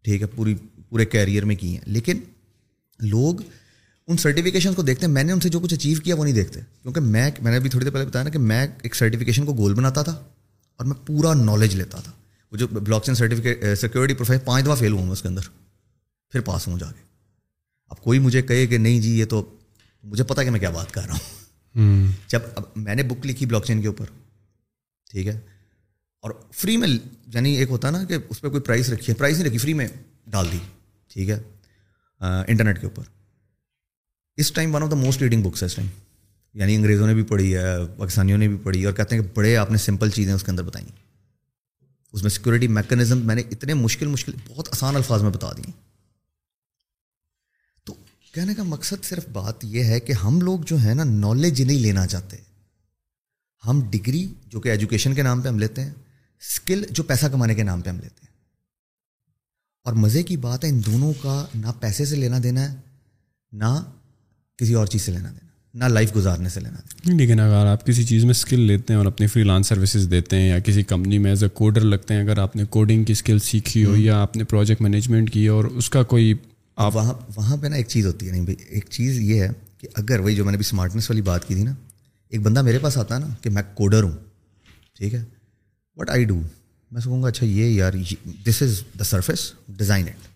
ٹھیک 0.02 0.22
ہے، 0.22 0.26
پوری 0.26 0.54
پورے 0.88 1.04
کیریئر 1.04 1.44
میں 1.44 1.56
کی 1.56 1.68
ہیں۔ 1.68 1.84
لیکن 1.86 2.20
لوگ 2.98 3.34
ان 4.06 4.16
سرٹیفکیشن 4.16 4.74
کو 4.74 4.82
دیکھتے 4.82 5.06
ہیں۔ 5.06 5.12
میں 5.12 5.24
نے 5.24 5.32
ان 5.32 5.40
سے 5.40 5.48
جو 5.48 5.60
کچھ 5.60 5.74
اچیو 5.74 6.00
کیا 6.04 6.14
وہ 6.14 6.24
نہیں 6.24 6.34
دیکھتے۔ 6.34 6.60
کیونکہ 6.82 7.00
میں 7.00 7.30
میں 7.40 7.50
نے 7.50 7.56
ابھی 7.56 7.70
تھوڑی 7.70 7.84
دیر 7.84 7.92
پہلے 7.92 8.04
بتایا 8.04 8.22
نا 8.22 8.30
کہ 8.30 8.38
میں 8.38 8.66
ایک 8.82 8.94
سرٹیفکیشن 8.94 9.44
کو 9.46 9.54
گول 9.54 9.74
بناتا 9.74 10.02
تھا 10.02 10.12
اور 10.76 10.84
میں 10.84 11.06
پورا 11.06 11.34
نالج 11.34 11.74
لیتا 11.74 12.00
تھا۔ 12.00 12.12
وہ 12.52 12.56
جو 12.56 12.68
بلاک 12.68 13.04
چین 13.04 13.14
سرٹیفکیٹ 13.14 13.78
سیکورٹی 13.78 14.14
پروفائل 14.14 14.40
پانچ 14.44 14.64
دفعہ 14.64 14.74
فیل 14.74 14.92
ہوں 14.92 15.10
اس 15.10 15.22
کے 15.22 15.28
اندر۔ 15.28 15.42
پھر 16.30 16.40
پاس 16.40 16.68
ہوں 16.68 16.78
جا 16.78 16.86
کے۔ 16.86 17.02
اب 17.88 18.02
کوئی 18.02 18.18
مجھے 18.18 18.42
کہے 18.42 18.66
کہ 18.66 18.78
نہیں 18.78 19.00
جی 19.00 19.18
یہ 19.18 19.24
تو 19.24 19.56
مجھے 20.02 20.24
پتا 20.24 20.44
کہ 20.44 20.50
میں 20.50 20.60
کیا 20.60 20.70
بات 20.70 20.90
کر 20.90 21.02
رہا 21.06 21.14
ہوں۔ 21.14 22.06
جب 22.28 22.40
اب 22.56 22.62
میں 22.76 22.94
نے 22.94 23.02
بک 23.02 23.26
لکھی 23.26 23.46
بلاک 23.46 23.64
چین 23.64 23.80
کے 23.82 23.86
اوپر۔ 23.86 24.04
ٹھیک 25.10 25.26
ہے۔ 25.26 25.40
اور 26.20 26.30
فری 26.52 26.76
میں 26.76 26.88
یعنی 27.34 27.56
ایک 27.56 27.70
ہوتا 27.70 27.90
نا 27.90 28.04
کہ 28.04 28.16
اس 28.28 28.40
پہ 28.40 28.48
کوئی 28.48 28.62
پرائز 28.62 28.92
رکھی 28.92 29.12
ہے۔ 29.12 29.14
پرائز 29.14 29.36
نہیں 29.36 29.46
رکھی 29.46 29.58
فری 29.58 29.74
میں 29.74 29.88
ڈال 30.26 30.46
دی۔ 30.52 30.58
ٹھیک 31.08 31.30
ہے۔ 31.30 31.42
انٹرنیٹ 32.20 32.80
کے 32.80 32.86
اوپر۔ 32.86 33.15
اس 34.36 34.52
time 34.52 34.74
one 34.74 34.82
of 34.82 34.90
the 34.90 34.96
most 34.96 35.22
reading 35.22 35.42
books 35.42 35.62
ہے 35.62 35.66
اس 35.66 35.74
ٹائم۔ 35.74 35.88
یعنی 36.54 36.74
انگریزوں 36.74 37.06
نے 37.06 37.14
بھی 37.14 37.22
پڑھی 37.22 37.56
ہے، 37.56 37.64
پاکستانیوں 37.96 38.38
نے 38.38 38.48
بھی 38.48 38.56
پڑھی 38.62 38.84
اور 38.84 38.94
کہتے 38.94 39.16
ہیں 39.16 39.22
کہ 39.22 39.28
بڑے 39.34 39.56
آپ 39.56 39.70
نے 39.70 39.78
سمپل 39.78 40.10
چیزیں 40.10 40.32
اس 40.32 40.42
کے 40.42 40.50
اندر 40.50 40.62
بتائیں 40.62 40.88
اس 42.12 42.22
میں 42.22 42.30
سیکورٹی 42.30 42.68
میکانزم 42.68 43.26
میں 43.26 43.34
نے 43.34 43.42
اتنے 43.50 43.74
مشکل 43.74 44.06
مشکل، 44.06 44.32
بہت 44.48 44.68
آسان 44.72 44.96
الفاظ 44.96 45.22
میں 45.22 45.30
بتا 45.30 45.52
دی 45.52 45.62
تو 47.84 47.94
کہنے 48.34 48.54
کا 48.54 48.62
مقصد 48.62 49.04
صرف 49.04 49.28
بات 49.28 49.64
یہ 49.64 49.84
ہے 49.84 50.00
کہ 50.00 50.12
ہم 50.12 50.40
لوگ 50.40 50.58
جو 50.66 50.76
ہے 50.84 50.94
نا 50.94 51.04
نالج 51.04 51.62
نہیں 51.62 51.78
لینا 51.78 52.06
چاہتے۔ 52.06 52.36
ہم 53.66 53.90
ڈگری 53.90 54.34
جو 54.46 54.60
کہ 54.60 54.68
ایجوکیشن 54.68 55.14
کے 55.14 55.22
نام 55.22 55.40
پہ 55.40 55.48
ہم 55.48 55.58
لیتے 55.58 55.82
ہیں 55.82 55.90
اسکل 56.40 56.84
جو 56.90 57.02
پیسہ 57.02 57.26
کمانے 57.26 57.54
کے 57.54 57.62
نام 57.62 57.80
پہ 57.80 57.90
ہم 57.90 57.96
لیتے 57.96 58.20
ہیں۔ 58.22 58.34
اور 59.84 59.92
مزے 59.92 60.22
کی 60.22 60.36
بات 60.36 60.64
ہے، 60.64 60.68
ان 60.68 60.80
دونوں 60.86 61.12
کا 61.22 61.46
نہ 61.54 61.66
پیسے 61.80 62.04
سے 62.04 62.16
لینا 62.16 62.36
دینا 62.42 62.72
ہے، 62.72 62.76
نہ 63.52 63.82
کسی 64.56 64.74
اور 64.74 64.86
چیز 64.86 65.02
سے 65.02 65.12
لینا 65.12 65.30
دینا 65.30 65.44
نہ 65.74 65.84
لائف 65.84 66.16
گزارنے 66.16 66.48
سے 66.48 66.60
لینا 66.60 66.76
دینا۔ 66.76 67.16
لیکن 67.16 67.40
اگر 67.40 67.66
آپ 67.66 67.86
کسی 67.86 68.04
چیز 68.04 68.22
میں 68.22 68.30
اسکل 68.30 68.60
لیتے 68.60 68.92
ہیں 68.92 68.98
اور 68.98 69.06
اپنی 69.06 69.26
فری 69.26 69.42
لانس 69.42 69.66
سروسز 69.66 70.10
دیتے 70.10 70.36
ہیں 70.36 70.48
یا 70.48 70.58
کسی 70.58 70.82
کمپنی 70.82 71.18
میں 71.18 71.30
ایز 71.30 71.42
اے 71.42 71.48
کوڈر 71.48 71.80
لگتے 71.80 72.14
ہیں 72.14 72.20
اگر 72.20 72.38
آپ 72.38 72.56
نے 72.56 72.64
کوڈنگ 72.64 73.04
کی 73.04 73.12
اسکل 73.12 73.38
سیکھی 73.38 73.84
ہو 73.84 73.96
یا 73.96 74.22
آپ 74.22 74.36
نے 74.36 74.44
پروجیکٹ 74.44 74.80
مینجمنٹ 74.80 75.32
کی 75.32 75.46
اور 75.46 75.64
اس 75.64 75.90
کا 75.90 76.02
کوئی 76.02 76.34
آپ 76.76 76.96
وہاں 76.96 77.14
وہاں 77.36 77.56
پہ 77.56 77.66
نا 77.66 77.76
ایک 77.76 77.88
چیز 77.88 78.06
ہوتی 78.06 78.26
ہے 78.26 78.30
نہیں 78.30 78.42
بھائی 78.42 78.56
ایک 78.68 78.86
چیز 78.90 79.20
یہ 79.20 79.42
ہے 79.42 79.48
کہ 79.78 79.88
اگر 79.94 80.20
وہی 80.20 80.34
جو 80.34 80.44
میں 80.44 80.52
نے 80.52 80.58
بھی 80.58 80.66
اسمارٹنیس 80.66 81.10
والی 81.10 81.22
بات 81.22 81.48
کی 81.48 81.54
تھی 81.54 81.62
نا 81.62 81.74
ایک 82.28 82.40
بندہ 82.40 82.62
میرے 82.62 82.78
پاس 82.78 82.98
آتا 82.98 83.14
ہے 83.14 83.20
نا 83.20 83.26
کہ 83.42 83.50
میں 83.50 83.62
کوڈر 83.74 84.02
ہوں 84.02 84.16
ٹھیک 84.94 85.14
ہے 85.14 85.24
وٹ 85.96 86.10
آئی 86.10 86.24
ڈو 86.24 86.40
میں 86.90 87.00
سکوں 87.00 87.22
گا 87.22 87.28
اچھا 87.28 87.46
یہ 87.46 87.64
یار 87.64 87.92
this 88.46 88.62
is 88.62 88.82
the 88.98 89.04
surface 89.04 89.52
design 89.68 90.08
it 90.08 90.28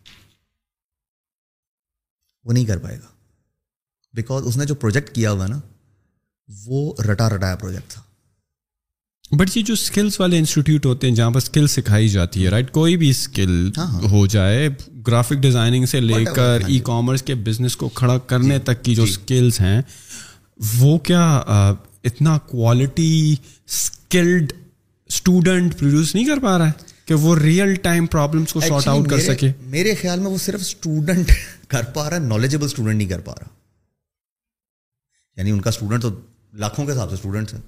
وہ 2.45 2.53
نہیں 2.53 2.65
کر 2.65 2.79
پائے 2.79 2.97
گا۔ 2.97 3.20
بیکاز 4.15 4.43
اس 4.47 4.57
نے 4.57 4.65
جو 4.65 4.75
پروجیکٹ 4.75 5.15
کیا 5.15 5.33
ہوا 5.33 5.47
نا 5.47 5.59
وہ 6.49 6.93
رٹا 7.03 7.29
رٹایا 7.31 7.57
پروجیکٹ 7.57 7.91
تھا۔ 7.91 8.03
بٹ 9.33 9.57
یہ 9.57 9.63
جو 9.63 9.75
اسکلس 9.75 10.19
والے 10.21 10.39
انسٹیٹیوٹ 10.39 10.87
ہوتے 10.87 11.09
ہیں 11.09 11.15
جہاں 11.15 11.31
پر 11.31 11.37
اسکل 11.37 11.67
سکھائی 11.67 12.09
جاتی 12.09 12.45
ہے 12.45 12.51
رائٹ 12.51 12.71
کوئی 12.71 12.97
بھی 12.97 13.11
اسکل 13.11 13.71
ہاں، 13.77 13.87
ہاں۔ 13.87 14.09
ہو 14.11 14.27
جائے 14.27 14.69
گرافک 15.07 15.43
ڈیزائننگ 15.43 15.87
سے 15.87 16.01
لے 16.01 16.25
کر 16.37 16.63
ای 16.67 16.79
کامرس 16.79 17.23
کے 17.23 17.35
بزنس 17.35 17.77
کو 17.77 17.89
کھڑا 17.89 18.17
کرنے 18.27 18.55
جی، 18.55 18.65
تک 18.65 18.85
کی 18.85 18.95
جو 18.95 19.03
اسکلس 19.03 19.59
جی۔ 19.59 19.65
ہیں 19.65 19.83
وہ 20.81 20.99
کیا 20.99 21.23
اتنا 22.05 22.37
کوالٹی 22.47 23.35
اسکلڈ 23.69 24.53
اسٹوڈنٹ 25.11 25.79
پروڈیوس 25.79 26.15
نہیں 26.15 26.25
کر 26.25 26.39
پا 26.39 26.59
رہا 26.59 26.67
ہے 26.67 26.89
کہ 27.07 27.15
وہ 27.15 27.37
ریئل 27.37 27.75
ٹائم 27.75 28.07
پرابلمس 28.07 28.53
کو 28.53 28.61
سارٹ 28.61 28.89
آؤٹ 28.89 29.09
کر 29.11 29.21
سکے؟ 29.21 29.53
میرے 29.69 29.95
خیال 29.95 30.21
میں 30.21 30.31
وہ 30.31 30.39
صرف 30.39 30.61
اسٹوڈنٹ 30.61 31.31
کر 31.69 31.83
پا 31.95 32.11
رہا 32.11 32.17
ہے 32.17 32.23
نالجبل 32.23 32.65
اسٹوڈنٹ 32.65 32.97
نہیں 32.97 33.09
کر 33.09 33.21
پا 33.21 33.33
رہا۔ 33.33 33.60
یعنی 35.41 35.51
ان 35.51 35.61
کا 35.61 35.71
اسٹوڈنٹ 35.71 36.03
تو 36.03 36.11
لاکھوں 36.53 36.87
کے 36.87 36.93
حساب 36.93 37.09
سے 37.09 37.15
اسٹوڈنٹس 37.15 37.55
ہیں 37.55 37.61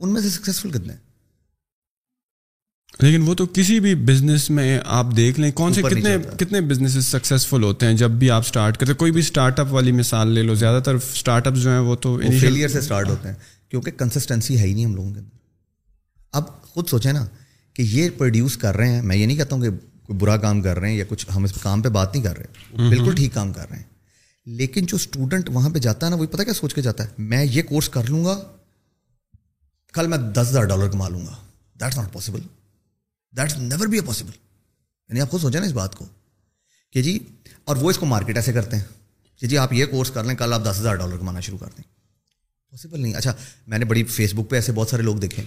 ان 0.00 0.12
میں 0.12 0.22
سے 0.22 0.28
سکسیزفل 0.28 0.70
کتنے 0.70 0.92
ہیں؟ 0.92 1.00
لیکن 3.00 3.22
وہ 3.28 3.34
تو 3.34 3.46
کسی 3.46 3.80
بھی 3.80 3.94
بزنس 3.94 4.50
میں 4.50 4.78
آپ 4.86 5.06
دیکھ 5.16 5.40
لیں 5.40 5.50
کون 5.52 5.74
سے 5.74 5.82
کتنے 5.82 6.16
کتنے 6.38 6.60
بزنس 6.60 7.06
سکسیزفل 7.06 7.62
ہوتے 7.62 7.86
ہیں؟ 7.86 7.92
جب 7.92 8.10
بھی 8.10 8.30
آپ 8.30 8.42
اسٹارٹ 8.46 8.76
کرتے 8.76 8.94
کوئی 8.94 9.12
بھی 9.12 9.20
اسٹارٹ 9.20 9.60
اپ 9.60 9.66
والی 9.70 9.92
مثال 9.92 10.28
لے 10.28 10.42
لو 10.42 10.54
زیادہ 10.54 10.82
تر 10.82 10.94
اسٹارٹ 10.94 11.46
اپ 11.46 11.54
جو 11.54 11.70
ہیں 11.70 11.78
وہ 11.78 11.96
تو 11.96 12.20
فیلئر 12.40 12.68
سے 12.68 12.78
اسٹارٹ 12.78 13.08
ہوتے 13.08 13.28
ہیں 13.28 13.34
کیونکہ 13.70 13.90
کنسسٹنسی 13.90 14.58
ہے 14.58 14.66
ہی 14.66 14.74
نہیں 14.74 14.84
ہم 14.84 14.94
لوگوں 14.94 15.12
کے 15.14 15.20
اندر۔ 15.20 15.36
اب 16.32 16.62
خود 16.62 16.88
سوچیں 16.88 17.12
نا 17.12 17.26
کہ 17.74 17.82
یہ 17.82 18.10
پروڈیوس 18.18 18.56
کر 18.56 18.76
رہے 18.76 18.88
ہیں 18.88 19.02
میں 19.02 19.16
یہ 19.16 19.26
نہیں 19.26 19.36
کہتا 19.36 19.56
ہوں 19.56 19.62
کہ 19.62 19.70
کوئی 20.06 20.18
برا 20.18 20.36
کام 20.36 20.60
کر 20.60 20.78
رہے 20.78 20.90
ہیں 20.90 20.96
یا 20.96 21.04
کچھ 21.08 21.26
ہم 21.36 21.44
اس 21.44 21.52
کام 21.62 21.82
پہ 21.82 21.88
بات 21.88 22.14
نہیں 22.14 22.24
کر 22.24 22.38
رہے 22.38 22.88
بالکل 22.88 23.14
ٹھیک 23.14 23.34
کام 23.34 23.52
کر 23.52 23.68
رہے 23.70 23.76
ہیں۔ 23.76 23.84
لیکن 24.48 24.86
جو 24.86 24.96
اسٹوڈنٹ 24.96 25.48
وہاں 25.48 25.70
پہ 25.70 25.78
جاتا 25.78 26.06
ہے 26.06 26.10
نا 26.10 26.16
وہ 26.16 26.26
پتا 26.26 26.44
کیا 26.44 26.52
سوچ 26.52 26.74
کے 26.74 26.82
جاتا 26.82 27.04
ہے؟ 27.04 27.08
میں 27.18 27.44
یہ 27.44 27.62
کورس 27.62 27.88
کر 27.88 28.04
لوں 28.04 28.24
گا، 28.24 28.40
کل 29.92 30.06
میں 30.06 30.18
دس 30.18 30.46
ہزار 30.50 30.64
ڈالر 30.64 30.88
کما 30.88 31.08
لوں 31.08 31.26
گا۔ 31.26 31.36
That's 31.80 31.96
not 31.96 32.12
possible 32.12 32.40
that's 33.36 33.58
never 33.58 33.86
be 33.86 33.98
a 33.98 34.06
possible 34.06 34.30
یعنی 35.08 35.20
آپ 35.20 35.30
خود 35.30 35.40
سوچیں 35.40 35.60
نا 35.60 35.66
اس 35.66 35.72
بات 35.72 35.96
کو 35.96 36.06
کہ 36.92 37.02
جی 37.02 37.18
اور 37.64 37.76
وہ 37.76 37.90
اس 37.90 37.98
کو 37.98 38.06
مارکیٹ 38.06 38.36
ایسے 38.36 38.52
کرتے 38.52 38.76
ہیں 38.76 38.84
کہ 39.36 39.46
جی 39.46 39.58
آپ 39.58 39.72
یہ 39.72 39.86
کورس 39.86 40.10
کر 40.10 40.24
لیں، 40.24 40.34
کل 40.34 40.52
آپ 40.52 40.62
دس 40.62 40.78
ہزار 40.80 40.94
ڈالر 40.94 41.16
کمانا 41.16 41.40
شروع 41.40 41.58
کر 41.58 41.66
دیں۔ 41.66 41.84
پاسبل 42.70 43.00
نہیں۔ 43.00 43.14
اچھا 43.14 43.34
میں 43.66 43.78
نے 43.78 43.84
بڑی 43.84 44.04
فیس 44.04 44.34
بک 44.34 44.50
پہ 44.50 44.56
ایسے 44.56 44.72
بہت 44.72 44.88
سارے 44.88 45.02
لوگ 45.02 45.16
دیکھے 45.16 45.42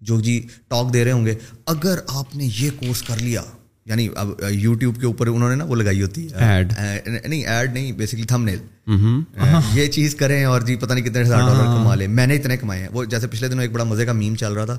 جو 0.00 0.20
جی 0.20 0.46
ٹاک 0.68 0.92
دے 0.92 1.04
رہے 1.04 1.12
ہوں 1.12 1.26
گے۔ 1.26 1.34
اگر 1.66 1.98
آپ 2.08 2.36
نے 2.36 2.48
یہ 2.56 2.70
کورس 2.70 3.02
کر 3.02 3.16
لیا 3.16 3.42
یعنی 3.86 4.08
اب 4.16 4.28
یوٹیوب 4.50 5.00
کے 5.00 5.06
اوپر 5.06 5.26
انہوں 5.26 5.48
نے 5.48 5.54
نا 5.54 5.64
وہ 5.64 5.76
لگائی 5.76 6.02
ہوتی 6.02 6.26
ہے 6.26 6.44
ایڈ 6.44 6.72
نہیں 7.26 7.46
ایڈ 7.46 7.72
نہیں 7.72 7.92
بیسکلی 7.92 8.24
تھم 8.24 8.44
نیل 8.44 8.58
یہ 9.74 9.86
چیز 9.86 10.14
کریں 10.14 10.44
اور 10.44 10.60
جی 10.60 10.76
پتہ 10.76 10.92
نہیں 10.92 11.04
کتنے 11.04 11.22
ہزار 11.22 11.38
ڈالر 11.38 11.64
کما 11.64 11.94
لیں۔ 11.94 12.08
میں 12.08 12.26
نے 12.26 12.36
اتنے 12.36 12.56
کمائے 12.56 12.80
ہیں۔ 12.80 12.88
وہ 12.92 13.04
جیسے 13.04 13.26
پچھلے 13.26 13.48
دنوں 13.48 13.62
ایک 13.62 13.72
بڑا 13.72 13.84
مزے 13.84 14.06
کا 14.06 14.12
میم 14.12 14.34
چل 14.34 14.52
رہا 14.52 14.64
تھا 14.64 14.76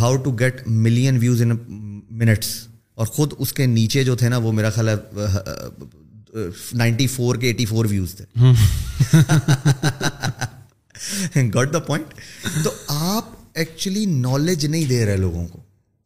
how 0.00 0.16
to 0.16 0.30
get 0.30 0.60
million 0.66 1.18
views 1.18 1.42
in 1.42 1.56
minutes 2.10 2.48
اور 2.94 3.06
خود 3.06 3.32
اس 3.38 3.52
کے 3.52 3.66
نیچے 3.66 4.04
جو 4.04 4.16
تھے 4.16 4.28
نا 4.28 4.36
وہ 4.36 4.52
میرا 4.52 4.70
خیال 4.70 4.88
ہے 4.88 4.94
نائنٹی 6.72 7.06
فور 7.06 7.36
کے 7.36 7.46
ایٹی 7.46 7.64
فور 7.64 7.86
ویوز 7.90 8.14
تھے 8.14 8.24
گٹ 11.42 11.72
دا 11.72 11.78
پوائنٹ 11.78 12.14
تو 12.64 12.70
آپ 12.88 13.24
ایکچولی 13.54 14.04
نالج 14.06 14.66
نہیں 14.66 14.84
دے 14.84 15.06
رہے 15.06 15.16
لوگوں 15.16 15.46
کو۔ 15.48 15.60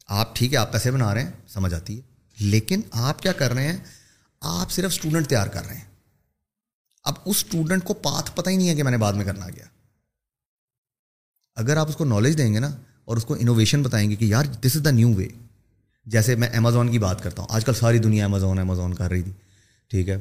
آپ 0.09 0.37
ٹھیک 0.37 0.53
ہے، 0.53 0.59
آپ 0.59 0.73
پیسے 0.73 0.91
بنا 0.91 1.15
رہے 1.15 1.23
ہیں، 1.23 1.31
سمجھ 1.49 1.75
آتی 1.75 1.97
ہے۔ 1.97 2.01
لیکن 2.41 2.81
آپ 2.91 3.23
کیا 3.23 3.33
کر 3.33 3.53
رہے 3.53 3.73
ہیں؟ 3.73 3.77
آپ 4.41 4.71
صرف 4.73 4.93
اسٹوڈنٹ 4.93 5.29
تیار 5.29 5.47
کر 5.47 5.67
رہے 5.67 5.75
ہیں۔ 5.75 5.85
اب 7.05 7.15
اس 7.25 7.37
اسٹوڈنٹ 7.37 7.85
کو 7.85 7.95
پاتھ 7.95 8.37
پتہ 8.37 8.51
ہی 8.51 8.57
نہیں 8.57 8.69
ہے 8.69 8.75
کہ 8.75 8.83
میں 8.83 8.91
نے 8.91 8.99
بعد 8.99 9.13
میں 9.13 9.25
کرنا 9.25 9.47
گیا 9.47 9.65
اگر 11.55 11.77
آپ 11.77 11.89
اس 11.89 11.97
کو 11.97 12.05
نالج 12.05 12.39
دیں 12.39 12.55
گے 12.55 12.59
نا 12.59 12.71
اور 13.05 13.17
اس 13.17 13.25
کو 13.25 13.35
انوویشن 13.35 13.83
بتائیں 13.83 14.11
گے 14.11 14.17
کہ 14.17 14.25
یار 14.25 14.45
this 14.45 14.77
is 14.77 14.85
the 14.85 14.91
new 14.91 15.15
way 15.15 15.29
جیسے 16.07 16.35
میں 16.35 16.49
امیزون 16.49 16.93
کی 16.93 16.99
بات 16.99 17.23
کرتا 17.23 17.43
ہوں۔ 17.43 17.49
آج 17.51 17.65
کل 17.65 17.75
ساری 17.75 17.99
دنیا 17.99 18.25
امیزون 18.25 18.59
امیزون 18.59 18.95
کر 18.95 19.11
رہی 19.11 19.23
تھی۔ 19.23 19.33
ٹھیک 19.89 20.09
ہے۔ 20.09 20.17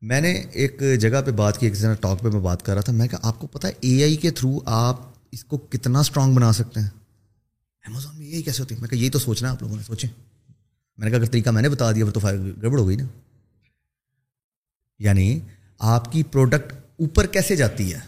میں 0.00 0.20
نے 0.20 0.32
ایک 0.32 0.82
جگہ 1.00 1.22
پہ 1.26 1.30
بات 1.30 1.60
کی، 1.60 1.66
ایک 1.66 1.74
ٹاک 2.00 2.20
پہ 2.20 2.28
میں 2.28 2.40
بات 2.40 2.62
کر 2.62 2.74
رہا 2.74 2.80
تھا۔ 2.80 2.92
میں 2.92 3.08
کہ 3.08 3.16
آپ 3.22 3.38
کو 3.38 3.46
پتا 3.46 3.68
ہے 3.68 3.72
اے 3.80 4.02
آئی 4.02 4.16
کے 4.16 4.30
تھرو 4.30 4.58
آپ 4.66 5.00
اس 5.30 5.44
کو 5.44 5.58
کتنا 5.58 6.00
اسٹرانگ 6.00 6.34
بنا 6.34 6.52
سکتے 6.52 6.80
ہیں؟ 6.80 6.88
امیزون 7.86 8.17
یہی 8.28 8.42
کیسے 8.42 8.62
ہوتی 8.62 8.74
ہے؟ 8.74 8.80
میں 8.80 8.88
کہ 8.88 8.94
یہی 8.94 9.10
تو 9.10 9.18
سوچنا 9.18 9.50
آپ 9.50 9.62
لوگوں 9.62 9.76
نے 9.76 9.82
سوچیں۔ 9.82 10.08
میں 10.96 11.04
نے 11.04 11.10
کہا 11.10 11.18
اگر 11.18 11.26
طریقہ 11.26 11.50
میں 11.50 11.62
نے 11.62 11.68
بتا 11.68 11.92
دیا 11.92 12.04
تو 12.06 12.20
گڑبڑ 12.62 12.78
ہو 12.78 12.88
گئی 12.88 12.96
نا۔ 12.96 13.04
یعنی 14.98 15.40
آپ 15.78 16.12
کی 16.12 16.22
پروڈکٹ 16.22 16.72
اوپر 16.72 17.26
کیسے 17.26 17.56
جاتی 17.56 17.94
ہے؟ 17.94 18.00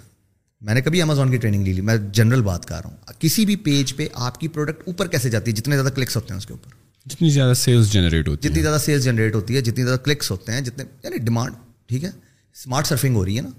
میں 0.60 0.74
نے 0.74 0.80
کبھی 0.80 1.02
امیزون 1.02 1.30
کی 1.30 1.36
ٹریننگ 1.36 1.64
لی 1.64 1.72
لی 1.72 1.80
میں 1.80 1.96
جنرل 2.12 2.42
بات 2.42 2.64
کر 2.66 2.80
رہا 2.82 2.90
ہوں۔ 2.90 2.96
کسی 3.18 3.46
بھی 3.46 3.56
پیج 3.56 3.96
پہ 3.96 4.08
آپ 4.14 4.40
کی 4.40 4.48
پروڈکٹ 4.48 4.82
اوپر 4.86 5.06
کیسے 5.06 5.30
جاتی 5.30 5.50
ہے؟ 5.50 5.56
جتنے 5.56 5.76
زیادہ 5.76 5.92
کلکس 5.94 6.16
ہوتے 6.16 6.34
ہیں 6.34 6.38
اس 6.38 6.46
کے 6.46 6.52
اوپر۔ 6.52 6.70
جتنی 7.06 7.30
زیادہ 7.30 7.54
سیلس 7.54 7.92
جنریٹ 7.92 8.28
ہوتی 8.28 8.48
ہے۔ 8.48 8.52
جتنی 8.52 8.62
زیادہ 8.62 8.80
سیلس 8.80 9.04
جنریٹ 9.04 9.34
ہوتی 9.34 9.56
ہے 9.56 9.60
جتنی 9.60 9.84
زیادہ 9.84 9.98
کلکس 9.98 10.30
ہوتے 10.30 10.52
ہیں 10.52 10.60
جتنے 10.60 10.84
یعنی 11.02 11.18
ڈیمانڈ 11.18 11.54
ٹھیک 11.86 12.04
ہے؟ 12.04 12.10
اسمارٹ 12.54 12.86
سرفنگ 12.86 13.14
ہو 13.16 13.24
رہی 13.24 13.36
ہے 13.36 13.42
نا۔ 13.42 13.50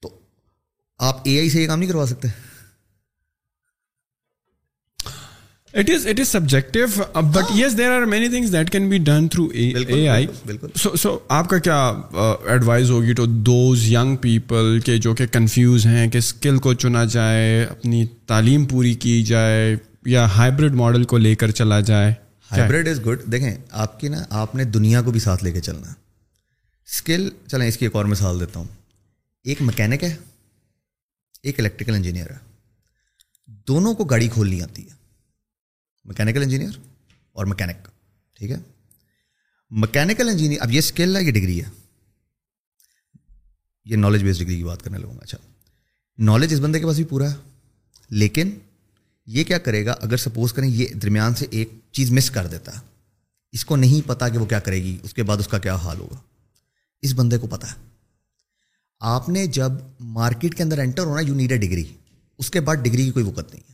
تو 0.00 0.18
آپ 0.98 1.20
اے 1.24 1.38
آئی 1.38 1.50
سے 1.50 1.62
یہ 1.62 1.66
کام 1.66 1.78
نہیں 1.78 1.90
کروا 1.90 2.06
سکتے؟ 2.06 2.28
It 5.74 5.90
is 5.90 6.06
it 6.06 6.20
is 6.20 6.28
subjective 6.28 7.20
but 7.22 7.50
yes 7.56 7.76
there 7.78 7.90
are 7.90 8.04
many 8.06 8.28
things 8.28 8.52
that 8.52 8.70
can 8.70 8.88
be 8.88 8.98
done 8.98 9.28
through 9.28 9.46
A 9.52 10.08
I 10.08 10.26
so 10.74 10.94
so 10.96 11.18
آپ 11.28 11.48
کا 11.48 11.58
کیا 11.58 11.78
ایڈوائز 12.48 12.90
ہوگی 12.90 13.12
ٹو 13.12 13.26
دوز 13.26 13.86
ینگ 13.88 14.16
پیپل 14.16 14.78
کے 14.84 14.98
جو 14.98 15.14
کہ 15.14 15.26
کنفیوز 15.26 15.86
ہیں 15.86 16.10
کہ 16.10 16.18
اسکل 16.18 16.58
کو 16.58 16.74
چنا 16.74 17.04
جائے 17.04 17.64
اپنی 17.64 18.04
تعلیم 18.26 18.64
پوری 18.64 18.94
کی 18.94 19.22
جائے 19.22 19.76
یا 20.06 20.26
ہائیبریڈ 20.36 20.74
ماڈل 20.74 21.04
کو 21.04 21.18
لے 21.18 21.34
کر 21.34 21.50
چلا 21.50 21.80
جائے 21.80 22.12
ہائیبریڈ 22.50 22.88
از 22.88 23.04
گڈ 23.06 23.22
دیکھیں 23.32 23.54
آپ 23.70 24.00
کی 24.00 24.08
نا 24.08 24.24
آپ 24.30 24.54
نے 24.54 24.64
دنیا 24.64 25.02
کو 25.02 25.10
بھی 25.10 25.20
ساتھ 25.20 25.44
لے 25.44 25.52
کے 25.52 25.60
چلنا 25.60 25.88
ہے 25.88 26.02
اسکل 26.88 27.28
چلیں 27.46 27.68
اس 27.68 27.78
کی 27.78 27.86
ایک 27.86 27.96
اور 27.96 28.04
مثال 28.04 28.40
دیتا 28.40 28.60
ہوں 28.60 28.66
ایک 29.44 29.62
مکینک 29.62 30.04
ہے 30.04 30.16
ایک 31.42 31.60
الیکٹریکل 31.60 31.94
انجینئر 31.94 32.30
ہے 32.30 32.36
دونوں 33.68 33.94
کو 33.94 34.04
گاڑی 34.04 34.28
کھولنی 34.28 34.62
آتی 34.62 34.82
ہے 34.82 35.03
مکینیکل 36.04 36.42
انجینئر 36.42 36.78
اور 37.32 37.46
مکینک 37.46 37.88
ٹھیک 38.34 38.50
ہے؟ 38.50 38.56
مکینیکل 39.70 40.28
انجینئر 40.28 40.58
اب 40.60 40.70
یہ 40.70 40.78
اسکل 40.78 41.16
ہے، 41.16 41.22
یہ 41.22 41.32
ڈگری 41.32 41.64
ہے۔ 41.64 41.68
یہ 43.84 43.96
نالج 43.96 44.24
بیسڈ 44.24 44.38
ڈگری 44.38 44.56
کی 44.56 44.64
بات 44.64 44.82
کرنے 44.82 44.98
لگوں 44.98 45.14
گا۔ 45.14 45.20
اچھا۔ 45.22 45.38
نالج 46.18 46.54
اس 46.54 46.60
بندے 46.60 46.80
کے 46.80 46.86
پاس 46.86 46.96
بھی 46.96 47.04
پورا 47.04 47.30
ہے۔ 47.30 47.34
لیکن 48.10 48.50
یہ 49.26 49.44
کیا 49.44 49.58
کرے 49.58 49.86
گا؟ 49.86 49.94
اگر 50.00 50.16
سپوز 50.16 50.52
کریں 50.52 50.68
یہ 50.68 50.86
درمیان 50.88 51.34
سے 51.34 51.46
ایک 51.50 51.68
چیز 51.92 52.10
مس 52.10 52.30
کر 52.30 52.46
دیتا 52.46 52.74
ہے، 52.74 52.80
اس 53.52 53.64
کو 53.64 53.76
نہیں 53.76 54.08
پتا 54.08 54.28
کہ 54.28 54.38
وہ 54.38 54.46
کیا 54.46 54.60
کرے 54.60 54.82
گی، 54.82 54.98
اس 55.02 55.14
کے 55.14 55.22
بعد 55.22 55.36
اس 55.36 55.48
کا 55.48 55.58
کیا 55.58 55.74
حال 55.74 55.98
ہوگا۔ 56.00 56.16
اس 57.02 57.14
بندے 57.14 57.38
کو 57.38 57.46
پتا 57.46 57.70
ہے۔ 57.70 57.76
آپ 59.00 59.28
نے 59.28 59.46
جب 59.46 59.72
مارکیٹ 60.00 60.54
کے 60.54 60.62
اندر 60.62 60.78
انٹر 60.78 61.02
ہونا 61.02 61.20
یو 61.20 61.34
نیڈ 61.34 61.52
اے 61.52 61.58
ڈگری 61.58 61.84
اس 62.38 62.50
کے 62.50 62.60
بعد 62.60 62.76
ڈگری 62.76 63.04
کی 63.04 63.10
کوئی 63.10 63.24
وقت 63.24 63.54
نہیں 63.54 63.62
ہے۔ 63.70 63.73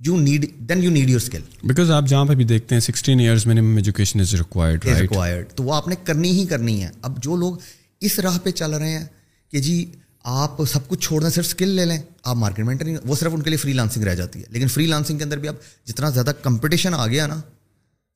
You 0.00 0.16
need 0.16 0.44
then 0.68 0.82
you 0.82 0.90
need 0.90 1.10
your 1.10 1.20
skill 1.20 1.42
because 1.62 1.90
آپ 1.90 2.04
جہاں 2.08 2.24
پہ 2.24 2.34
بھی 2.34 2.44
دیکھتے 2.44 2.74
ہیں 2.74 2.80
sixteen 2.80 3.20
years 3.20 3.46
minimum 3.46 3.76
education 3.76 4.20
is 4.20 4.34
required 4.34 4.84
required 5.00 5.52
تو 5.52 5.62
وہ 5.64 5.74
آپ 5.74 5.88
نے 5.88 5.94
کرنی 6.04 6.30
ہی 6.30 6.44
کرنی 6.46 6.82
ہے. 6.84 6.90
اب 7.02 7.22
جو 7.22 7.36
لوگ 7.36 7.56
اس 8.00 8.18
راہ 8.18 8.38
پہ 8.42 8.50
چل 8.50 8.74
رہے 8.74 8.90
ہیں 8.90 9.04
کہ 9.52 9.60
جی 9.60 9.84
آپ 10.24 10.64
سب 10.68 10.88
کچھ 10.88 11.00
چھوڑ 11.00 11.20
دیں 11.22 11.30
صرف 11.30 11.46
اسکل 11.46 11.68
لے 11.68 11.84
لیں 11.84 11.98
آپ 12.22 12.36
مارکیٹ 12.36 12.64
میں 12.66 12.74
نہیں 12.74 12.96
وہ 13.04 13.14
صرف 13.16 13.32
ان 13.34 13.42
کے 13.42 13.50
لیے 13.50 13.56
فری 13.56 13.72
لانسنگ 13.72 14.04
رہ 14.04 14.14
جاتی 14.14 14.40
ہے. 14.40 14.44
لیکن 14.50 14.68
فری 14.68 14.86
لانسنگ 14.86 15.18
کے 15.18 15.24
اندر 15.24 15.38
بھی 15.38 15.48
آپ 15.48 15.86
جتنا 15.86 16.10
زیادہ 16.10 16.32
کمپٹیشن 16.42 16.94
آ 16.94 17.06
گیا 17.06 17.26
نا 17.26 17.40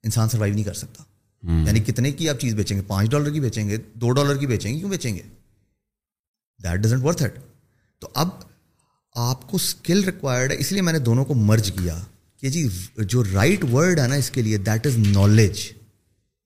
انسان 0.04 0.28
سروائیو 0.28 0.54
نہیں 0.54 0.64
کر 0.64 0.74
سکتا. 0.74 1.02
یعنی 1.66 1.80
کتنے 1.80 2.10
کی 2.12 2.28
آپ 2.28 2.40
چیز 2.40 2.54
بیچیں 2.54 2.76
گے؟ 2.76 2.82
پانچ 2.86 3.10
ڈالر 3.10 3.30
کی 3.30 3.40
بیچیں 3.40 3.68
گے 3.68 3.76
دو 3.94 4.10
ڈالر 4.10 4.36
کی 4.36 4.46
بیچیں 4.46 4.72
گے 4.72 4.78
کیوں 4.78 4.90
بیچیں 4.90 5.14
گے؟ 5.14 5.22
دیٹ 6.60 6.80
ڈزنٹ 6.80 7.04
ورتھ 7.04 7.22
اٹ 7.22 7.38
تو 8.02 8.08
اب 8.14 8.28
آپ 9.16 9.46
کو 9.50 9.56
اسکل 9.56 10.02
ریکوائرڈ 10.04 10.50
ہے، 10.50 10.56
اس 10.58 10.72
لیے 10.72 10.82
میں 10.82 10.92
نے 10.92 10.98
دونوں 10.98 11.24
کو 11.24 11.34
مرج 11.34 11.70
کیا 11.72 11.98
کہ 12.42 12.48
جی 12.48 12.66
جو 12.98 13.22
رائٹ 13.24 13.64
ورڈ 13.64 13.98
ہے 13.98 14.06
نا 14.08 14.14
اس 14.14 14.30
کے 14.30 14.42
لیے 14.42 14.58
دیٹ 14.58 14.86
از 14.86 14.96
نالج 14.98 15.60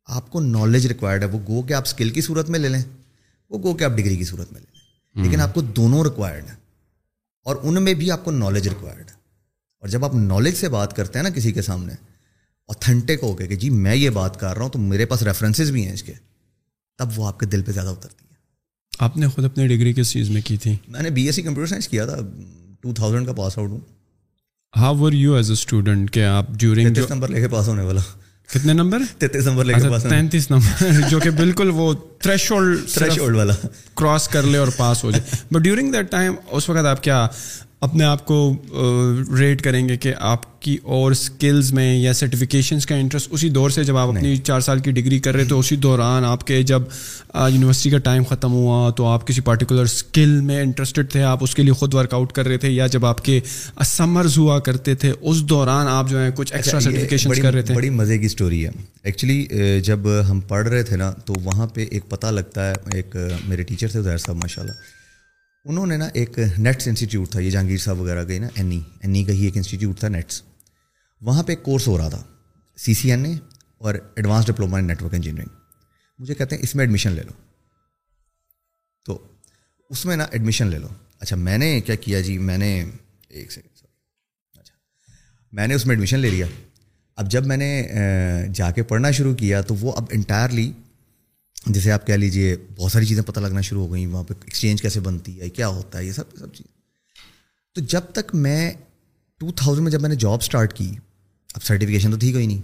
آپ 0.08 0.30
کو 0.30 0.40
نالج 0.40 0.86
ریکوائرڈ 0.86 1.22
ہے، 1.22 1.28
وہ 1.28 1.38
گو 1.48 1.62
کہ 1.62 1.72
آپ 1.72 1.82
اسکل 1.86 2.10
کی 2.10 2.20
صورت 2.20 2.50
میں 2.50 2.58
لے 2.58 2.68
لیں، 2.68 2.82
وہ 3.50 3.58
گو 3.58 3.74
کہ 3.74 3.84
آپ 3.84 3.90
ڈگری 3.90 4.16
کی 4.16 4.24
صورت 4.24 4.52
میں 4.52 4.60
لے 4.60 4.66
لیں۔ 4.66 5.24
لیکن 5.24 5.40
آپ 5.40 5.54
کو 5.54 5.60
دونوں 5.60 6.02
ریکوائرڈ 6.04 6.44
ہیں، 6.44 6.56
اور 7.46 7.56
ان 7.62 7.82
میں 7.84 7.94
بھی 7.94 8.10
آپ 8.10 8.24
کو 8.24 8.30
نالج 8.30 8.68
ریکوائرڈ 8.68 9.08
ہے۔ 9.10 9.14
اور 9.82 9.88
جب 9.88 10.04
آپ 10.04 10.14
نالج 10.14 10.54
سے 10.56 10.68
بات 10.68 10.96
کرتے 10.96 11.18
ہیں 11.18 11.22
نا 11.24 11.30
کسی 11.30 11.52
کے 11.52 11.62
سامنے 11.62 11.94
اوتھینٹک 12.68 13.22
ہو 13.22 13.34
کے 13.34 13.46
کہ 13.46 13.56
جی 13.56 13.70
میں 13.70 13.94
یہ 13.94 14.10
بات 14.10 14.38
کر 14.40 14.54
رہا 14.54 14.62
ہوں 14.62 14.70
تو 14.70 14.78
میرے 14.80 15.06
پاس 15.06 15.22
ریفرنسز 15.22 15.70
بھی 15.70 15.84
ہیں 15.86 15.92
اس 15.92 16.02
کے، 16.02 16.12
تب 16.98 17.18
وہ 17.18 17.26
آپ 17.26 17.40
کے 17.40 17.46
دل 17.46 17.62
پہ 17.62 17.72
زیادہ 17.72 17.88
اترتی 17.88 18.25
آپ 18.98 19.16
نے 19.16 19.28
خود 19.28 19.44
اپنی 19.44 19.66
ڈگری 19.66 19.92
کس 19.92 20.12
چیز 20.12 20.30
میں 20.30 20.42
کی 20.44 20.56
تھی؟ 20.56 20.76
میں 20.88 21.02
نے 21.02 21.10
B 21.10 21.26
S 21.26 21.34
C 21.34 21.42
computer 21.42 21.68
science 21.68 21.88
کیا 21.88 22.06
تھا 22.06 22.16
ٹو 22.80 22.92
تھاؤزینڈ 22.94 23.26
کا 23.26 23.32
پاس 23.32 23.58
آؤٹ 23.58 23.70
ہوں۔ 23.70 23.80
How 24.76 24.96
were 24.96 25.12
you 25.12 25.34
as 25.34 25.46
a 25.46 25.52
student 25.52 26.10
کہ 26.10 26.24
آپ 26.24 26.46
ڈیورنگ 26.50 26.98
نمبر 27.10 27.28
لے 27.28 27.40
کے 27.40 27.48
پاس 27.48 27.68
ہونے 27.68 27.82
والا۔ 27.82 28.00
کتنے 28.52 28.72
نمبر؟ 28.72 28.98
تینتیس 29.18 29.46
نمبر 29.46 29.64
لے 29.64 29.74
کے 29.74 29.90
پاس 29.90 30.02
تینتیس 30.02 30.50
نمبر 30.50 31.00
جو 31.10 31.18
کہ 31.18 31.30
بالکل 31.30 31.70
وہ 31.74 31.94
تھریش 32.18 32.50
ہولڈ 32.50 32.88
تھریش 32.88 33.18
ہولڈ 33.18 33.36
والا۔ 33.36 33.54
کراس 33.94 34.28
کر 34.28 34.42
لے 34.42 34.58
اور 34.58 34.68
پاس 34.76 35.04
ہو 35.04 35.10
جائے۔ 35.10 35.36
بٹ 35.50 35.62
ڈیورنگ 35.62 35.92
دیٹ 35.92 36.10
ٹائم 36.10 36.34
اس 36.50 36.68
وقت 36.68 36.86
آپ 36.86 37.02
کیا 37.02 37.26
اپنے 37.82 38.04
آپ 38.04 38.26
کو 38.26 38.56
ریٹ 39.38 39.62
کریں 39.62 39.88
گے 39.88 39.96
کہ 39.96 40.14
آپ 40.18 40.62
کی 40.62 40.76
اور 40.82 41.12
اسکلز 41.12 41.72
میں 41.72 41.98
یا 41.98 42.12
سرٹیفکیشنس 42.12 42.86
کا 42.86 42.94
انٹرسٹ 42.94 43.28
اسی 43.30 43.48
دور 43.48 43.70
سے 43.70 43.84
جب 43.84 43.96
آپ 43.96 44.08
اپنی 44.08 44.36
چار 44.36 44.60
سال 44.60 44.78
کی 44.78 44.90
ڈگری 44.90 45.18
کر 45.18 45.34
رہے 45.34 45.44
تو 45.44 45.58
اسی 45.58 45.76
دوران 45.76 46.24
آپ 46.24 46.46
کے 46.46 46.62
جب 46.62 46.82
یونیورسٹی 47.34 47.90
کا 47.90 47.98
ٹائم 47.98 48.24
ختم 48.24 48.52
ہوا 48.52 48.90
تو 48.90 49.06
آپ 49.06 49.26
کسی 49.26 49.40
پارٹیکولر 49.40 49.82
اسکل 49.82 50.40
میں 50.40 50.60
انٹرسٹڈ 50.60 51.10
تھے 51.10 51.22
آپ 51.22 51.38
اس 51.40 51.54
کے 51.54 51.62
لیے 51.62 51.72
خود 51.72 51.94
ورک 51.94 52.14
آؤٹ 52.14 52.32
کر 52.32 52.46
رہے 52.48 52.56
تھے 52.56 52.70
یا 52.70 52.86
جب 52.86 53.06
آپ 53.06 53.24
کے 53.24 53.40
سمرز 53.84 54.38
ہوا 54.38 54.58
کرتے 54.58 54.94
تھے 54.94 55.12
اس 55.20 55.42
دوران 55.42 55.86
آپ 55.88 56.10
جو 56.10 56.18
ہیں 56.18 56.30
کچھ 56.34 56.52
ایکسٹرا 56.54 56.80
سرٹیفکیشن 56.80 57.42
کر 57.42 57.52
رہے 57.52 57.62
تھے۔ 57.62 57.74
بڑی 57.74 57.90
مزے 57.90 58.18
کی 58.18 58.26
اسٹوری 58.26 58.64
ہے۔ 58.64 58.70
ایکچولی 59.02 59.46
جب 59.84 59.98
ہم 60.30 60.40
پڑھ 60.40 60.68
رہے 60.68 60.82
تھے 60.82 60.96
نا 60.96 61.10
تو 61.10 61.34
وہاں 61.44 61.66
پہ 61.66 61.86
ایک 61.90 62.08
پتہ 62.08 62.26
لگتا 62.26 62.68
ہے 62.68 62.74
ایک 62.94 63.16
میرے 63.48 63.62
ٹیچر 63.62 63.88
تھے 63.88 64.02
ظاہر 64.02 64.18
صاحب 64.18 64.36
ماشاء 64.36 64.62
اللہ 64.62 64.95
انہوں 65.68 65.86
نے 65.86 65.96
نا 65.96 66.08
ایک 66.14 66.38
نیٹس 66.58 66.88
انسٹیٹیوٹ 66.88 67.30
تھا، 67.30 67.40
یہ 67.40 67.50
جہانگیر 67.50 67.76
صاحب 67.76 68.00
وغیرہ 68.00 68.24
گئی 68.28 68.38
نا 68.38 68.48
این 68.54 68.70
ای 68.70 68.80
این 69.00 69.14
ای 69.14 69.24
کا 69.24 69.32
ہی 69.32 69.44
ایک 69.44 69.56
انسٹیٹیوٹ 69.56 69.98
تھا 69.98 70.08
نیٹس۔ 70.08 70.42
وہاں 71.20 71.42
پہ 71.42 71.52
ایک 71.52 71.62
کورس 71.62 71.86
ہو 71.88 71.98
رہا 71.98 72.08
تھا 72.08 72.22
سی 72.76 72.94
سی 72.94 73.10
این 73.10 73.24
اے 73.24 73.32
اور 73.78 73.94
advance 74.16 74.46
diploma 74.46 74.78
in 74.78 74.86
network 74.86 75.14
engineering 75.14 75.48
مجھے 76.18 76.34
کہتے 76.34 76.56
ہیں، 76.56 76.62
اس 76.62 76.74
میں 76.74 76.84
ایڈمیشن 76.84 77.12
لے 77.12 77.22
لو۔ 77.22 77.32
تو 79.04 79.26
اس 79.90 80.04
میں 80.06 80.16
نا 80.16 80.24
ایڈمیشن 80.30 80.66
لے 80.66 80.78
لو۔ 80.78 80.88
اچھا 81.20 81.36
میں 81.36 81.58
نے 81.58 81.80
کیا 81.80 81.94
کیا 81.94 82.20
جی؟ 82.20 82.38
میں 82.38 82.58
نے، 82.58 82.84
ایک 83.28 83.52
سیکنڈ 83.52 83.76
سوری 83.76 84.60
اچھا 84.60 84.74
میں 85.52 85.66
نے 85.68 85.74
اس 85.74 85.86
میں 85.86 85.92
ایڈمیشن 85.92 86.18
لے 86.18 86.30
لیا۔ 86.30 86.46
اب 87.16 87.30
جب 87.30 87.46
میں 87.46 87.56
نے 87.56 87.88
جا 88.54 88.70
کے 88.70 88.82
پڑھنا 88.82 89.10
شروع 89.10 89.34
کیا 89.34 89.60
تو 89.60 89.74
وہ 89.74 89.92
اب 89.96 90.04
انٹائرلی 90.10 90.72
جیسے 91.66 91.92
آپ 91.92 92.06
کہہ 92.06 92.14
لیجیے 92.14 92.56
بہت 92.76 92.92
ساری 92.92 93.06
چیزیں 93.06 93.22
پتہ 93.22 93.40
لگنا 93.40 93.60
شروع 93.60 93.86
ہو 93.86 93.92
گئیں، 93.92 94.06
وہاں 94.06 94.24
پہ 94.24 94.34
ایکسچینج 94.44 94.82
کیسے 94.82 95.00
بنتی 95.00 95.40
ہے، 95.40 95.48
کیا 95.50 95.68
ہوتا 95.68 95.98
ہے، 95.98 96.04
یہ 96.04 96.12
سب 96.12 96.36
سب 96.38 96.54
چیز۔ 96.54 96.66
تو 97.74 97.80
جب 97.80 98.00
تک 98.12 98.34
میں 98.34 98.72
ٹو 99.38 99.52
تھاؤزینڈ 99.52 99.84
میں 99.84 99.92
جب 99.92 100.00
میں 100.00 100.08
نے 100.08 100.14
جاب 100.14 100.38
اسٹارٹ 100.42 100.72
کی، 100.72 100.92
اب 101.54 101.62
سرٹیفکیشن 101.62 102.10
تو 102.10 102.18
تھی 102.18 102.32
کوئی 102.32 102.46
نہیں۔ 102.46 102.62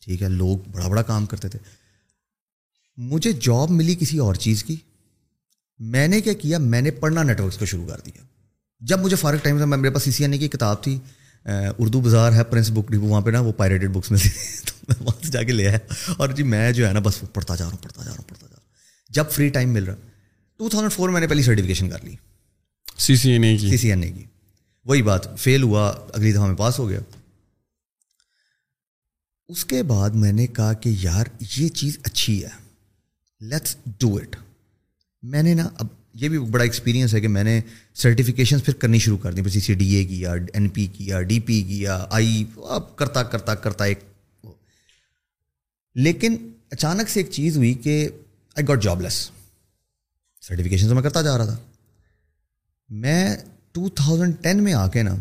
ٹھیک 0.00 0.22
ہے، 0.22 0.28
لوگ 0.28 0.58
بڑا 0.72 0.88
بڑا 0.88 1.02
کام 1.02 1.26
کرتے 1.26 1.48
تھے۔ 1.48 1.58
مجھے 2.96 3.32
جاب 3.32 3.70
ملی 3.70 3.94
کسی 3.94 4.18
اور 4.18 4.34
چیز 4.34 4.64
کی۔ 4.64 4.76
میں 5.78 6.08
نے 6.08 6.20
کیا 6.20 6.32
کیا؟ 6.32 6.58
میں 6.58 6.80
نے 6.80 6.90
پڑھنا 6.90 7.22
نیٹورکس 7.22 7.58
کو 7.58 7.64
شروع 7.64 7.86
کر 7.86 8.00
دیا۔ 8.06 8.22
جب 8.80 8.98
مجھے 8.98 9.16
فارغ 9.16 9.36
ٹائم 9.42 9.56
تھا 9.56 9.64
میرے 9.64 9.94
پاس 9.94 10.02
سی 10.02 10.10
سی 10.10 10.24
این 10.24 10.32
اے 10.32 10.38
کی 10.38 10.48
کتاب 10.48 10.82
تھی۔ 10.82 10.98
اردو 11.78 12.00
بازار 12.00 12.32
ہے 12.32 12.44
پرنس 12.44 12.70
بک 12.70 12.92
ڈپو 12.92 13.04
وہاں 13.04 13.20
پہ 13.20 13.30
نا 13.30 13.40
وہ 13.40 13.52
پائریٹیڈ 13.52 13.90
بکس 13.90 14.10
میں 14.10 14.20
تو 14.66 14.72
میں 14.88 14.96
وہاں 15.00 15.26
سے 15.26 15.32
جا 15.32 15.42
کے 15.42 15.52
لے 15.52 15.68
آیا۔ 15.68 15.78
اور 16.16 16.28
جی 16.28 16.42
میں 16.42 16.72
جو 16.72 16.88
ہے 16.88 16.92
نا 16.92 17.00
بس 17.00 17.24
پڑھتا 17.32 17.54
جا 17.56 17.64
رہا 17.64 17.72
ہوں 17.72 17.82
پڑھتا 17.82 18.02
جا 18.02 18.10
رہا 18.10 18.16
ہوں 18.18 18.28
پڑھتا 18.28 18.46
جا 18.46 18.56
رہا 18.56 18.62
ہوں۔ 18.62 18.74
جب 19.10 19.24
فری 19.30 19.48
ٹائم 19.48 19.70
مل 19.70 19.84
رہا 19.84 19.94
ٹو 20.56 20.68
تھاؤزینڈ 20.68 20.92
فور 20.92 21.08
میں 21.08 21.20
نے 21.20 21.26
پہلی 21.26 21.42
سرٹیفکیشن 21.42 21.90
کر 21.90 22.04
لی۔ 22.04 22.16
سی 22.98 23.16
سی 23.16 23.30
این 23.30 23.44
اے 23.44 23.56
کی۔ 23.56 23.70
سی 23.70 23.76
سی 23.76 23.90
این 23.90 24.02
اے 24.02 24.12
کی۔ 24.12 24.24
وہی 24.84 25.02
بات 25.02 25.38
فیل 25.38 25.62
ہوا 25.62 25.88
اگلی 25.88 26.32
دفعہ 26.32 26.46
میں 26.46 26.56
پاس 26.56 26.78
ہو 26.78 26.88
گیا۔ 26.88 27.00
اس 29.48 29.64
کے 29.64 29.82
بعد 29.82 30.10
میں 30.10 30.32
نے 30.32 30.46
کہا 30.46 30.72
کہ 30.72 30.90
یار 31.00 31.24
یہ 31.56 31.68
چیز 31.68 31.98
اچھی 32.02 32.44
ہے۔ 32.44 32.68
لیٹس 33.40 33.76
ڈو 33.86 34.16
اٹ 34.16 34.36
میں 35.22 35.42
نے 35.42 35.54
نا 35.54 35.68
اب 35.74 35.86
یہ 36.14 36.28
بھی 36.28 36.38
بڑا 36.38 36.64
ایکسپیرینس 36.64 37.14
ہے 37.14 37.20
کہ 37.20 37.28
میں 37.28 37.44
نے 37.44 37.60
سرٹیفکیشن 37.94 38.58
پھر 38.58 38.74
کرنی 38.74 38.98
شروع 38.98 39.18
کر 39.18 39.32
دی، 39.32 39.42
پھر 39.42 39.50
سی 39.50 39.60
سی 39.60 39.74
ڈی 39.74 39.94
اے 39.94 40.04
کیا 40.04 40.32
این 40.52 40.68
پی 40.68 40.86
کیا 40.86 41.22
ڈی 41.22 41.40
پی 41.40 41.62
کیا 41.62 42.06
آئی 42.10 42.44
اب 42.56 42.96
کرتا 42.96 43.22
کرتا 43.22 43.54
کرتا 43.54 43.84
ایک 43.84 43.98
لیکن 45.94 46.36
اچانک 46.70 47.08
سے 47.08 47.20
ایک 47.20 47.30
چیز 47.30 47.56
ہوئی 47.56 47.74
کہ 47.74 48.08
I 48.56 48.68
got 48.68 48.82
job 48.82 49.00
less 49.00 49.30
certification 50.40 50.88
تو 50.88 50.94
میں 50.94 51.02
کرتا 51.02 51.22
جا 51.22 51.38
رہا 51.38 51.44
تھا۔ 51.44 51.56
میں 52.88 53.36
ٹو 53.72 53.88
تھاؤزینڈ 53.88 54.34
ٹین 54.42 54.64
میں 54.64 54.72
آ 54.72 54.88
کے 54.88 55.02
نا 55.02 55.14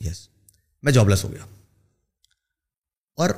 یس 0.00 0.28
میں 0.82 0.92
جاب 0.92 1.08
لیس 1.08 1.24
ہو 1.24 1.32
گیا۔ 1.32 1.46
اور 3.18 3.30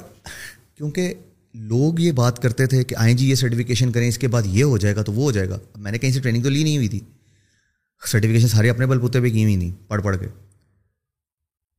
کیونکہ 0.75 1.15
لوگ 1.55 2.00
یہ 2.00 2.12
بات 2.12 2.42
کرتے 2.42 2.66
تھے 2.66 2.84
کہ 2.84 2.94
آئیں 2.98 3.16
جی 3.16 3.30
یہ 3.30 3.34
سرٹیفکیشن 3.34 3.92
کریں، 3.92 4.09
اس 4.09 4.18
کے 4.18 4.28
بعد 4.28 4.42
یہ 4.46 4.64
ہو 4.64 4.78
جائے 4.78 4.96
گا 4.96 5.02
تو 5.02 5.12
وہ 5.12 5.22
ہو 5.22 5.32
جائے 5.32 5.48
گا۔ 5.48 5.59
میں 5.76 5.92
نے 5.92 5.98
کہیں 5.98 6.12
سے 6.12 6.20
ٹریننگ 6.20 6.42
تو 6.42 6.48
لی 6.48 6.64
نہیں 6.64 6.76
ہوئی 6.76 6.88
تھی۔ 6.88 7.00
سرٹیفکیشن 8.07 8.48
سارے 8.48 8.70
اپنے 8.70 8.86
بل 8.86 9.00
پوتے 9.00 9.20
پہ 9.20 9.30
کی 9.30 9.42
ہوئی 9.42 9.59
تھیں 9.59 9.72
پڑھ 9.88 10.02
پڑھ 10.02 10.16
کے۔ 10.16 10.26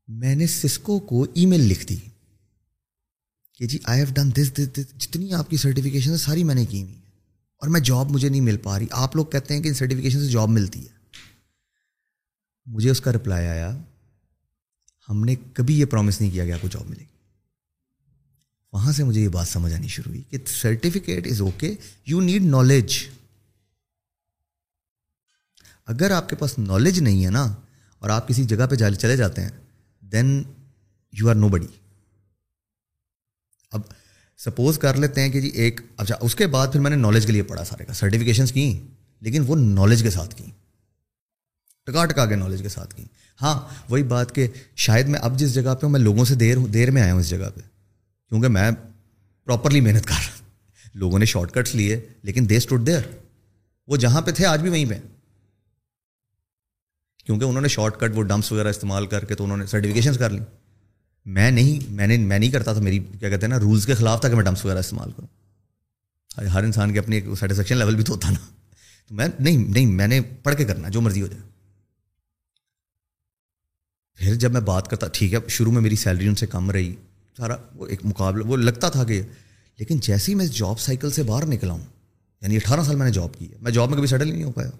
میں 0.08 0.36
نے 0.36 0.48
سسکو 0.48 1.00
کو 1.00 1.26
ای 1.34 1.46
میل 1.46 1.62
لکھ 1.62 1.88
دی 1.88 1.98
کہ 3.54 3.66
جی 3.66 3.80
I 3.84 4.02
have 4.02 4.14
done 4.14 4.32
this 4.32 4.54
this 4.58 4.76
دس 4.76 4.98
جتنی 4.98 5.34
آپ 5.34 5.50
کی 5.50 5.58
سرٹیفکیشن 5.58 6.18
ساری 6.18 6.44
میں 6.44 6.56
نے 6.56 6.66
کی 6.66 6.84
ہوئی 6.84 6.96
اور 7.58 7.68
میں 7.68 7.80
جاب 7.80 8.12
مجھے 8.12 8.30
نہیں 8.30 8.42
مل 8.42 8.58
پا 8.58 8.80
رہی۔ 8.80 8.86
آپ 8.92 9.16
لوگ 9.16 9.26
کہتے 9.26 9.54
ہیں 9.54 9.62
کہ 9.62 9.68
ان 9.68 9.74
سرٹیفکیشن 9.74 10.20
سے 10.20 10.28
جاب 10.28 10.50
ملتی 10.50 10.84
ہے۔ 10.84 10.94
مجھے 12.66 12.90
اس 12.90 13.02
کا 13.02 13.12
رپلائی 13.12 13.48
آیا، 13.48 13.78
ہم 15.10 15.24
نے 15.24 15.36
کبھی 15.54 15.80
یہ 15.80 15.86
پرومس 15.86 16.22
نہیں 16.22 16.32
کیا 16.32 16.46
کہ 16.46 16.52
آپ 16.52 16.62
کو 16.62 16.68
جاب 16.68 16.90
ملے 16.90 17.00
گی۔ 17.00 17.15
وہاں 18.76 18.92
سے 18.92 19.04
مجھے 19.04 19.22
یہ 19.22 19.28
بات 19.30 19.48
سمجھ 19.48 19.74
آنی 19.74 19.88
شروع 19.88 20.12
ہوئی 20.12 20.22
کہ 20.30 20.38
certificate 20.48 21.28
is 21.28 21.42
okay 21.42 21.74
you 22.08 22.22
need 22.22 22.46
knowledge 22.46 22.98
اگر 25.88 26.12
آپ 26.12 26.30
کے 26.30 26.36
پاس 26.36 26.58
نالج 26.60 27.00
نہیں 27.00 27.24
ہے 27.26 27.30
نا 27.30 27.44
اور 28.02 28.10
آپ 28.10 28.28
کسی 28.28 28.44
جگہ 28.44 28.66
پہ 28.70 28.76
چلے 28.76 29.16
جاتے 29.18 29.42
ہیں 29.42 29.50
then 30.04 30.42
you 31.14 31.30
are 31.30 31.36
no 31.36 31.50
buddy 31.50 31.68
اب 33.72 33.82
سپوز 34.40 34.78
کر 34.78 34.98
لیتے 34.98 35.22
ہیں 35.22 35.30
کہ 35.30 35.42
جی 35.42 35.48
ایک 35.64 35.80
اچھا 35.98 36.16
اس 36.22 36.36
کے 36.36 36.48
بعد 36.48 36.68
پھر 36.72 36.80
میں 36.80 36.90
نے 36.90 36.96
نالج 36.96 37.26
کے 37.26 37.32
لیے 37.32 37.44
پڑھا 37.44 37.64
سارے 37.64 37.86
کا 37.86 37.94
سرٹیفکیشنس 37.94 38.52
کی، 38.52 38.66
لیکن 39.22 39.44
وہ 39.48 39.56
نالج 39.56 40.04
کے 40.04 40.10
ساتھ 40.10 40.36
کی، 40.36 40.50
ٹکا 41.88 42.06
ٹکا 42.06 42.26
کے 42.26 42.36
نالج 42.36 42.62
کے 42.62 42.70
ساتھ 42.70 42.96
کی۔ 42.96 43.06
ہاں 43.42 43.60
وہی 43.90 44.04
بات 44.04 44.36
کہ 44.36 44.48
شاید 44.76 45.08
میں 45.08 45.20
اب 45.20 45.40
جس 45.40 45.54
جگہ 45.54 45.76
پہ 45.76 45.86
ہوں، 45.86 45.90
میں 45.90 46.00
لوگوں 46.00 46.26
سے 46.26 46.36
دیر 46.36 46.58
دیر 46.74 46.92
میں 46.92 47.02
آیا 47.02 47.14
ہوں 47.14 47.20
اس 47.20 47.30
جگہ 47.30 47.50
پہ۔ 47.56 47.62
کیونکہ 48.36 48.50
میں 48.50 48.72
پراپرلی 49.46 49.82
محنت 49.82 50.06
کر 50.06 50.16
رہا 50.16 50.46
لوگوں 50.94 51.20
نے 51.20 51.26
شارٹ 51.26 51.52
کٹس 51.52 51.76
لیے، 51.76 52.06
لیکن 52.24 52.50
دے 52.50 52.58
اسٹوڈ 52.58 52.88
دیئر 52.88 53.02
وہ 53.88 53.98
جہاں 53.98 54.22
پہ 54.22 54.32
تھے، 54.32 54.46
آج 54.46 54.62
بھی 54.62 54.70
وہیں 54.70 54.86
پہ۔ 54.86 54.94
کیونکہ 57.26 57.44
انہوں 57.44 57.62
نے 57.62 57.68
شارٹ 57.68 58.00
کٹ 58.00 58.12
وہ 58.16 58.24
ڈمپس 58.24 58.52
وغیرہ 58.52 58.68
استعمال 58.68 59.08
کر 59.08 59.26
کے 59.26 59.36
تو 59.36 59.44
انہوں 59.44 59.58
نے 59.58 59.66
سرٹیفکیشنس 59.66 60.18
کر 60.18 60.30
لی 60.30 60.40
میں 61.26 61.52
نہیں، 61.52 61.92
میں 61.94 62.08
نے، 62.08 62.18
میں 62.18 62.40
نہیں 62.40 62.52
کرتا 62.52 62.74
تھا، 62.74 62.82
میری 62.82 63.00
کیا 63.00 63.30
کہتے 63.30 63.46
ہیں 63.46 63.54
نا 63.54 63.60
رولس 63.60 63.86
کے 63.86 63.94
خلاف 63.94 64.22
تھا 64.22 64.30
کہ 64.30 64.36
میں 64.36 64.44
ڈمپس 64.44 64.66
وغیرہ 64.66 64.80
استعمال 64.80 65.12
کروں۔ 65.12 65.28
ہر 66.48 66.64
انسان 66.64 66.94
کی 66.94 67.00
اپنی 67.00 67.16
ایک 67.16 67.26
سیٹسفیکشن 67.40 67.78
لیول 67.78 67.96
بھی 67.96 68.04
تو 68.04 68.14
ہوتا 68.14 68.30
نا۔ 68.30 68.48
تو 69.08 69.16
میں 69.16 69.28
نہیں 69.40 69.58
نہیں، 69.58 69.86
میں 69.86 70.08
نے 70.08 70.22
پڑھ 70.22 70.56
کے 70.56 70.66
کرنا، 70.66 70.90
جو 70.90 71.02
مرضی 71.02 71.22
ہو 71.22 71.28
جائے۔ 71.28 71.42
پھر 74.14 74.36
جب 74.36 74.52
میں 74.52 74.62
بات 74.62 74.88
کرتا، 74.88 75.08
ٹھیک 75.14 75.34
ہے، 75.34 75.40
شروع 75.48 75.72
میں 75.72 75.82
میری 75.82 75.96
سیلری 75.96 76.28
ان 76.28 76.36
سے 76.36 76.48
کم 76.48 76.72
رہی۔ 76.72 76.96
سارا 77.38 77.56
وہ 77.76 77.88
ایک 77.88 78.00
مقابلہ، 78.04 78.46
وہ 78.46 78.58
لگتا 78.58 78.90
تھا 78.90 79.04
کہ 79.04 79.22
لیکن 79.80 79.98
جیسے 79.98 80.32
ہی 80.32 80.36
میں 80.36 80.46
جاب 80.46 80.80
سائیکل 80.80 81.12
سے 81.12 81.24
باہر 81.24 81.46
نکلا 81.46 81.74
ہوں 81.74 81.86
یعنی 82.42 82.56
اٹھارہ 82.56 82.84
سال 82.84 82.96
میں 82.96 83.06
نے 83.06 83.12
جاب 83.12 83.30
کی 83.38 83.52
ہے، 83.52 83.58
میں 83.62 83.72
جاب 83.72 83.90
میں 83.90 83.98
کبھی 83.98 84.08
سیٹل 84.08 84.28
نہیں 84.28 84.44
ہو 84.44 84.52
پایا۔ 84.52 84.72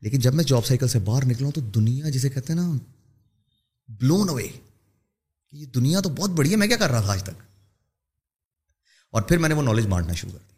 لیکن 0.00 0.18
جب 0.18 0.34
میں 0.34 0.44
جاب 0.44 0.66
سائیکل 0.66 0.88
سے 0.88 0.98
باہر 0.98 1.24
نکلا 1.24 1.44
ہوں 1.44 1.52
تو 1.52 1.60
دنیا 1.60 2.08
جسے 2.08 2.28
کہتے 2.28 2.52
ہیں 2.52 2.60
نا 2.60 2.72
بلون 3.88 4.28
اوے 4.28 4.48
کہ 5.50 5.56
یہ 5.56 5.66
دنیا 5.66 6.00
تو 6.00 6.08
بہت 6.08 6.30
بڑی 6.30 6.50
ہے، 6.50 6.56
میں 6.56 6.66
کیا 6.66 6.76
کر 6.76 6.90
رہا 6.90 7.00
تھا 7.00 7.12
آج 7.12 7.22
تک؟ 7.22 7.42
اور 9.10 9.22
پھر 9.22 9.38
میں 9.38 9.48
نے 9.48 9.54
وہ 9.54 9.62
نالج 9.62 9.86
بانٹنا 9.86 10.12
شروع 10.12 10.32
کر 10.32 10.38
دیا۔ 10.38 10.56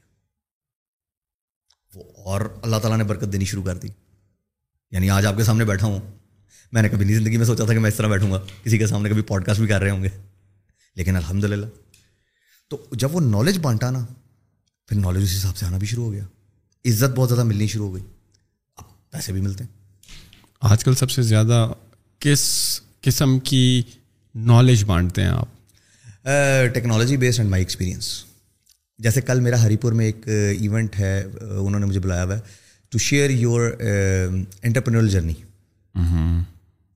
وہ 1.95 2.25
اور 2.25 2.41
اللہ 2.63 2.77
تعالیٰ 2.77 2.99
نے 2.99 3.05
برکت 3.05 3.33
دینی 3.33 3.45
شروع 3.45 3.63
کر 3.63 3.79
دی۔ 3.79 3.89
یعنی 4.91 5.11
آج 5.11 5.27
آپ 5.27 5.35
کے 5.37 5.45
سامنے 5.45 5.65
بیٹھا 5.65 5.87
ہوں، 5.87 6.01
میں 6.73 6.83
نے 6.83 6.89
کبھی 6.89 7.07
نہیں 7.07 7.17
زندگی 7.17 7.37
میں 7.37 7.47
سوچا 7.47 7.65
تھا 7.65 7.73
کہ 7.73 7.79
میں 7.79 7.91
اس 7.91 7.97
طرح 7.97 8.09
بیٹھوں 8.09 8.33
گا، 8.33 8.45
کسی 8.65 8.79
کے 8.79 8.87
سامنے 8.87 9.11
کبھی 9.11 9.23
پوڈ 9.23 9.45
کاسٹ 9.45 9.61
بھی 9.61 9.69
کر 9.69 9.81
رہے 9.81 9.91
ہوں 9.91 10.03
گے۔ 10.03 10.09
لیکن 10.99 11.17
الحمد 11.17 11.45
للہ 11.45 11.67
تو 12.69 12.87
جب 12.93 13.15
وہ 13.15 13.21
نالج 13.21 13.59
بانٹا 13.59 13.91
نا 13.91 14.07
پھر 14.89 14.97
نالج 14.97 15.23
اس 15.23 15.37
حساب 15.37 15.57
سے 15.57 15.67
آنا 15.67 15.79
بھی 15.79 15.87
شروع 15.87 16.05
ہو 16.05 16.13
گیا۔ 16.13 16.25
عزت 16.85 17.17
بہت 17.17 17.29
زیادہ 17.29 17.45
ملنی 17.45 17.67
شروع 17.67 17.89
ہو 17.89 17.95
گئی۔ 17.95 18.03
اب 18.77 19.11
پیسے 19.11 19.33
بھی 19.33 19.41
ملتے 19.41 19.65
ہیں۔ 19.65 19.71
آج 20.61 20.85
کل 20.85 20.95
سب 20.95 21.11
سے 21.11 21.23
زیادہ 21.23 21.69
کس 22.19 22.43
قسم 23.01 23.39
کی 23.39 23.83
نالج 24.35 24.85
بانٹتے 24.85 25.23
ہیں 25.23 25.29
آپ؟ 25.29 25.49
Technology 26.75 27.17
based 27.17 27.39
and 27.39 27.51
my 27.51 27.61
experience 27.61 28.25
جیسے 28.99 29.21
کل 29.21 29.41
میرا 29.41 29.63
ہری 29.63 29.77
پور 29.77 29.93
میں 29.93 30.07
ایک 30.07 30.29
ایونٹ 30.61 30.99
ہے 30.99 31.25
انہوں 31.41 31.81
نے 31.81 31.87
مجھے 31.87 32.01
بلایا 32.01 32.25
ہوا 32.25 32.37
ہے۔ 32.37 32.41
To 32.89 32.99
share 32.99 33.31
your 33.31 33.71
entrepreneurial 34.63 35.09
journey 35.09 35.35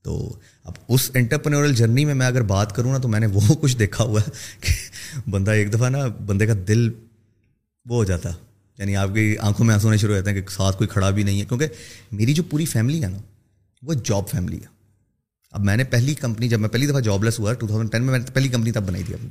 تو 0.03 0.39
اب 0.65 0.73
اس 0.89 1.11
انٹرپرینورل 1.15 1.75
جرنی 1.75 2.05
میں 2.05 2.15
میں 2.15 2.27
اگر 2.27 2.43
بات 2.43 2.77
کروں 2.77 2.93
نا 2.93 2.99
تو 2.99 3.09
میں 3.09 3.21
نے 3.21 3.27
وہ 3.27 3.41
کچھ 3.61 3.77
دیکھا 3.77 4.05
ہوا 4.05 4.21
ہے 4.21 4.31
کہ 4.61 4.71
بندہ 5.31 5.51
ایک 5.51 5.73
دفعہ 5.73 5.89
نا 5.91 5.99
بندے 6.27 6.47
کا 6.47 6.53
دل 6.69 6.89
وہ 7.87 7.97
ہو 7.97 8.05
جاتا 8.05 8.31
یعنی 8.79 8.97
آپ 8.97 9.09
کی 9.15 9.39
آنکھوں 9.39 9.67
میں 9.67 9.75
آنسو 9.75 9.87
ہونے 9.87 9.97
شروع 9.97 10.17
ہوتے 10.17 10.31
ہیں 10.31 10.41
کہ 10.41 10.53
ساتھ 10.53 10.77
کوئی 10.77 10.89
کھڑا 10.89 11.11
بھی 11.11 11.23
نہیں 11.23 11.41
ہے 11.41 11.45
کیونکہ 11.45 11.67
میری 12.13 12.35
جو 12.35 12.43
پوری 12.43 12.65
فیملی 12.65 13.05
ہے 13.05 13.09
نا 13.09 13.19
وہ 13.83 13.95
جاب 13.95 14.29
فیملی 14.29 14.57
ہے۔ 14.57 14.67
اب 15.51 15.65
میں 15.65 15.77
نے 15.77 15.85
پہلی 15.85 16.15
کمپنی 16.15 16.49
جب 16.49 16.61
میں 16.61 16.69
پہلی 16.69 16.87
دفعہ 16.87 17.01
جاب 17.01 17.25
لیس 17.25 17.39
ہوا 17.39 17.53
ٹو 17.53 17.67
تھاؤزینڈ 17.67 17.93
ٹین 17.93 18.03
میں 18.03 18.11
میں 18.11 18.19
نے 18.19 18.25
پہلی 18.35 18.49
کمپنی 18.49 18.73
تب 18.73 18.83
بنائی 18.87 19.05
تھی 19.05 19.15
اپنی۔ 19.15 19.29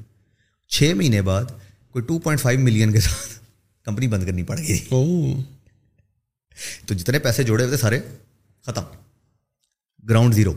چھ 0.68 0.94
مہینے 0.96 1.22
بعد 1.22 1.44
کوئی 1.92 2.06
ٹو 2.06 2.20
پوائنٹ 2.20 2.42
فائیو 2.42 2.60
ملین 2.60 2.92
کے 2.92 3.00
ساتھ 3.00 3.40
کمپنی 3.86 4.08
بند 4.08 4.26
کرنی 4.26 4.44
پڑ 4.44 4.60
گئی۔ 4.60 4.80
تو 6.86 6.94
جتنے 6.94 7.20
پیسے 7.20 7.44
جوڑے 7.44 7.64
ہوئے 7.64 7.76
تھے 7.76 7.82
سارے 7.82 8.00
ختم۔ 8.66 8.84
Ground 10.10 10.34
zero. 10.34 10.54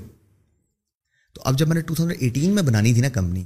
تو 1.32 1.40
اب 1.44 1.58
جب 1.58 1.68
میں 1.68 1.74
نے 1.74 1.80
ٹو 1.80 1.94
تھاؤزینڈ 1.94 2.22
ایٹین 2.22 2.50
میں 2.50 2.62
بنانی 2.62 2.92
تھی 2.92 3.00
نا 3.00 3.08
کمپنی، 3.08 3.44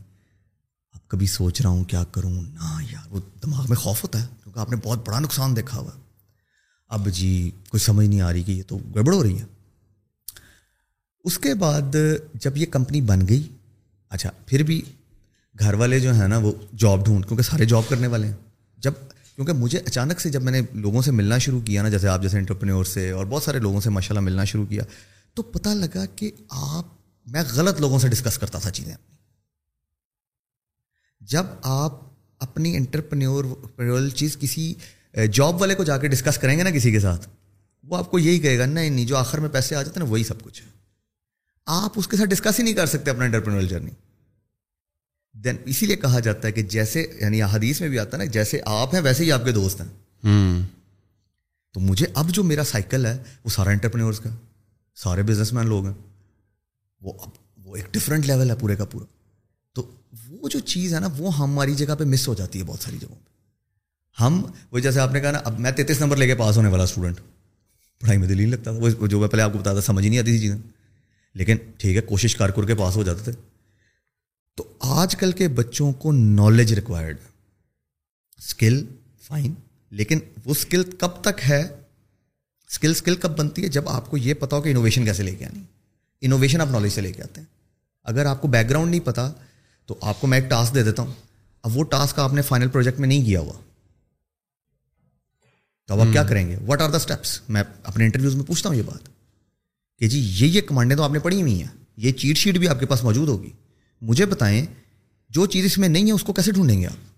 اب 0.92 1.08
کبھی 1.08 1.26
سوچ 1.26 1.60
رہا 1.60 1.70
ہوں 1.70 1.84
کیا 1.84 2.04
کروں؟ 2.04 2.30
نہ 2.30 2.78
یار، 2.90 3.06
وہ 3.10 3.20
دماغ 3.42 3.66
میں 3.68 3.76
خوف 3.76 4.02
ہوتا 4.02 4.22
ہے، 4.22 4.26
کیونکہ 4.42 4.58
آپ 4.58 4.70
نے 4.70 4.76
بہت 4.84 5.08
بڑا 5.08 5.20
نقصان 5.20 5.56
دیکھا 5.56 5.78
ہوا۔ 5.78 5.90
اب 6.88 7.08
جی 7.08 7.50
کوئی 7.68 7.80
سمجھ 7.80 8.06
نہیں 8.06 8.20
آ 8.20 8.32
رہی 8.32 8.42
کہ 8.42 8.52
یہ 8.52 8.62
تو 8.66 8.78
گڑبڑ 8.94 9.14
ہو 9.14 9.22
رہی 9.22 9.38
ہے۔ 9.38 9.44
اس 11.24 11.38
کے 11.38 11.54
بعد 11.54 11.96
جب 12.34 12.56
یہ 12.56 12.66
کمپنی 12.66 13.00
بن 13.00 13.28
گئی 13.28 13.48
اچھا 14.10 14.30
پھر 14.46 14.62
بھی 14.62 14.82
گھر 15.58 15.74
والے 15.74 16.00
جو 16.00 16.14
ہیں 16.14 16.28
نا، 16.28 16.38
وہ 16.38 16.52
جاب 16.76 17.04
ڈھونڈ، 17.04 17.26
کیونکہ 17.26 17.42
سارے 17.42 17.64
جاب 17.64 17.82
کرنے 17.88 18.06
والے 18.06 18.26
ہیں۔ 18.26 18.34
جب، 18.78 18.92
کیونکہ 19.34 19.52
مجھے 19.52 19.78
اچانک 19.78 20.20
سے 20.20 20.30
جب 20.30 20.42
میں 20.42 20.52
نے 20.52 20.60
لوگوں 20.72 21.02
سے 21.02 21.10
ملنا 21.10 21.38
شروع 21.38 21.60
کیا 21.60 21.82
نا، 21.82 21.88
جیسے 21.88 22.08
آپ 22.08 22.22
جیسے 22.22 22.38
انٹرپرینور 22.38 22.84
سے 22.84 23.10
اور 23.10 23.26
بہت 23.26 23.42
سارے 23.42 23.58
لوگوں 23.58 23.80
سے 23.80 23.90
ماشاء 23.90 24.08
اللہ 24.08 24.20
ملنا 24.20 24.44
شروع 24.44 24.66
کیا 24.66 24.82
تو 25.38 25.42
پتہ 25.42 25.68
لگا 25.68 26.06
کہ 26.06 26.30
آپ 26.50 26.86
میں 27.26 27.42
غلط 27.52 27.80
لوگوں 27.80 27.98
سے 27.98 28.08
ڈسکس 28.08 28.38
کرتا 28.38 28.58
تھا 28.58 28.70
چیزیں 28.70 28.94
اپنی۔ 28.94 29.16
جب 31.20 31.44
آپ 31.62 32.00
اپنی 32.38 32.76
انٹرپرینور 32.76 34.08
چیز 34.08 34.36
کسی 34.36 34.74
جاب 35.32 35.60
والے 35.60 35.74
کو 35.74 35.84
جا 35.84 35.98
کے 35.98 36.08
ڈسکس 36.08 36.38
کریں 36.38 36.58
گے 36.58 36.62
نا 36.62 36.70
کسی 36.70 36.92
کے 36.92 37.00
ساتھ 37.00 37.28
وہ 37.82 37.96
آپ 37.96 38.10
کو 38.10 38.18
یہی 38.18 38.38
کہے 38.38 38.58
گا 38.58 38.66
نہیں 38.66 38.90
نہیں 38.90 39.06
جو 39.06 39.16
آخر 39.16 39.38
میں 39.38 39.48
پیسے 39.48 39.74
آ 39.74 39.82
جاتے 39.82 40.00
ہیں 40.00 40.06
نا 40.06 40.12
وہی 40.12 40.24
سب 40.24 40.42
کچھ 40.42 40.62
ہے۔ 40.62 40.68
آپ 41.66 41.92
اس 41.96 42.08
کے 42.08 42.16
ساتھ 42.16 42.28
ڈسکس 42.28 42.58
ہی 42.58 42.64
نہیں 42.64 42.74
کر 42.74 42.86
سکتے 42.86 43.10
اپنا 43.10 43.24
انٹرپرینور 43.24 43.62
جرنی 43.62 43.90
دین 45.34 45.56
اسی 45.64 45.86
لیے 45.86 45.96
کہا 45.96 46.20
جاتا 46.20 46.48
ہے 46.48 46.52
کہ 46.52 46.62
جیسے 46.62 47.06
یعنی 47.20 47.42
حدیث 47.42 47.80
میں 47.80 47.88
بھی 47.88 47.98
آتا 47.98 48.16
ہے 48.16 48.24
نا 48.24 48.30
جیسے 48.30 48.60
آپ 48.66 48.94
ہیں 48.94 49.00
ویسے 49.00 49.24
ہی 49.24 49.32
آپ 49.32 49.44
کے 49.44 49.52
دوست 49.52 49.80
ہیں۔ 49.80 50.62
تو 51.72 51.80
مجھے 51.80 52.06
اب 52.14 52.28
جو 52.28 52.42
میرا 52.42 52.64
سائیکل 52.64 53.06
ہے 53.06 53.22
وہ 53.44 53.50
سارا 53.50 53.70
انٹرپرینورس 53.70 54.20
کا۔ 54.20 54.30
سارے 55.02 55.22
بزنس 55.22 55.52
مین 55.52 55.66
لوگ 55.66 55.86
ہیں۔ 55.86 55.94
وہ 57.02 57.12
اب 57.20 57.28
وہ 57.64 57.76
ایک 57.76 57.86
ڈفرینٹ 57.92 58.26
لیول 58.26 58.50
ہے 58.50 58.56
پورے 58.56 58.76
کا 58.76 58.84
پورا۔ 58.84 59.04
تو 59.72 59.90
وہ 60.28 60.48
جو 60.48 60.58
چیز 60.58 60.94
ہے 60.94 61.00
نا، 61.00 61.08
وہ 61.18 61.38
ہماری 61.38 61.74
جگہ 61.74 61.94
پہ 61.94 62.04
مس 62.04 62.28
ہو 62.28 62.34
جاتی 62.34 62.58
ہے 62.58 62.64
بہت 62.64 62.80
ساری 62.80 62.98
جگہوں 63.00 63.16
پہ۔ 63.16 63.28
ہم، 64.22 64.42
وہ 64.70 64.78
جیسے 64.78 65.00
آپ 65.00 65.12
نے 65.12 65.20
کہا 65.20 65.30
نا، 65.30 65.38
اب 65.44 65.60
میں 65.60 65.70
تینتیس 65.70 66.00
نمبر 66.00 66.16
لے 66.16 66.26
کے 66.26 66.34
پاس 66.34 66.56
ہونے 66.56 66.68
والا 66.68 66.84
اسٹوڈنٹ 66.84 67.16
پڑھائی 68.00 68.18
میں 68.18 68.28
دل 68.28 68.36
نہیں 68.36 68.46
لگتا۔ 68.46 68.62
تھا 68.62 68.70
وہ 68.70 69.06
جو 69.06 69.20
میں 69.20 69.28
پہلے 69.28 69.42
آپ 69.42 69.52
کو 69.52 69.58
بتاتا 69.58 69.80
سمجھ 69.80 70.04
ہی 70.04 70.10
نہیں 70.10 70.20
آتی 70.20 70.30
تھی 70.30 70.40
چیزیں۔ 70.40 70.58
لیکن 71.34 71.56
ٹھیک 71.78 71.96
ہے، 71.96 72.00
کوشش 72.00 72.36
کر 72.36 72.50
کر 72.50 72.64
کے 72.64 72.74
پاس 72.74 72.96
ہو 72.96 73.02
جاتے 73.02 73.22
تھے۔ 73.22 73.32
تو 74.54 74.72
آج 74.80 75.16
کل 75.16 75.32
کے 75.32 75.48
بچوں 75.48 75.92
کو 75.92 76.12
نالج 76.12 76.74
ریکوائرڈ 76.74 77.16
اسکل 78.38 78.86
فائن 79.22 79.54
لیکن 79.90 80.18
وہ 80.44 80.50
اسکل 80.50 80.82
کب 80.98 81.10
تک 81.20 81.40
ہے؟ 81.48 81.77
اسکل 82.70 82.90
اسکل 82.90 83.16
کب 83.16 83.38
بنتی 83.38 83.62
ہے 83.62 83.68
جب 83.68 83.88
آپ 83.88 84.10
کو 84.10 84.16
یہ 84.16 84.34
پتا 84.34 84.56
ہو 84.56 84.62
کہ 84.62 84.68
انوویشن 84.68 85.04
کیسے 85.04 85.22
لے 85.22 85.34
کے 85.34 85.46
آنی 85.46 85.62
انوویشن 86.20 86.60
آپ 86.60 86.68
نالج 86.70 86.92
سے 86.92 87.00
لے 87.00 87.12
کے 87.12 87.22
آتے 87.22 87.40
ہیں۔ 87.40 87.48
اگر 88.04 88.26
آپ 88.26 88.42
کو 88.42 88.48
بیک 88.48 88.70
گراؤنڈ 88.70 88.90
نہیں 88.90 89.00
پتا 89.00 89.32
تو 89.86 89.98
آپ 90.02 90.20
کو 90.20 90.26
میں 90.26 90.40
ایک 90.40 90.50
ٹاسک 90.50 90.74
دے 90.74 90.82
دیتا 90.82 91.02
ہوں۔ 91.02 91.12
اب 91.62 91.76
وہ 91.76 91.84
ٹاسک 91.84 92.18
آپ 92.18 92.32
نے 92.32 92.42
فائنل 92.42 92.68
پروجیکٹ 92.68 93.00
میں 93.00 93.08
نہیں 93.08 93.24
کیا 93.24 93.40
ہوا۔ 93.40 93.52
تو 95.86 95.94
اب 95.94 96.00
آپ 96.00 96.06
کیا 96.12 96.24
کریں 96.24 96.48
گے؟ 96.48 96.56
واٹ 96.66 96.80
آر 96.80 96.90
دا 96.90 96.96
اسٹیپس 96.96 97.40
میں 97.48 97.62
اپنے 97.82 98.04
انٹرویوز 98.04 98.34
میں 98.34 98.44
پوچھتا 98.44 98.68
ہوں 98.68 98.76
یہ 98.76 98.82
بات 98.82 99.08
کہ 99.98 100.08
جی 100.08 100.18
یہ 100.18 100.46
یہ 100.46 100.60
کمانڈیں 100.60 100.96
تو 100.96 101.02
آپ 101.02 101.10
نے 101.10 101.18
پڑھی 101.18 101.40
ہوئی 101.40 101.60
ہیں۔ 101.60 101.68
یہ 101.96 102.12
چیٹ 102.12 102.36
شیٹ 102.36 102.58
بھی 102.58 102.68
آپ 102.68 102.80
کے 102.80 102.86
پاس 102.86 103.04
موجود 103.04 103.28
ہوگی۔ 103.28 103.50
مجھے 104.00 104.26
بتائیں 104.26 104.66
جو 105.30 105.46
چیز 105.46 105.64
اس 105.64 105.78
میں 105.78 105.88
نہیں 105.88 106.06
ہے 106.06 106.12
اس 106.12 106.22
کو 106.22 106.32
کیسے 106.32 106.52
ڈھونڈیں 106.52 106.80
گے 106.80 106.86
آپ؟ 106.86 107.16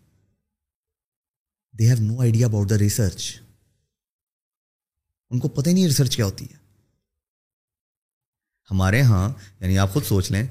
They 1.79 1.87
have 1.87 1.97
no 2.01 2.21
idea 2.21 2.47
about 2.47 2.71
the 2.71 2.79
research 2.79 3.41
ان 5.31 5.39
کو 5.39 5.49
پتہ 5.49 5.69
ہی 5.69 5.75
نہیں 5.75 5.87
ریسرچ 5.87 6.17
کیا 6.17 6.25
ہوتی 6.25 6.45
ہے۔ 6.45 6.57
ہمارے 8.71 8.99
یہاں 8.99 9.33
یعنی 9.61 9.79
آپ 9.79 9.93
خود 9.93 10.05
سوچ 10.05 10.31
لیں 10.31 10.47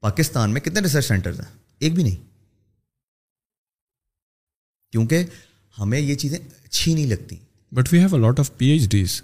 پاکستان 0.00 0.50
میں 0.50 0.60
کتنے 0.60 0.80
ریسرچ 0.80 1.04
سینٹرز 1.04 1.40
ہیں؟ 1.40 1.58
ایک 1.78 1.94
بھی 1.94 2.02
نہیں۔ 2.02 2.16
کیونکہ 4.90 5.24
ہمیں 5.78 6.00
یہ 6.00 6.14
چیزیں 6.14 6.38
اچھی 6.64 6.94
نہیں 6.94 7.06
لگتی۔ 7.06 7.36
But 7.72 7.92
we 7.92 7.98
have 7.98 8.14
a 8.14 8.20
lot 8.20 8.38
of 8.38 8.50
P 8.56 8.66
H 8.66 8.90
Ds 8.90 9.22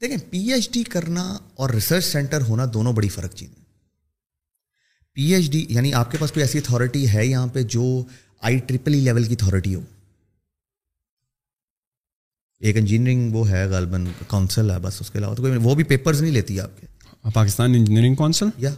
دیکھیں 0.00 0.18
پی 0.30 0.38
ایچ 0.38 0.70
ڈی 0.70 0.82
کرنا 0.84 1.38
اور 1.54 1.70
ریسرچ 1.70 2.04
سینٹر 2.04 2.40
ہونا 2.40 2.64
دونوں 2.74 2.92
بڑی 2.92 3.08
فرق 3.08 3.34
چیزیں 3.34 3.64
پی 5.12 5.34
ایچ 5.34 5.50
ڈی 5.50 5.66
یعنی 5.68 5.94
آپ 5.94 6.10
کے 6.10 6.18
پاس 6.18 6.32
کوئی 6.32 6.42
ایسی 6.42 6.58
اتھارٹی 6.58 7.08
ہے 7.08 7.26
یہاں 7.26 7.46
پہ 7.46 7.62
جو 7.62 8.04
آئی 8.40 8.58
ٹریپل 8.58 8.94
ای 8.94 9.00
لیول 9.00 9.24
کی 9.24 9.32
اتھارٹی 9.32 9.74
ہو؟ 9.74 9.80
ایک 12.62 12.76
انجینئرنگ 12.76 13.32
وہ 13.32 13.50
ہے 13.50 13.66
غالباً 13.66 14.06
کونسل 14.26 14.70
ہے 14.70 14.78
بس 14.78 15.00
اس 15.00 15.10
کے 15.10 15.18
علاوہ 15.18 15.34
تو 15.34 15.42
کوئی 15.42 15.56
وہ 15.56 15.74
بھی 15.74 15.84
پیپرز 15.84 16.22
نہیں 16.22 16.32
لیتی 16.32 16.60
آپ 16.60 16.80
کے۔ 16.80 16.86
Pakistan 17.34 17.74
engineering 17.74 18.14
council? 18.14 18.46
یا 18.58 18.70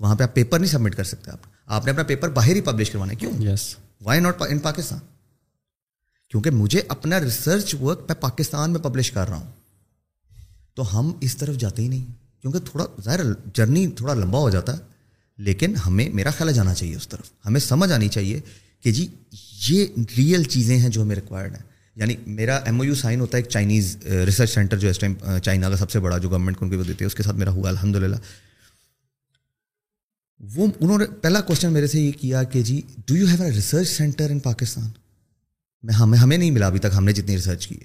وہاں 0.00 0.14
پہ 0.14 0.22
آپ 0.22 0.34
پیپر 0.34 0.58
نہیں 0.58 0.70
سبمٹ 0.70 0.94
کر 0.94 1.04
سکتے 1.04 1.30
آپ۔ 1.30 1.38
آپ 1.66 1.84
نے 1.84 1.90
اپنا 1.90 2.02
پیپر 2.02 2.28
باہر 2.28 2.56
ہی 2.56 2.60
پبلش 2.60 2.90
کروانا 2.90 3.10
ہے۔ 3.12 3.16
کیوں؟ 3.16 3.32
Yes 3.42 3.76
why 4.02 4.20
not 4.20 4.42
in 4.48 4.58
Pakistan 4.58 4.98
کیونکہ 6.30 6.50
مجھے 6.50 6.82
اپنا 6.88 7.20
ریسرچ 7.20 7.74
ورک 7.74 7.98
میں 8.00 8.14
پاکستان 8.20 8.70
میں 8.70 8.80
پبلش 8.80 9.12
کر 9.12 9.28
رہا 9.28 9.36
ہوں۔ 9.36 9.52
تو 10.74 11.00
ہم 11.00 11.12
اس 11.20 11.36
طرف 11.36 11.56
جاتے 11.56 11.82
ہی 11.82 11.88
نہیں۔ 11.88 12.04
کیونکہ 12.40 12.58
تھوڑا 12.58 12.86
ظاہر 13.02 13.20
جرنی 13.54 13.86
تھوڑا 13.86 14.14
لمبا 14.14 14.38
ہو 14.38 14.50
جاتا 14.50 14.72
ہے۔ 14.72 14.82
لیکن 15.38 15.76
ہمیں 15.76 16.08
میرا 16.08 16.30
خیال 16.30 16.52
جانا 16.52 16.74
چاہیے 16.74 16.96
اس 16.96 17.08
طرف۔ 17.08 17.30
ہمیں 17.46 17.60
سمجھ 17.60 17.92
آنی 17.92 18.08
چاہیے 18.08 18.40
کہ 18.82 18.92
جی 18.92 19.06
یہ 19.68 19.86
ریئل 20.16 20.42
چیزیں 20.42 20.78
ہیں 20.78 20.88
جو 20.88 21.02
ہمیں 21.02 21.16
ریکوائرڈ 21.16 21.52
ہیں۔ 21.52 21.75
یعنی 21.96 22.14
میرا 22.26 22.56
ایم 22.56 22.80
او 22.80 22.84
یو 22.84 22.94
سائن 22.94 23.20
ہوتا 23.20 23.36
ہے 23.36 23.42
ایک 23.42 23.50
چائنیز 23.50 23.96
ریسرچ 24.26 24.50
سینٹر 24.50 24.78
جو 24.78 24.88
اس 24.88 24.98
ٹائم 24.98 25.14
چائنا 25.44 25.70
کا 25.70 25.76
سب 25.76 25.90
سے 25.90 26.00
بڑا 26.00 26.18
جو 26.18 26.30
گورنمنٹ 26.30 26.56
کو 26.56 26.64
ان 26.64 26.70
کو 26.70 26.82
دیتے 26.82 27.04
ہیں، 27.04 27.06
اس 27.06 27.14
کے 27.14 27.22
ساتھ 27.22 27.36
میرا 27.36 27.50
ہوا 27.50 27.68
الحمد 27.68 27.96
للہ 27.96 28.16
وہ 30.40 30.66
انہوں 30.80 30.98
نے 30.98 31.04
پہلا 31.22 31.40
کوشچن 31.40 31.72
میرے 31.72 31.86
سے 31.86 32.00
یہ 32.00 32.12
کیا 32.12 32.42
کہ 32.42 32.62
جی 32.62 32.80
do 33.06 33.16
you 33.16 33.26
have 33.26 33.42
a 33.42 33.50
research 33.50 33.88
centre 33.88 34.30
in 34.30 34.38
Pakistan 34.38 34.88
میں 35.82 35.94
ہمیں 35.94 36.18
ہمیں 36.18 36.38
نہیں 36.38 36.50
ملا 36.50 36.66
ابھی 36.66 36.78
تک، 36.78 36.94
ہم 36.96 37.04
نے 37.04 37.12
جتنی 37.12 37.36
ریسرچ 37.36 37.66
کی 37.66 37.74
ہے۔ 37.74 37.84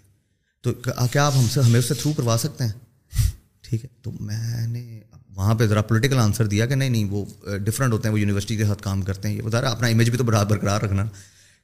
تو 0.62 0.74
کیا 0.74 1.26
آپ 1.26 1.34
ہم 1.36 1.47
سے، 1.51 1.62
ہمیں 1.62 1.80
اس 1.80 1.86
سے 1.86 1.93
تھرو 1.93 2.14
کروا 2.14 2.38
سکتے 2.39 2.64
ہیں؟ 2.64 2.72
ٹھیک 3.62 3.84
ہے۔ 3.84 3.89
تو 4.01 4.12
میں 4.20 4.68
نے 4.68 4.99
وہاں 5.30 5.55
پہ 5.55 5.68
ذرا 5.68 5.82
پولیٹیکل 5.82 6.18
آنسر 6.18 6.47
دیا 6.47 6.66
کہ 6.66 6.76
نہیں 6.76 6.89
نہیں، 6.89 7.05
وہ 7.05 7.26
ڈفرینٹ 7.66 7.93
ہوتے 7.93 8.07
ہیں، 8.07 8.14
وہ 8.14 8.20
یونیورسٹی 8.20 8.55
کے 8.55 8.66
ساتھ 8.66 8.84
کام 8.84 9.01
کرتے 9.01 9.28
ہیں۔ 9.28 9.36
یہ 9.36 9.41
بتا 9.41 9.62
رہا 9.62 9.70
اپنا 9.70 9.88
امیج 9.88 10.09
بھی 10.09 10.18
تو 10.18 10.24
برابر 10.24 10.55
برقرار 10.55 10.82
رکھنا۔ 10.82 11.05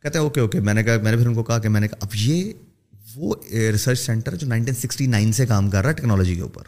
کہتے 0.03 0.17
ہیں 0.17 0.23
اوکے 0.23 0.41
اوکے 0.41 0.59
میں 0.59 0.73
نے 0.73 0.83
کہا 0.83 0.97
میں 1.03 1.11
نے 1.11 1.17
پھر 1.17 1.27
ان 1.27 1.33
کو 1.33 1.43
کہا 1.43 1.59
کہ 1.59 1.69
میں 1.69 1.81
نے 1.81 1.87
کہا، 1.87 1.97
اب 2.01 2.15
یہ 2.15 2.53
وہ 3.15 3.35
ریسرچ 3.51 3.99
سینٹر 3.99 4.35
جو 4.35 4.47
نائنٹین 4.47 4.75
سکسٹی 4.75 5.07
نائن 5.07 5.31
سے 5.31 5.45
کام 5.45 5.69
کر 5.69 5.81
رہا 5.81 5.89
ہے 5.89 5.95
ٹیکنالوجی 5.95 6.35
کے 6.35 6.41
اوپر. 6.41 6.63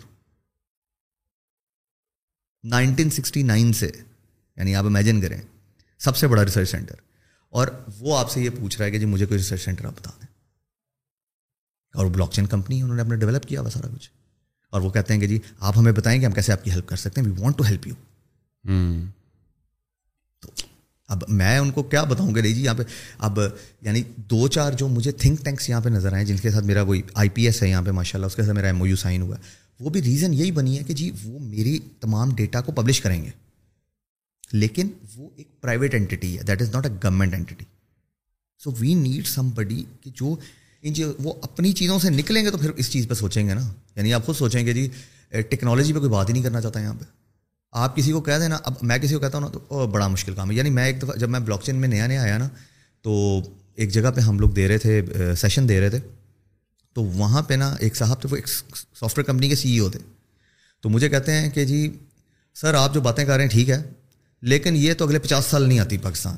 نائنٹین 2.63 3.09
سکسٹی 3.09 3.43
نائن 3.43 3.73
سے 3.73 3.89
یعنی 4.57 4.75
آپ 4.75 4.85
امیجن 4.85 5.21
کریں، 5.21 5.41
سب 5.99 6.15
سے 6.17 6.27
بڑا 6.27 6.45
ریسرچ 6.45 6.69
سینٹر 6.69 6.95
اور 7.53 7.67
وہ 7.99 8.17
آپ 8.17 8.31
سے 8.31 8.41
یہ 8.41 8.49
پوچھ 8.59 8.77
رہا 8.77 8.85
ہے 8.85 8.91
کہ 8.91 8.99
جی 8.99 9.05
مجھے 9.05 9.25
کوئی 9.25 9.37
ریسرچ 9.37 9.61
سینٹر 9.61 9.85
آپ 9.85 9.93
بتا 9.99 10.11
دیں۔ 10.11 10.27
اور 11.95 12.05
بلاک 12.05 12.31
چین 12.31 12.45
کمپنی 12.45 12.81
انہوں 12.81 12.95
نے 12.95 13.01
اپنے 13.01 13.15
ڈیولپ 13.15 13.45
کیا 13.45 13.61
ہوا 13.61 13.69
سارا 13.69 13.87
کچھ۔ 13.95 14.09
اور 14.73 14.81
وہ 14.81 14.89
کہتے 14.89 15.13
ہیں 15.13 15.21
کہ 15.21 15.27
جی 15.27 15.39
آپ 15.59 15.77
ہمیں 15.77 15.91
بتائیں 15.91 16.19
کہ 16.21 16.25
ہم 16.25 16.31
کیسے 16.31 16.53
آپ 16.53 16.63
کی 16.63 16.71
ہیلپ 16.71 16.87
کر 16.87 16.95
سکتے 16.95 17.21
ہیں 17.21 17.27
we 17.27 17.33
want 17.41 17.57
to 17.57 17.63
help 17.63 17.87
you 17.87 17.93
اب 21.09 21.23
میں 21.27 21.57
ان 21.57 21.71
کو 21.71 21.83
کیا 21.83 22.03
بتاؤں 22.03 22.35
گا 22.35 22.41
نہیں 22.41 22.53
جی 22.53 22.63
یہاں 22.63 22.73
پہ۔ 22.73 22.83
اب 23.17 23.39
یعنی 23.81 24.03
دو 24.15 24.47
چار 24.47 24.73
جو 24.73 24.87
مجھے 24.87 25.11
تھنک 25.11 25.45
ٹینکس 25.45 25.69
یہاں 25.69 25.81
پہ 25.81 25.89
نظر 25.89 26.13
آئے 26.13 26.25
جن 26.25 26.37
کے 26.37 26.51
ساتھ 26.51 26.65
میرا 26.65 26.83
کوئی 26.83 27.01
آئی 27.13 27.29
پی 27.29 27.45
ایس 27.45 27.63
ہے 27.63 27.69
یہاں 27.69 27.81
پہ 27.81 27.91
ماشاء 27.91 28.19
اللہ 28.19 28.25
اس 28.25 28.35
کے 28.35 28.43
ساتھ 28.43 28.55
میرا 28.55 28.67
ایم 28.67 28.81
او 28.81 28.87
یو 28.87 28.95
سائن 28.95 29.21
ہوا 29.21 29.37
ہے۔ 29.37 29.41
وہ 29.79 29.89
بھی 29.89 30.01
ریزن 30.01 30.33
یہی 30.33 30.51
بنی 30.51 30.77
ہے 30.79 30.83
کہ 30.83 30.93
جی 30.93 31.11
وہ 31.23 31.39
میری 31.39 31.79
تمام 31.99 32.35
ڈیٹا 32.35 32.61
کو 32.61 32.71
پبلش 32.71 33.01
کریں 33.01 33.23
گے۔ 33.23 33.29
لیکن 34.51 34.87
وہ 35.15 35.29
ایک 35.35 35.61
پرائیویٹ 35.61 35.93
اینٹی 35.93 36.37
ہے 36.37 36.43
that 36.43 36.61
is 36.61 36.69
not 36.69 36.85
a 36.85 36.91
government 36.91 37.33
entity 37.33 37.55
so 38.63 38.71
we 38.79 38.93
need 38.93 39.27
somebody 39.49 39.83
کہ 40.01 40.09
جو 40.15 40.35
ان 40.81 40.93
چیز 40.93 41.07
وہ 41.19 41.33
اپنی 41.41 41.73
چیزوں 41.73 41.99
سے 41.99 42.09
نکلیں 42.09 42.45
گے 42.45 42.51
تو 42.51 42.57
پھر 42.57 42.69
اس 42.69 42.89
چیز 42.89 43.07
پہ 43.07 43.13
سوچیں 43.13 43.47
گے 43.47 43.53
نا۔ 43.53 43.73
یعنی 43.95 44.13
آپ 44.13 44.25
خود 44.25 44.35
سوچیں 44.35 44.65
گے 44.65 44.73
جی 44.73 44.89
ٹیکنالوجی 45.29 45.93
پہ 45.93 45.99
کوئی 45.99 46.11
بات 46.11 46.27
ہی 46.27 46.33
نہیں 46.33 46.43
کرنا 46.43 46.61
چاہتا 46.61 46.79
یہاں 46.81 46.93
پہ۔ 46.93 47.05
آپ 47.71 47.95
کسی 47.95 48.11
کو 48.11 48.21
کہہ 48.21 48.39
دیں 48.39 48.49
نا 48.49 48.57
اب 48.63 48.73
میں 48.81 48.97
کسی 48.97 49.13
کو 49.13 49.19
کہتا 49.19 49.37
ہوں 49.37 49.49
نا 49.49 49.57
تو 49.57 49.87
بڑا 49.87 50.07
مشکل 50.07 50.35
کام 50.35 50.51
ہے۔ 50.51 50.55
یعنی 50.55 50.69
میں 50.69 50.85
ایک 50.85 51.01
دفعہ 51.01 51.15
جب 51.15 51.29
میں 51.29 51.39
بلاک 51.39 51.63
چین 51.63 51.75
میں 51.75 51.87
نیا 51.87 52.07
نیا 52.07 52.21
آیا 52.23 52.37
نا، 52.37 52.49
تو 53.01 53.41
ایک 53.75 53.91
جگہ 53.91 54.09
پہ 54.15 54.21
ہم 54.21 54.39
لوگ 54.39 54.49
دے 54.49 54.67
رہے 54.67 54.77
تھے 54.77 55.01
سیشن 55.37 55.69
دے 55.69 55.81
رہے 55.81 55.89
تھے۔ 55.89 55.99
تو 56.93 57.03
وہاں 57.03 57.41
پہ 57.41 57.53
نا 57.53 57.75
ایک 57.79 57.95
صاحب 57.95 58.21
تھے، 58.21 58.29
وہ 58.31 58.35
ایک 58.35 58.47
سافٹ 58.47 59.17
ویئر 59.17 59.23
کمپنی 59.23 59.49
کے 59.49 59.55
سی 59.55 59.71
ای 59.71 59.79
او 59.79 59.89
تھے۔ 59.89 59.99
تو 60.81 60.89
مجھے 60.89 61.09
کہتے 61.09 61.31
ہیں 61.31 61.49
کہ 61.49 61.65
جی 61.65 61.97
سر، 62.55 62.73
آپ 62.73 62.93
جو 62.93 63.01
باتیں 63.01 63.25
کر 63.25 63.35
رہے 63.35 63.43
ہیں، 63.43 63.49
ٹھیک 63.49 63.69
ہے، 63.69 63.83
لیکن 64.41 64.75
یہ 64.75 64.93
تو 64.93 65.05
اگلے 65.05 65.19
پچاس 65.19 65.45
سال 65.45 65.63
نہیں 65.63 65.79
آتی 65.79 65.97
Pakistan. 65.97 66.37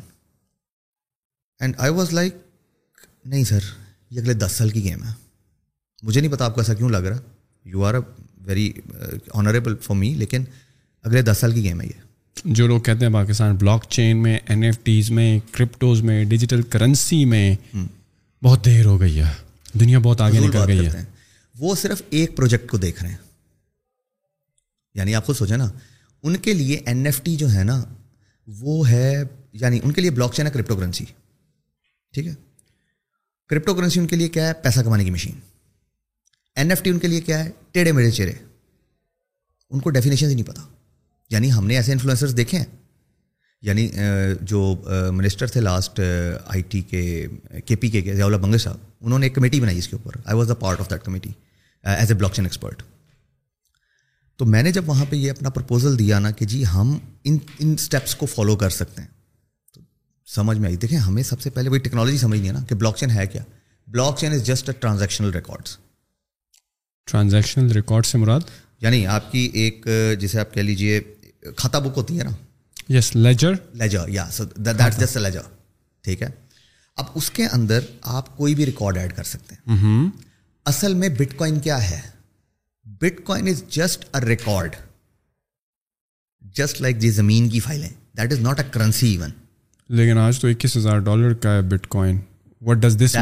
And 1.60 1.74
I 1.78 1.92
was 1.92 2.14
like 2.14 2.36
نہیں 3.26 3.44
سر، 3.44 3.60
یہ 4.10 4.22
اگلے 4.22 4.34
دس 4.34 4.52
سال 4.52 4.70
کی 4.70 4.84
گیم 4.84 5.04
ہے۔ 5.04 5.14
مجھے 6.04 6.22
نہیں 6.22 6.32
پتا 6.32 6.46
آپ 6.46 6.56
کو 6.56 6.62
ایسا 6.62 6.74
کیوں 6.74 6.90
لگ 6.90 6.98
رہا۔ 6.98 7.18
You 7.66 7.84
are 7.84 7.94
a 7.94 8.00
very 8.38 8.74
honourable 9.34 9.76
for 9.78 9.96
me 9.96 10.14
لیکن 10.14 10.44
اگلے 11.04 11.22
دس 11.22 11.38
سال 11.38 11.54
کی 11.54 11.64
گیم 11.64 11.82
ہے 11.82 11.86
یہ۔ 11.88 12.02
جو 12.46 12.68
لوگ 12.68 12.82
کہتے 12.82 13.06
ہیں 13.06 13.14
پاکستان 13.14 13.56
بلاک 13.56 13.86
چین 13.90 14.24
میں 14.24 14.40
این 14.48 14.64
ایف 14.64 14.80
ٹیز 14.84 15.12
میں 15.12 15.40
کرپٹوز 15.52 16.02
میں 16.02 16.26
ڈیجیٹل 16.26 16.62
کرنسی 16.62 17.26
میں 17.26 17.56
بہت 18.44 18.66
دیر 18.66 18.86
ہو 18.86 19.00
گئی 19.00 19.20
ہے۔ 19.20 19.32
دنیا 19.80 20.00
بہت 20.00 20.22
آگے 20.22 20.40
نکل 20.40 20.60
گئی 20.68 20.86
ہے۔ 20.86 21.06
وہ 21.60 21.76
صرف 21.76 22.02
ایک 22.10 22.38
پروجیکٹ 22.38 22.70
کو 22.70 22.78
دیکھ 22.78 23.04
رہے 23.04 23.10
ہیں۔ 23.10 23.18
یعنی 24.94 25.16
آپ 25.16 25.26
خود 25.26 25.36
سوچیں 25.36 25.58
نا 25.58 25.70
ان 26.24 26.36
کے 26.38 26.54
لیے 26.54 26.82
این 26.86 27.06
ایف 27.06 27.22
ٹی 27.24 27.36
جو 27.36 27.52
ہے 27.52 27.64
نا 27.64 27.84
وہ 28.48 28.90
ہے 28.90 29.24
یعنی 29.54 29.80
ان 29.84 29.92
کے 29.92 30.02
لیے 30.02 30.12
بلاک 30.12 30.34
چین 30.34 30.46
ہے 30.46 30.52
کرپٹو 30.52 30.76
کرنسی 30.76 31.06
ٹھیک 32.14 32.28
ہے۔ 32.28 32.34
کرپٹو 33.48 33.76
کرنسی 33.76 34.00
ان 34.00 34.08
کے 34.08 34.16
لیے 34.16 34.28
کیا 34.28 34.48
ہے؟ 34.48 34.54
پیسہ 34.54 34.80
کمانے 34.80 35.04
کی 35.04 35.12
مشین 35.12 35.40
این 36.56 36.70
ایف 36.70 36.84
ٹی 36.84 36.90
ان 36.90 37.00
کے 37.00 37.08
لیے 37.08 37.22
کیا 37.22 37.46
ہے؟ 37.46 37.52
ٹیڑھے 37.72 37.92
میڑے 37.92 38.12
چہرے۔ 38.12 38.32
ان 39.70 39.80
کو 39.80 39.90
ڈیفینیشن 39.90 40.30
ہی 40.30 40.34
نہیں 40.34 40.48
پتا۔ 40.48 40.62
یعنی 41.32 41.52
ہم 41.52 41.68
نے 41.68 41.76
ایسے 41.76 41.92
انفلوئنسرز 41.92 42.38
دیکھے 42.38 42.58
ہیں؟ 42.58 42.66
یعنی 43.62 43.90
جو 44.42 44.82
منسٹر 45.14 45.48
تھے 45.48 45.62
لاسٹ 45.62 46.00
آئی 46.46 46.62
ٹی 46.62 46.82
کے 46.82 47.28
کے 47.66 47.76
پی 47.76 47.90
کے 47.90 48.16
ضیاء 48.16 48.26
اللہ 48.26 48.38
بنگے 48.38 48.58
صاحب 48.58 48.78
انہوں 49.02 49.20
نے 49.20 49.26
ایک 49.26 49.36
کمیٹی 49.36 49.62
بنائی 49.62 49.78
اس 49.78 49.88
کے 49.88 49.96
اوپر۔ 49.96 50.12
I 50.26 50.38
was 50.38 50.48
the 50.48 50.54
part 50.54 50.80
of 50.80 50.90
that 50.90 51.04
committee 51.04 51.30
as 51.84 52.12
a 52.12 52.18
blockchain 52.34 52.46
expert 52.46 52.84
تو 54.38 54.46
میں 54.46 54.64
نے 54.64 54.72
جب 54.72 54.90
وہاں 54.90 55.06
پہ 55.10 55.16
یہ 55.16 55.32
اپنا 55.32 55.50
پرپوزل 55.50 56.00
دیا 56.00 56.20
نا 56.20 56.32
کہ 56.32 56.46
جی 56.46 56.64
ہم 56.66 56.98
ان 57.24 57.38
ان 57.60 57.74
اسٹیپس 57.74 58.16
کو 58.16 58.26
فالو 58.26 58.56
کر 58.56 58.70
سکتے 58.70 59.02
ہیں۔ 59.02 59.10
تو 59.74 59.82
سمجھ 60.26 60.58
میں 60.58 60.68
آئی۔ 60.68 60.76
دیکھیں 60.76 61.00
ہمیں 61.00 61.24
سب 61.24 61.42
سے 61.42 61.50
پہلے 61.50 61.70
وہی 61.70 61.80
ٹیکنالوجی 61.80 62.18
سمجھنی 62.18 62.48
ہے 62.48 62.54
نا 62.54 62.60
کہ 62.70 62.76
بلاک 62.76 62.98
چین 62.98 63.12
ہے 63.12 63.28
کیا۔ 63.28 63.44
Blockchain 64.20 64.34
is 64.34 64.46
just 64.46 64.70
a 64.70 64.82
transactional 64.82 65.30
records 65.30 65.78
transactional 67.06 67.72
record 67.72 68.06
سے 68.06 68.18
مراد؟ 68.18 68.40
یعنی 68.82 69.08
آپ 69.08 69.32
کی 69.32 69.50
ایک 69.54 69.88
جسے 70.20 70.40
آپ 70.40 70.54
کہہ 70.54 70.62
لیجیے 70.62 71.02
کھاتا 71.44 71.80
بک 71.80 71.98
ہوتی 71.98 72.18
ہے 72.20 72.24
نا؟ 72.24 72.32
یس 72.90 73.16
لیجر 73.16 73.54
لیجر 73.74 74.08
یا 74.10 74.28
سو 74.32 74.44
دیٹ 74.46 75.00
جسٹ 75.00 75.18
لیجر 75.18 75.42
ٹھیک 76.06 76.22
ہے؟ 76.24 76.30
اب 76.98 77.06
اس 77.16 77.30
کے 77.32 77.46
اندر 77.48 77.80
آپ 78.02 78.36
کوئی 78.38 78.56
بھی 78.56 78.66
ریکارڈ 78.66 78.98
ایڈ 78.98 79.16
کر 79.16 79.24
سکتے 79.24 79.56
ہیں. 79.56 80.10
اصل 80.66 80.94
میں 80.94 81.10
بٹ 81.10 81.38
کوائن 81.38 81.60
کیا 81.60 81.82
ہے؟ 81.90 82.02
Bitcoin 83.26 83.48
is 83.48 83.64
just 83.72 84.06
a 84.14 84.26
record 84.26 84.76
just 86.56 86.82
like 86.82 87.00
جی 87.00 87.10
زمین 87.12 87.50
کی 87.50 87.60
فائلیں. 87.60 87.90
That 88.18 88.32
is 88.32 88.40
not 88.40 88.60
a 88.60 88.66
currency 88.72 89.12
even 89.12 89.30
لیکن 89.90 90.18
آج 90.18 90.40
تو 90.40 90.48
اکیس 90.48 90.76
ہزار 90.78 91.00
ڈالر 91.00 91.34
کا 91.34 91.54
ہے 91.54 91.62
bitcoin 91.88 92.20
what 92.62 92.78
does 92.78 92.98
this 93.00 93.16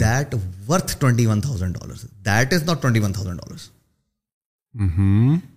that 0.00 0.34
worth 0.68 0.96
twenty 0.98 1.26
one 1.26 1.40
thousand 1.40 1.78
dollar 1.78 2.06
that 2.24 2.52
is 2.54 2.62
not 2.62 2.82
twenty 2.82 3.00
one 3.00 3.12
thousand 3.12 3.40
dollar 3.40 3.58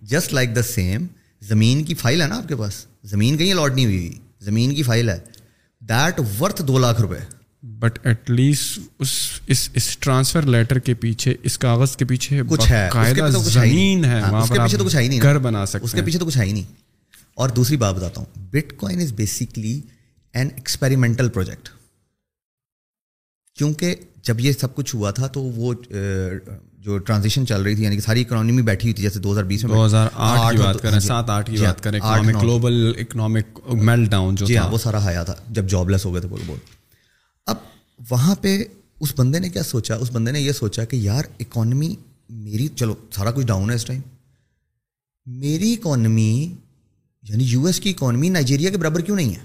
just 0.06 0.32
like 0.32 0.54
the 0.56 0.62
same 0.64 1.06
زمین 1.40 1.84
کی 1.84 1.94
فائل 1.94 2.22
ہے 2.22 2.26
نا 2.26 2.36
آپ 2.36 2.48
کے 2.48 2.56
پاس؟ 2.56 2.86
زمین 3.04 3.36
کہیں 3.36 3.52
الاٹ 3.52 3.74
نہیں 3.74 3.84
ہوئی 3.84 4.18
زمین 4.40 4.74
کی 4.74 4.82
فائل 4.82 5.08
ہے۔ 5.08 5.18
دیٹ 5.80 6.20
ورتھ 6.40 6.62
دو 6.62 6.78
لاکھ 6.78 7.00
روپے۔ 7.00 7.18
بٹ 7.62 7.98
ایٹ 8.06 8.30
لیسٹ 8.30 8.78
اس 8.98 9.30
اس 9.46 9.68
اس 9.74 9.98
ٹرانسفر 9.98 10.42
لیٹر 10.42 10.78
کے 10.78 10.94
پیچھے 10.94 11.34
اس 11.42 11.58
کاغذ 11.58 11.96
کے 11.96 12.04
پیچھے 12.04 12.42
کچھ 12.48 12.70
ہے۔ 12.70 12.90
زمین 13.40 14.04
ہے 14.04 14.20
ہاں، 14.20 14.42
اس 14.42 14.48
کے 14.48 14.58
پیچھے 14.64 14.78
تو 14.78 14.84
کچھ 14.84 14.96
ہے 14.96 15.02
ہی 15.02 15.08
نہیں 15.08 15.20
گھر 15.22 15.38
بنا 15.38 15.66
سکتے 15.66 15.84
اس 15.84 15.92
کے 15.92 16.02
پیچھے 16.02 16.18
تو 16.18 16.26
کچھ 16.26 16.38
ہے 16.38 16.44
ہی 16.44 16.52
نہیں۔ 16.52 16.64
اور 17.34 17.48
دوسری 17.48 17.76
بات 17.76 17.94
بتاتا 17.94 18.20
ہوں۔ 18.20 18.46
Bitcoin 18.76 19.00
is 19.00 19.12
basically 19.12 19.80
an 20.34 20.48
experimental 20.56 21.28
project 21.28 21.68
کیونکہ 23.54 23.94
جب 24.22 24.40
یہ 24.40 24.52
سب 24.52 24.74
کچھ 24.74 24.94
ہوا 24.94 25.10
تھا 25.10 25.26
تو 25.26 25.42
وہ 25.42 25.74
جو 26.80 26.98
ٹرانزیشن 26.98 27.46
چل 27.46 27.62
رہی 27.62 27.74
تھی 27.74 27.84
یعنی 27.84 27.96
کہ 27.96 28.02
ساری 28.02 28.20
اکانومی 28.20 28.62
بیٹھی 28.62 28.86
ہوئی 28.86 28.94
تھی 28.94 29.02
جیسے 29.02 29.18
دو 29.18 29.32
ہزار 29.32 29.44
بیس 29.44 29.64
میں 29.64 29.74
دو 29.74 29.86
ہزار 29.86 30.08
آٹھ 30.14 30.56
کی 30.56 30.62
بات 30.62 30.82
کریں 30.82 31.00
سات 31.00 31.30
آٹھ 31.30 31.50
کی 31.50 31.56
بات 31.56 31.82
کریں 31.82 32.00
گلوبل 32.42 32.92
اکنامک 32.98 33.60
میل 33.74 34.04
ڈاؤن 34.04 34.34
جو 34.34 34.46
جی 34.46 34.56
ہاں 34.58 34.68
وہ 34.70 34.78
سارا 34.78 35.04
آیا 35.04 35.22
تھا 35.24 35.34
جب 35.50 35.68
جاب 35.68 35.90
لیس 35.90 36.04
ہو 36.04 36.12
گئے 36.12 36.20
تھے 36.20 36.28
بول 36.28 36.40
بول۔ 36.46 36.58
اب 37.46 37.56
وہاں 38.10 38.34
پہ 38.34 38.64
اس 39.00 39.12
بندے 39.16 39.38
نے 39.38 39.48
کیا 39.48 39.62
سوچا؟ 39.62 39.94
اس 39.94 40.10
بندے 40.12 40.32
نے 40.32 40.40
یہ 40.40 40.52
سوچا 40.52 40.84
کہ 40.84 40.96
یار 40.96 41.24
اکانومی 41.40 41.94
میری 42.30 42.68
چلو 42.68 42.94
سارا 43.10 43.30
کچھ 43.30 43.46
ڈاؤن 43.46 43.70
ہے 43.70 43.74
اس 43.74 43.84
ٹائم 43.84 44.00
میری 45.26 45.72
اکانومی 45.72 46.54
یعنی 47.22 47.44
یو 47.44 47.66
ایس 47.66 47.80
کی 47.80 47.90
اکانومی 47.90 48.28
نائجیریا 48.28 48.70
کے 48.70 48.76
برابر 48.76 49.00
کیوں 49.00 49.16
نہیں 49.16 49.30
ہے؟ 49.30 49.40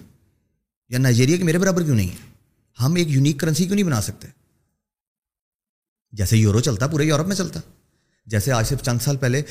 یا 0.90 0.98
نائجیریا 0.98 1.38
کے 1.38 1.44
میرے 1.44 1.58
برابر 1.58 1.84
کیوں 1.84 1.96
نہیں 1.96 2.10
ہے؟ 2.10 2.24
ہم 2.80 2.96
ایک 2.96 3.08
یونیک 3.10 3.40
کرنسی 3.40 3.64
کیوں 3.64 3.76
نہیں 3.76 3.86
بنا 3.86 4.02
سکتے؟ 4.02 4.28
جیسے 6.16 6.38
یورو 6.38 6.60
چلتا، 6.60 6.88
پورے 6.88 7.06
یورپ 7.06 7.28
میں 7.28 7.36
چلتا۔ 7.36 7.60
جیسے 8.28 8.52
آج 8.52 8.66
سے 8.68 8.76
چند 8.82 9.02
سال 9.02 9.18
پہلے 9.18 9.42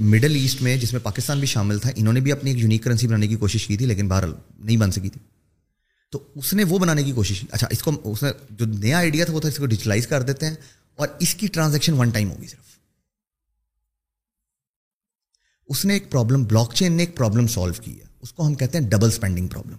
مڈل 0.00 0.34
ایسٹ 0.34 0.62
میں، 0.62 0.76
جس 0.76 0.92
میں 0.92 1.00
پاکستان 1.02 1.38
بھی 1.38 1.46
شامل 1.46 1.78
تھا، 1.78 1.90
انہوں 1.96 2.12
نے 2.12 2.20
بھی 2.20 2.32
اپنی 2.32 2.50
ایک 2.50 2.58
یونیک 2.58 2.82
کرنسی 2.84 3.06
بنانے 3.06 3.26
کی 3.26 3.36
کوشش 3.36 3.66
کی 3.66 3.76
تھی، 3.76 3.86
لیکن 3.86 4.08
باہر 4.08 4.24
نہیں 4.58 4.76
بن 4.76 4.90
سکی 4.90 5.08
تھی۔ 5.08 5.20
تو 6.12 6.22
اس 6.34 6.52
نے 6.54 6.64
وہ 6.64 6.78
بنانے 6.78 7.02
کی 7.02 7.12
کوشش 7.12 7.40
کی۔ 7.40 7.46
اچھا 7.50 7.66
اس 7.70 7.82
کو، 7.82 7.90
اس 8.04 8.22
نے 8.22 8.30
جو 8.50 8.66
نیا 8.66 8.98
آئیڈیا 8.98 9.24
تھا، 9.24 9.34
وہ 9.34 9.40
تھا 9.40 9.48
اس 9.48 9.56
کو 9.56 9.66
ڈیجیٹلائز 9.66 10.06
کر 10.06 10.22
دیتے 10.22 10.46
ہیں، 10.46 10.54
اور 10.98 11.08
اس 11.20 11.34
کی 11.34 11.46
ٹرانزیکشن 11.46 11.92
ون 11.92 12.10
ٹائم 12.10 12.30
ہوگی 12.30 12.46
صرف۔ 12.46 12.78
اس 15.68 15.84
نے 15.84 15.94
ایک 15.94 16.10
پرابلم 16.10 16.44
بلاک 16.44 16.74
چین 16.74 16.92
نے 16.92 17.02
ایک 17.02 17.16
پرابلم 17.16 17.46
سالو 17.46 17.72
کی 17.82 17.98
ہے۔ 18.00 18.04
اس 18.22 18.32
کو 18.32 18.46
ہم 18.46 18.54
کہتے 18.54 18.78
ہیں 18.78 18.88
ڈبل 18.88 19.08
اسپینڈنگ 19.08 19.48
پرابلم 19.48 19.76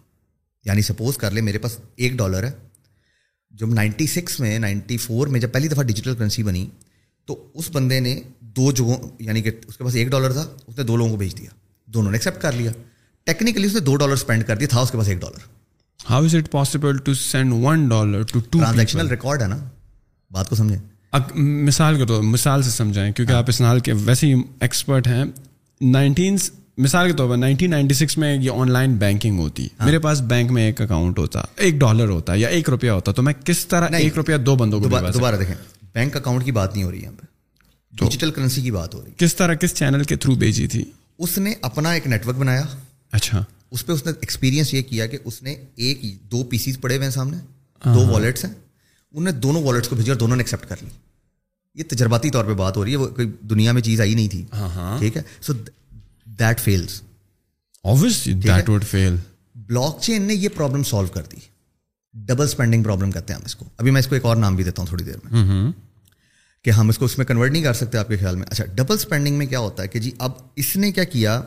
یعنی 0.65 0.81
سپوز 0.81 1.17
کر 1.17 1.31
لے، 1.31 1.41
میرے 1.41 1.57
پاس 1.57 1.77
ایک 1.95 2.13
ڈالر 2.13 2.43
ہے 2.43 2.51
جب 3.53 3.73
نائنٹی 3.73 4.07
سکس 4.07 4.39
میں 4.39 4.59
نائنٹی 4.59 4.97
فور 4.97 5.27
میں 5.27 5.39
جب 5.39 5.51
پہلی 5.51 5.67
دفعہ 5.67 5.83
ڈیجیٹل 5.83 6.15
کرنسی 6.15 6.43
بنی 6.43 6.67
تو 7.25 7.47
اس 7.53 7.69
بندے 7.73 7.99
نے 7.99 8.21
دو 8.39 8.71
جگہوں 8.71 8.97
یعنی 9.19 9.41
کہ 9.41 9.51
اس 9.67 9.77
کے 9.77 9.83
پاس 9.83 9.95
ایک 9.95 10.07
ڈالر 10.07 10.31
تھا 10.31 10.47
اس 10.67 10.77
نے 10.77 10.83
دو 10.83 10.97
لوگوں 10.97 11.11
کو 11.11 11.17
بھیج 11.17 11.37
دیا۔ 11.37 11.49
دونوں 11.85 12.11
نے 12.11 12.15
ایکسیپٹ 12.15 12.41
کر 12.41 12.51
لیا۔ 12.51 12.71
ٹیکنیکلی 13.23 13.67
اس 13.67 13.73
نے 13.73 13.79
دو 13.79 13.95
ڈالر 13.95 14.13
اسپینڈ 14.13 14.43
کر 14.43 14.57
دیا 14.57 14.67
تھا 14.67 14.79
اس 14.79 14.91
کے 14.91 14.97
پاس 14.97 15.07
ایک 15.07 15.21
dollar 15.21 15.39
how 16.09 16.23
is 16.23 16.35
it 16.35 16.51
possible 16.51 16.97
to 16.97 17.13
send 17.13 17.53
one 17.53 17.87
dollar 17.87 18.23
to 18.23 18.39
transactional 18.39 19.07
record 19.07 19.41
ہے 19.41 19.47
نا؟ 19.47 19.57
بات 20.31 20.49
کو 20.49 20.55
سمجھیں۔ 20.55 20.79
مثال 21.41 21.97
کے 21.97 22.05
طور 22.05 22.21
مثال 22.21 22.61
سے 22.63 22.69
سمجھائیں 22.69 23.11
کیونکہ۔ 23.13 23.33
آپ 23.33 23.45
اس 23.47 23.61
نال 23.61 23.79
کے 23.79 23.93
ویسے 23.93 24.27
ہی 24.27 24.33
ایکسپرٹ 24.59 25.07
ہیں۔ 25.07 25.25
نائنٹین 25.81 26.37
مثال 26.77 27.11
کے 27.11 27.17
طور 27.17 27.29
پر 27.29 27.37
نائنٹین 27.37 27.69
نائنٹی 27.69 27.93
سکس 27.93 28.17
میں 28.17 28.37
یہ 28.41 28.51
آن 28.51 28.71
لائن 28.71 28.95
بینکنگ 28.95 29.39
ہوتی. 29.39 29.65
ہاں۔ 29.65 29.85
میرے 29.85 29.99
پاس 29.99 30.21
بینک 30.21 30.51
میں 30.51 30.65
ایک 30.65 30.81
اکاؤنٹ 30.81 31.19
ہوتا 31.19 31.43
ایک 31.55 31.73
ڈالر 31.75 32.09
ہوتا 32.09 32.35
یا 32.35 32.47
ایک 32.47 32.69
روپیہ 32.69 32.89
ہوتا 32.89 33.11
تو 33.11 33.21
میں 33.21 33.33
کس 33.45 33.65
طرح 33.65 33.87
ایک 33.87 34.15
روپیہ 34.15 34.37
دو 34.37 34.55
بندوں 34.55 34.79
کو 34.79 34.87
دوبارہ 35.13 35.35
دیکھیں 35.35 35.55
بینک 35.93 36.15
اکاؤنٹ 36.15 36.45
کی 36.45 36.51
بات 36.51 36.73
نہیں 36.75 36.83
ہو 36.83 36.91
رہی 36.91 37.01
یہاں 37.01 37.21
پہ۔ 37.21 37.25
ڈیجیٹل 37.91 38.31
کرنسی 38.31 38.61
کی 38.61 38.71
بات 38.71 38.95
ہو 38.95 39.01
رہی۔ 39.05 39.11
کس 39.17 39.35
طرح 39.35 39.53
کس 39.53 39.73
چینل 39.73 40.03
کے 40.03 40.15
تھرو 40.15 40.35
بھیجی 40.35 40.67
تھی؟ 40.67 40.85
اس 41.19 41.37
نے 41.37 41.53
اپنا 41.61 41.91
ایک 41.91 42.07
نیٹ 42.07 42.27
ورک 42.27 42.35
بنایا۔ 42.35 42.63
اچھا۔ 43.11 43.43
اس 43.71 43.85
پہ 43.85 43.91
اس 43.91 44.05
نے 44.05 44.11
ایکسپیرینس 44.11 44.73
یہ 44.73 44.81
کیا 44.81 45.05
کہ 45.05 45.17
اس 45.25 45.43
نے 45.43 45.55
ایک 45.75 46.01
دو 46.31 46.43
پیسیز 46.43 46.81
پڑے 46.81 46.95
ہوئے 46.95 47.05
ہیں 47.05 47.13
سامنے 47.13 47.37
دو 47.93 48.07
والیٹس 48.07 48.45
ہیں۔ 48.45 48.53
انہوں 49.11 49.23
نے 49.23 49.31
دونوں 49.31 49.63
والٹس 49.63 49.87
کو 49.87 49.95
بھیجا 49.95 50.13
اور 50.13 50.19
دونوں 50.19 50.35
نے 50.35 50.41
ایکسیپٹ 50.41 50.65
کر 50.69 50.75
لی۔ 50.81 50.89
یہ 51.75 51.83
تجرباتی 51.87 52.29
طور 52.29 52.45
پہ 52.45 52.53
بات 52.53 52.77
ہو 52.77 52.85
رہی 52.85 52.91
ہے 52.91 52.95
وہ 52.95 53.07
کوئی 53.07 53.31
دنیا 53.41 53.71
میں 53.71 53.81
چیز 53.81 54.01
آئی 54.01 54.15
نہیں 54.15 54.27
تھی۔ 54.27 54.45
ہاں، 54.53 54.69
ہاں۔ 54.69 54.99
ٹھیک 54.99 55.17
ہے؟ 55.17 55.21
So 55.41 55.53
that 56.25 56.59
fails 56.59 57.01
fail 58.83 59.15
blockchain 60.01 60.21
نے 60.21 60.33
یہ 60.33 60.49
پرابلم 60.49 60.83
سالو 60.83 61.07
کر 61.07 61.21
دی. 61.31 61.37
ڈبل 62.13 62.43
اسپینڈنگ 62.43 62.83
پرابلم 62.83 63.11
کہتے 63.11 63.33
ہیں 63.33 63.39
ہم 63.39 63.45
اس 63.45 63.55
کو. 63.55 63.65
ابھی 63.77 63.91
میں 63.91 63.99
اس 63.99 64.07
کو 64.07 64.15
ایک 64.15 64.25
اور 64.25 64.35
نام 64.35 64.55
بھی 64.55 64.63
دیتا 64.63 64.81
ہوں 64.81 64.87
تھوڑی 64.87 65.03
دیر 65.03 65.15
میں. 65.23 65.31
کہ 66.63 66.69
ہم 66.69 66.89
اس 66.89 66.97
کو 66.97 67.05
اس 67.05 67.17
میں 67.17 67.25
کنورٹ 67.25 67.51
نہیں 67.51 67.63
کر 67.63 67.73
سکتے 67.73 67.97
آپ 67.97 68.07
کے 68.07 68.17
خیال 68.17 68.35
میں. 68.35 68.47
اچھا 68.49 68.65
ڈبل 68.65 68.95
اسپینڈنگ 68.95 69.37
میں 69.37 69.45
کیا 69.45 69.59
ہوتا 69.59 69.83
ہے 69.83 69.87
کہ 69.87 69.99
جی 69.99 70.11
اب 70.19 70.31
اس 70.55 70.75
نے 70.75 70.91
کیا 70.91 71.03
کیا؟ 71.03 71.41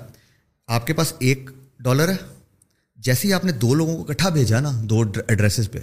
آپ 0.66 0.86
کے 0.86 0.92
پاس 0.92 1.12
ایک 1.18 1.50
ڈالر 1.80 2.08
ہے. 2.08 2.16
جیسے 2.96 3.28
ہی 3.28 3.32
آپ 3.32 3.44
نے 3.44 3.52
دو 3.52 3.74
لوگوں 3.74 3.96
کو 3.96 4.02
اکٹھا 4.02 4.28
بھیجا 4.28 4.60
نا 4.60 4.80
دو 4.82 5.02
ایڈریسز 5.28 5.70
پہ 5.70 5.78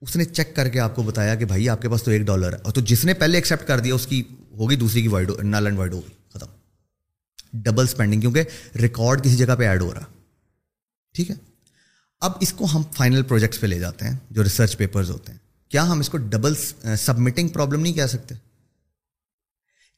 اس 0.00 0.16
نے 0.16 0.24
چیک 0.24 0.56
کر 0.56 0.68
کے 0.68 0.80
آپ 0.80 0.96
کو 0.96 1.02
بتایا 1.02 1.34
کہ 1.34 1.44
بھائی 1.44 1.68
آپ 1.68 1.82
کے 1.82 1.88
پاس 1.88 2.02
تو 2.02 2.10
ایک 2.10 2.22
ڈالر 2.22 2.52
ہے۔ 2.52 2.58
اور 2.62 2.72
تو 2.72 2.80
جس 2.80 3.04
نے 3.04 3.14
پہلے 3.14 3.38
ایکسیپٹ 3.38 3.66
کر 3.66 3.80
دیا 3.80 3.94
اس 3.94 4.06
کی 4.06 4.22
ہوگی 4.58 4.76
دوسری 4.76 5.02
کی 5.02 5.08
وائڈ 5.08 5.30
نل 5.42 5.66
اینڈ 5.66 5.78
وائڈ 5.78 5.92
ہوگی۔ 5.92 6.21
ڈبل 7.52 7.84
اسپینڈنگ 7.84 8.20
کیونکہ 8.20 8.42
ریکارڈ 8.76 9.24
کسی 9.24 9.36
جگہ 9.36 9.56
پہ 9.58 9.66
ایڈ 9.66 9.82
ہو 9.82 9.94
رہا۔ 9.94 10.04
ٹھیک 11.12 11.30
ہے؟ 11.30 11.34
اب 12.20 12.32
اس 12.40 12.52
کو 12.52 12.66
ہم 12.74 12.82
فائنل 12.92 13.22
پروجیکٹس 13.22 13.60
پہ 13.60 13.66
لے 13.66 13.78
جاتے 13.78 14.04
ہیں، 14.04 14.16
جو 14.30 14.44
ریسرچ 14.44 14.76
پیپرز 14.76 15.10
ہوتے 15.10 15.32
ہیں۔ 15.32 15.38
کیا 15.68 15.88
ہم 15.88 16.00
اس 16.00 16.08
کو 16.08 16.16
ڈبل 16.16 16.54
سبمٹنگ 16.96 17.48
پرابلم 17.48 17.80
نہیں 17.80 17.92
کہہ 17.92 18.06
سکتے؟ 18.06 18.34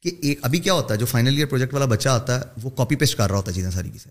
کہ 0.00 0.11
ایک 0.22 0.38
ابھی 0.42 0.59
کیا 0.59 0.72
ہوتا 0.72 0.94
ہے، 0.94 0.98
جو 0.98 1.07
فائنل 1.07 1.36
ایئر 1.36 1.46
پروجیکٹ 1.46 1.74
والا 1.74 1.86
بچہ 1.86 2.09
آتا 2.09 2.40
ہے، 2.40 2.44
وہ 2.62 2.70
کاپی 2.70 2.96
پیسٹ 2.96 3.16
کر 3.16 3.30
رہا 3.30 3.36
ہوتا 3.36 3.50
ہے 3.50 3.55
چیزیں 3.55 3.70
ساری 3.70 3.90
کی 3.90 3.98
سے 3.98 4.11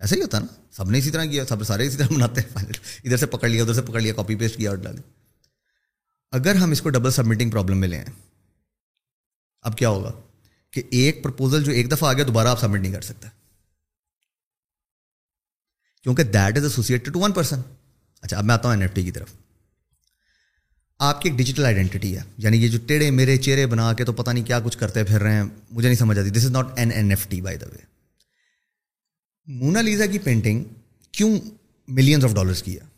ایسا 0.00 0.16
ہی 0.16 0.22
ہوتا 0.22 0.38
ہے 0.38 0.42
نا؟ 0.42 0.62
سب 0.70 0.90
نے 0.90 0.98
اسی 0.98 1.10
طرح 1.10 1.24
کیا، 1.24 1.46
سب 1.46 1.64
سارے 1.64 1.86
اسی 1.86 1.96
طرح 1.96 2.06
بناتے 2.06 2.40
ہیں 2.40 2.48
فائنل 2.48 2.72
ادھر 3.04 3.16
سے 3.16 3.26
پکڑ 3.26 3.48
لیا، 3.48 3.62
ادھر 3.62 3.74
سے 3.74 3.82
پکڑ 3.82 4.00
لیا، 4.00 4.14
کاپی 4.14 4.34
پیسٹ 4.34 4.56
کیا 4.56 4.70
اور 4.70 4.78
ڈال 4.78 4.96
اگر 6.30 6.54
ہم 6.54 6.70
اس 6.70 6.82
کو 6.82 6.90
ڈبل 6.90 7.10
سبمٹنگ 7.10 7.50
پرابلم 7.50 7.78
میں 7.78 7.88
لیں 7.88 8.04
اب 9.62 9.78
کیا 9.78 9.88
ہوگا؟ 9.88 10.12
کہ 10.72 10.82
ایک 10.90 11.22
پرپوزل 11.22 11.64
جو 11.64 11.72
ایک 11.72 11.90
دفعہ 11.90 12.08
آ 12.08 12.12
گیا 12.12 12.24
دوبارہ 12.26 12.48
آپ 12.48 12.60
سبمٹ 12.60 12.80
نہیں 12.80 12.92
کر 12.92 13.00
سکتے۔ 13.00 13.28
کیونکہ 16.02 16.22
that 16.22 16.56
is 16.56 16.62
associated 16.62 17.04
to 17.04 17.20
one 17.20 17.32
person 17.32 17.60
اچھا 18.22 18.38
اب 18.38 18.44
میں 18.44 18.54
آتا 18.54 18.68
ہوں 18.68 18.74
این 18.74 18.82
ایف 18.82 18.94
ٹی 18.94 19.04
کی 19.04 19.10
طرف۔ 19.10 19.28
آپ 20.98 21.22
کی 21.22 21.28
ایک 21.28 21.38
ڈیجیٹل 21.38 21.64
آئیڈینٹی 21.64 22.16
ہے۔ 22.16 22.22
یعنی 22.38 22.56
یہ 22.56 22.68
جو 22.68 22.78
ٹیڑے 22.86 23.10
میرے 23.10 23.36
چہرے 23.36 23.66
بنا 23.66 23.92
کے 23.92 24.04
تو 24.04 24.12
پتہ 24.12 24.30
نہیں 24.30 24.44
کیا 24.44 24.60
کچھ 24.60 24.78
کرتے 24.78 25.04
پھر 25.04 25.22
رہے 25.22 25.34
ہیں 25.34 25.44
مجھے 25.70 25.88
نہیں 25.88 25.98
سمجھ 25.98 26.18
آتی۔ 26.18 26.30
This 26.30 26.44
is 26.44 26.50
not 26.50 26.66
an 26.76 26.92
N 26.92 27.10
F 27.10 27.28
T 27.28 27.40
by 27.40 27.56
the 27.56 27.66
way 27.66 27.78
Mona 29.46 29.80
Lisa 29.80 30.06
کی 30.06 30.18
پینٹنگ 30.18 30.64
کیوں 31.12 31.40
ملینز 31.88 32.24
آف 32.24 32.34
ڈالرس 32.34 32.62
کی 32.62 32.78
ہے؟ 32.78 32.92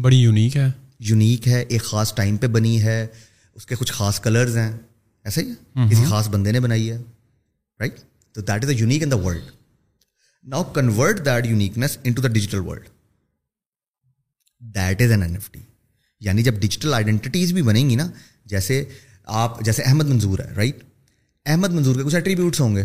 بڑی 0.00 0.16
یونیک 0.16 0.56
ہے۔ 0.56 0.66
یونیک 0.98 1.48
ہے 1.48 1.62
ایک 1.62 1.82
خاص 1.82 2.14
ٹائم 2.14 2.36
پہ 2.36 2.46
بنی 2.46 2.82
ہے 2.82 3.06
اس 3.54 3.66
کے 3.66 3.74
کچھ 3.76 3.92
خاص 3.92 4.20
کلرز 4.20 4.56
ہیں۔ 4.56 4.72
ایسا 5.24 5.40
ہی 5.40 5.50
ہے۔ 5.50 5.88
کسی 5.90 6.04
خاص 6.04 6.28
بندے 6.28 6.52
نے 6.52 6.60
بنائی 6.60 6.90
ہے 6.90 6.96
رائٹ 7.80 8.00
تو 8.32 8.40
that 8.40 8.64
is 8.64 8.70
a 8.70 8.76
unique 8.76 9.02
in 9.02 9.10
the 9.10 9.16
world 9.16 9.42
now 10.44 10.64
convert 10.64 11.24
that 11.24 11.46
uniqueness 11.46 11.98
into 12.12 12.22
the 12.22 12.28
digital 12.28 12.58
world 12.58 12.88
that 14.60 15.02
is 15.02 15.10
an 15.10 15.22
N 15.22 15.34
F 15.34 15.50
T 15.50 15.60
یعنی 16.20 16.42
جب 16.42 16.54
ڈیجیٹل 16.54 16.94
آئیڈینٹیز 16.94 17.52
بھی 17.52 17.62
بنیں 17.62 17.90
گی 17.90 17.94
نا 17.94 18.10
جیسے 18.44 18.84
آپ 19.24 19.60
جیسے 19.60 19.82
احمد 19.82 20.04
منظور 20.04 20.38
ہے 20.38 20.52
رائٹ 20.56 20.84
احمد 21.46 21.70
منظور 21.70 21.96
کے 21.96 22.02
کچھ 22.02 22.14
ایٹریبیوٹس 22.14 22.60
ہوں 22.60 22.76
گے۔ 22.76 22.82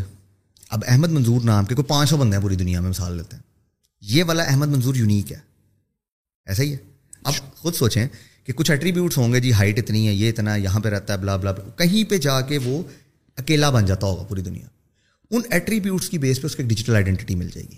اب 0.70 0.84
احمد 0.88 1.10
منظور 1.10 1.42
نام 1.42 1.66
کے 1.66 1.76
کوئی 1.76 1.86
پانچ 1.86 2.10
سو 2.10 2.18
بندے 2.18 2.36
ہیں 2.36 2.44
پوری 2.44 2.56
دنیا 2.56 2.80
میں 2.82 2.90
مثال 2.90 3.18
لیتے 3.18 3.36
ہیں۔ 3.36 3.44
یہ 4.02 4.24
والا 4.24 4.44
احمد 4.44 4.68
منظور 4.68 4.96
یونیک 4.96 5.32
ہے۔ 5.32 5.40
ایسا 6.46 6.64
ہی 6.64 6.72
ہے۔ 6.72 6.78
اب 7.24 7.34
خود 7.56 7.74
سوچیں 7.74 8.08
کہ 8.48 8.54
کچھ 8.54 8.72
ایٹریبیوٹس 8.72 9.18
ہوں 9.18 9.34
گے 9.34 9.40
جی 9.40 9.54
ہائٹ 9.54 9.80
اتنی 9.80 10.08
ہے 10.08 10.14
یہ 10.14 10.30
اتنا 10.30 10.56
یہاں 10.56 10.80
پہ 10.80 10.90
رہتا 10.90 11.14
ہے 11.14 11.18
بلا 11.18 11.36
بلا 11.36 11.52
کہیں 11.52 12.10
پہ 12.10 12.18
جا 12.18 12.42
کے 12.42 12.58
وہ 12.58 12.84
اکیلا 13.38 13.70
بن 13.70 13.86
جاتا 13.86 14.08
ہوگا 14.08 14.24
پوری 14.24 14.42
دنیا۔ 14.42 14.68
ان 15.32 15.42
ایٹریبیوٹس 15.50 16.10
کی 16.10 16.18
بیس 16.18 16.42
پہ 16.42 16.46
اس 16.46 16.56
کو 16.56 16.62
ایک 16.62 16.70
ڈیجیٹل 16.70 16.96
آئیڈینٹی 16.96 17.36
مل 17.36 17.50
جائے 17.54 17.66
گی۔ 17.72 17.76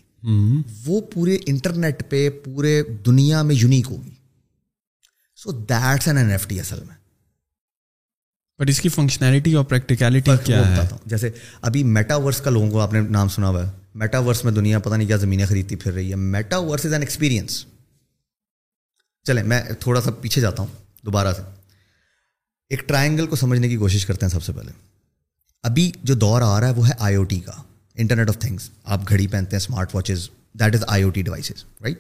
وہ 0.86 1.02
پورے 1.02 1.38
انٹرنیٹ 1.46 2.10
پہ 2.10 2.30
پورے 2.30 2.84
دنیا 3.06 3.42
میں 3.42 3.56
یونیک 3.56 3.86
ہوگی۔ 3.90 4.10
So 5.36 5.52
that's 5.52 6.08
an 6.08 6.18
N 6.18 6.32
F 6.32 6.48
T 6.48 6.60
اصل 6.60 6.80
میں۔ 6.80 6.96
بٹ 8.60 8.70
اس 8.70 8.82
کی 8.82 8.90
فنکشنالٹی 8.90 9.54
اور 9.54 9.66
پریکٹیکلٹی 9.66 10.32
کیا 10.44 10.78
ہے؟ 10.78 10.88
جیسے 11.06 11.30
ابھی 11.62 11.84
میٹا 11.84 12.16
ورس 12.16 12.42
کا 12.42 12.50
لوگوں 12.50 12.72
کو 12.72 12.80
آپ 12.80 12.94
نے 12.94 13.02
نام 13.02 13.28
سنا 13.28 13.50
ہوا 13.50 13.66
ہے۔ 13.66 13.72
میٹا 13.96 14.20
ورس 14.20 14.44
میں 14.44 14.52
دنیا 14.52 14.80
پتہ 14.80 14.96
نہیں 14.96 15.08
کیا 15.08 15.18
زمینیں 15.18 15.46
خریدتی 15.46 15.76
پھر 15.76 15.94
رہی 15.94 16.10
ہے۔ 16.10 16.16
Meta 16.16 16.58
verse 16.58 16.86
is 16.86 16.94
an 16.94 17.02
experience 17.02 17.66
چلیں، 19.24 19.44
میں 19.44 19.62
تھوڑا 19.80 20.02
سا 20.02 20.12
پیچھے 20.12 20.42
جاتا 20.42 20.64
ہوں 20.64 21.06
دوبارہ 21.06 21.34
سے۔ 21.34 21.42
ایک 22.70 22.88
ٹرائنگل 22.88 23.28
کو 23.28 23.36
سمجھنے 23.36 23.70
کی 23.70 23.78
کوشش 23.78 24.06
کرتے 24.06 24.26
ہیں 24.26 24.32
سب 24.32 24.44
سے 24.44 24.54
پہلے۔ 24.54 24.72
ابھی 25.64 25.92
جو 26.04 26.16
دور 26.16 26.42
آ 26.42 26.60
رہا 26.60 26.68
ہے 26.68 26.74
وہ 26.74 26.88
ہے 26.88 26.94
آئی 27.00 27.16
او 27.16 27.24
ٹی 27.24 27.40
کا 27.40 27.62
انٹرنیٹ 27.96 28.30
آف 28.30 28.38
تھنگس 28.40 28.70
آپ 28.84 29.10
گھڑی 29.10 29.28
پہنتے 29.28 29.56
ہیں 29.56 29.64
smart 29.64 29.96
watches 29.96 30.30
that 30.54 30.76
is 30.76 30.84
I 30.88 31.04
O 31.04 31.10
T 31.10 31.22
devices 31.22 31.64
right 31.82 32.00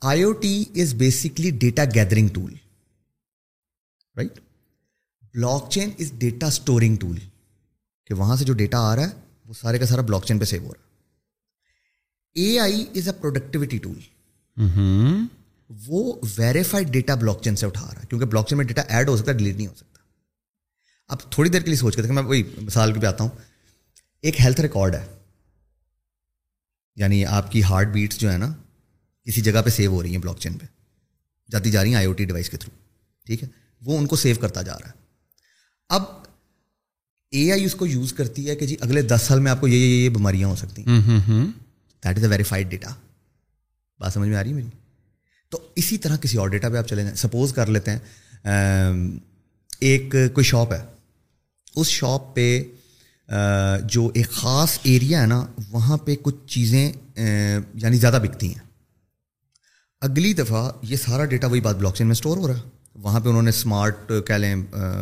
I 0.00 0.22
O 0.22 0.32
T 0.32 0.64
is 0.76 0.94
basically 0.94 1.50
data 1.50 1.84
gathering 1.84 2.28
tool 2.28 2.54
right 4.16 4.40
blockchain 5.70 5.90
is 5.98 6.12
data 6.18 6.46
storing 6.46 6.96
tool 6.96 7.18
کہ 8.06 8.14
وہاں 8.14 8.36
سے 8.36 8.44
جو 8.44 8.52
ڈیٹا 8.52 8.78
آ 8.78 8.96
رہا 8.96 9.02
ہے، 9.02 9.12
وہ 9.44 9.54
سارے 9.54 9.78
کا 9.78 9.86
سارا 9.86 10.00
بلاک 10.00 10.24
چین 10.24 10.38
پہ 10.38 10.44
سیو 10.44 10.62
ہو 10.62 10.72
رہا 10.72 10.80
ہے۔ 10.80 10.84
A 12.34 12.58
I 12.58 12.84
is 12.94 13.08
a 13.08 13.20
productivity 13.20 13.78
tool 13.78 13.98
وہ 15.68 16.20
ویریفائڈ 16.38 16.88
ڈیٹا 16.88 17.14
بلاک 17.14 17.42
چین 17.42 17.56
سے 17.56 17.66
اٹھا 17.66 17.86
رہا 17.94 18.00
ہے 18.00 18.06
کیونکہ 18.08 18.26
بلاک 18.26 18.48
چین 18.48 18.56
میں 18.58 18.64
ڈیٹا 18.66 18.82
ایڈ 18.82 19.08
ہو 19.08 19.16
سکتا 19.16 19.32
ہے 19.32 19.36
ڈیلیٹ 19.36 19.56
نہیں 19.56 19.66
ہو 19.66 19.74
سکتا۔ 19.74 19.98
اب 21.08 21.32
تھوڑی 21.32 21.50
دیر 21.50 21.60
کے 21.60 21.66
لیے 21.66 21.76
سوچ 21.76 21.96
کے 21.96 22.02
دیکھیں 22.02 22.14
میں 22.14 22.22
وہی 22.22 22.42
مثال 22.56 22.92
کے 22.92 23.00
پہ 23.00 23.06
آتا 23.06 23.24
ہوں۔ 23.24 23.30
ایک 24.22 24.40
ہیلتھ 24.40 24.60
ریکارڈ 24.60 24.94
ہے۔ 24.94 25.06
یعنی 26.96 27.26
آپ 27.26 27.52
کی 27.52 27.62
ہارٹ 27.62 27.88
بیٹس 27.88 28.18
جو 28.18 28.32
ہے 28.32 28.38
نا 28.38 28.54
کسی 29.24 29.40
جگہ 29.40 29.62
پہ 29.64 29.70
سیو 29.70 29.90
ہو 29.90 30.02
رہی 30.02 30.10
ہیں 30.10 30.18
بلاک 30.18 30.38
چین 30.38 30.52
پہ۔ 30.52 30.66
جاتی 31.50 31.70
جا 31.70 31.82
رہی 31.82 31.88
ہیں 31.88 31.96
آئی 31.96 32.06
او 32.06 32.12
ٹی 32.12 32.24
ڈیوائس 32.24 32.50
کے 32.50 32.56
تھرو 32.56 32.76
ٹھیک 33.26 33.42
ہے؟ 33.42 33.48
وہ 33.80 33.98
ان 33.98 34.06
کو 34.06 34.16
سیو 34.16 34.36
کرتا 34.40 34.62
جا 34.62 34.74
رہا 34.74 34.88
ہے۔ 34.88 34.92
اب 35.88 36.02
اے 37.30 37.52
آئی 37.52 37.64
اس 37.64 37.74
کو 37.74 37.86
یوز 37.86 38.12
کرتی 38.12 38.48
ہے 38.48 38.56
کہ 38.56 38.66
جی 38.66 38.76
اگلے 38.80 39.02
دس 39.02 39.22
سال 39.22 39.40
میں 39.40 39.50
آپ 39.50 39.60
کو 39.60 39.68
یہ 39.68 40.04
یہ 40.04 40.08
بیماریاں 40.08 40.48
ہو 40.48 40.56
سکتی 40.56 40.82
ہیں۔ 40.82 41.00
That 42.04 42.16
is 42.16 42.24
a 42.24 42.30
verified 42.30 42.70
data 42.70 42.90
بات 43.98 44.12
سمجھ 44.12 44.28
میں 44.28 44.36
آ 44.36 44.42
رہی 44.42 44.50
ہے 44.50 44.54
میری؟ 44.54 44.68
تو 45.54 45.60
اسی 45.76 45.96
طرح 45.98 46.16
کسی 46.16 46.38
اور 46.38 46.48
ڈیٹا 46.48 46.68
پہ 46.68 46.76
آپ 46.76 46.88
چلے 46.88 47.02
جائیں۔ 47.02 47.16
سپوز 47.16 47.52
کر 47.52 47.66
لیتے 47.66 47.90
ہیں 47.90 47.98
ایک 49.80 50.14
کوئی 50.34 50.44
شاپ 50.44 50.72
ہے۔ 50.72 50.80
اس 51.76 51.86
شاپ 51.88 52.34
پہ 52.34 52.62
جو 53.84 54.10
ایک 54.14 54.30
خاص 54.30 54.78
ایریا 54.82 55.20
ہے 55.22 55.26
نا 55.26 55.44
وہاں 55.70 55.96
پہ 55.96 56.14
کچھ 56.22 56.46
چیزیں 56.46 56.92
یعنی 57.16 57.96
زیادہ 57.96 58.18
بکتی 58.22 58.48
ہیں۔ 58.48 58.62
اگلی 60.02 60.32
دفعہ 60.32 60.70
یہ 60.82 60.96
سارا 60.96 61.24
ڈیٹا 61.24 61.46
وہی 61.46 61.60
بات 61.60 61.76
بلاک 61.76 61.94
چین 61.94 62.06
میں 62.06 62.14
اسٹور 62.14 62.36
ہو 62.36 62.48
رہا 62.48 62.56
ہے۔ 62.56 62.62
وہاں 62.94 63.20
پہ 63.20 63.28
انہوں 63.28 63.42
نے 63.42 63.48
اسمارٹ 63.48 64.12
کہہ 64.26 64.34
لیں 64.34 64.54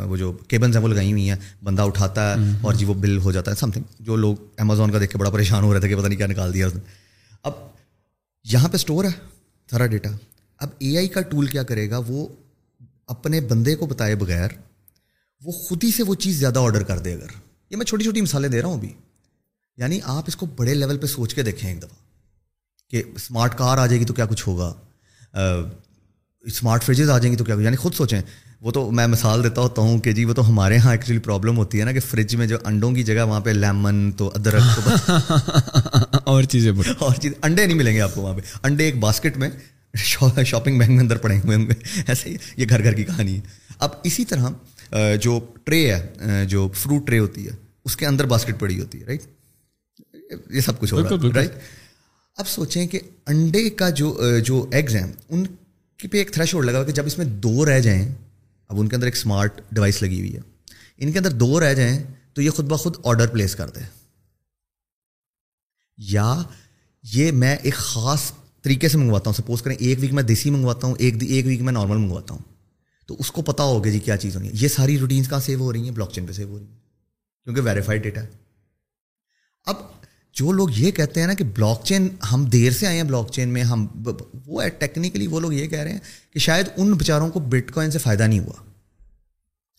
وہ 0.09 0.17
جو 0.17 0.33
کیبلز 0.49 0.77
ہیں 0.77 0.83
وہ 0.83 0.89
لگائی 0.89 1.13
ہوئی 1.13 1.29
ہیں۔ 1.31 1.37
بندہ 1.65 1.83
اٹھاتا 1.83 2.31
ہے 2.31 2.51
اور 2.63 2.75
جی 2.75 2.85
وہ 2.85 2.95
بل 2.95 3.17
ہو 3.19 3.33
جاتا 3.33 3.51
ہے 3.51 3.57
سم 3.57 3.71
تھنگ 3.71 3.85
جو 4.01 4.17
لوگ 4.17 4.37
امیزون 4.59 4.91
کا 4.91 5.01
دیکھ 5.01 5.13
کے 5.13 5.19
بڑا 5.19 5.31
پریشان 5.31 5.65
ہو 5.65 5.73
رہے 5.73 5.81
تھے 5.81 5.89
کہ 5.89 5.97
پتہ 5.97 6.07
نہیں 6.07 6.19
کیا 6.19 6.27
نکال 6.27 6.55
دیا 6.55 6.67
اس 6.67 6.75
نے۔ 6.75 6.81
اب 7.43 7.53
یہاں 8.45 8.69
پہ 8.69 8.75
اسٹور 8.75 9.05
ہے 9.05 9.11
سارا 9.71 9.87
ڈیٹا 9.87 10.11
اب 10.63 10.69
اے 10.79 10.97
آئی 10.97 11.09
کا 11.09 11.21
ٹول 11.21 11.47
کیا 11.47 11.63
کرے 11.63 11.91
گا؟ 11.91 12.01
وہ 12.07 12.29
اپنے 13.07 13.41
بندے 13.41 13.75
کو 13.77 13.87
بتائے 13.87 14.15
بغیر 14.15 14.49
وہ 15.45 15.53
خود 15.53 15.85
ہی 15.85 15.91
سے 15.91 16.03
وہ 16.03 16.15
چیز 16.15 16.39
زیادہ 16.39 16.59
آڈر 16.59 16.83
کر 16.83 16.99
دے 16.99 17.15
اگر۔ 17.15 17.27
یہ 17.71 17.77
میں 17.77 17.87
چھوٹی 17.87 18.05
چھوٹی 18.05 18.21
مثالیں 18.21 18.49
دے 18.49 18.63
رہا 18.63 18.69
ہوں 18.69 18.75
ابھی۔ 18.75 18.93
یعنی 19.77 20.01
آپ 20.05 20.25
اس 20.27 20.37
کو 20.37 20.47
بڑے 20.47 20.75
لیول 20.75 20.99
پہ 20.99 21.07
سوچ 21.07 21.35
کے 21.35 21.43
دیکھیں 21.43 21.71
ایک 21.71 21.79
دفعہ 21.79 21.97
کہ 22.91 23.03
اسمارٹ 23.15 23.59
کار 23.59 23.79
آ 23.79 23.87
جائے 23.87 24.01
گی 24.01 24.05
تو 24.05 24.15
کیا 24.15 24.27
کچھ 24.27 24.49
ہوگا؟ 24.49 24.75
اسمارٹ 26.41 26.83
فریجز 26.85 27.11
آ 27.11 27.19
جائیں 27.19 27.33
گی 27.33 27.37
تو 27.37 27.45
کیا 27.45 27.55
یعنی 27.59 27.77
خود 27.77 27.95
سوچیں۔ 27.95 28.21
وہ 28.61 28.71
تو 28.71 28.91
میں 28.91 29.07
مثال 29.07 29.45
دیتا 29.45 29.61
ہوتا 29.61 29.83
ہوں 29.83 29.99
کہ 29.99 30.13
جی 30.13 30.25
وہ 30.25 30.35
تو 30.35 30.49
ہمارے 30.49 30.75
یہاں 30.75 30.93
ایکچولی 30.93 31.19
پرابلم 31.19 31.57
ہوتی 31.57 31.81
ہے 31.81 31.85
نا 31.85 31.93
کہ 31.93 32.01
فریج 32.01 32.37
میں 32.37 32.47
جو 32.47 32.57
انڈوں 32.65 32.93
کی 32.93 33.03
جگہ 33.03 33.23
وہاں 33.23 33.41
پہ 33.41 33.51
لیمن 33.51 34.13
تو 34.13 34.31
ادرک 34.35 34.63
تو 34.77 34.91
اور 36.25 36.43
چیزیں 36.43 36.73
اور 36.99 37.15
چیز 37.15 37.33
انڈے 37.43 37.67
نہیں 37.67 37.77
ملیں 37.77 37.95
گے 37.95 38.01
آپ 38.01 38.15
کو 38.15 38.21
وہاں 38.21 38.35
پہ۔ 38.35 38.41
انڈے 38.63 38.85
ایک 38.85 38.99
باسکٹ 38.99 39.37
میں 39.37 39.49
شاپنگ 39.97 40.79
بینک 40.79 40.91
میں 40.91 41.01
اندر 41.01 41.17
پڑے 41.17 41.39
ہوئے 41.39 41.57
ہوں 41.57 41.67
گے۔ 41.67 41.75
ایسے 42.07 42.31
ہی 42.31 42.37
یہ 42.57 42.67
گھر 42.69 42.83
گھر 42.85 42.93
کی 42.93 43.05
کہانی۔ 43.05 43.37
ہے 43.37 43.41
اب 43.79 43.91
اسی 44.05 44.25
طرح 44.25 44.49
جو 45.21 45.39
ٹرے 45.65 45.95
ہے 45.95 46.47
جو 46.47 46.69
فروٹ 46.75 47.07
ٹرے 47.07 47.19
ہوتی 47.19 47.47
ہے 47.47 47.53
اس 47.85 47.97
کے 47.97 48.07
اندر 48.07 48.27
باسکٹ 48.27 48.61
پڑی 48.61 48.81
ہوتی 48.81 49.01
ہے 49.01 49.05
رائٹ 49.05 49.23
یہ 50.51 50.61
سب 50.61 50.81
کچھ 50.81 50.95
ہو 50.95 51.01
رہا 51.01 51.09
ہے 51.25 51.29
رائٹ 51.35 51.53
اب 52.37 52.49
سوچیں 52.49 52.87
کہ 52.87 53.01
انڈے 53.27 53.71
کا 53.71 53.91
جو 53.91 54.39
جو 54.45 54.67
ایگز 54.73 54.97
ہیں 54.97 55.13
ان 55.29 55.47
کے 55.99 56.09
پہ 56.09 56.19
ایک 56.19 56.33
تھریش 56.33 56.55
ہولڈ 56.55 56.67
لگا 56.67 56.85
کہ 56.85 56.93
جب 56.93 57.07
اس 57.07 57.19
میں 57.19 57.27
دو 57.27 57.67
رہ 57.67 57.81
جائیں 57.81 58.15
اب 58.69 58.81
ان 58.81 58.89
کے 58.89 58.97
اندر 58.97 59.07
ایک 59.07 59.17
اسمارٹ 59.17 59.61
ڈیوائس 59.73 60.03
لگی 60.03 60.19
ہوئی 60.19 60.35
ہے۔ 60.37 60.41
ان 60.99 61.13
کے 61.13 61.19
اندر 61.19 61.31
دو 61.31 61.61
رہ 61.61 61.75
جائیں 61.75 62.03
تو 62.35 62.43
یہ 62.43 62.51
خود 62.51 62.67
بخود 62.67 62.97
آڈر 63.05 63.27
پلیس 63.27 63.55
کر 63.57 63.71
دے 63.71 63.81
یا 65.99 66.43
یہ 67.03 67.33
میں 67.33 67.57
ایک 67.63 67.75
خاص 67.75 68.33
طریقے 68.63 68.89
سے 68.89 68.99
منگواتا 68.99 69.31
ہوں 69.31 69.43
سپوز 69.43 69.63
کریں 69.63 69.77
ایک 69.79 69.99
ویک 70.01 70.13
میں 70.13 70.23
دیسی 70.23 70.51
منگواتا 70.51 70.87
ہوں، 70.87 70.95
ایک 70.99 71.15
ایک 71.21 71.47
ویک 71.47 71.61
میں 71.61 71.73
نارمل 71.73 71.97
منگواتا 71.97 72.35
ہوں۔ 72.35 72.53
تو 73.07 73.17
اس 73.19 73.33
کو 73.33 73.43
پتا 73.43 73.63
ہوگا 73.63 73.91
جی 73.91 73.99
کیا 73.99 74.17
چیز 74.17 74.37
ہونی 74.37 74.49
ہے۔ 74.49 74.53
یہ 74.55 74.69
ساری 74.69 74.99
روٹینس 74.99 75.29
کہاں 75.29 75.41
سیو 75.41 75.61
ہو 75.61 75.73
رہی 75.73 75.85
ہیں؟ 75.85 75.91
بلاک 75.91 76.13
چین 76.13 76.27
پہ 76.27 76.33
سیو 76.33 76.49
ہو 76.49 76.59
رہی 76.59 76.67
ہیں۔ 76.67 76.77
کیونکہ 77.45 77.63
ویریفائڈ 77.63 78.03
ڈیٹا 78.03 78.23
ہے۔ 78.23 78.27
اب 79.67 79.75
جو 80.33 80.53
لوگ 80.53 80.69
یہ 80.77 80.91
کہتے 80.91 81.21
ہیں 81.21 81.27
نا 81.27 81.35
کہ 81.35 81.45
بلاک 81.45 81.85
چین 81.85 82.09
ہم 82.33 82.45
دیر 82.45 82.73
سے 82.73 82.87
آئے 82.87 82.97
ہیں 82.97 83.03
بلاک 83.03 83.33
چین 83.33 83.49
میں، 83.49 83.63
ہم 83.63 83.87
وہ 84.47 84.63
ٹیکنیکلی 84.79 85.27
وہ 85.27 85.41
لوگ 85.41 85.53
یہ 85.53 85.67
کہہ 85.67 85.79
رہے 85.79 85.93
ہیں 85.93 85.99
کہ 86.33 86.39
شاید 86.39 86.67
ان 86.77 86.93
بیچاروں 86.93 87.31
کو 87.31 87.41
بٹ 87.41 87.73
کوائن 87.73 87.91
سے 87.91 87.99
فائدہ 87.99 88.23
نہیں 88.23 88.39
ہوا۔ 88.39 88.65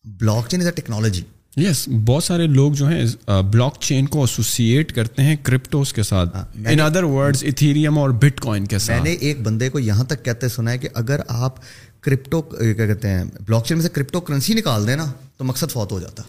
block 0.06 0.50
chain 0.50 0.60
is 0.60 0.66
a 0.66 0.72
technology 0.72 1.22
yes 1.58 1.90
بہت 2.06 2.24
سارے 2.24 2.48
لوگ 2.48 2.74
جو 2.74 2.88
ہیں 2.88 3.06
بلاک 3.52 3.76
چین 3.80 4.06
کو 4.06 4.22
ایسوسیٹ 4.22 4.94
کرتے 4.94 5.22
ہیں 5.22 5.36
کرپٹوز 5.44 5.94
کے 5.94 6.04
ساتھ. 6.04 6.38
ان 6.68 6.80
ادر 6.80 7.04
ورڈز 7.04 7.44
ایتھیریم 7.44 7.98
اور 7.98 8.10
بٹ 8.10 8.40
کوائن 8.40 8.66
کے 8.66 8.80
ساتھ 8.80 9.02
میں 9.02 9.10
نے 9.10 9.18
ایک 9.20 9.42
بندے 9.42 9.70
کو 9.70 9.80
یہاں 9.80 10.04
تک 10.04 10.26
کہتے 10.26 10.50
سنا 10.50 10.72
ہے 10.72 10.78
کہ 10.78 10.90
اگر 10.94 11.20
آپ 11.28 11.56
کرپٹو 12.02 12.42
کیا 12.42 12.88
کہتے 12.88 13.08
ہیں 13.08 13.24
بلاک 13.48 13.66
چین 13.66 13.78
میں 13.78 13.84
سے 13.84 13.90
کرپٹو 13.90 14.20
کرنسی 14.20 14.54
نکال 14.54 14.88
دیں 14.88 14.96
نا 14.96 15.12
تو 15.38 15.44
مقصد 15.44 15.72
فوت 15.72 15.92
ہو 15.92 16.00
جاتا 16.00 16.24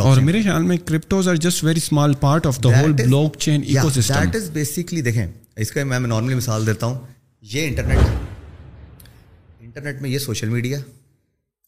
اور 0.00 0.20
میرے 0.20 0.42
خیال 0.42 0.62
میں 0.62 0.76
cryptos 0.76 1.28
are 1.28 1.34
just 1.34 1.64
very 1.64 1.80
small 1.82 2.14
part 2.14 2.46
of 2.46 2.64
the 2.64 2.80
whole 2.80 2.92
blockchain 3.38 3.62
ecosystem 3.90 4.14
that 4.14 4.36
is 4.36 4.50
basically 4.50 5.02
دیکھیں 5.02 5.26
اس 5.56 5.72
کا 5.72 5.84
میں 5.84 6.00
نارملی 6.00 6.34
مثال 6.34 6.66
دیتا 6.66 6.86
ہوں 6.86 6.98
یہ 7.42 7.66
انٹرنیٹ 7.66 7.98
انٹرنیٹ 9.60 10.02
میں 10.02 10.10
یہ 10.10 10.18
سوشل 10.18 10.48
میڈیا 10.48 10.78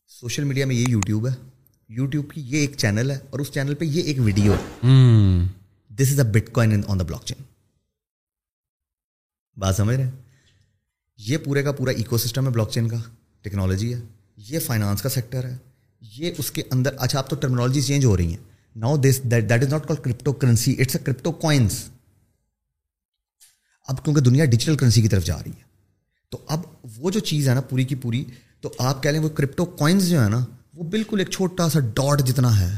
سوشل 0.09 0.45
میڈیا 0.45 0.67
میں 0.67 0.77
یہ 0.77 0.85
یوٹیوب 0.89 1.29
ہے۔ 1.29 1.52
یوٹیوب 1.97 2.31
کی 2.31 2.41
یہ 2.41 2.59
ایک 2.59 2.77
چینل 2.77 3.11
ہے 3.11 3.19
اور 3.31 3.41
اس 3.41 3.51
چینل 3.53 3.75
پہ 3.75 3.85
یہ 3.85 4.03
ایک 4.03 4.21
ویڈیو 4.21 4.53
ہے. 4.53 4.87
This 5.91 6.13
is 6.13 6.21
a 6.21 6.31
bitcoin 6.53 6.83
on 6.87 6.99
the 6.99 7.05
blockchain 7.25 7.43
بات 9.57 9.77
سمجھ 9.77 9.97
رہے 9.97 10.05
ہیں؟ 10.05 10.11
یہ 11.19 11.37
پورے 11.37 11.63
کا 11.63 11.73
پورا 11.73 11.91
ایکو 11.91 12.19
سسٹم 12.19 12.47
ہے 12.47 12.51
بلاک 12.51 12.71
چین 12.71 12.89
کا 12.89 12.97
ٹیکنالوجی 13.43 13.95
ہے 13.95 14.01
یہ 14.37 14.59
فائنانس 14.59 15.03
کا 15.03 15.09
سیکٹر 15.09 15.45
ہے 15.45 15.57
یہ 16.03 16.33
اس 16.39 16.51
کے 16.51 16.63
اندر 16.71 16.95
اچھا 16.99 17.19
آپ 17.19 17.31
تو 17.31 17.37
ٹرمنالوجی 17.37 17.81
چینج 17.81 18.05
ہو 18.05 18.17
رہی 18.17 18.27
ہیں۔ 18.27 18.43
Now 18.77 18.97
this 18.97 19.21
that 19.25 19.53
is 19.53 19.69
not 19.69 19.87
call 19.89 19.97
cryptocurrency 20.33 20.77
it's 20.79 20.97
a 20.97 21.05
crypto 21.05 21.33
coins 21.33 21.91
اب 23.89 24.05
کیونکہ 24.05 24.23
دنیا 24.23 24.45
ڈیجیٹل 24.45 24.77
کرنسی 24.77 25.03
کی 25.03 25.09
طرف 25.09 25.25
جا 25.25 25.39
رہی 25.39 25.51
ہے 25.51 25.71
تو 26.31 26.39
اب 26.49 26.61
وہ 26.97 27.11
جو 27.11 27.21
چیز 27.21 27.49
ہے 27.49 27.55
نا 27.55 27.61
پوری 27.61 27.85
کی 27.85 27.95
پوری 27.95 28.25
تو 28.61 28.73
آپ 28.79 29.03
کہہ 29.03 29.11
لیں 29.11 29.21
وہ 29.21 29.29
کرپٹو 29.29 29.65
کوائنس 29.65 30.09
جو 30.09 30.25
ہے 30.25 30.29
نا 30.29 30.45
وہ 30.75 30.85
بالکل 30.85 31.19
ایک 31.19 31.31
چھوٹا 31.31 31.69
سا 31.69 31.81
ڈاٹ 31.81 32.27
جتنا 32.27 32.61
ہے 32.61 32.75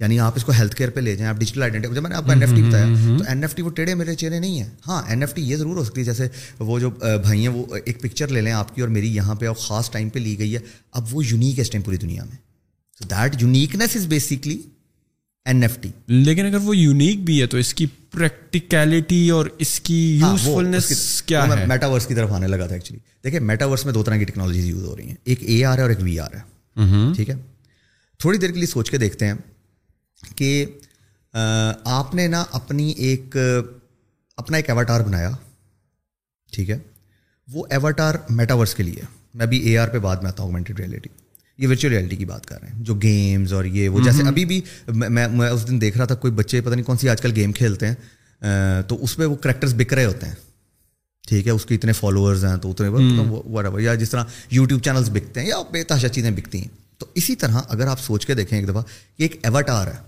یعنی 0.00 0.20
آپ 0.20 0.32
اس 0.36 0.44
کو 0.44 0.52
ہیلتھ 0.52 0.76
کیئر 0.76 0.90
پہ 0.90 1.00
لے 1.00 1.16
جائیں 1.16 1.28
آپ 1.30 1.36
ڈیجیٹل 1.36 1.62
آئیڈینٹی 1.62 1.88
جب 1.94 2.02
میں 2.02 2.10
نے 2.10 2.16
آپ 2.16 2.24
کو 2.24 2.30
این 2.30 2.42
ایف 2.42 2.50
ٹی 2.50 2.62
بتایا۔ 2.62 2.84
تو 3.18 3.24
این 3.28 3.42
ایف 3.42 3.54
ٹی 3.54 3.62
وہ 3.62 3.70
ٹیڑھے 3.70 3.94
میرے 3.94 4.14
چہرے 4.14 4.38
نہیں 4.40 4.60
ہیں۔ 4.60 4.68
ہاں 4.86 5.02
این 5.08 5.20
ایف 5.20 5.34
ٹی 5.34 5.42
یہ 5.42 5.56
ضرور 5.56 5.76
ہو 5.76 5.84
سکتی 5.84 6.00
ہے 6.00 6.04
جیسے 6.04 6.28
وہ 6.58 6.78
جو 6.78 6.90
بھائی 6.90 7.40
ہیں 7.40 7.48
وہ 7.48 7.64
ایک 7.84 8.00
پکچر 8.02 8.28
لے 8.28 8.40
لیں 8.40 8.52
آپ 8.52 8.74
کی 8.74 8.80
اور 8.80 8.88
میری 8.88 9.14
یہاں 9.14 9.34
پہ 9.34 9.46
اور 9.46 9.54
خاص 9.54 9.90
ٹائم 9.90 10.08
پہ 10.08 10.18
لی 10.18 10.38
گئی 10.38 10.54
ہے۔ 10.54 10.60
اب 10.92 11.06
وہ 11.10 11.24
یونیک 11.26 11.58
ہے 11.58 11.62
اس 11.62 11.70
ٹائم 11.70 11.82
پوری 11.82 11.96
دنیا 11.96 12.24
میں۔ 12.24 12.36
تو 13.00 13.08
that 13.08 13.42
uniqueness 13.42 13.96
is 13.96 14.06
basically 14.06 14.62
N 15.44 15.62
F 15.62 15.78
T 15.80 15.88
لیکن 16.06 16.46
اگر 16.46 16.58
وہ 16.62 16.76
یونیک 16.76 17.24
بھی 17.24 17.40
ہے 17.42 17.46
تو 17.46 17.56
اس 17.56 17.74
کی 17.74 17.86
پریکٹیکلٹی 18.10 19.30
اور 19.30 19.46
اس 19.58 19.80
کی 19.80 20.18
یوزفلنس 20.20 20.90
ہاں، 20.92 21.28
کیا 21.28 21.44
ہے؟ 21.46 21.66
میٹاورس 21.66 22.06
کی 22.06 22.14
طرف 22.14 22.32
آنے 22.32 22.46
لگا 22.46 22.66
تھا 22.66 22.74
ایکچولی 22.74 23.00
دیکھیں 23.24 23.40
میٹاورس 23.40 23.84
میں 23.84 23.92
دو 23.92 24.02
طرح 24.02 24.16
کی 24.16 24.24
ٹیکنالوجیز 24.24 24.64
یوز 24.64 24.84
ہو 24.84 24.96
رہی 24.96 25.08
ہیں۔ 25.08 25.16
ایک 25.24 25.38
اے 25.42 25.64
آر 25.64 25.76
ہے 25.76 25.82
اور 25.82 25.90
ایک 25.90 25.98
وی 26.02 26.18
آر 26.18 26.34
ہے۔ 26.34 26.59
ٹھیک 27.16 27.30
ہے؟ 27.30 27.34
تھوڑی 28.18 28.38
دیر 28.38 28.50
کے 28.50 28.56
لیے 28.56 28.66
سوچ 28.66 28.90
کے 28.90 28.98
دیکھتے 28.98 29.26
ہیں 29.26 29.34
کہ 30.36 30.66
آپ 31.84 32.14
نے 32.14 32.28
نا 32.28 32.44
اپنی 32.52 32.90
ایک 32.90 33.36
اپنا 34.36 34.56
ایک 34.56 34.70
ایواٹار 34.70 35.00
بنایا 35.00 35.30
ٹھیک 36.52 36.70
ہے؟ 36.70 36.78
وہ 37.48 37.64
ایواٹار 37.70 38.14
میٹاورس 38.30 38.74
کے 38.74 38.82
لیے 38.82 39.02
میں 39.34 39.46
ابھی 39.46 39.58
اے 39.58 39.78
آر 39.78 39.88
پہ 39.88 39.98
بعد 39.98 40.16
میں 40.16 40.28
آتا 40.28 40.42
ہوں 40.42 40.50
اوگمنٹڈ 40.50 40.80
ریئلٹی 40.80 41.08
یہ 41.58 41.68
ورچوئل 41.68 41.94
ریئلٹی 41.94 42.16
کی 42.16 42.24
بات 42.24 42.46
کر 42.46 42.60
رہے 42.60 42.68
ہیں 42.68 42.84
جو 42.84 42.94
گیمز 42.94 43.52
اور 43.52 43.64
یہ 43.64 43.88
وہ 43.88 44.00
جیسے 44.00 44.22
ابھی 44.28 44.44
بھی 44.44 44.60
میں 44.88 45.28
میں 45.28 45.50
اس 45.50 45.68
دن 45.68 45.80
دیکھ 45.80 45.98
رہا 45.98 46.04
تھا 46.04 46.14
کوئی 46.14 46.32
بچے 46.32 46.60
پتہ 46.60 46.74
نہیں 46.74 46.84
کون 46.84 46.96
سی 46.96 47.08
آج 47.08 47.20
کل 47.20 47.32
گیم 47.36 47.52
کھیلتے 47.52 47.86
ہیں 47.86 47.94
تو 48.82 49.04
اس 49.04 49.16
پہ 49.16 49.24
وہ 49.24 49.36
کریکٹرز 49.36 49.74
بک 49.74 49.92
رہے 49.92 50.04
ہوتے 50.04 50.26
ہیں۔ 50.26 50.34
ٹھیک 51.30 51.46
ہے 51.46 51.52
اس 51.52 51.64
کے 51.66 51.74
اتنے 51.74 51.92
فالوورز 51.92 52.44
ہیں 52.44 52.56
تو 52.56 52.70
اتنے 52.70 53.82
یا 53.82 53.94
جس 53.94 54.10
طرح 54.10 54.24
یوٹیوب 54.50 54.82
چینلس 54.82 55.08
بکتے 55.08 55.40
ہیں 55.40 55.48
یا 55.48 55.56
بے 55.72 55.82
تحاشا 55.84 56.08
چیزیں 56.08 56.30
بکتی 56.30 56.60
ہیں۔ 56.60 56.68
تو 56.98 57.06
اسی 57.14 57.36
طرح 57.36 57.60
اگر 57.68 57.86
آپ 57.86 58.00
سوچ 58.00 58.26
کے 58.26 58.34
دیکھیں 58.34 58.58
ایک 58.58 58.68
دفعہ 58.68 58.82
کہ 59.16 59.22
ایک 59.22 59.38
ایواٹار 59.42 59.86
ہے 59.86 59.98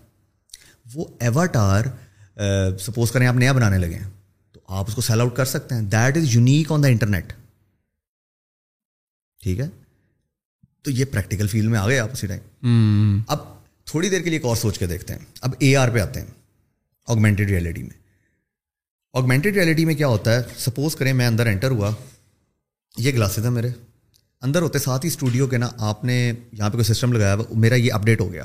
وہ 0.95 1.05
ایواٹار 1.21 1.85
سپوز 2.79 3.13
کریں 3.13 3.27
آپ 3.27 3.35
نیا 3.35 3.53
بنانے 3.53 3.79
لگے 3.79 3.95
ہیں 3.95 4.11
تو 4.53 4.61
آپ 4.69 4.85
اس 4.89 4.95
کو 4.95 5.01
سیل 5.01 5.21
آؤٹ 5.21 5.37
کر 5.37 5.45
سکتے 5.45 5.75
ہیں۔ 5.75 5.83
That 5.83 6.17
is 6.17 6.35
unique 6.35 6.73
on 6.73 6.83
the 6.83 6.89
internet 6.89 7.33
ٹھیک 9.43 9.61
ہے؟ 9.61 9.69
تو 10.83 10.91
یہ 10.91 11.05
پریکٹیکل 11.05 11.47
فیلڈ 11.47 11.69
میں 11.71 11.79
آ 11.79 11.89
گئے 11.89 11.99
آپ 11.99 12.09
اسی 12.13 12.27
ٹائم 12.27 13.21
اب 13.29 13.39
تھوڑی 13.85 14.09
دیر 14.09 14.21
کے 14.21 14.31
لیے 14.31 14.39
ایک 14.39 14.45
اور 14.45 14.57
سوچ 14.57 14.79
کے 14.79 14.87
دیکھتے 14.87 15.15
ہیں۔ 15.15 15.21
اب 15.41 15.55
اے 15.59 15.77
آر 15.77 15.89
پہ 15.89 16.01
آتے 16.01 16.21
ہیں 16.21 16.27
آگمنٹڈ 17.07 17.51
ریئلٹی 17.51 17.83
میں۔ 17.83 18.02
آگمنٹڈ 19.13 19.57
ریئلٹی 19.57 19.85
میں 19.85 19.95
کیا 19.95 20.07
ہوتا 20.07 20.35
ہے? 20.35 20.43
سپوز 20.59 20.97
کریں 20.97 21.13
میں 21.13 21.27
اندر 21.27 21.47
انٹر 21.47 21.71
ہوا. 21.71 21.91
یہ 22.99 23.13
گلاسز 23.13 23.39
ہیں 23.39 23.51
میرے. 23.51 23.69
اندر 24.43 24.63
ہوتے 24.63 24.79
ساتھ 24.79 25.05
ہی 25.05 25.09
اسٹوڈیو 25.09 25.47
کے 25.47 25.59
نا 25.59 25.69
آپ 25.79 26.05
نے 26.05 26.33
یہاں 26.53 26.71
پہ 26.71 26.79
کوئی 26.79 26.95
سسٹم 26.95 27.13
لگایا 27.13 27.37
میرا 27.55 27.75
یہ 27.75 27.93
اپڈیٹ 27.93 28.21
ہو 28.21 28.33
گیا. 28.33 28.45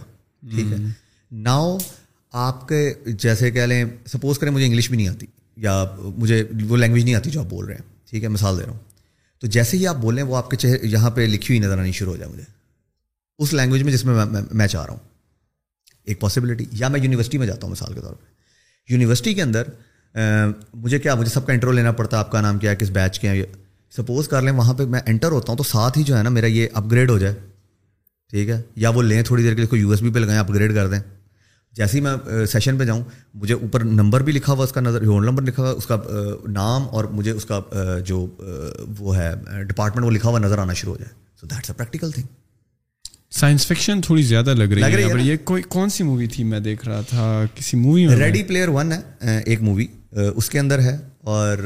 ٹھیک 0.52 0.72
ہے؟ 0.72 0.78
ناؤ 1.32 1.78
آپ 2.32 2.68
کے 2.68 2.94
جیسے 3.06 3.52
کہہ 3.52 3.62
لیں 3.62 3.86
سپوز 4.06 4.40
کریں 4.40 4.52
مجھے 4.52 4.66
انگلش 4.66 4.90
بھی 4.90 4.98
نہیں 4.98 5.08
آتی 5.08 5.26
یا 5.58 5.86
مجھے 6.18 6.44
وہ 6.68 6.78
لینگویج 6.78 7.04
نہیں 7.04 7.16
آتی 7.16 7.30
جو 7.30 7.40
آپ 7.40 7.48
بول 7.50 7.66
رہے 7.66 7.76
ہیں. 7.76 8.10
ٹھیک 8.10 8.24
ہے؟ 8.24 8.28
مثال 8.28 8.58
دے 8.58 8.64
رہا 8.64 8.72
ہوں۔ 8.72 8.80
تو 9.40 9.48
جیسے 9.48 9.78
ہی 9.78 9.88
آپ 9.88 9.96
بولیں 9.96 10.24
وہ 10.24 10.38
آپ 10.38 10.50
کے 10.50 10.58
چہرے 10.58 10.78
یہاں 10.84 11.10
پہ 11.10 11.22
لکھی 11.22 11.58
ہوئی 11.58 11.68
نظر 11.68 11.80
آنی 11.80 11.92
شروع 11.92 12.12
ہو 12.12 12.18
جائے 12.18 12.32
مجھے۔ 12.32 12.44
اس 13.40 13.54
لینگویج 13.54 13.84
میں 13.84 13.94
جس 13.94 14.06
میں 14.06 14.26
میں 14.54 14.68
چاہ 14.68 14.86
رہا 14.86 14.94
ہوں۔ 14.94 15.00
ایک 16.04 16.20
پاسبلٹی 16.20 16.66
یا 16.72 16.88
میں 16.88 17.00
یونیورسٹی 17.00 17.38
میں 17.38 17.48
جاتا 17.48 17.60
ہوں 17.64 17.72
مثال 17.72 17.94
کے 17.94 18.02
طور 18.02 18.14
پہ۔ 18.14 18.26
یونیورسٹی 18.90 19.34
کے 19.34 19.42
اندر 19.42 19.64
مجھے 20.74 21.00
کیا 21.00 21.16
مجھے 21.16 21.32
سب 21.32 21.46
کا 21.46 21.54
انٹرو 21.54 21.72
لینا 21.72 21.92
پڑتا 21.92 22.18
ہے 22.18 22.20
آپ 22.20 22.32
کا 22.32 22.42
نام 22.42 22.58
کیا 22.58 22.72
ہے 22.72 22.76
کس 22.76 22.90
بیچ 22.90 23.20
کے 23.20 23.30
ہیں؟ 23.30 23.44
سپوز 23.98 24.28
کر 24.28 24.42
لیں 24.42 24.54
وہاں 24.54 24.74
پہ 24.74 24.86
میں 24.86 25.00
انٹر 25.06 25.32
ہوتا 25.32 25.52
ہوں 25.52 25.58
تو 25.58 25.64
ساتھ 25.64 25.98
ہی 25.98 26.04
جو 26.04 26.18
ہے 26.18 26.24
نا 26.24 26.30
میرا 26.30 26.46
یہ 26.46 26.68
اپ 26.74 26.92
گریڈ 26.92 27.10
ہو 27.10 27.18
جائے۔ 27.18 27.36
ٹھیک 28.30 28.50
ہے؟ 28.50 28.62
یا 28.76 28.90
وہ 28.90 29.04
لیں 29.04 29.24
تھوڑی 29.24 29.44
دیر 29.44 29.54
کے 29.54 29.58
لیے 29.58 29.68
کوئی 29.68 29.82
یو 29.82 29.90
ایس 29.90 30.02
بی 30.02 30.10
پہ 30.10 30.20
لگائیں 30.20 30.40
اپ 30.40 30.50
گریڈ 30.50 30.76
کر 30.76 30.88
دیں۔ 30.88 31.00
جیسے 31.74 31.98
ہی 31.98 32.02
میں 32.02 32.46
سیشن 32.46 32.78
پہ 32.78 32.84
جاؤں 32.84 33.04
مجھے 33.34 33.54
اوپر 33.54 33.84
نمبر 33.84 34.24
بھی 34.24 34.34
لکھا 34.34 34.54
ہوا 34.54 34.64
اس 34.64 34.72
کا 34.72 34.82
نظر 34.82 35.02
رول 35.02 35.26
نمبر 35.26 35.44
لکھا 35.44 35.64
ہوا 35.64 35.72
اس 35.72 35.86
کا 35.86 35.98
نام 36.48 36.88
اور 36.92 37.06
مجھے 37.06 37.32
اس 37.32 37.46
کا 37.46 37.60
جو 38.06 38.28
وہ 39.00 39.18
ہے 39.18 39.32
ڈپارٹمنٹ 39.64 40.06
وہ 40.06 40.12
لکھا 40.12 40.30
ہوا 40.30 40.40
نظر 40.40 40.58
آنا 40.58 40.74
شروع 40.74 40.94
ہو 40.94 40.98
جائے۔ 40.98 41.14
So 41.42 41.48
that's 41.48 41.70
a 41.70 41.76
practical 41.78 42.12
thing 42.12 42.28
science 43.32 43.68
fiction 43.68 44.02
تھوڑی 44.02 44.24
زیادہ 44.24 44.54
لگ 44.54 44.64
رہی 44.64 44.84
ہے 44.84 45.04
ہے 45.04 45.24
یہ 45.24 45.38
کوئی 45.44 45.64
کون 45.64 45.90
سی 45.90 46.04
مووی 46.04 46.28
تھی 46.28 46.44
میں 46.44 46.60
دیکھ 46.60 46.88
رہا 46.88 47.02
تھا؟ 47.02 47.44
کسی 47.56 47.78
مووی 47.78 48.06
میں 48.08 48.16
ریڈی 48.16 48.44
پلیئر 48.44 48.70
ون 48.70 48.92
ہے 48.92 49.42
ایک 49.46 49.62
مووی 49.62 49.88
اس 50.36 50.50
کے 50.50 50.60
اندر 50.60 50.80
ہے 50.80 50.98
اور 51.22 51.58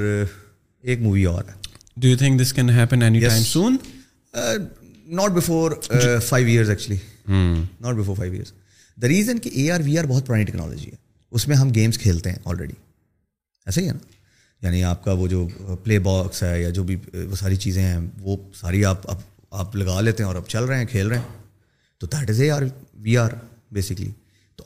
ایک 0.83 0.99
مووی 1.01 1.25
اور 1.25 1.43
ہے۔ 1.43 1.53
Do 1.97 2.07
you 2.07 2.17
think 2.17 2.41
this 2.41 2.53
can 2.53 2.69
happen 2.69 3.01
any 3.01 3.19
time 3.19 3.43
soon 3.43 3.77
not 5.07 5.31
before 5.31 5.71
five 6.25 6.47
years 6.47 6.69
actually 6.69 6.97
not 7.81 7.95
before 7.95 8.15
five 8.15 8.33
years 8.33 8.51
the 8.97 9.07
reason 9.07 9.39
کہ 9.39 9.49
اے 9.53 9.71
آر 9.71 9.79
وی 9.79 9.97
آر 9.97 10.05
بہت 10.05 10.27
پرانی 10.27 10.43
ٹیکنالوجی 10.43 10.89
ہے۔ 10.91 10.95
اس 11.31 11.47
میں 11.47 11.55
ہم 11.55 11.69
گیمس 11.75 11.97
کھیلتے 11.97 12.29
ہیں 12.29 12.37
آلریڈی 12.45 12.73
ایسا 13.65 13.81
ہی 13.81 13.87
ہے 13.87 13.93
نا؟ 13.93 14.65
یعنی 14.65 14.83
آپ 14.83 15.03
کا 15.03 15.11
وہ 15.11 15.27
جو 15.27 15.47
پلے 15.83 15.99
باکس 15.99 16.43
ہے 16.43 16.61
یا 16.61 16.69
جو 16.69 16.83
بھی 16.83 16.95
وہ 17.13 17.35
ساری 17.35 17.55
چیزیں 17.55 17.83
ہیں 17.83 17.99
وہ 18.19 18.37
ساری 18.53 18.85
آپ 18.85 18.97
آپ 19.51 19.75
لگا 19.75 20.01
لیتے 20.01 20.23
ہیں 20.23 20.27
اور 20.27 20.35
اب 20.35 20.47
چل 20.47 20.63
رہے 20.63 20.77
ہیں 20.77 20.85
کھیل 20.85 21.07
رہے 21.07 21.17
ہیں۔ 21.17 21.25
تو 21.97 22.07
that 22.07 22.29
is 22.29 22.41
A 22.41 22.51
R 22.51 22.61
V 22.93 23.17
R 23.17 23.29
basically 23.71 24.09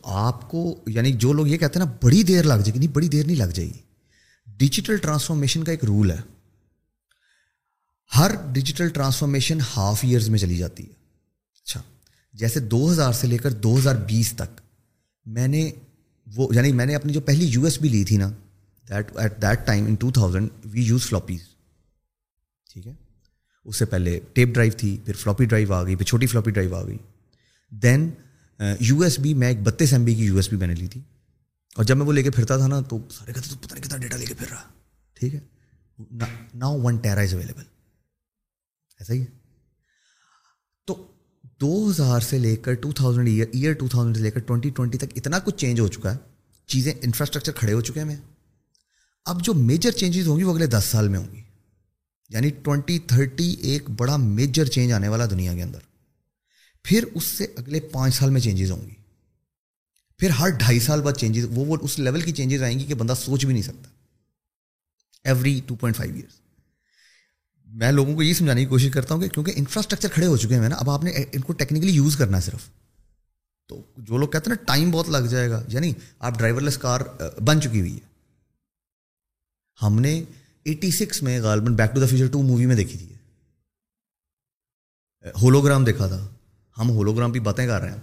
آپ 0.05 0.49
کو 0.49 0.83
یعنی 0.87 1.11
جو 1.11 1.33
لوگ 1.33 1.47
یہ 1.47 1.57
کہتے 1.57 1.79
ہیں 1.79 1.85
نا، 1.85 1.91
بڑی 2.03 2.23
دیر 2.23 2.43
لگ 2.43 2.53
جائے 2.53 2.73
گی، 2.73 2.79
نہیں، 2.79 2.91
بڑی 2.91 3.07
دیر 3.07 3.25
نہیں 3.25 3.35
لگ 3.35 3.51
جائے 3.53 3.69
گی۔ 3.69 3.79
ڈیجیٹل 4.57 4.97
ٹرانسفارمیشن 4.97 5.63
کا 5.63 5.71
ایک 5.71 5.85
رول 5.85 6.11
ہے۔ 6.11 6.17
ہر 8.17 8.31
ڈیجیٹل 8.51 8.89
ٹرانسفارمیشن 8.89 9.57
ہاف 9.77 9.99
ایئرز 10.03 10.29
میں 10.29 10.39
چلی 10.39 10.57
جاتی 10.57 10.83
ہے۔ 10.83 10.91
اچھا۔ 11.61 11.81
جیسے 12.33 12.59
دو 12.59 12.91
ہزار 12.91 13.13
سے 13.13 13.27
لے 13.27 13.37
کر 13.37 13.51
دو 13.51 13.77
ہزار 13.77 13.95
بیس 13.95 14.33
تک 14.33 14.61
میں 15.25 15.47
نے 15.47 15.71
وہ 16.35 16.47
یعنی 16.55 16.71
میں 16.71 16.85
نے 16.85 16.95
اپنی 16.95 17.13
جو 17.13 17.21
پہلی 17.21 17.45
یو 17.45 17.63
ایس 17.63 17.81
بی 17.81 17.89
لی 17.89 18.03
تھی 18.03 18.17
نا 18.17 18.29
that 18.89 19.17
at 19.17 19.41
that 19.41 19.67
time 19.67 19.85
in 19.85 19.95
two 19.95 20.11
thousand 20.11 20.49
we 20.65 20.81
use 20.81 21.01
floppies 21.01 21.39
ٹھیک 22.73 22.87
ہے۔ 22.87 22.93
اس 23.65 23.75
سے 23.75 23.85
پہلے 23.85 24.19
ٹیپ 24.33 24.47
ڈرائیو 24.47 24.73
تھی، 24.77 24.97
پھر 25.05 25.13
فلاپی 25.13 25.45
ڈرائیو 25.45 25.73
آ 25.73 25.83
گئی، 25.83 25.95
پھر 25.95 26.05
چھوٹی 26.05 26.25
فلاپی 26.25 26.51
ڈرائیو 26.51 26.75
آ 26.75 26.83
گئی۔ 26.83 26.97
دین 27.69 28.09
یو 28.59 29.01
ایس 29.01 29.19
بی 29.19 29.33
میں 29.33 29.47
ایک 29.47 29.61
بتیس 29.61 29.93
ایم 29.93 30.05
بی 30.05 30.15
کی 30.15 30.25
یو 30.25 30.35
ایس 30.35 30.49
بی 30.49 30.57
میں 30.57 30.67
نے 30.67 30.75
لی 30.75 30.87
تھی۔ 30.87 31.01
اور 31.75 31.83
جب 31.83 31.97
میں 31.97 32.05
وہ 32.05 32.13
لے 32.13 32.23
کے 32.23 32.31
پھرتا 32.31 32.57
تھا 32.57 32.67
نا، 32.67 32.81
تو 32.81 32.99
سارے 33.11 33.33
کہتے 33.33 33.49
تو 33.49 33.55
پتہ 33.55 33.73
نہیں 33.73 33.83
کتنا 33.83 33.97
ڈیٹا 33.97 34.17
لے 34.17 34.25
کے 34.25 34.33
پھر 34.33 34.47
رہا 34.49 34.63
ٹھیک 35.13 35.35
ہے؟ 35.35 35.39
Now 36.53 36.81
one 36.81 36.97
tera 36.97 37.21
is 37.21 37.33
available 37.33 37.63
ایسا 38.99 39.13
ہی 39.13 39.21
ہے۔ 39.21 39.25
تو 40.85 41.07
دو 41.61 41.89
ہزار 41.89 42.19
سے 42.19 42.37
لے 42.37 42.55
کر 42.55 42.73
two 42.73 42.91
thousand 42.91 43.27
year 43.27 43.47
year 43.53 43.73
two 43.73 43.87
thousand 43.87 44.15
سے 44.17 44.21
لے 44.21 44.31
کر 44.31 44.39
ٹوئنٹی 44.39 44.69
ٹوئنٹی 44.69 44.97
تک 44.97 45.05
اتنا 45.15 45.39
کچھ 45.39 45.55
چینج 45.55 45.79
ہو 45.79 45.87
چکا 45.87 46.11
ہے۔ 46.11 46.17
چیزیں 46.65 46.93
انفراسٹرکچر 47.01 47.51
کھڑے 47.51 47.73
ہو 47.73 47.81
چکے 47.81 47.99
ہیں۔ 47.99 48.07
میں 48.07 48.15
اب 49.25 49.43
جو 49.43 49.53
میجر 49.53 49.91
چینجز 49.91 50.27
ہوں 50.27 50.37
گی، 50.37 50.43
وہ 50.43 50.53
اگلے 50.53 50.67
دس 50.67 50.85
سال 50.91 51.07
میں 51.07 51.19
ہوں 51.19 51.35
گی۔ 51.35 51.41
یعنی 52.29 52.49
ٹوئنٹی 52.49 52.99
تھرٹی 52.99 53.51
ایک 53.51 53.89
بڑا 53.89 54.17
میجر 54.17 54.65
چینج 54.65 54.91
آنے 54.91 55.07
والا 55.07 55.25
دنیا 55.25 55.55
کے 55.55 55.63
اندر۔ 55.63 55.79
پھر 56.85 57.03
اس 57.13 57.23
سے 57.23 57.43
اگلے 57.43 57.79
پانچ 57.79 58.15
سال 58.15 58.29
میں 58.29 58.41
چینجز 58.41 58.71
ہوں 58.71 58.85
گی۔ 58.85 58.95
پھر 60.17 60.29
ہر 60.29 60.49
ڈھائی 60.49 60.79
سال 60.79 61.01
بعد 61.01 61.13
چینجز 61.13 61.45
وہ 61.45 61.65
وہ 61.65 61.77
اس 61.81 61.99
لیول 61.99 62.21
کی 62.21 62.31
چینجز 62.31 62.63
آئیں 62.63 62.79
گی 62.79 62.83
کہ 62.83 62.93
بندہ 62.93 63.13
سوچ 63.19 63.45
بھی 63.45 63.53
نہیں 63.53 63.63
سکتا۔ 63.63 63.89
Every 65.23 65.61
two 65.65 65.75
point 65.75 65.97
five 65.97 66.15
years 66.15 66.33
میں 67.65 67.91
لوگوں 67.91 68.15
کو 68.15 68.23
یہ 68.23 68.33
سمجھانے 68.33 68.61
کی 68.61 68.67
کوشش 68.67 68.89
کرتا 68.93 69.13
ہوں 69.13 69.21
کہ 69.21 69.27
کیونکہ 69.29 69.53
انفراسٹرکچر 69.55 70.07
کھڑے 70.13 70.25
ہو 70.25 70.37
چکے 70.37 70.55
ہیں 70.55 70.69
نا، 70.69 70.75
اب 70.75 70.89
آپ 70.89 71.03
نے 71.03 71.11
ان 71.11 71.41
کو 71.41 71.53
ٹیکنیکلی 71.53 71.91
یوز 71.91 72.17
کرنا 72.17 72.37
ہے 72.37 72.41
صرف۔ 72.41 72.69
تو 73.67 73.81
جو 73.97 74.17
لوگ 74.17 74.27
کہتے 74.27 74.49
ہیں 74.49 74.57
نا 74.57 74.63
ٹائم 74.63 74.91
بہت 74.91 75.09
لگ 75.09 75.27
جائے 75.27 75.49
گا۔ 75.49 75.63
یعنی 75.67 75.93
آپ 76.19 76.37
ڈرائیور 76.37 76.61
لیس 76.61 76.77
کار 76.77 77.01
بن 77.41 77.61
چکی 77.61 77.79
ہوئی 77.79 77.93
ہے۔ 77.93 78.07
ہم 79.81 79.99
نے 79.99 80.23
ایٹی 80.63 80.91
سکس 80.91 81.23
میں 81.23 81.41
غالباً 81.41 81.75
back 81.75 81.93
to 81.93 81.99
the 81.99 82.05
future 82.05 82.31
two 82.31 82.43
movie 82.43 82.65
میں 82.65 82.75
دیکھی 82.75 82.97
تھی۔ 82.97 83.13
ہولوگرام 85.41 85.85
دیکھا 85.85 86.07
تھا۔ 86.07 86.34
ہم 86.79 86.89
ہولوگرام 86.89 87.31
بھی 87.31 87.39
باتیں 87.39 87.67
کر 87.67 87.81
رہے 87.81 87.89
ہیں۔ 87.89 87.97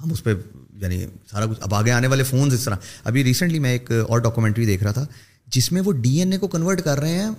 ہم 0.00 0.12
اس 0.12 0.24
پہ 0.24 0.34
یعنی 0.72 1.06
سارا 1.30 1.46
کچھ 1.46 1.58
اب 1.60 1.74
آگے 1.74 1.90
آنے 1.90 2.06
والے 2.06 2.24
فونز 2.24 2.54
اس 2.54 2.64
طرح۔ 2.64 2.76
ابھی 3.04 3.24
ریسنٹلی 3.24 3.58
میں 3.58 3.70
ایک 3.70 3.90
اور 3.90 4.18
ڈاکومنٹری 4.18 4.66
دیکھ 4.66 4.82
رہا 4.82 4.92
تھا 4.92 5.06
جس 5.46 5.72
میں 5.72 5.82
وہ 5.84 5.92
ڈی 5.92 6.18
این 6.18 6.32
اے 6.32 6.38
کو 6.38 6.48
کنورٹ 6.48 6.82
کر 6.82 6.98
رہے 6.98 7.18
ہیں 7.18 7.30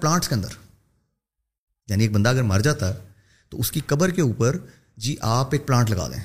پلانٹس 0.00 0.28
کے 0.28 0.34
اندر۔ 0.34 0.48
یعنی 1.88 2.02
ایک 2.02 2.12
بندہ 2.12 2.28
اگر 2.28 2.42
مر 2.42 2.60
جاتا 2.60 2.88
ہے 2.88 2.98
تو 3.48 3.60
اس 3.60 3.72
کی 3.72 3.80
قبر 3.86 4.10
کے 4.10 4.22
اوپر 4.22 4.58
جی 4.96 5.16
آپ 5.20 5.48
ایک 5.52 5.66
پلانٹ 5.66 5.90
لگا 5.90 6.08
دیں۔ 6.08 6.24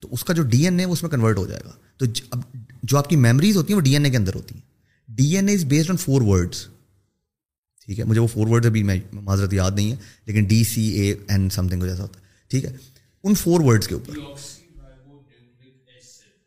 تو 0.00 0.08
اس 0.10 0.24
کا 0.24 0.32
جو 0.34 0.42
ڈی 0.42 0.64
این 0.64 0.78
اے 0.78 0.84
اس 0.84 1.02
میں 1.02 1.10
کنورٹ 1.10 1.38
ہو 1.38 1.46
جائے 1.46 1.62
گا۔ 1.64 1.70
تو 1.96 2.06
اب 2.30 2.40
جو 2.82 2.98
آپ 2.98 3.08
کی 3.08 3.16
میموریز 3.16 3.56
ہوتی 3.56 3.72
ہیں 3.72 3.76
وہ 3.76 3.84
ڈی 3.84 3.92
این 3.92 4.04
اے 4.04 4.10
کے 4.10 4.16
اندر 4.16 4.34
ہوتی 4.34 4.54
ہیں۔ 4.54 4.62
D 5.08 5.36
N 5.36 5.48
A 5.48 5.54
is 5.54 5.64
based 5.64 5.90
on 5.90 5.96
four 5.96 6.22
words 6.22 6.68
ٹھیک 7.88 7.98
ہے؟ 8.00 8.04
مجھے 8.04 8.20
وہ 8.20 8.26
فور 8.26 8.46
ورڈ 8.46 8.66
ابھی 8.66 8.82
میں 8.82 8.98
معذرت 9.12 9.52
یاد 9.52 9.70
نہیں 9.70 9.90
ہے، 9.90 9.96
لیکن 10.26 10.44
D 10.44 10.62
C 10.64 10.82
A 10.90 11.12
N 11.28 11.48
something 11.68 11.82
جیسا 11.82 12.02
ہوتا 12.02 12.20
ہے، 12.20 12.24
ٹھیک 12.50 12.64
ہے؟ 12.64 12.72
ان 13.24 13.34
فور 13.34 13.60
ورڈس 13.64 13.88
کے 13.88 13.94
اوپر۔ 13.94 14.18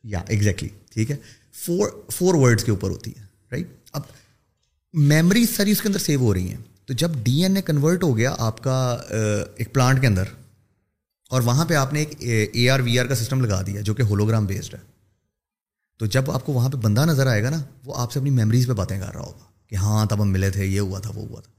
یا 0.04 0.22
ایگزیکٹلی 0.28 0.70
ٹھیک 0.90 1.12
ہے؟ 1.12 1.16
فور 1.56 1.90
فور 2.12 2.36
ورڈس 2.36 2.64
کے 2.64 2.72
اوپر 2.72 2.90
ہوتی 2.90 3.12
ہے 3.18 3.26
رائٹ 3.52 3.68
اب 3.94 4.02
میموری 4.94 5.46
ساری 5.46 5.72
اس 5.72 5.82
کے 5.82 5.88
اندر 5.88 6.00
سیو 6.00 6.20
ہو 6.20 6.34
رہی 6.34 6.50
ہیں۔ 6.50 6.62
تو 6.86 6.94
جب 6.94 7.12
ڈی 7.24 7.42
این 7.44 7.56
اے 7.56 7.62
کنورٹ 7.62 8.04
ہو 8.04 8.16
گیا 8.18 8.36
آپ 8.38 8.64
کا 8.64 8.80
ایک 9.56 9.74
پلانٹ 9.74 10.02
کے 10.02 10.08
اندر، 10.08 10.24
اور 11.32 11.42
وہاں 11.42 11.66
پہ 11.66 11.74
آپ 11.74 11.94
نے 11.94 12.04
ایک 12.20 12.50
اے 12.54 12.70
آر 12.70 12.80
وی 12.80 12.98
آر 13.00 13.06
کا 13.06 13.16
سسٹم 13.16 13.42
لگا 13.42 13.62
دیا 13.62 13.82
جو 13.82 13.94
کہ 13.94 14.04
ہولوگرام 14.04 14.46
بیسڈ 14.46 14.74
ہے، 14.74 14.80
تو 16.00 16.06
جب 16.06 16.32
آپ 16.32 16.46
کو 16.46 16.54
وہاں 16.54 16.70
پہ 16.70 16.78
بندہ 16.78 17.06
نظر 17.06 17.28
آئے 17.28 17.44
گا 17.44 17.50
نا، 17.50 17.64
وہ 17.86 17.96
آپ 17.96 18.12
سے 18.12 18.20
اپنی 18.20 18.32
میموریز 18.32 18.68
پہ 18.68 18.74
باتیں 18.74 19.00
کر 19.00 19.14
رہا 19.14 19.22
ہوگا۔ 19.22 19.51
کہ 19.72 19.76
ہاں 19.76 20.06
تب 20.06 20.22
ہم 20.22 20.32
ملے 20.32 20.50
تھے 20.50 20.66
یہ 20.66 20.80
ہوا 20.80 21.00
تھا 21.00 21.12
وہ 21.16 21.28
ہوا 21.28 21.42
تھا۔ 21.42 21.52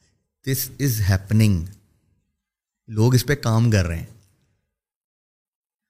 دس 0.47 0.71
از 0.81 1.01
ہیپننگ 1.01 1.65
لوگ 2.89 3.15
اس 3.15 3.27
پہ 3.27 3.35
کام 3.35 3.71
کر 3.71 3.87
رہے 3.87 3.99
ہیں۔ 3.99 4.07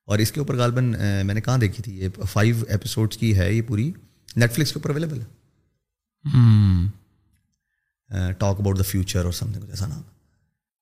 اور 0.07 0.19
اس 0.19 0.33
کے 0.33 0.41
اوپر 0.41 0.57
غالباً 0.57 0.95
میں 1.25 1.35
نے 1.35 1.41
کہاں 1.41 1.59
دیکھی 1.59 1.83
تھی؟ 1.83 2.01
یہ 2.01 2.09
فائیو 2.33 2.57
ایپیسوڈس 2.69 3.17
کی 3.17 3.39
ہے 3.39 3.55
یہ 3.55 3.63
پوری۔ 3.63 3.93
نیٹ 4.37 4.53
فلکس 4.53 4.73
کے 4.73 4.79
اوپر 4.79 4.91
اویلیبل 4.91 5.21
ہے۔ 5.21 5.25
ٹاک 8.33 8.61
اباؤٹ 8.61 8.79
دا 8.79 8.83
فیوچر 8.83 9.25
اور 9.25 9.33
سم 9.33 9.53
تھنگ 9.53 9.63
جیسا 9.63 9.87
نام۔ 9.87 10.03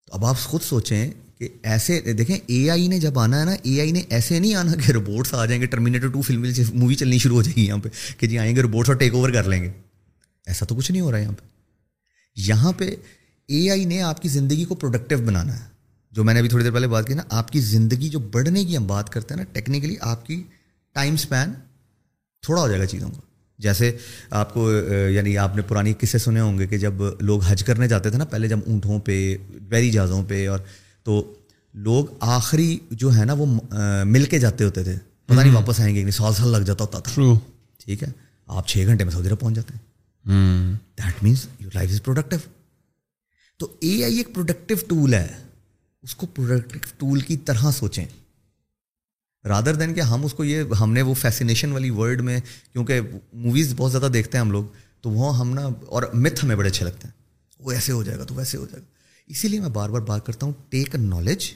تو 0.07 0.13
اب 0.13 0.25
آپ 0.25 0.39
خود 0.39 0.63
سوچیں 0.63 1.11
کہ 1.39 1.49
ایسے 1.63 2.01
دیکھیں 2.01 2.39
اے 2.47 2.71
آئی 2.71 2.89
نے 2.89 3.01
جب 3.01 3.19
آنا 3.19 3.41
ہے 3.41 3.45
نا 3.45 3.53
اے 3.63 3.81
آئی 3.81 3.93
نے 3.93 4.03
ایسے 4.09 4.39
نہیں 4.39 4.55
آنا 4.55 4.73
کہ 4.75 4.93
روبوٹس 4.93 5.35
آ 5.35 5.47
جائیں 5.47 5.61
گے 5.63 5.67
ٹرمینیٹر 5.67 6.09
ٹو 6.09 6.23
فلم 6.23 6.47
مووی 6.75 6.95
چلنی 6.95 7.19
شروع 7.19 7.37
ہو 7.37 7.43
جائے 7.43 7.57
گی 7.57 7.67
یہاں 7.67 7.79
پہ 7.79 7.89
کہ 8.19 8.27
جی 8.27 8.39
آئیں 8.39 8.57
گے 8.57 8.63
روبوٹس 8.63 8.89
اور 8.91 8.97
ٹیک 8.97 9.15
اوور 9.15 9.31
کر 9.31 9.45
لیں 9.45 9.63
گے۔ 9.63 9.73
ایسا 10.51 10.67
تو 10.67 10.75
کچھ 10.75 10.93
نہیں 10.93 11.03
ہو 11.03 11.11
رہا 11.11 11.19
ہے 11.19 11.23
یہاں 11.23 11.33
پہ۔ 11.33 11.45
یہاں 12.37 12.73
پہ 12.73 12.97
اے 13.47 13.71
آئی 13.71 13.85
نے 13.85 14.03
آپ 14.03 14.23
کی 14.23 14.29
زندگی 14.29 14.65
کو 14.65 14.75
پروڈکٹیو 14.75 15.19
بنانا 15.19 15.55
ہے۔ 15.55 15.71
جو 16.13 16.25
میں 16.25 16.35
نے 16.35 16.41
ابھی 16.41 16.49
تھوڑی 16.49 16.65
دیر 16.65 16.73
پہلے 16.73 16.89
بات 16.89 17.07
کی 17.07 17.15
نا 17.15 17.23
آپ 17.31 17.51
کی 17.51 17.61
زندگی 17.61 18.09
جو 18.09 18.19
بڑھنے 18.19 18.65
کی 18.65 18.77
ہم 18.77 18.87
بات 18.87 19.11
کرتے 19.11 19.35
ہیں 19.35 19.41
نا 19.41 19.53
ٹیکنیکلی 19.53 19.97
آپ 20.01 20.27
کی 20.27 20.43
ٹائم 20.95 21.15
اسپین 21.15 21.53
تھوڑا 22.43 22.63
ہو 22.63 22.69
جائے 22.69 22.81
گا 22.81 22.87
چیزوں 22.87 23.11
کا 23.11 23.21
جیسے 23.59 23.97
آپ 24.31 24.55
کو 24.55 24.73
یعنی 25.09 25.39
آپ 25.39 25.57
نے 25.57 25.63
پرانی 25.63 25.93
قصے 26.01 26.19
سنے 26.19 26.41
ہوں 26.41 26.59
گے 26.59 26.67
کہ 26.67 26.79
جب 26.79 26.93
لوگ 27.21 27.43
حج 27.43 27.65
کرنے 27.65 27.89
جاتے 27.89 28.11
تھے 28.11 28.19
نا 28.19 28.25
پہلے 28.25 28.49
جب 28.49 28.59
اونٹوں 28.67 28.99
پہ 28.99 29.37
بیری 29.63 29.91
جہازوں 29.91 30.25
پہ 30.29 30.49
اور 30.49 30.59
تو 31.05 31.35
لوگ 31.75 32.05
آخری 32.21 32.79
جو 32.91 33.17
ہے 33.17 33.25
نا 33.25 33.33
وہ 33.33 33.47
مل 34.05 34.25
کے 34.25 34.39
جاتے 34.39 34.65
ہوتے 34.65 34.85
تھے۔ 34.85 34.95
پتہ 35.27 35.41
نہیں 35.41 35.55
واپس 35.55 35.81
آئیں 35.81 35.97
گے 35.97 36.11
سال 36.11 36.35
سال 36.35 36.49
لگ 36.49 36.59
جاتا 36.59 36.85
ہوتا 36.85 36.99
تھا۔ 36.99 37.23
ٹھیک 37.85 38.03
ہے؟ 38.03 38.09
آپ 38.47 38.69
چھ 38.69 38.79
گھنٹے 38.87 39.05
میں 39.05 39.13
سعودی 39.13 39.29
عرب 39.29 39.41
پہنچ 39.41 39.57
جاتے 39.57 39.75
ہیں۔ 39.75 39.90
That 40.25 41.23
means 41.23 41.47
your 41.59 41.71
life 41.75 41.91
is 41.91 42.03
productive 42.03 42.39
تو 43.61 43.67
اے 43.81 43.93
آئی 44.05 44.17
ایک 44.17 44.35
پروڈکٹیو 44.35 44.77
ٹول 44.89 45.15
ہے. 45.15 45.27
اس 46.05 46.15
کو 46.15 46.27
پروڈکٹیو 46.27 46.93
ٹول 46.99 47.21
کی 47.21 47.37
طرح 47.37 47.71
سوچیں. 47.71 48.05
رادر 49.45 49.75
دین 49.75 49.95
کہ 49.95 50.01
ہم 50.01 50.25
اس 50.25 50.35
کو 50.35 50.45
یہ 50.45 50.75
ہم 50.81 50.93
نے 50.93 51.03
وہ 51.03 51.15
فیسینیشن 51.15 51.73
والی 51.73 51.91
ورڈ 51.91 52.21
میں 52.21 52.39
کیونکہ 52.73 53.01
موویز 53.35 53.75
بہت 53.77 53.91
زیادہ 53.93 54.11
دیکھتے 54.13 54.39
ہیں 54.39 54.45
ہم 54.45 54.51
لوگ، 54.53 54.65
تو 55.01 55.11
وہ 55.11 55.37
ہم 55.39 55.55
نا 55.55 55.69
اور 55.87 56.03
متھ 56.15 56.45
ہمیں 56.45 56.57
بڑے 56.57 56.69
اچھے 56.69 56.85
لگتے 56.87 57.09
ہیں. 57.09 57.15
وہ 57.61 57.73
ایسے 57.73 57.93
ہو 57.93 58.03
جائے 58.03 58.19
گا 58.19 58.25
تو 58.25 58.35
ویسے 58.35 58.59
ہو 58.59 58.67
جائے 58.67 58.83
گا. 58.83 58.87
اسی 59.31 59.49
لیے 59.49 59.61
میں 59.61 59.69
بار 59.69 59.89
بار 59.89 60.01
بات 60.01 60.27
کرتا 60.27 60.47
ہوں 60.47 60.53
take 60.69 60.95
a 60.95 61.01
knowledge 61.01 61.51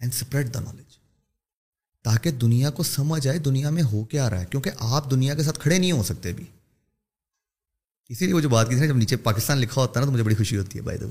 and 0.00 0.12
spread 0.12 0.52
the 0.54 0.60
knowledge 0.60 0.98
تاکہ 2.04 2.30
دنیا 2.30 2.70
کو 2.70 2.82
سمجھ 2.82 3.26
آئے، 3.28 3.38
دنیا 3.38 3.70
میں 3.70 3.82
ہو 3.82 4.04
کیا 4.04 4.28
رہا 4.30 4.40
ہے. 4.40 4.46
کیونکہ 4.50 4.70
آپ 4.78 5.10
دنیا 5.10 5.34
کے 5.34 5.42
ساتھ 5.42 5.58
کھڑے 5.60 5.78
نہیں 5.78 5.92
ہو 5.92 6.02
سکتے 6.02 6.30
ابھی. 6.30 6.44
اسی 8.08 8.24
لیے 8.24 8.34
وہ 8.34 8.40
جو 8.40 8.48
بات 8.48 8.68
کی 8.68 8.74
تھی 8.74 8.80
نا، 8.80 8.86
جب 8.86 8.96
نیچے 8.96 9.16
پاکستان 9.16 9.58
لکھا 9.58 9.80
ہوتا 9.80 9.98
ہے 10.00 10.00
نا، 10.00 10.06
تو 10.06 10.12
مجھے 10.12 10.24
بڑی 10.24 10.34
خوشی 10.34 10.56
ہوتی 10.56 10.78
ہے 10.78 10.82
بائی 10.84 10.98
دا 10.98 11.06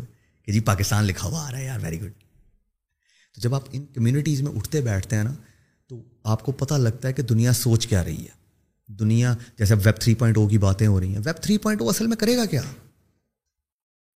کہ 0.47 0.51
جی 0.51 0.59
پاکستان 0.59 1.03
لکھا 1.03 1.27
ہوا 1.27 1.47
آ 1.47 1.51
رہا 1.51 1.57
ہے، 1.57 1.65
یار 1.65 1.79
ویری 1.83 2.01
گڈ 2.01 2.11
تو 3.35 3.41
جب 3.41 3.55
آپ 3.55 3.63
ان 3.71 3.85
کمیونٹیز 3.85 4.41
میں 4.41 4.51
اٹھتے 4.51 4.81
بیٹھتے 4.81 5.15
ہیں 5.15 5.23
نا، 5.23 5.33
تو 5.89 6.01
آپ 6.23 6.43
کو 6.43 6.51
پتہ 6.51 6.73
لگتا 6.73 7.07
ہے 7.07 7.13
کہ 7.13 7.23
دنیا 7.23 7.53
سوچ 7.53 7.87
کیا 7.87 8.03
رہی 8.03 8.23
ہے۔ 8.23 8.43
دنیا، 8.89 9.33
جیسے 9.57 9.75
ویب 9.75 10.01
تھری 10.01 10.13
پوائنٹ 10.15 10.37
او 10.37 10.47
کی 10.47 10.57
باتیں 10.57 10.87
ہو 10.87 10.99
رہی 10.99 11.07
ہیں۔ 11.07 11.21
ویب 11.25 11.41
تھری 11.43 11.57
پوائنٹ 11.57 11.81
او 11.81 11.89
اصل 11.89 12.07
میں 12.07 12.17
کرے 12.17 12.35
گا 12.37 12.45
کیا؟ 12.45 12.61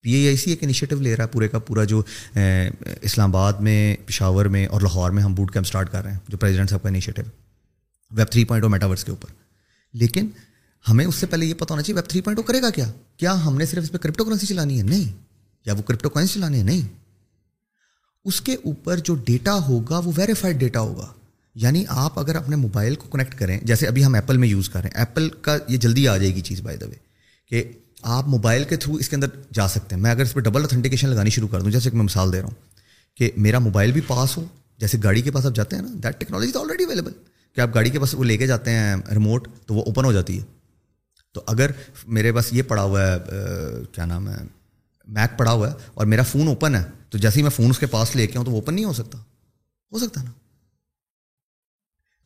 پی 0.05 0.13
اے 0.13 0.27
آئی 0.29 0.37
سی 0.37 0.51
ایک 0.51 0.63
انیشیٹو 0.63 0.97
لے 0.97 1.15
رہا 1.17 1.25
ہے 1.25 1.29
پورے 1.29 1.49
کا 1.49 1.59
پورا 1.59 1.85
جو 1.85 2.03
اسلام 2.35 3.37
آباد 3.37 3.53
میں، 3.61 3.97
پشاور 4.07 4.47
میں 4.47 4.67
اور 4.67 4.81
لاہور 4.81 5.11
میں 5.11 5.23
ہم 5.23 5.35
بوٹ 5.35 5.53
کیمپ 5.53 5.67
اسٹارٹ 5.67 5.91
کر 5.93 6.03
رہے 6.05 6.13
ہیں، 6.13 6.19
جو 6.29 6.39
پریزیڈنٹ 6.39 6.71
صاحب 6.71 6.83
کا 6.83 6.89
initiative 6.89 7.23
web 8.11 8.31
three 8.31 8.45
point 8.45 8.65
O 8.65 8.71
metaverse 8.71 9.05
کے 9.05 9.11
اوپر۔ 9.11 9.33
لیکن 9.95 10.29
ہمیں 10.91 11.07
اس 11.07 11.15
سے 11.15 11.27
پہلے 11.27 11.47
یہ 11.47 11.55
پتا 11.55 11.67
ہونا 11.71 11.83
چاہیے 11.83 12.01
ویب 12.01 12.11
تھری 12.11 12.21
پوائنٹ 12.21 12.47
کرے 12.47 12.63
گا 12.63 12.71
کیا؟ 12.71 12.93
کیا 13.17 13.47
ہم 13.47 13.57
نے 13.57 13.67
صرف 13.67 13.83
اس 13.83 13.93
پہ 13.93 13.99
کرپٹو 13.99 14.25
کرنسی 14.25 14.47
چلانی 14.47 14.79
ہے؟ 14.79 14.83
نہیں۔ 14.83 15.17
یا 15.67 15.73
وہ 15.73 15.83
کرپٹو 15.83 16.09
کوائنس 16.09 16.35
چلانے 16.35 16.57
ہیں؟ 16.57 16.65
نہیں۔ 16.65 16.89
اس 18.25 18.41
کے 18.41 18.57
اوپر 18.65 18.99
جو 18.99 19.15
ڈیٹا 19.15 19.55
ہوگا، 19.55 19.99
وہ 19.99 20.13
ویریفائڈ 20.17 20.57
ڈیٹا 20.57 20.81
ہوگا۔ 20.81 21.07
یعنی 21.55 21.85
آپ 21.89 22.19
اگر 22.19 22.35
اپنے 22.35 22.57
موبائل 22.57 22.95
کو 22.95 23.09
کنیکٹ 23.09 23.35
کریں، 23.35 23.61
جیسے 23.63 23.87
ابھی 23.87 24.05
ہم 24.05 24.15
ایپل 24.15 24.37
میں 24.37 24.49
یوز 24.49 24.69
کر 24.69 24.81
رہے 24.81 24.89
ہیں۔ 24.89 24.99
ایپل 24.99 25.29
کا 25.29 25.59
یہ 25.69 25.77
جلدی 25.77 26.09
آ 26.09 26.17
جائے 26.17 26.35
گی 26.35 26.41
چیز 26.41 26.61
بائی 26.61 26.77
دا 26.77 26.87
وے 26.87 26.95
کہ 27.49 27.73
آپ 28.03 28.29
موبائل 28.29 28.65
کے 28.65 28.77
تھرو 28.77 28.95
اس 28.95 29.09
کے 29.09 29.17
اندر 29.17 29.27
جا 29.53 29.69
سکتے 29.69 29.95
ہیں۔ 29.95 30.03
میں 30.03 30.11
اگر 30.11 30.23
اس 30.23 30.33
پہ 30.33 30.41
ڈبل 30.41 30.65
اتھنٹیکیشن 30.65 31.09
لگانی 31.09 31.31
شروع 31.31 31.49
کر 31.49 31.61
دوں، 31.61 31.71
جیسے 31.71 31.91
کہ 31.91 31.97
میں 31.97 32.05
مثال 32.05 32.33
دے 32.33 32.39
رہا 32.39 32.49
ہوں 32.49 32.55
کہ 33.17 33.31
میرا 33.37 33.59
موبائل 33.59 33.93
بھی 33.93 34.01
پاس 34.01 34.37
ہو، 34.37 34.45
جیسے 34.79 34.99
گاڑی 35.05 35.23
کے 35.23 35.31
پاس 35.31 35.47
آپ 35.47 35.55
جاتے 35.55 35.77
ہیں 35.77 35.83
نا 35.83 35.89
دیٹ 36.03 36.21
ٹیکنالوجی 36.21 36.59
آلریڈی 36.59 36.85
اویلیبل 36.85 37.13
کہ 37.55 37.61
آپ 37.61 37.75
گاڑی 37.75 37.91
کے 37.91 37.99
پاس 37.99 38.15
وہ 38.15 38.25
لے 38.25 38.37
کے 38.37 38.47
جاتے 38.47 38.71
ہیں 38.71 38.97
ریموٹ 39.13 39.49
تو 39.67 39.75
وہ 39.75 39.83
اوپن 39.83 40.05
ہو 40.05 40.13
جاتی 40.13 40.41
ہے۔ 40.41 40.58
تو 41.35 41.43
اگر 41.47 41.71
میرے 42.07 42.33
پاس 42.33 42.53
یہ 42.53 42.63
پڑا 42.63 42.83
ہوا 42.83 43.03
ہے 43.03 43.17
کیا 43.93 44.05
نام 44.05 44.29
ہے، 44.29 44.37
میک 45.09 45.39
پڑا 45.39 45.53
ہوا 45.53 45.71
ہے 45.71 45.75
اور 45.95 46.07
میرا 46.07 46.23
فون 46.23 46.49
اوپن 46.49 46.75
ہے، 46.75 46.83
تو 47.11 47.19
جیسے 47.19 47.39
ہی 47.39 47.43
میں 47.43 47.51
فون 47.51 47.71
اس 47.71 47.79
کے 47.79 47.87
پاس 47.87 48.15
لے 48.17 48.27
کے 48.27 48.39
آؤں 48.39 48.45
تو 48.45 48.51
وہ 48.51 48.57
اوپن 48.57 48.75
نہیں 48.75 48.85
ہو 48.85 48.93
سکتا؟ 48.93 49.19
ہو 49.19 49.99
سکتا 49.99 50.23
نا؟ 50.23 50.33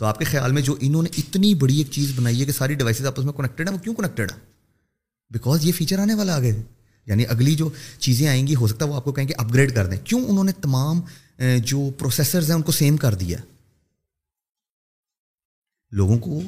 تو 0.01 0.05
آپ 0.05 0.19
کے 0.19 0.25
خیال 0.25 0.53
میں 0.53 0.63
جو 0.63 0.77
انہوں 0.81 1.03
نے 1.03 1.09
اتنی 1.19 1.55
بڑی 1.55 1.77
ایک 1.79 1.91
چیز 1.91 2.13
بنائی 2.17 2.41
ہے 2.41 2.45
کہ 2.45 2.53
ساری 2.53 2.75
ڈیوائسز 2.75 3.07
آپس 3.07 3.25
میں 3.25 3.33
کنیکٹڈ 3.33 3.69
ہیں، 3.69 3.75
وہ 3.75 3.83
کیوں 3.83 3.95
کنیکٹڈ 3.95 4.33
ہے 4.33 4.39
بیکاز 5.31 5.65
یہ 5.65 5.73
فیچر 5.73 5.99
آنے 5.99 6.15
والا 6.15 6.37
آگے 6.37 6.53
یعنی 7.07 7.25
اگلی 7.29 7.55
جو 7.55 7.69
چیزیں 7.99 8.27
آئیں 8.29 8.47
گی، 8.47 8.55
ہو 8.55 8.67
سکتا 8.69 8.85
ہے 8.85 8.91
وہ 8.91 8.97
آپ 8.97 9.05
کو 9.05 9.13
کہیں 9.13 9.27
کہ 9.27 9.35
اپ 9.39 9.53
گریڈ 9.55 9.75
کر 9.75 9.87
دیں۔ 9.87 9.99
کیوں 10.05 10.21
انہوں 10.29 10.45
نے 10.45 10.53
تمام 10.53 11.01
جو 11.65 11.91
پروسیسرز 11.99 12.51
ہیں، 12.51 12.57
ان 12.57 12.63
کو 12.63 12.73
سیم 12.73 12.97
کر 12.97 13.15
دیا؟ 13.15 13.39
لوگوں 15.93 16.19
کو 16.19 16.41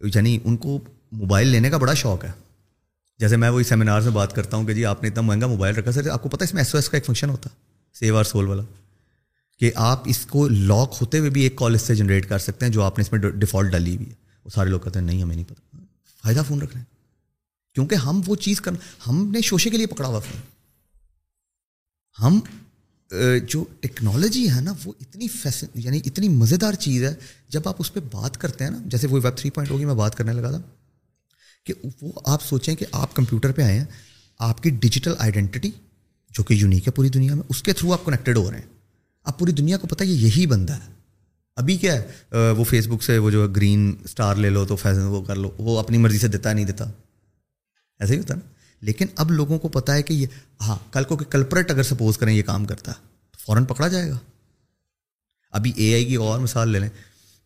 یعنی 0.00 0.38
ان 0.44 0.56
کو 0.56 0.78
موبائل 1.12 1.48
لینے 1.48 1.70
کا 1.70 1.76
بڑا 1.76 1.94
شوق 1.94 2.24
ہے۔ 2.24 2.30
جیسے 3.18 3.36
میں 3.36 3.50
وہی 3.50 3.64
سیمینار 3.64 4.00
میں 4.00 4.10
بات 4.10 4.34
کرتا 4.34 4.56
ہوں 4.56 4.64
کہ 4.64 4.74
جی 4.74 4.84
آپ 4.84 5.02
نے 5.02 5.08
اتنا 5.08 5.20
مہنگا 5.20 5.46
موبائل 5.46 5.74
رکھا، 5.74 5.92
سر 5.92 6.08
آپ 6.08 6.22
کو 6.22 6.28
پتا 6.28 6.44
ہے 6.44 6.48
اس 6.48 6.54
میں 6.54 6.62
ایس 6.62 6.74
او 6.74 6.78
ایس 6.78 6.88
کا 6.88 6.96
ایک 6.96 7.06
فنکشن 7.06 7.30
ہوتا 7.30 7.48
سیو 7.94 8.16
آر 8.16 8.24
سول 8.24 8.48
والا۔ 8.48 8.62
کہ 9.60 9.72
آپ 9.74 10.02
اس 10.06 10.26
کو 10.26 10.48
لاک 10.48 10.96
ہوتے 11.00 11.18
ہوئے 11.18 11.30
بھی 11.30 11.42
ایک 11.42 11.56
کال 11.56 11.74
اس 11.74 11.82
سے 11.82 11.94
جنریٹ 11.94 12.28
کر 12.28 12.38
سکتے 12.38 12.66
ہیں 12.66 12.72
جو 12.72 12.82
آپ 12.82 12.98
نے 12.98 13.02
اس 13.02 13.12
میں 13.12 13.20
ڈیفالٹ 13.20 13.72
ڈالی 13.72 13.96
ہوئی 13.96 14.08
ہے۔ 14.08 14.14
وہ 14.44 14.50
سارے 14.50 14.70
لوگ 14.70 14.80
کہتے 14.80 14.98
ہیں، 14.98 15.06
نہیں، 15.06 15.22
ہمیں 15.22 15.36
نہیں 15.36 15.48
پتا۔ 15.48 15.78
فائدہ 16.22 16.42
فون 16.48 16.62
رکھ 16.62 16.72
رہے 16.72 16.80
ہیں 16.80 16.94
کیونکہ 17.74 17.94
ہم 17.94 18.20
وہ 18.26 18.36
چیز 18.36 18.60
کرنا، 18.60 19.10
ہم 19.10 19.30
نے 19.32 19.40
شوشے 19.40 19.70
کے 19.70 19.76
لیے 19.76 19.86
پکڑا 19.86 20.08
ہوا 20.08 20.18
فون 20.18 20.40
ہم 22.22 22.40
جو 23.48 23.64
ٹیکنالوجی 23.80 24.50
ہے 24.50 24.60
نا، 24.60 24.72
وہ 24.84 24.92
اتنی 25.00 25.28
فیسن 25.28 25.66
یعنی 25.74 26.00
اتنی 26.06 26.28
مزیدار 26.28 26.72
چیز 26.72 27.04
ہے۔ 27.04 27.14
جب 27.48 27.68
آپ 27.68 27.74
اس 27.78 27.92
پہ 27.92 28.00
بات 28.12 28.38
کرتے 28.38 28.64
ہیں 28.64 28.70
نا، 28.70 28.78
جیسے 28.86 29.06
وہ 29.06 29.12
ویب 29.12 29.36
تھری 29.36 29.50
پوائنٹ 29.50 29.70
ہوگی، 29.70 29.84
میں 29.84 29.94
بات 29.94 30.14
کرنے 30.14 30.32
لگا 30.32 30.50
تھا۔ 30.50 30.58
کہ 31.66 31.74
وہ 32.02 32.12
آپ 32.24 32.42
سوچیں 32.44 32.74
کہ 32.74 32.86
آپ 32.92 33.14
کمپیوٹر 33.14 33.52
پہ 33.52 33.62
آئے 33.62 33.78
ہیں، 33.78 33.84
آپ 34.38 34.62
کی 34.62 34.70
ڈیجیٹل 34.70 35.14
آئیڈینٹی 35.18 35.70
جو 36.30 36.44
کہ 36.44 36.54
یونیک 36.54 36.86
ہے 36.86 36.92
پوری 36.92 37.08
دنیا 37.08 37.34
میں، 37.34 37.42
اس 37.48 37.62
کے 37.62 37.72
تھرو 37.72 37.92
آپ 37.92 38.04
کنیکٹیڈ 38.04 38.36
ہو 38.36 38.50
رہے 38.50 38.58
ہیں۔ 38.58 38.66
اب 39.24 39.38
پوری 39.38 39.52
دنیا 39.52 39.78
کو 39.78 39.86
پتہ 39.86 40.04
ہے 40.04 40.08
یہی 40.08 40.46
بندہ 40.46 40.72
ہے۔ 40.72 40.92
ابھی 41.56 41.76
کیا 41.76 42.02
ہے 42.02 42.06
وہ 42.32 42.64
فیس 42.64 42.86
بک 42.86 43.02
سے 43.02 43.18
وہ 43.18 43.30
جو 43.30 43.48
گرین 43.48 43.94
اسٹار 44.04 44.36
لے 44.36 44.50
لو 44.50 44.66
تو 44.66 44.76
فیضن 44.76 45.02
وہ 45.02 45.22
کر 45.22 45.36
لو، 45.36 45.50
وہ 45.58 45.78
اپنی 45.78 45.98
مرضی 45.98 46.18
سے 46.18 46.28
دیتا 46.28 46.52
نہیں 46.52 46.64
دیتا۔ 46.64 46.84
ایسا 48.00 48.12
ہی 48.12 48.18
ہوتا 48.18 48.34
نا۔ 48.34 48.48
لیکن 48.80 49.06
اب 49.16 49.30
لوگوں 49.30 49.58
کو 49.58 49.68
پتا 49.68 49.94
ہے 49.94 50.02
کہ 50.02 50.12
یہ 50.12 50.26
ہاں 50.60 50.76
کل 50.92 51.04
کو 51.04 51.16
کہ 51.16 51.24
کلپریٹ 51.24 51.70
اگر 51.70 51.82
سپوز 51.82 52.18
کریں 52.18 52.34
یہ 52.34 52.42
کام 52.42 52.64
کرتا 52.64 52.92
ہے، 52.92 52.96
تو 53.30 53.38
فوراً 53.40 53.64
پکڑا 53.64 53.88
جائے 53.88 54.10
گا۔ 54.10 54.18
ابھی 55.52 55.72
اے 55.76 55.94
آئی 55.94 56.04
کی 56.04 56.14
اور 56.14 56.38
مثال 56.40 56.68
لے 56.68 56.78
لیں۔ 56.78 56.88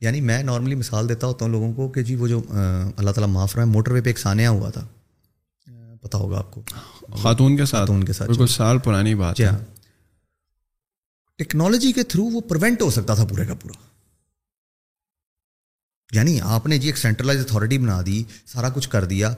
یعنی 0.00 0.20
میں 0.20 0.42
نارملی 0.42 0.74
مثال 0.74 1.08
دیتا 1.08 1.26
ہوتا 1.26 1.44
ہوں 1.44 1.52
لوگوں 1.52 1.72
کو 1.72 1.88
کہ 1.88 2.02
جی 2.02 2.14
وہ 2.14 2.28
جو 2.28 2.42
اللہ 2.96 3.10
تعالیٰ 3.10 3.28
معاف 3.28 3.56
رہا 3.56 3.62
ہے 3.64 3.68
موٹر 3.68 3.92
وے 3.92 4.00
پہ 4.00 4.08
ایک 4.10 4.18
سانیہ 4.18 4.46
ہوا 4.46 4.70
تھا۔ 4.70 4.86
پتا 6.00 6.18
ہوگا 6.18 6.38
آپ 6.38 6.50
کو۔ 6.50 6.62
خاتون 7.22 7.56
کے 7.56 7.64
ساتھ۔ 7.64 7.80
خاتون 7.80 8.04
کے 8.04 8.12
ساتھ 8.12 8.28
بالکل 8.30 8.46
سال 8.46 8.78
پرانی 8.78 9.14
بات 9.14 9.36
جی 9.36 9.44
ہاں۔ 9.44 9.58
ٹیکنالوجی 11.36 11.92
کے 11.92 12.02
تھرو 12.02 12.24
وہ 12.24 12.40
پروینٹ 12.40 12.82
ہو 12.82 12.90
سکتا 12.90 13.14
تھا 13.14 13.24
پورے 13.24 13.46
کا 13.46 13.54
پورا۔ 13.54 13.90
یعنی 16.12 16.40
آپ 16.40 16.66
نے 16.66 16.78
جی 16.78 16.86
ایک 16.86 16.98
سینٹرلائز 16.98 17.40
اتھارٹی 17.40 17.78
بنا 17.78 18.02
دی 18.06 18.24
سارا 18.46 18.68
کچھ 18.68 18.88
کر 18.88 19.04
دیا۔ 19.04 19.34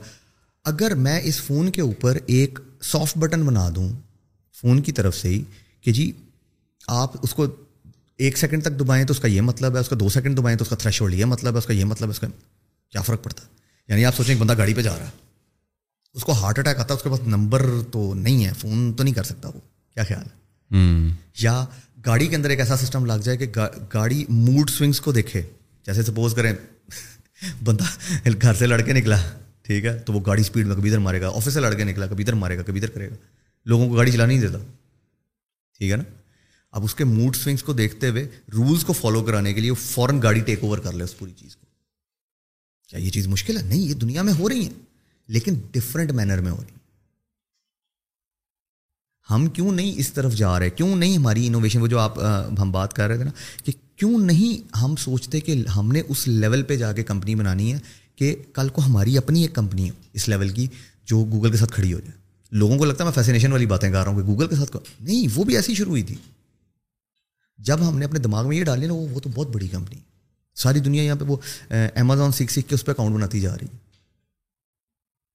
اگر 0.63 0.95
میں 0.95 1.21
اس 1.23 1.41
فون 1.41 1.71
کے 1.71 1.81
اوپر 1.81 2.17
ایک 2.25 2.59
سافٹ 2.81 3.17
بٹن 3.17 3.45
بنا 3.45 3.69
دوں 3.75 3.89
فون 4.61 4.81
کی 4.81 4.91
طرف 4.91 5.17
سے 5.17 5.27
ہی 5.27 5.43
کہ 5.81 5.91
جی 5.91 6.11
آپ 6.87 7.11
اس 7.21 7.33
کو 7.33 7.45
ایک 8.17 8.37
سیکنڈ 8.37 8.63
تک 8.63 8.79
دبائیں 8.79 9.05
تو 9.05 9.13
اس 9.13 9.19
کا 9.19 9.27
یہ 9.27 9.41
مطلب 9.41 9.75
ہے 9.75 9.79
اس 9.79 9.89
کا 9.89 9.95
دو 9.99 10.09
سیکنڈ 10.09 10.37
دبائیں 10.37 10.57
تو 10.57 10.63
اس 10.63 10.69
کا 10.69 10.75
تھریش 10.75 11.01
ہولڈ 11.01 11.13
یہ 11.13 11.25
مطلب 11.25 11.53
ہے 11.53 11.57
اس 11.57 11.65
کا 11.65 11.73
یہ 11.73 11.85
مطلب 11.85 12.07
ہے 12.07 12.11
اس 12.11 12.19
کا 12.19 12.27
کیا 12.91 13.01
فرق 13.01 13.23
پڑتا؟ 13.23 13.43
ہے 13.43 13.47
یعنی 13.87 14.05
آپ 14.05 14.15
سوچیں 14.15 14.33
ایک 14.33 14.41
بندہ 14.41 14.57
گاڑی 14.57 14.73
پہ 14.73 14.81
جا 14.81 14.97
رہا 14.97 15.05
ہے 15.05 15.11
اس 16.13 16.23
کو 16.23 16.31
ہارٹ 16.31 16.59
اٹیک 16.59 16.79
آتا 16.79 16.93
ہے 16.93 16.97
اس 16.97 17.03
کے 17.03 17.09
پاس 17.09 17.19
نمبر 17.27 17.65
تو 17.91 18.13
نہیں 18.13 18.45
ہے 18.45 18.51
فون 18.59 18.93
تو 18.93 19.03
نہیں 19.03 19.13
کر 19.13 19.23
سکتا 19.23 19.47
وہ 19.47 19.59
کیا 19.93 20.03
خیال 20.03 20.23
ہے؟ 20.23 21.09
یا 21.39 21.65
گاڑی 22.05 22.27
کے 22.27 22.35
اندر 22.35 22.49
ایک 22.49 22.59
ایسا 22.59 22.77
سسٹم 22.77 23.05
لگ 23.05 23.21
جائے 23.23 23.37
کہ 23.37 23.45
گاڑی 23.93 24.25
موڈ 24.29 24.69
سوئنگس 24.69 25.01
کو 25.01 25.11
دیکھے۔ 25.11 25.41
جیسے 25.85 26.03
سپوز 26.03 26.33
کریں 26.33 26.53
بندہ 27.63 27.83
گھر 28.41 28.53
سے 28.53 28.67
لڑکے 28.67 28.93
نکلا 28.93 29.17
ٹھیک 29.61 29.85
ہے 29.85 29.97
تو 29.99 30.13
وہ 30.13 30.19
گاڑی 30.25 30.41
اسپیڈ 30.41 30.67
میں 30.67 30.75
کبھی 30.75 30.89
ادھر 30.89 30.99
مارے 30.99 31.21
گا 31.21 31.29
آفس 31.29 31.53
سے 31.53 31.59
لڑکے 31.59 31.83
نکلا 31.83 32.07
کبھی 32.07 32.23
ادھر 32.23 32.33
مارے 32.33 32.57
گا 32.57 32.63
کبھی 32.63 32.81
ادھر 32.81 32.89
کرے 32.89 33.09
گا۔ 33.09 33.15
لوگوں 33.65 33.89
کو 33.89 33.95
گاڑی 33.95 34.11
چلانے 34.11 34.33
نہیں 34.33 34.47
دیتا 34.47 34.57
ٹھیک 35.77 35.91
ہے 35.91 35.95
نا؟ 35.95 36.03
اب 36.73 36.83
اس 36.83 36.95
کے 36.95 37.03
موڈ 37.03 37.35
سوئنگس 37.35 37.63
کو 37.63 37.73
دیکھتے 37.73 38.09
ہوئے 38.09 38.27
رولس 38.53 38.83
کو 38.85 38.93
فالو 38.93 39.23
کرانے 39.23 39.53
کے 39.53 39.61
لیے 39.61 39.73
فوراً 39.73 40.21
گاڑی 40.23 40.39
ٹیک 40.39 40.59
اوور 40.61 40.77
کر 40.77 40.93
لے 40.93 41.03
اس 41.03 41.17
پوری 41.17 41.31
چیز 41.37 41.55
کو۔ 41.55 41.65
کیا 42.89 42.99
یہ 42.99 43.09
چیز 43.09 43.27
مشکل 43.27 43.57
ہے؟ 43.57 43.61
نہیں، 43.61 43.79
یہ 43.79 43.93
دنیا 43.93 44.21
میں 44.21 44.33
ہو 44.33 44.49
رہی 44.49 44.63
ہیں، 44.63 44.73
لیکن 45.29 45.53
ڈفرینٹ 45.71 46.11
مینر 46.11 46.41
میں 46.41 46.51
ہو 46.51 46.61
رہی 46.61 46.71
ہم 49.29 49.47
کیوں 49.47 49.71
نہیں 49.71 49.93
اس 49.97 50.11
طرف 50.13 50.33
جا 50.35 50.57
رہے؟ 50.59 50.69
کیوں 50.69 50.95
نہیں 50.95 51.15
ہماری 51.17 51.45
انوویشن 51.47 51.81
وہ 51.81 51.87
جو 51.87 51.99
آپ 51.99 52.19
ہم 52.59 52.71
بات 52.71 52.93
کر 52.93 53.07
رہے 53.07 53.15
تھے 53.15 53.23
نا 53.23 53.31
کہ 53.63 53.71
کیوں 53.95 54.17
نہیں 54.19 54.75
ہم 54.77 54.95
سوچتے 54.95 55.39
کہ 55.39 55.63
ہم 55.75 55.91
نے 55.91 56.01
اس 56.07 56.27
لیول 56.27 56.63
پہ 56.63 56.75
جا 56.75 56.91
کے 56.93 57.03
کمپنی 57.03 57.35
بنانی 57.35 57.71
ہے 57.73 57.79
کہ 58.15 58.35
کل 58.53 58.69
کو 58.69 58.81
ہماری 58.81 59.17
اپنی 59.17 59.41
ایک 59.41 59.53
کمپنی 59.53 59.89
ہو 59.89 59.95
اس 60.13 60.27
لیول 60.29 60.49
کی 60.49 60.67
جو 61.05 61.23
گوگل 61.31 61.51
کے 61.51 61.57
ساتھ 61.57 61.73
کھڑی 61.73 61.93
ہو 61.93 61.99
جائے۔ 61.99 62.17
لوگوں 62.51 62.77
کو 62.77 62.85
لگتا 62.85 63.03
ہے 63.03 63.09
میں 63.09 63.13
فیسینیشن 63.13 63.51
والی 63.51 63.65
باتیں 63.65 63.91
کر 63.91 64.03
رہا 64.03 64.11
ہوں 64.11 64.21
کہ 64.21 64.27
گوگل 64.27 64.47
کے 64.47 64.55
ساتھ 64.55 64.77
نہیں، 65.01 65.27
وہ 65.35 65.43
بھی 65.43 65.55
ایسی 65.55 65.75
شروع 65.75 65.89
ہوئی 65.89 66.03
تھی۔ 66.03 66.15
جب 67.63 67.87
ہم 67.87 67.97
نے 67.97 68.05
اپنے 68.05 68.19
دماغ 68.19 68.47
میں 68.47 68.57
یہ 68.57 68.63
ڈالی 68.63 68.87
نا 68.87 68.93
وہ 68.93 69.19
تو 69.19 69.29
بہت 69.29 69.47
بڑی 69.47 69.67
کمپنی 69.67 69.99
ساری 70.55 70.79
دنیا 70.79 71.03
یہاں 71.03 71.15
پہ 71.15 71.25
وہ 71.25 71.37
امیزون 71.95 72.31
سیکھ 72.31 72.51
سیکھ 72.51 72.67
کے 72.69 72.75
اس 72.75 72.85
پہ 72.85 72.91
اکاؤنٹ 72.91 73.15
بناتی 73.15 73.39
جا 73.39 73.55
رہی 73.55 73.67
ہے۔ 73.73 73.77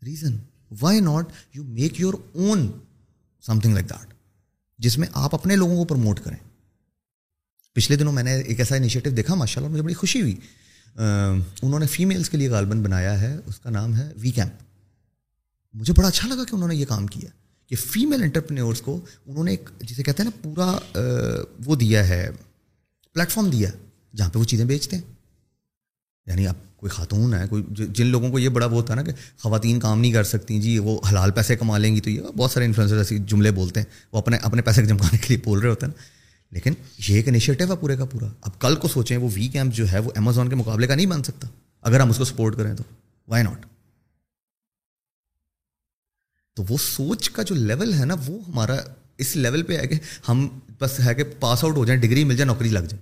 Reason 0.02 0.36
why 0.80 1.00
not 1.00 1.32
you 1.55 1.64
make 1.64 2.00
your 2.00 2.14
own 2.32 2.70
something 3.60 3.74
like 3.74 3.88
that 3.90 4.14
جس 4.78 4.98
میں 4.98 5.09
آپ 5.14 5.34
اپنے 5.34 5.56
لوگوں 5.56 5.76
کو 5.76 5.84
پروموٹ 5.84 6.20
کریں۔ 6.20 6.36
پچھلے 7.76 7.96
دنوں 7.96 8.12
میں 8.12 8.22
نے 8.22 8.34
ایک 8.34 8.59
ایسا 8.59 8.76
انیشیٹو 8.76 9.10
دیکھا 9.10 9.34
ماشاء 9.34 9.60
اللہ 9.60 9.72
مجھے 9.72 9.82
بڑی 9.82 9.94
خوشی 9.94 10.20
ہوئی۔ 10.20 10.36
انہوں 11.62 11.80
نے 11.80 11.86
فیمیلس 11.86 12.30
کے 12.30 12.36
لیے 12.36 12.48
غالباً 12.50 12.82
بنایا 12.82 13.20
ہے، 13.20 13.36
اس 13.46 13.59
کا 13.60 13.70
نام 13.70 13.96
ہے 13.96 14.12
وی 14.16 14.30
کیمپ 14.30 14.62
مجھے 15.74 15.92
بڑا 15.92 16.09
اچھا 16.09 16.28
لگا 16.28 16.44
کہ 16.44 16.55
انہوں 16.55 16.68
نے 16.68 16.74
یہ 16.74 16.86
کام 16.86 17.06
کیا۔ 17.06 17.30
کہ 17.69 17.77
فیمیل 17.77 18.23
انٹرپرینورس 18.23 18.81
کو 18.81 19.01
انہوں 19.27 19.45
نے 19.45 19.51
ایک 19.51 19.70
جسے 19.81 20.03
کہتے 20.03 20.23
ہیں 20.23 20.31
نا 20.31 20.40
پورا 20.43 20.78
وہ 21.65 21.77
دیا 21.77 22.09
ہے 22.09 22.31
پلیٹفارم 23.12 23.51
دیا 23.51 23.70
جہاں 24.16 24.31
پہ 24.31 24.39
وہ 24.39 24.45
چیزیں 24.45 24.65
بیچتے 24.65 24.97
ہیں۔ 24.97 25.03
یعنی 26.27 26.47
آپ 26.47 26.57
کوئی 26.77 26.90
خاتون 26.90 27.35
ہے، 27.35 27.43
کوئی 27.51 27.62
جن 27.70 28.07
لوگوں 28.07 28.31
کو 28.31 28.39
یہ 28.39 28.49
بڑا 28.49 28.66
وہ 28.66 28.73
ہوتا 28.73 28.93
ہے 28.93 28.97
نا 28.97 29.03
کہ 29.03 29.12
خواتین 29.39 29.81
کام 29.81 30.01
نہیں 30.01 30.12
کر 30.12 30.24
سکتی 30.24 30.61
جی 30.61 30.78
وہ 30.78 31.01
حلال 31.11 31.31
پیسے 31.31 31.57
کما 31.57 31.78
لیں 31.78 31.97
گی 31.97 32.01
تو 32.01 32.11
یہ 32.11 32.20
بہت 32.36 32.51
سارے 32.51 32.66
انفلوئنسر 32.66 32.99
ایسی 32.99 33.19
جملے 33.19 33.51
بولتے 33.51 33.81
ہیں۔ 33.81 33.86
وہ 34.12 34.19
اپنے 34.19 34.36
اپنے 34.36 34.62
پیسے 34.62 34.86
جمکانے 34.86 35.19
کے 35.19 35.27
لیے 35.28 35.39
بول 35.45 35.59
رہے 35.59 35.69
ہوتے 35.69 35.86
ہیں 35.86 35.93
نا۔ 35.97 36.03
لیکن 36.51 36.73
یہ 37.09 37.15
ایک 37.15 37.28
انیشیٹو 37.28 37.73
ہے 37.73 37.77
پورے 37.77 37.97
کا 37.97 38.05
پورا۔ 38.05 38.27
اب 38.40 38.61
کل 38.61 38.77
کو 38.77 38.89
سوچیں 38.89 39.16
وہ 39.16 39.28
وی 39.35 39.49
کیمپ 39.49 39.74
جو 39.74 39.93
ہے 39.93 39.99
وہ 39.99 40.11
امیزون 40.16 40.49
کے 40.49 40.55
مقابلے 40.55 40.86
کا 40.86 40.95
نہیں 40.95 41.07
بن 41.07 41.23
سکتا۔ 41.23 41.49
اگر 41.82 42.01
ہم 42.01 42.11
اس 42.11 42.19
کو 42.19 42.24
سپورٹ 42.24 42.57
کریں 42.57 42.74
تو۔ 42.74 42.85
وائی 43.28 43.45
ناٹ 43.45 43.66
تو 46.59 46.64
وہ 46.68 46.76
سوچ 46.80 47.30
کا 47.30 47.43
جو 47.43 47.55
لیول 47.55 47.94
ہے 47.94 48.05
نا، 48.05 48.14
وہ 48.26 48.40
ہمارا 48.48 48.76
اس 49.18 49.36
لیول 49.36 49.62
پہ 49.62 49.78
ہے 49.78 49.86
کہ 49.86 49.97
ہم 50.28 50.48
بس 50.78 51.01
ہے 51.01 51.14
کہ 51.14 51.24
پاس 51.40 51.64
آؤٹ 51.64 51.76
ہو 51.76 51.85
جائیں 51.85 52.01
ڈگری 52.02 52.24
مل 52.24 52.36
جائے، 52.36 52.47
نوکری 52.47 52.68
لگ 52.68 52.78
جائے۔ 52.78 52.98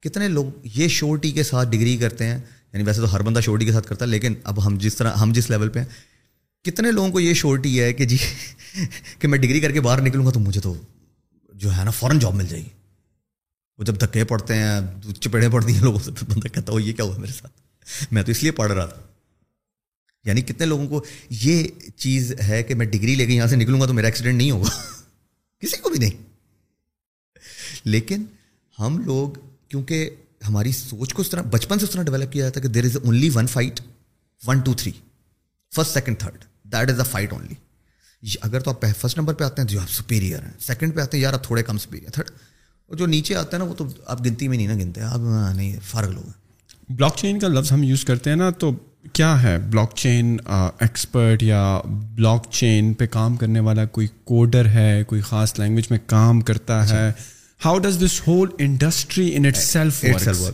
کتنے 0.00 0.28
لوگ 0.28 0.46
یہ 0.64 0.88
شورٹی 0.88 1.30
کے 1.30 1.42
ساتھ 1.42 1.68
ڈگری 1.68 1.96
کرتے 1.96 2.24
ہیں 2.24 2.38
یعنی 2.72 2.84
ویسے 2.84 3.00
تو 3.00 3.12
ہر 3.12 3.22
بندہ 3.22 3.40
شورٹی 3.40 3.64
کے 3.64 3.72
ساتھ 3.72 3.86
کرتا 3.88 4.04
ہے، 4.04 4.10
لیکن 4.10 4.34
اب 4.44 4.66
ہم 4.66 4.78
جس 4.78 4.94
طرح، 4.94 5.12
ہم 5.12 5.32
جس 5.32 5.50
لیول 5.50 5.68
پہ 5.68 5.78
ہیں، 5.78 5.86
کتنے 6.64 6.90
لوگوں 6.90 7.10
کو 7.10 7.20
یہ 7.20 7.34
شورٹی 7.34 7.80
ہے 7.80 7.92
کہ 7.92 8.04
جی 8.04 8.16
کہ 9.18 9.28
میں 9.28 9.38
ڈگری 9.38 9.60
کر 9.60 9.70
کے 9.70 9.80
باہر 9.80 10.00
نکلوں 10.00 10.26
گا 10.26 10.30
تو 10.30 10.40
مجھے 10.40 10.60
تو 10.60 10.74
جو 11.54 11.76
ہے 11.76 11.84
نا 11.84 11.90
فوراً 11.90 12.18
جاب 12.18 12.34
مل 12.34 12.46
جائے 12.46 12.62
گی۔ 12.62 12.68
وہ 13.78 13.84
جب 13.84 14.00
دھکے 14.00 14.24
پڑتے 14.24 14.54
ہیں، 14.54 14.80
چپیڑیں 15.20 15.48
پڑتی 15.48 15.72
ہیں 15.72 15.80
لوگوں 15.80 15.98
سے، 15.98 16.10
تو 16.10 16.26
بندہ 16.28 16.48
کہتا 16.48 16.72
ہو 16.72 16.80
یہ 16.80 16.92
کیا 16.92 17.04
ہوا 17.04 17.18
میرے 17.18 17.32
ساتھ؟ 17.32 17.52
میں 18.12 18.22
تو 18.22 18.30
اس 18.30 18.42
لیے 18.42 18.52
پڑھ 18.52 18.72
رہا 18.72 18.86
تھا۔ 18.86 19.13
یعنی 20.24 20.40
کتنے 20.40 20.66
لوگوں 20.66 20.88
کو 20.88 21.04
یہ 21.30 21.64
چیز 21.96 22.32
ہے 22.48 22.62
کہ 22.62 22.74
میں 22.74 22.86
ڈگری 22.86 23.14
لے 23.14 23.26
کے 23.26 23.32
یہاں 23.32 23.46
سے 23.46 23.56
نکلوں 23.56 23.80
گا 23.80 23.86
تو 23.86 23.92
میرا 23.92 24.06
ایکسیڈنٹ 24.06 24.34
نہیں 24.34 24.50
ہوگا۔ 24.50 24.70
کسی 25.60 25.76
کو 25.76 25.90
بھی 25.90 25.98
نہیں۔ 25.98 26.22
لیکن 27.84 28.24
ہم 28.78 28.98
لوگ، 28.98 29.28
کیونکہ 29.68 30.10
ہماری 30.48 30.72
سوچ 30.72 31.14
کو 31.14 31.22
اس 31.22 31.30
طرح، 31.30 31.42
بچپن 31.42 31.78
سے 31.78 31.84
اس 31.84 31.90
طرح 31.90 32.02
ڈیولپ 32.02 32.32
کیا 32.32 32.44
جاتا 32.44 32.60
ہے 32.60 32.62
کہ 32.62 32.68
there 32.68 32.84
is 32.84 32.96
only 32.96 33.30
one 33.34 33.46
fight 33.46 33.80
one 34.46 34.60
two 34.60 34.74
three 34.74 34.92
first 35.74 35.90
second 35.90 36.18
third 36.18 36.44
that 36.64 36.90
is 36.90 37.00
a 37.00 37.10
fight 37.10 37.32
only 37.32 37.54
اگر 38.42 38.60
تو 38.60 38.70
آپ 38.70 38.84
فرسٹ 38.98 39.18
نمبر 39.18 39.34
پہ 39.34 39.44
آتے 39.44 39.62
ہیں 39.62 39.68
جو 39.68 39.80
آپ 39.80 39.90
سپیریئر 39.90 40.42
ہیں۔ 40.42 40.52
سیکنڈ 40.60 40.94
پہ 40.94 41.00
آتے 41.00 41.16
ہیں، 41.16 41.24
یار 41.24 41.32
آپ 41.32 41.44
تھوڑے 41.44 41.62
کم 41.62 41.78
سپیریئر 41.78 42.10
تھرڈ 42.10 42.30
اور 42.86 42.96
جو 42.96 43.06
نیچے 43.06 43.34
آتا 43.34 43.56
ہے 43.56 43.62
نا، 43.62 43.68
وہ 43.68 43.74
تو 43.74 43.86
آپ 44.06 44.20
گنتی 44.26 44.48
میں 44.48 44.56
نہیں 44.56 44.68
نا 44.68 44.74
گنتے۔ 44.74 45.00
آپ 45.00 45.18
نہیں، 45.56 45.76
فارغ 45.82 46.10
لوگ 46.10 46.24
ہیں۔ 46.24 46.32
بلاک 46.92 47.16
چین 47.16 47.38
کا 47.38 47.48
لفظ 47.48 47.72
ہم 47.72 47.82
یوز 47.82 48.04
کرتے 48.04 48.30
ہیں 48.30 48.36
نا، 48.36 48.50
تو 48.50 48.72
کیا 49.12 49.42
ہے 49.42 49.58
بلاک 49.58 49.92
چین 49.96 50.36
ایکسپرٹ 50.46 51.42
یا 51.42 51.80
بلاک 51.86 52.46
چین 52.50 52.94
پہ 52.94 53.06
کام 53.06 53.36
کرنے 53.36 53.60
والا 53.60 53.84
کوئی 53.84 54.06
کوڈر 54.24 54.66
ہے 54.66 55.04
کوئی 55.06 55.20
خاص 55.20 55.58
لینگویج 55.58 55.84
میں 55.90 55.98
کام 56.06 56.40
کرتا 56.40 56.88
ہے؟ 56.90 57.12
How 57.64 57.78
does 57.78 58.04
this 58.04 58.20
whole 58.26 58.48
industry 58.58 59.36
in 59.36 59.46
itself 59.56 60.04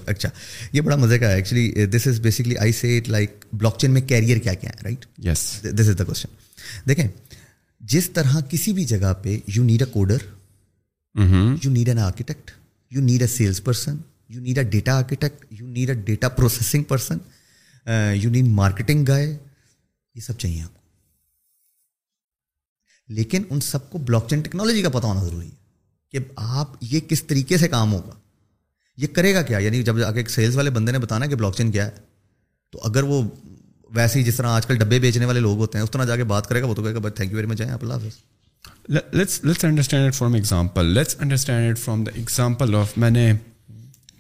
اچھا۔ 0.06 0.28
یہ 0.72 0.80
بڑا 0.80 0.96
مزے 0.96 1.18
کا 1.18 1.28
ہے۔ 1.28 1.34
Actually 1.34 1.86
this 1.86 2.06
is 2.06 2.20
basically 2.20 2.56
I 2.56 2.72
see 2.72 2.96
it 2.98 3.08
like 3.08 3.44
blockchain 3.78 3.90
میں 3.90 4.00
کیریئر 4.00 4.38
کیا 4.38 4.54
کیا 4.54 4.70
ہے 4.70 4.82
right 4.84 5.06
yes 5.18 5.62
this 5.62 5.88
is 5.88 5.98
the 5.98 6.04
question 6.04 6.88
دیکھیں 6.88 7.08
جس 7.80 8.10
طرح 8.10 8.40
کسی 8.50 8.72
بھی 8.72 8.84
جگہ 8.84 9.12
پہ 9.22 9.38
you 9.46 9.64
need 9.64 9.82
a 9.82 9.92
coder 9.92 10.18
you 11.64 11.70
need 11.70 11.88
an 11.88 11.98
architect 11.98 12.50
you 12.92 13.00
need 13.00 13.20
a 13.20 13.26
sales 13.26 13.64
person 13.64 13.96
you 14.28 14.40
need 14.40 14.58
a 14.58 14.64
data 14.64 14.96
architect 14.96 15.44
you 15.50 15.66
need 15.66 15.88
a 15.88 15.94
data 15.94 16.28
processing 16.28 16.82
person 16.82 17.18
you 18.14 18.30
need 18.30 18.46
marketing 18.46 19.04
guy 19.08 19.38
یہ 20.14 20.20
سب 20.20 20.38
چاہیے 20.38 20.62
آپ 20.62 20.74
کو۔ 20.74 20.80
لیکن 23.08 23.42
ان 23.50 23.60
سب 23.60 23.90
کو 23.90 23.98
بلاک 23.98 24.28
چین 24.28 24.40
ٹیکنالوجی 24.40 24.82
کا 24.82 24.88
پتہ 24.88 25.06
ہونا 25.06 25.24
ضروری 25.24 25.46
ہے 25.46 25.56
کہ 26.12 26.18
آپ 26.36 26.70
یہ 26.80 27.00
کس 27.00 27.22
طریقے 27.22 27.56
سے 27.56 27.68
کام 27.68 27.92
ہوگا۔ 27.92 28.12
یہ 28.96 29.06
کرے 29.06 29.34
گا 29.34 29.42
کیا؟ 29.42 29.58
یعنی 29.58 29.82
جب 29.82 30.04
آگے 30.04 30.16
ایک 30.16 30.30
سیلس 30.30 30.56
والے 30.56 30.70
بندے 30.70 30.92
نے 30.92 30.98
بتانا 30.98 31.26
کہ 31.26 31.34
بلاک 31.34 31.56
چین 31.56 31.70
کیا 31.70 31.86
ہے، 31.86 31.90
تو 32.70 32.80
اگر 32.82 33.02
وہ 33.02 33.22
ویسے 33.90 34.18
ہی 34.18 34.24
جس 34.24 34.36
طرح 34.36 34.46
آج 34.46 34.66
کل 34.66 34.76
ڈبے 34.76 34.98
بیچنے 34.98 35.26
والے 35.26 35.40
لوگ 35.40 35.58
ہوتے 35.58 35.78
ہیں، 35.78 35.82
اس 35.82 35.90
طرح 35.90 36.04
جا 36.04 36.16
کے 36.16 36.24
بات 36.24 36.46
کرے 36.46 36.60
گا، 36.60 36.66
وہ 36.66 36.74
تو 36.74 36.82
کہے 36.82 36.94
گا، 36.94 36.98
بھائی 36.98 37.12
تھینک 37.12 37.30
یو 37.30 37.36
ویری 37.36 37.48
مچ 37.48 37.58
جائیں 37.58 37.72
آپ، 37.72 37.82
اللہ 37.82 37.94
حافظ۔ 37.94 38.18
Let's 38.88 39.44
let's 39.44 39.64
understand 39.64 40.06
it 40.06 40.14
from 40.14 40.34
example 40.34 40.86
let's 40.86 41.16
understand 41.20 41.70
it 41.70 41.78
from 41.78 42.04
the 42.04 42.10
example 42.14 42.74
of 42.74 42.98
میں 42.98 43.10
نے 43.10 43.32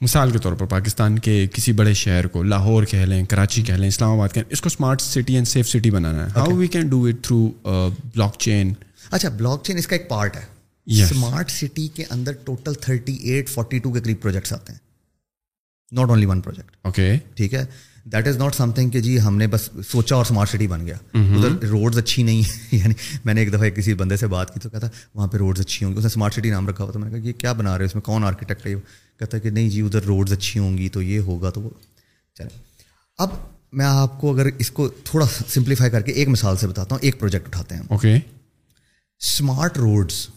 مثال 0.00 0.30
کے 0.30 0.38
طور 0.38 0.52
پر 0.52 0.66
پاکستان 0.66 1.18
کے 1.18 1.46
کسی 1.52 1.72
بڑے 1.72 1.94
شہر 1.94 2.26
کو 2.26 2.42
لاہور 2.42 2.84
کہہ 2.84 2.98
لیں 2.98 3.24
کراچی 3.24 3.62
کہہ 3.62 3.74
لیں 3.74 3.88
اسلام 3.88 4.10
آباد 4.10 4.28
کہہ 4.28 4.42
لیں 4.42 4.52
اس 4.52 4.60
کو 4.60 4.66
smart 4.66 5.00
city 5.00 5.34
and 5.34 5.48
safe 5.48 5.68
city 5.68 5.90
بنانا 5.90 6.24
ہے۔ 6.24 6.30
How 6.36 6.54
we 6.56 6.66
can 6.66 6.88
do 6.88 7.04
it 7.04 7.24
through 7.24 7.50
blockchain 8.38 8.72
اچھا 9.10 9.28
بلاک 9.28 9.64
چین 9.64 9.78
اس 9.78 9.86
کا 9.86 9.96
ایک 9.96 10.08
پارٹ 10.08 10.36
ہے۔ 10.36 10.44
اسمارٹ 10.86 11.50
سٹی 11.50 11.88
کے 11.88 12.04
اندر 12.10 12.32
total 12.44 12.74
thirty 12.74 13.14
eight 13.14 13.48
forty 13.48 13.78
two 13.78 13.92
کے 13.92 14.00
قریب 14.00 14.20
پروجیکٹس 14.22 14.52
آتے 14.52 14.72
ہیں۔ 14.72 14.78
Not 15.92 16.08
only 16.08 16.26
one 16.26 16.40
project 16.40 16.76
okay 16.82 17.12
ٹھیک 17.34 17.54
ہے؟ 17.54 17.64
That 18.12 18.28
is 18.28 18.36
not 18.36 18.54
some 18.54 18.70
thing 18.70 18.90
کہ 18.90 19.00
جی 19.00 19.20
ہم 19.20 19.36
نے 19.36 19.46
بس 19.46 19.70
سوچا 19.88 20.16
اور 20.16 20.24
اسمارٹ 20.24 20.48
سٹی 20.48 20.66
بن 20.66 20.86
گیا۔ 20.86 20.96
ادھر 21.14 21.68
روڈز 21.68 21.98
اچھی 21.98 22.22
نہیں 22.22 22.42
یعنی 22.72 22.94
میں 23.24 23.34
نے 23.34 23.40
ایک 23.40 23.52
دفعہ 23.52 23.68
کسی 23.68 23.94
بندے 23.94 24.16
سے 24.16 24.26
بات 24.26 24.54
کی 24.54 24.60
تو 24.60 24.70
کہتا 24.70 24.86
وہاں 25.14 25.28
پہ 25.28 25.36
روڈز 25.36 25.60
اچھی 25.60 25.84
ہوں 25.84 25.92
گی۔ 25.92 25.98
اس 25.98 26.04
نے 26.04 26.06
اسمارٹ 26.06 26.34
سٹی 26.34 26.50
نام 26.50 26.68
رکھا 26.68 26.84
ہوا 26.84 26.92
تو 26.92 26.98
میں 26.98 27.10
نے 27.10 27.18
کہا 27.18 27.28
یہ 27.28 27.32
کیا 27.32 27.52
بنا 27.52 27.78
رہے 27.78 27.84
ہیں 27.84 27.88
اس 27.88 27.94
میں 27.94 28.02
کون 28.02 28.24
آرکیٹیکٹ 28.24 28.66
ہے؟ 28.66 28.74
کہتا 29.18 29.38
کہ 29.38 29.50
نہیں 29.50 29.70
جی 29.70 29.80
ادھر 29.80 30.02
روڈز 30.02 30.32
اچھی 30.32 30.60
ہوں 30.60 30.78
گی 30.78 30.88
تو 30.88 31.02
یہ 31.02 31.18
ہوگا 31.18 31.50
تو 31.50 31.60
وہ۔ 31.60 31.70
چلے 32.34 32.48
اب 33.18 33.28
میں 33.72 33.86
آپ 33.86 34.20
کو 34.20 34.32
اگر 34.32 34.46
اس 34.58 34.70
کو 34.70 34.88
تھوڑا 34.88 35.26
سمپلیفائی 35.48 35.90
کر 35.90 36.00
کے 36.00 36.12
ایک 36.12 36.28
مثال 36.28 36.56
سے 36.56 36.66
بتاتا 36.66 36.94
ہوں 36.94 37.02
ایک 37.02 37.18
پروجیکٹ 37.18 37.46
اٹھاتے 37.46 37.74
ہیں 37.74 37.82
okay 37.88 38.14
smart 38.14 39.78
roads 39.78 40.28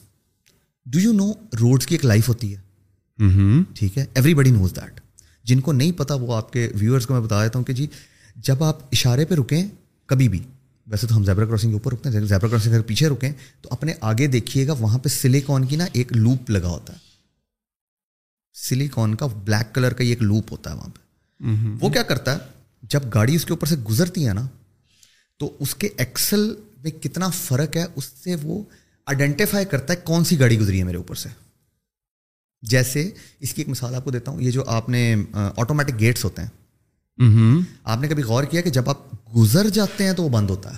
do 0.85 0.99
you 0.99 1.13
know 1.13 1.31
roads 1.59 1.87
کی 1.87 1.95
ایک 1.95 2.05
لائف 2.05 2.29
ہوتی 2.29 2.55
ہے؟ 2.55 2.61
ٹھیک 3.73 3.97
ہے؟ 3.97 4.05
ایوری 4.13 4.33
بڈی 4.33 4.51
نوز 4.51 4.75
دیٹ 4.75 4.99
جن 5.43 5.59
کو 5.59 5.71
نہیں 5.71 5.91
پتا 5.91 6.13
وہ 6.13 6.35
آپ 6.35 6.53
کے 6.53 6.69
ویورس 6.75 7.05
کو 7.05 7.13
میں 7.13 7.21
بتا 7.21 7.43
دیتا 7.43 7.59
ہوں 7.59 7.65
کہ 7.65 7.73
جی 7.73 7.87
جب 8.35 8.63
آپ 8.63 8.77
اشارے 8.91 9.25
پہ 9.25 9.35
رکیں 9.35 9.67
کبھی 10.05 10.29
بھی 10.29 10.43
ویسے 10.87 11.07
تو 11.07 11.15
ہم 11.15 11.23
زیبرا 11.23 11.45
کراسنگ 11.45 11.69
کے 11.69 11.73
اوپر 11.73 11.93
رکتے 11.93 12.09
ہیں 12.09 12.25
زیبرا 12.25 12.47
کراسنگ 12.47 12.73
اگر 12.73 12.81
پیچھے 12.81 13.07
رکیں 13.09 13.31
تو 13.61 13.69
اپنے 13.71 13.93
آگے 14.01 14.27
دیکھیے 14.27 14.67
گا 14.67 14.73
وہاں 14.73 14.97
پہ 14.97 15.09
سلیکون 15.09 15.65
کی 15.65 15.75
نا 15.75 15.85
ایک 15.93 16.13
لوپ 16.13 16.49
لگا 16.49 16.67
ہوتا 16.67 16.93
ہے۔ 16.93 16.97
سلیکون 18.53 19.15
کا 19.15 19.25
بلیک 19.25 19.75
کلر 19.75 19.93
کا 19.93 20.03
ایک 20.03 20.21
لوپ 20.21 20.51
ہوتا 20.51 20.71
ہے 20.71 20.75
وہاں 20.75 20.89
پہ۔ 20.89 20.99
وہ 21.81 21.89
کیا 21.89 22.03
کرتا 22.03 22.33
ہے؟ 22.33 22.37
جب 22.81 22.99
گاڑی 23.13 23.35
اس 23.35 23.45
کے 23.45 23.53
اوپر 23.53 23.67
سے 23.67 23.75
گزرتی 23.75 24.27
ہے 24.27 24.33
نا 24.33 24.47
تو 25.37 25.55
اس 25.59 25.75
کے 25.75 25.89
ایکسل 25.97 26.55
میں 26.83 26.91
کتنا 26.91 27.29
فرق 27.29 27.77
ہے 27.77 27.85
اس 27.95 28.05
سے 28.05 28.35
وہ 28.43 28.63
آئیڈینٹیفائی 29.05 29.65
کرتا 29.65 29.93
ہے 29.93 29.97
کون 30.03 30.23
سی 30.23 30.39
گاڑی 30.39 30.59
گزری 30.59 30.79
ہے 30.79 30.83
میرے 30.83 30.97
اوپر 30.97 31.15
سے۔ 31.15 31.29
جیسے 32.63 33.11
اس 33.39 33.53
کی 33.53 33.61
ایک 33.61 33.69
مثال 33.69 33.95
آپ 33.95 34.03
کو 34.03 34.11
دیتا 34.11 34.31
ہوں 34.31 34.41
یہ 34.41 34.51
جو 34.51 34.63
آپ 34.67 34.89
نے 34.89 35.15
آٹومیٹک 35.33 35.99
گیٹس 35.99 36.25
ہوتے 36.25 36.41
ہیں۔ 36.41 36.49
آپ 37.83 37.99
نے 37.99 38.07
کبھی 38.07 38.23
غور 38.23 38.43
کیا 38.43 38.61
کہ 38.61 38.69
جب 38.69 38.89
آپ 38.89 38.97
گزر 39.35 39.69
جاتے 39.69 40.03
ہیں 40.03 40.13
تو 40.13 40.23
وہ 40.23 40.29
بند 40.29 40.49
ہوتا 40.49 40.71
ہے؟ 40.71 40.77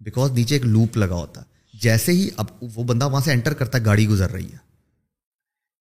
بیکاز 0.00 0.30
نیچے 0.30 0.54
ایک 0.54 0.64
لوپ 0.64 0.96
لگا 0.96 1.14
ہوتا 1.14 1.40
ہے۔ 1.40 1.78
جیسے 1.80 2.12
ہی 2.12 2.28
اب 2.36 2.46
وہ 2.60 2.84
بندہ 2.84 3.10
وہاں 3.10 3.20
سے 3.20 3.32
انٹر 3.32 3.52
کرتا 3.54 3.78
ہے 3.78 3.84
گاڑی 3.84 4.08
گزر 4.08 4.30
رہی 4.30 4.52
ہے۔ 4.52 4.56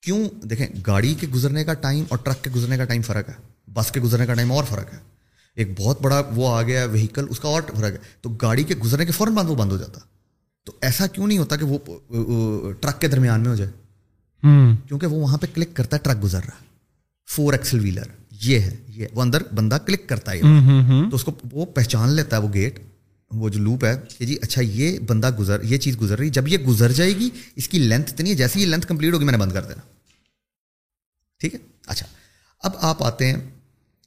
کیوں؟ 0.01 0.29
دیکھیں 0.47 0.67
گاڑی 0.87 1.13
کے 1.13 1.27
گزرنے 1.27 1.63
کا 1.63 1.73
ٹائم 1.73 2.03
اور 2.09 2.17
ٹرک 2.17 2.43
کے 2.43 2.49
گزرنے 2.49 2.77
کا 2.77 2.85
ٹائم 2.85 3.01
فرق 3.01 3.29
ہے۔ 3.29 3.33
بس 3.73 3.91
کے 3.91 3.99
گزرنے 3.99 4.25
کا 4.25 4.33
ٹائم 4.33 4.51
اور 4.51 4.63
فرق 4.63 4.93
ہے۔ 4.93 4.99
ایک 5.55 5.79
بہت 5.79 6.01
بڑا 6.01 6.21
وہ 6.35 6.55
آ 6.55 6.61
گیا 6.61 6.85
وہیکل 6.85 7.25
اس 7.29 7.39
کا 7.39 7.47
اور 7.47 7.61
فرق 7.61 7.91
ہے۔ 7.91 7.97
تو 8.21 8.29
گاڑی 8.29 8.63
کے 8.63 8.75
گزرنے 8.75 9.05
کے 9.05 9.11
فوراً 9.11 9.33
بعد 9.33 9.45
وہ 9.45 9.55
بند 9.55 9.71
ہو 9.71 9.77
جاتا۔ 9.77 9.99
تو 10.63 10.71
ایسا 10.81 11.07
کیوں 11.07 11.27
نہیں 11.27 11.37
ہوتا 11.37 11.55
کہ 11.55 11.65
وہ 11.65 12.71
ٹرک 12.73 13.01
کے 13.01 13.07
درمیان 13.07 13.41
میں 13.41 13.49
ہو 13.49 13.55
جائے؟ 13.55 13.71
کیونکہ 14.87 15.07
وہ 15.07 15.19
وہاں 15.19 15.37
پہ 15.37 15.45
کلک 15.53 15.75
کرتا 15.75 15.97
ہے 15.97 16.01
ٹرک 16.01 16.23
گزر 16.23 16.43
رہا۔ 16.43 16.63
فور 17.29 17.53
ایکسل 17.53 17.79
ویلر 17.79 18.07
یہ 18.31 18.59
ہے 18.59 18.75
یہ 18.87 19.07
وہ 19.13 19.21
اندر 19.21 19.43
بندہ 19.55 19.77
کلک 19.85 20.09
کرتا 20.09 20.31
ہے۔ 20.31 20.41
تو 21.09 21.15
اس 21.15 21.23
کو 21.23 21.31
وہ 21.51 21.65
پہچان 21.65 22.09
لیتا 22.09 22.37
ہے 22.37 22.41
وہ 22.41 22.53
گیٹ 22.53 22.79
وہ 23.31 23.49
جو 23.49 23.59
لوپ 23.59 23.85
ہے 23.85 24.01
کہ 24.17 24.25
جی 24.25 24.35
اچھا 24.41 24.61
یہ 24.61 24.99
بندہ 24.99 25.29
گزر 25.39 25.63
یہ 25.63 25.77
چیز 25.77 26.01
گزر 26.01 26.19
رہی 26.19 26.29
جب 26.29 26.47
یہ 26.47 26.57
گزر 26.57 26.91
جائے 26.91 27.15
گی 27.15 27.29
اس 27.55 27.69
کی 27.69 27.79
لینتھ 27.79 28.13
اتنی 28.13 28.29
ہے 28.29 28.35
جیسے 28.35 28.59
یہ 28.59 28.65
لینتھ 28.65 28.87
کمپلیٹ 28.87 29.13
ہوگی 29.13 29.23
میں 29.25 29.31
نے 29.31 29.37
بند 29.37 29.51
کر 29.51 29.63
دینا۔ 29.63 29.81
ٹھیک 31.39 31.53
ہے؟ 31.53 31.59
اچھا۔ 31.87 32.05
اب 32.63 32.71
آپ 32.81 33.03
آتے 33.03 33.27
ہیں 33.27 33.37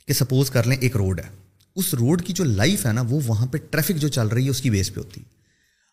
کہ 0.07 0.12
سپوز 0.12 0.51
کر 0.51 0.66
لیں 0.66 0.77
ایک 0.77 0.97
روڈ 0.97 1.20
ہے۔ 1.20 1.28
اس 1.77 1.94
روڈ 1.94 2.23
کی 2.23 2.32
جو 2.32 2.44
لائف 2.44 2.86
ہے 2.86 2.93
نا 2.93 3.01
وہ 3.01 3.20
وہاں 3.27 3.47
پہ 3.47 3.59
ٹریفک 3.70 3.97
جو 3.97 4.09
چل 4.09 4.27
رہی 4.28 4.44
ہے 4.44 4.51
اس 4.51 4.61
کی 4.61 4.70
بیس 4.70 4.94
پہ 4.94 5.01
ہوتی 5.01 5.20
ہے۔ 5.20 5.39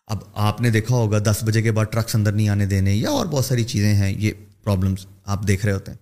اب 0.08 0.18
آپ 0.34 0.60
نے 0.60 0.70
دیکھا 0.70 0.94
ہوگا 0.94 1.18
دس 1.18 1.38
بجے 1.46 1.62
کے 1.62 1.72
بعد 1.72 1.84
ٹرکس 1.90 2.14
اندر 2.14 2.32
نہیں 2.32 2.48
آنے 2.48 2.66
دینے، 2.66 2.94
یا 2.94 3.10
اور 3.10 3.26
بہت 3.26 3.44
ساری 3.44 3.64
چیزیں 3.64 3.94
ہیں، 3.94 4.10
یہ 4.10 4.32
پرابلمس 4.64 5.06
آپ 5.24 5.48
دیکھ 5.48 5.64
رہے 5.64 5.72
ہوتے 5.72 5.90
ہیں۔ 5.92 5.98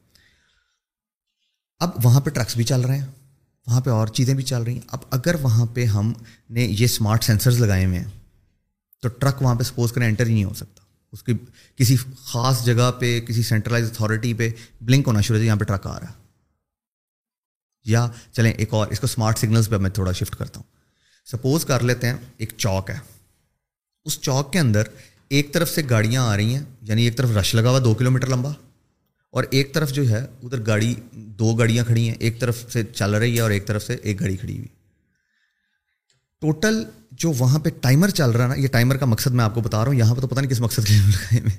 اب 1.79 1.91
وہاں 2.03 2.21
پہ 2.21 2.31
ٹرکس 2.31 2.57
بھی 2.57 2.65
چل 2.65 2.81
رہے 2.81 2.99
ہیں، 2.99 3.07
وہاں 3.67 3.81
پہ 3.81 3.91
اور 3.91 4.07
چیزیں 4.07 4.35
بھی 4.35 4.45
چل 4.45 4.63
رہی 4.63 4.75
ہیں۔ 4.75 4.81
اب 4.87 4.99
اگر 5.11 5.35
وہاں 5.43 5.67
پہ 5.67 5.85
ہم 5.85 6.13
نے 6.51 6.61
یہ 6.61 6.85
اسمارٹ 6.85 7.25
سینسرز 7.25 7.61
لگائے 7.61 7.87
ہوئے 7.87 7.99
ہیں، 7.99 8.11
تو 9.03 9.09
ٹرک 9.09 9.43
وہاں 9.43 9.55
پہ 9.55 9.63
سپوز 9.63 9.93
کریں 9.93 10.07
انٹر 10.07 10.27
ہی 10.27 10.35
نہیں 10.35 10.45
ہو 10.45 10.55
سکتا۔ 10.55 10.85
اس 11.13 11.23
کی 11.23 11.33
کسی 11.77 11.97
خاص 12.25 12.65
جگہ 12.65 12.91
پہ، 13.01 13.21
کسی 13.21 13.43
سینٹرلائز 13.43 13.91
اتھارٹی 13.91 14.35
پہ 14.35 14.51
بلنک 14.81 15.07
ہونا 15.07 15.21
شروع 15.21 15.39
ہو 15.39 15.45
یہاں 15.45 15.57
پہ 15.57 15.65
ٹرک 15.65 15.87
آ 15.87 16.01
رہا 16.01 16.07
ہے۔ 16.07 16.13
یا 17.85 18.09
چلیں 18.33 18.53
ایک 18.53 18.75
اور، 18.75 18.89
اس 18.89 19.01
کو 19.01 19.05
اسمارٹ 19.05 19.39
سگنلس 19.39 19.69
پہ 19.69 19.77
میں 19.77 19.91
تھوڑا 19.91 20.13
شفٹ 20.13 20.37
کرتا 20.37 20.61
ہوں۔ 20.61 20.77
سپوز 21.27 21.65
کر 21.65 21.81
لیتے 21.81 22.07
ہیں، 22.07 22.15
ایک 22.37 22.53
چوک 22.57 22.91
ہے۔ 22.91 23.16
اس 24.07 24.21
چوک 24.21 24.53
کے 24.53 24.59
اندر 24.59 24.89
ایک 25.29 25.53
طرف 25.55 25.71
سے 25.71 25.83
گاڑیاں 25.91 26.23
آ 26.23 26.37
رہی 26.37 26.55
ہیں 26.55 26.63
یعنی 26.83 27.05
ایک 27.05 27.17
طرف 27.17 27.31
رش 27.37 27.55
لگا 27.55 27.71
ہوا 27.71 27.79
دو 27.85 27.95
کلو 27.95 28.11
میٹر 28.11 28.29
لمبا، 28.29 28.51
اور 29.35 29.45
ایک 29.51 29.73
طرف 29.75 29.93
جو 29.93 30.09
ہے 30.11 30.25
ادھر 30.43 30.67
گاڑی، 30.67 30.95
دو 31.39 31.55
گاڑیاں 31.55 31.85
کھڑی 31.85 32.09
ہیں، 32.09 32.15
ایک 32.19 32.39
طرف 32.41 32.65
سے 32.73 32.83
چل 32.85 33.15
رہی 33.15 33.35
ہے 33.37 33.41
اور 33.41 33.51
ایک 33.51 33.67
طرف 33.67 33.83
سے 33.83 33.95
ایک 33.95 34.21
گاڑی 34.21 34.37
کھڑی 34.37 34.57
ہوئی۔ 34.57 34.69
ٹوٹل 36.43 36.83
جو 37.13 37.33
وہاں 37.39 37.59
پہ 37.59 37.71
ٹائمر 37.81 38.11
چل 38.11 38.31
رہا 38.31 38.45
ہے 38.45 38.49
نا، 38.49 38.55
یہ 38.55 38.69
ٹائمر 38.69 38.97
کا 38.97 39.07
مقصد 39.07 39.31
میں 39.31 39.45
آپ 39.45 39.55
کو 39.55 39.61
بتا 39.61 39.79
رہا 39.79 39.87
ہوں، 39.87 39.99
یہاں 39.99 40.15
پہ 40.15 40.21
تو 40.21 40.27
پتہ 40.27 40.41
نہیں 40.41 40.51
کس 40.51 40.61
مقصد 40.61 40.87
کے 40.87 40.95
لیے۔ 40.95 41.41
میں 41.41 41.57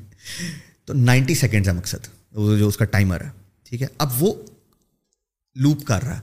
تو 0.86 0.94
نائنٹی 0.96 1.36
سیکنڈ 1.36 1.68
ہے 1.68 1.74
مقصد 1.74 2.08
جو 2.60 2.68
اس 2.68 2.78
کا 2.78 2.86
ٹائمر 2.88 3.22
ہے، 3.22 3.30
ٹھیک 3.66 3.82
ہے؟ 3.82 3.88
اب 3.98 4.22
وہ 4.22 4.34
لوپ 5.56 5.86
کر 5.86 6.04
رہا 6.04 6.16
ہے۔ 6.16 6.22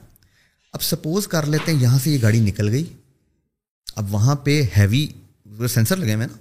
اب 0.73 0.81
سپوز 0.83 1.27
کر 1.27 1.45
لیتے 1.45 1.71
ہیں 1.71 1.79
یہاں 1.79 1.99
سے 1.99 2.11
یہ 2.11 2.21
گاڑی 2.21 2.39
نکل 2.41 2.69
گئی، 2.69 2.85
اب 3.87 4.13
وہاں 4.13 4.35
پہ 4.35 4.61
ہیوی 4.77 5.05
سینسر 5.67 5.95
لگے 5.95 6.15
ہوئے 6.15 6.27
نا 6.27 6.37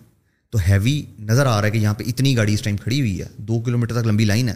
تو 0.51 0.59
ہیوی 0.69 1.03
نظر 1.19 1.47
آ 1.47 1.61
رہا 1.61 1.67
ہے 1.67 1.71
کہ 1.71 1.79
یہاں 1.79 1.95
پہ 1.95 2.05
اتنی 2.07 2.37
گاڑی 2.37 2.55
اس 2.55 2.63
ٹائم 2.63 2.77
کھڑی 2.77 3.01
ہوئی 3.01 3.21
ہے 3.21 3.27
دو 3.37 3.61
کلو 3.61 3.79
میٹر 3.79 4.01
تک 4.01 4.07
لمبی 4.07 4.25
لائن 4.25 4.49
ہے۔ 4.49 4.55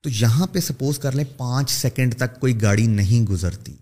تو 0.00 0.10
یہاں 0.12 0.46
پہ 0.46 0.60
سپوز 0.60 0.98
کر 0.98 1.12
لیں 1.12 1.24
پانچ 1.36 1.70
سیکنڈ 1.70 2.14
تک 2.14 2.40
کوئی 2.40 2.62
گاڑی 2.62 2.86
نہیں 2.86 3.26
گزرتی۔ 3.26 3.72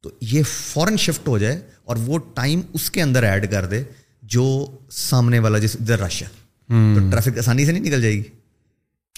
تو 0.00 0.10
یہ 0.20 0.42
فوراً 0.42 0.96
شفٹ 0.96 1.28
ہو 1.28 1.38
جائے 1.38 1.60
اور 1.84 1.96
وہ 1.96 2.18
ٹائم 2.18 2.60
اس 2.72 2.90
کے 2.90 3.02
اندر 3.02 3.22
ایڈ 3.22 3.50
کر 3.50 3.66
دے 3.66 3.84
جو 4.22 4.66
سامنے 4.90 5.38
والا 5.38 5.58
جس 5.58 5.76
ادھر 5.80 5.98
رش 5.98 6.22
ہے۔ 6.22 6.28
تو 6.94 7.10
ٹریفک 7.10 7.38
آسانی 7.38 7.66
سے 7.66 7.72
نہیں 7.72 7.82
نکل 7.82 8.02
جائے 8.02 8.14
گی؟ 8.14 8.22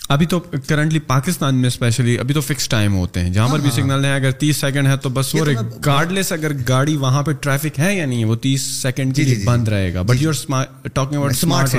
ابھی 0.08 0.26
تو 0.26 0.38
کرنٹلی 0.40 0.98
پاکستان 0.98 1.54
میں 1.54 1.66
اسپیشلی 1.66 2.18
ابھی 2.18 2.34
تو 2.34 2.40
فکس 2.40 2.68
ٹائم 2.68 2.94
ہوتے 2.94 3.20
ہیں۔ 3.20 3.30
جہاں 3.32 3.48
پر 3.48 3.58
بھی 3.58 3.70
سگنل 3.70 4.04
ہے 4.04 4.14
اگر 4.14 4.30
تیس 4.30 4.56
سیکنڈ 4.56 4.86
ہے 4.86 4.96
تو 4.96 5.08
بس 5.08 5.34
وہ 5.34 5.44
گارڈ 5.86 6.12
لیس 6.12 6.32
اگر 6.32 6.52
گاڑی 6.68 6.96
وہاں 6.96 7.22
پہ 7.22 7.32
ٹریفک 7.32 7.78
ہے 7.78 7.94
یا 7.96 8.06
نہیں 8.06 8.18
ہے 8.18 8.24
وہ 8.24 8.36
تیس 8.36 8.62
سیکنڈ 8.82 9.16
کے 9.16 9.22
لیے 9.22 9.42
بند 9.44 9.68
رہے 9.68 9.92
گا۔ 9.94 10.02
But 10.02 10.22
your 10.22 10.34
talking 10.94 11.16
about 11.16 11.30
smart 11.30 11.76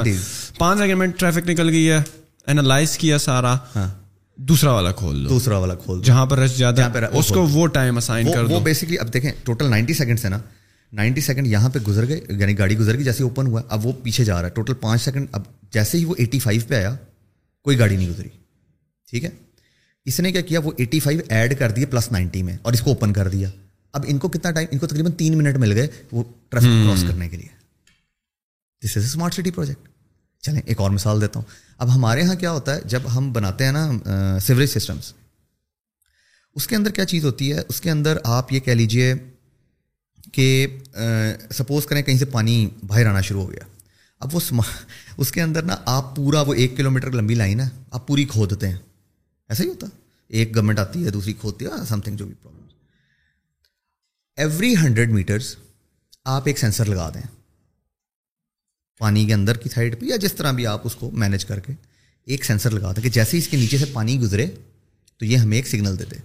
پانچ 0.57 0.79
سیکنڈ 0.79 0.97
میں 0.97 1.07
ٹریفک 1.07 1.49
نکل 1.49 1.69
گئی 1.69 1.89
ہے 1.89 2.01
اینالائز 2.47 2.97
کیا 2.97 3.17
سارا۔ 3.17 3.55
دوسرا 4.37 4.71
والا 4.71 4.91
کھول 4.91 5.23
دو۔ 5.23 5.29
دوسرا 5.29 5.57
والا 5.57 5.75
کھول 5.75 6.01
جہاں 6.03 6.25
پر 6.25 6.39
رش 6.39 6.55
زیادہ 6.57 6.89
اس 7.11 7.27
کو 7.27 7.45
وہ 7.47 7.67
ٹائم 7.67 7.97
اسائن 7.97 8.31
کر 8.33 8.47
دو۔ 8.47 8.59
بیسکلی 8.59 8.97
اب 8.99 9.13
دیکھیں 9.13 9.31
ٹوٹل 9.43 9.69
نائنٹی 9.69 9.93
سیکنڈ 9.93 10.19
ہے 10.23 10.29
نا۔ 10.29 10.39
نائنٹی 10.93 11.21
سیکنڈ 11.21 11.47
یہاں 11.47 11.69
پہ 11.69 11.79
گزر 11.87 12.07
گئے 12.07 12.19
یعنی 12.39 12.57
گاڑی 12.57 12.77
گزر 12.77 12.95
گئی 12.95 13.03
جیسے 13.03 13.23
اوپن 13.23 13.47
ہوا 13.47 13.61
اب 13.69 13.85
وہ 13.85 13.91
پیچھے 14.03 14.23
جا 14.23 14.35
رہا 14.35 14.45
ہے۔ 14.45 14.53
ٹوٹل 14.53 14.73
پانچ 14.73 15.01
سیکنڈ 15.01 15.27
اب 15.31 15.41
جیسے 15.73 15.97
ہی 15.97 16.05
وہ 16.05 16.15
ایٹی 16.17 16.39
فائیو 16.39 16.61
پہ 16.67 16.75
آیا 16.75 16.95
کوئی 17.65 17.79
گاڑی 17.79 17.95
نہیں 17.97 18.09
گزری۔ 18.09 18.29
ٹھیک 19.09 19.23
ہے؟ 19.23 19.29
اس 20.05 20.19
نے 20.19 20.31
کیا 20.31 20.41
کیا؟ 20.41 20.59
وہ 20.59 20.71
ایٹی 20.77 20.99
فائیو 20.99 21.21
ایڈ 21.29 21.57
کر 21.59 21.71
دیا 21.71 21.87
پلس 21.87 22.11
نائنٹی 22.11 22.41
میں 22.43 22.57
اور 22.61 22.73
اس 22.73 22.81
کو 22.81 22.89
اوپن 22.89 23.13
کر 23.13 23.27
دیا۔ 23.27 23.49
اب 23.93 24.05
ان 24.07 24.17
کو 24.17 24.27
کتنا 24.29 24.51
ٹائم 24.51 24.67
ان 24.71 24.79
کو 24.79 24.87
تقریباً 24.87 25.11
تین 25.11 25.37
منٹ 25.37 25.57
مل 25.57 25.71
گئے 25.71 25.87
وہ 26.11 26.23
ٹریفک 26.49 26.67
کراس 26.85 27.03
کرنے 27.07 27.29
کے 27.29 27.37
لیے۔ 27.37 27.53
This 28.81 28.97
is 28.97 29.03
a 29.03 29.09
smart 29.09 29.33
city 29.33 29.51
project 29.51 29.87
چلیں 30.43 30.61
ایک 30.65 30.79
اور 30.79 30.91
مثال 30.91 31.21
دیتا 31.21 31.39
ہوں۔ 31.39 31.45
اب 31.77 31.95
ہمارے 31.95 32.21
یہاں 32.21 32.35
کیا 32.35 32.51
ہوتا 32.51 32.75
ہے؟ 32.75 32.79
جب 32.85 33.01
ہم 33.17 33.31
بناتے 33.33 33.65
ہیں 33.65 33.71
نا 33.71 33.91
سیوریج 34.41 34.69
سسٹمس 34.69 35.13
اس 36.55 36.67
کے 36.67 36.75
اندر 36.75 36.91
کیا 36.91 37.05
چیز 37.05 37.25
ہوتی 37.25 37.51
ہے؟ 37.53 37.61
اس 37.69 37.81
کے 37.81 37.91
اندر 37.91 38.17
آپ 38.23 38.53
یہ 38.53 38.59
کہہ 38.59 38.71
لیجیے 38.71 39.13
کہ 40.31 40.67
سپوز 41.51 41.85
کریں 41.85 42.01
کہیں 42.01 42.17
سے 42.17 42.25
پانی 42.25 42.69
باہر 42.87 43.05
آنا 43.05 43.21
شروع 43.21 43.41
ہو 43.41 43.51
گیا۔ 43.51 43.74
اب 44.19 44.35
وہ 44.35 44.39
اس 45.17 45.31
کے 45.31 45.41
اندر 45.41 45.61
نا 45.61 45.77
آپ 45.85 46.15
پورا 46.15 46.41
وہ 46.41 46.53
ایک 46.53 46.77
کلو 46.77 46.91
میٹر 46.91 47.11
لمبی 47.11 47.35
لائن 47.35 47.59
ہے، 47.59 47.69
آپ 47.91 48.07
پوری 48.07 48.25
کھودتے 48.25 48.69
ہیں۔ 48.69 48.77
ایسا 49.49 49.63
ہی 49.63 49.69
ہوتا۔ 49.69 49.87
ایک 50.27 50.55
گورنمنٹ 50.55 50.79
آتی 50.79 51.05
ہے، 51.05 51.09
دوسری 51.09 51.33
کھودتی 51.33 51.65
ہے 51.65 51.69
سم 51.89 52.01
تھنگ 52.01 52.17
جو 52.17 52.25
بھی 52.25 52.33
پرابلم 52.41 52.67
ایوری 54.35 54.75
ہنڈریڈ 54.75 55.09
میٹرس 55.09 55.55
آپ 56.23 56.43
ایک 56.45 56.59
سینسر 56.59 56.85
لگا 56.85 57.09
دیں۔ 57.13 57.21
پانی 58.99 59.25
کے 59.25 59.33
اندر 59.33 59.57
کی 59.57 59.69
سائڈ 59.69 59.99
پہ 59.99 60.05
یا 60.05 60.15
جس 60.15 60.33
طرح 60.33 60.51
بھی 60.51 60.67
آپ 60.67 60.81
اس 60.83 60.95
کو 60.95 61.11
مینج 61.11 61.45
کر 61.45 61.59
کے 61.59 61.73
ایک 62.25 62.45
سینسر 62.45 62.69
لگا 62.69 62.91
دیں 62.91 63.03
کہ 63.03 63.09
جیسے 63.09 63.37
ہی 63.37 63.41
اس 63.41 63.47
کے 63.47 63.57
نیچے 63.57 63.77
سے 63.77 63.85
پانی 63.93 64.19
گزرے 64.19 64.47
تو 65.17 65.25
یہ 65.25 65.37
ہمیں 65.37 65.57
ایک 65.57 65.67
سگنل 65.67 65.99
دیتے۔ 65.99 66.15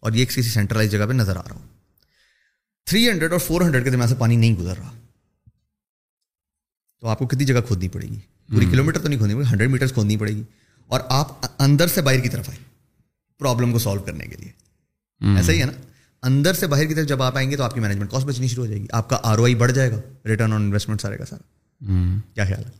اور 0.00 0.12
یہ 0.12 0.24
کسی 0.24 0.42
سینٹرلائز 0.42 0.90
جگہ 0.90 1.06
پہ 1.06 1.12
نظر 1.12 1.36
آ 1.36 1.42
رہا 1.42 1.54
ہوں 1.54 1.66
تھری 2.84 3.10
ہنڈریڈ 3.10 3.32
اور 3.32 3.40
فور 3.40 3.60
ہنڈریڈ 3.60 3.84
کے 3.84 3.90
درمیان 3.90 4.08
سے 4.08 4.14
پانی 4.18 4.36
نہیں 4.36 4.56
گزر 4.56 4.76
رہا۔ 4.78 4.92
تو 7.06 7.10
آپ 7.10 7.18
کو 7.18 7.26
کتنی 7.26 7.44
جگہ 7.44 7.60
کھودنی 7.66 7.88
پڑے 7.88 8.06
گی؟ 8.08 8.18
پوری 8.48 8.66
کلو 8.66 8.84
میٹر 8.84 8.98
تو 8.98 9.08
نہیں 9.08 9.18
کھودنی 9.18 9.34
پڑے 9.34 9.44
گی 9.44 9.50
ہنڈریڈ 9.52 9.70
میٹر 9.70 9.86
کھودنی 9.86 10.16
پڑے 10.16 10.30
گی 10.30 10.42
اور 10.86 11.00
آپ 11.08 11.46
اندر 11.58 11.86
سے 11.86 12.02
باہر 12.02 12.20
کی 12.20 12.28
طرف 12.28 12.48
آئیں 12.48 12.64
پرابلم 13.38 13.72
کو 13.72 13.78
سالو 13.78 14.02
کرنے 14.02 14.26
کے 14.26 14.36
لیے۔ 14.36 14.50
ایسا 15.36 15.52
ہی 15.52 15.60
ہے 15.60 15.64
نا؟ 15.64 15.72
اندر 16.22 16.54
سے 16.54 16.66
باہر 16.66 16.84
کی 16.84 16.94
طرف 16.94 17.06
جب 17.06 17.22
آپ 17.22 17.36
آئیں 17.36 17.50
گے 17.50 17.56
تو 17.56 17.62
آپ 17.62 17.74
کی 17.74 17.80
مینجمنٹ 17.80 18.10
کاسٹ 18.10 18.26
بچنی 18.26 18.48
شروع 18.48 18.64
ہو 18.64 18.68
جائے 18.68 18.82
گی۔ 18.82 18.86
آپ 18.92 19.08
کا 19.08 19.18
آر 19.22 19.38
او 19.38 19.44
آئی 19.44 19.54
بڑھ 19.54 19.72
جائے 19.72 19.90
گا 19.90 20.00
ریٹرن 20.26 20.52
آن 20.52 20.62
انویسٹمنٹ 20.62 21.00
سارے 21.00 21.16
کا 21.16 21.24
سارا۔ 21.24 21.42
کیا 22.34 22.44
خیال 22.44 22.64
ہے؟ 22.64 22.70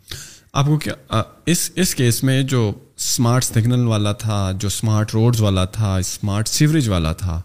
آپ 0.52 0.66
کو 0.66 0.78
کیا 0.78 1.22
اس 1.46 1.70
اس 1.74 1.94
کیس 1.94 2.22
میں 2.24 2.42
جو 2.42 2.72
اسمارٹ 2.96 3.44
سگنل 3.44 3.86
والا 3.86 4.12
تھا 4.12 4.52
جو 4.58 4.68
اسمارٹ 4.68 5.14
روڈز 5.14 5.40
والا 5.40 5.64
تھا 5.64 5.96
اسمارٹ 5.96 6.48
سیوریج 6.48 6.88
والا 6.88 7.12
تھا 7.12 7.42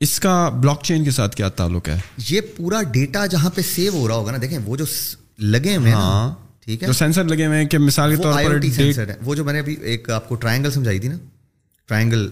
اس 0.00 0.20
کا 0.20 0.48
بلاک 0.48 0.82
چین 0.82 1.04
کے 1.04 1.10
ساتھ 1.10 1.36
کیا 1.36 1.48
تعلق 1.48 1.88
ہے؟ 1.88 1.98
یہ 2.28 2.40
پورا 2.56 2.82
ڈیٹا 2.82 3.26
جہاں 3.26 3.50
پہ 3.50 3.60
سیو 3.60 3.92
ہو 3.92 4.08
رہا 4.08 4.14
ہوگا 4.14 4.32
نا 4.32 4.38
دیکھیں 4.42 4.58
وہ 4.64 4.76
جو 4.76 4.84
لگے 5.40 5.76
ہوئے 5.76 5.92
ہاں۔ 5.92 6.34
ٹھیک 6.60 6.82
ہے۔ 6.82 6.86
جو 6.86 6.92
سینسر 6.92 7.24
لگے 7.24 7.46
ہوئے 7.46 7.58
ہیں 7.58 7.68
کہ 7.68 7.78
مثال 7.78 8.16
کے 8.16 8.22
طور 8.22 8.32
پر 8.44 8.60
سینسر 8.74 9.08
ہے۔ 9.08 9.16
وہ 9.22 9.34
جو 9.34 9.44
میں 9.44 9.52
نے 9.52 9.58
ابھی 9.58 9.76
ایک 9.82 10.10
آپ 10.10 10.28
کو 10.28 10.34
ٹرائنگل 10.34 10.70
سمجھائی 10.70 10.98
تھی 10.98 11.08
نا۔ 11.08 11.18
Triangle 11.86 12.28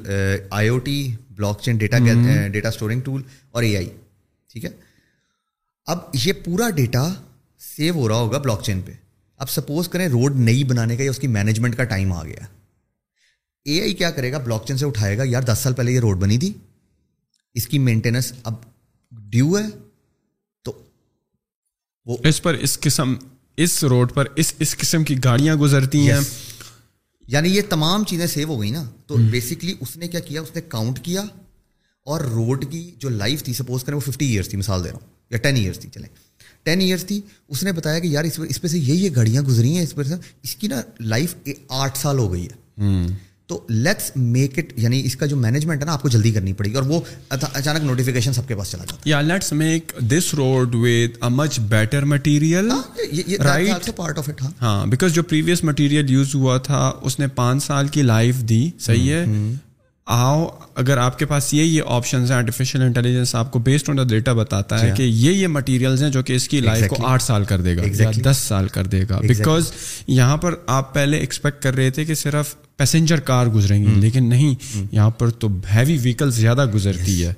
I 0.51 0.69
O 0.69 0.79
T 0.79 1.17
blockchain 1.63 1.77
data 1.77 1.99
data 2.49 2.69
storing 2.69 3.01
tool 3.01 3.23
اور 3.51 3.63
اے 3.63 3.77
آئی 3.77 3.89
ٹھیک 4.53 4.65
ہے۔ 4.65 4.71
اب 5.87 5.99
یہ 6.15 6.33
پورا 6.45 6.71
ڈیٹا 6.71 7.15
سیو 7.59 7.95
ہو 7.95 8.09
رہا 8.09 8.17
ہوگا 8.17 8.39
بلاک 8.39 8.63
چین 8.63 8.81
پہ۔ 8.81 8.93
اب 9.37 9.51
سپوز 9.51 9.89
کریں 9.89 10.09
روڈ 10.09 10.37
نئی 10.37 10.65
بنانے 10.65 10.97
کا 10.97 11.03
یا 11.05 11.11
اس 11.11 11.19
کی 11.19 11.27
مینجمنٹ 11.27 11.77
کا 11.77 11.85
ٹائم 11.85 12.13
آ 12.13 12.25
گیا۔ 12.25 12.47
اے 13.65 13.81
آئی 13.81 13.95
کیا 13.95 14.11
کرے 14.11 14.33
گا؟ 14.33 14.39
بلاک 14.39 14.67
چین 14.67 14.77
سے 14.77 14.87
اٹھائے 14.87 15.19
گا 15.19 15.23
یار 15.27 15.43
دس 15.43 15.59
سال 15.63 15.73
پہلے 15.75 15.93
یہ 15.93 16.01
روڈ 16.01 16.19
بنی 16.19 16.39
تھی۔ 16.39 16.53
اس 17.55 17.69
کی 17.69 17.79
مینٹیننس 17.79 18.33
اب 18.43 18.55
ڈیو 19.31 19.59
ہے۔ 19.59 19.88
وہ 22.09 22.17
اس 22.25 22.43
پر 22.43 22.55
اس 22.55 22.81
قسم 22.81 23.15
اس 23.57 23.85
روڈ 23.85 24.13
پر 24.15 24.25
اس 24.37 24.55
اس 24.59 24.77
قسم 24.77 25.05
کی 25.05 25.15
گاڑیاں 25.25 25.57
گزرتی 25.57 26.11
ہیں۔ 26.11 26.21
یعنی 27.29 27.49
یہ 27.49 27.63
تمام 27.69 28.05
چیزیں 28.05 28.27
سیو 28.27 28.49
ہو 28.49 28.61
گئی 28.61 28.71
نا۔ 28.71 28.85
تو 29.07 29.15
بیسکلی 29.17 29.75
اس 29.81 29.97
نے 29.97 30.09
کیا 30.09 30.21
کیا؟ 30.21 30.41
اس 30.41 30.49
نے 30.55 30.61
کاؤنٹ 30.61 31.01
کیا 31.01 31.23
اور 32.05 32.21
روڈ 32.21 32.73
کی 32.73 32.91
جو 32.99 33.09
لائف 33.09 33.43
تھی 33.43 33.53
سپوز 33.53 33.85
کریں 33.85 33.97
وہ 33.97 34.11
ففٹی 34.11 34.27
ایئرس 34.27 34.49
تھی 34.49 34.59
مثال 34.59 34.85
دے 34.85 34.89
رہا 34.89 34.99
ہوں 35.03 35.07
یا 35.31 35.39
ٹین 35.39 35.57
ایئرس 35.57 35.79
تھی 35.79 35.91
چلیں۔ 35.95 36.09
ٹین 36.63 36.81
ایئرس 36.81 37.05
تھی 37.05 37.21
اس 37.49 37.63
نے 37.63 37.73
بتایا 37.73 37.99
کہ 37.99 38.07
یار 38.07 38.25
اس 38.25 38.41
اس 38.49 38.61
پہ 38.61 38.67
سے 38.69 38.79
یہ 38.79 38.95
یہ 38.95 39.11
گاڑیاں 39.17 39.43
گزری 39.43 39.77
ہیں 39.77 39.83
اس 39.83 39.95
پہ 39.95 40.03
سے۔ 40.03 40.15
اس 40.43 40.57
کی 40.57 40.69
نا 40.69 40.81
لائف 41.01 41.35
آٹھ 41.69 41.99
سال 41.99 42.19
ہو 42.19 42.33
گئی 42.33 42.47
ہے۔ 42.47 42.79
تو 43.49 43.61
لیٹس 43.69 44.11
میک 44.17 44.59
اٹ 44.59 44.73
یعنی 44.77 45.01
اس 45.05 45.17
کا 45.17 45.27
جو 45.27 45.37
مینجمنٹ 45.37 45.81
ہے 45.81 45.87
نا 45.87 45.93
آپ 45.93 46.03
کو 46.03 46.09
جلدی 46.09 46.31
کرنی 46.31 46.53
پڑے 46.53 46.69
گی 46.69 46.75
اور 46.75 46.83
وہ 46.83 47.01
اچانک 47.31 47.85
نوٹیفیکیشن 47.85 48.33
سب 48.33 48.49
کے 48.49 48.57
پاس 48.57 48.71
چلا 48.71 48.85
جاتا 48.85 49.09
یا 49.09 49.21
let's 49.21 49.53
make 49.55 49.93
this 50.11 50.33
road 50.35 50.75
with 50.75 51.17
a 51.21 51.29
much 51.31 51.59
better 51.69 52.05
material 52.07 52.71
right 53.41 53.91
part 53.97 54.19
of 54.19 54.29
it 54.29 54.43
ہاں۔ 54.63 54.85
بیکاز 54.87 55.15
جو 55.15 55.23
پریویس 55.23 55.65
مٹیریل 55.65 56.11
یوز 56.11 56.35
ہوا 56.35 56.59
تھا 56.59 56.91
اس 57.03 57.19
نے 57.19 57.27
پانچ 57.35 57.65
سال 57.65 57.89
کی 57.89 58.03
لائف 58.03 58.41
دی 58.49 58.69
صحیح 58.81 59.13
ہے؟ 59.13 59.25
آؤ 60.07 60.47
اگر 60.75 60.99
آپ 60.99 61.19
کے 61.19 61.27
پاس 61.27 61.53
یہ 61.55 61.63
یہ 61.65 61.83
آپشنز 61.87 62.31
ہیں 62.31 62.37
آرٹیفیشیل 62.39 62.83
انٹیلیجنس 62.83 63.35
آپ 63.35 63.51
کو 63.53 63.59
بیسڈ 63.59 63.91
آن 63.91 63.99
دا 63.99 64.05
ڈیٹا 64.07 64.33
بتاتا 64.35 64.81
ہے 64.81 64.93
کہ 64.97 65.03
یہ 65.03 65.33
یہ 65.33 65.47
مٹیریلز 65.49 66.03
ہیں 66.03 66.11
جو 66.11 66.23
کہ 66.23 66.33
اس 66.33 66.49
کی 66.49 66.61
لائف 66.61 66.89
کو 66.89 67.07
آٹھ 67.07 67.23
سال 67.23 67.45
کر 67.45 67.61
دے 67.61 67.77
گا 67.77 67.83
یا 67.95 68.11
دس 68.25 68.37
سال 68.39 68.69
کر 68.69 68.87
دے 68.87 69.03
گا۔ 69.11 69.21
بیکاز 69.21 69.73
یہاں 70.07 70.37
پر 70.37 70.55
آپ 70.67 70.95
پہلے 70.95 71.19
ایکسپیکٹ 71.19 71.63
کر 71.63 71.75
رہے 71.75 71.91
تھے 71.91 72.05
کہ 72.05 72.15
صرف 72.15 72.55
پیسنجر 72.79 73.21
کار 73.21 73.47
گزریں 73.47 73.83
گی۔ 73.83 73.95
لیکن 73.95 74.25
نہیں 74.25 74.55
یہاں 74.93 75.11
پر 75.11 75.31
تو 75.31 75.49
ہیوی 75.75 75.99
ویکل 76.03 76.31
زیادہ 76.31 76.67
گزرتی 76.75 77.27
ہے۔ 77.27 77.33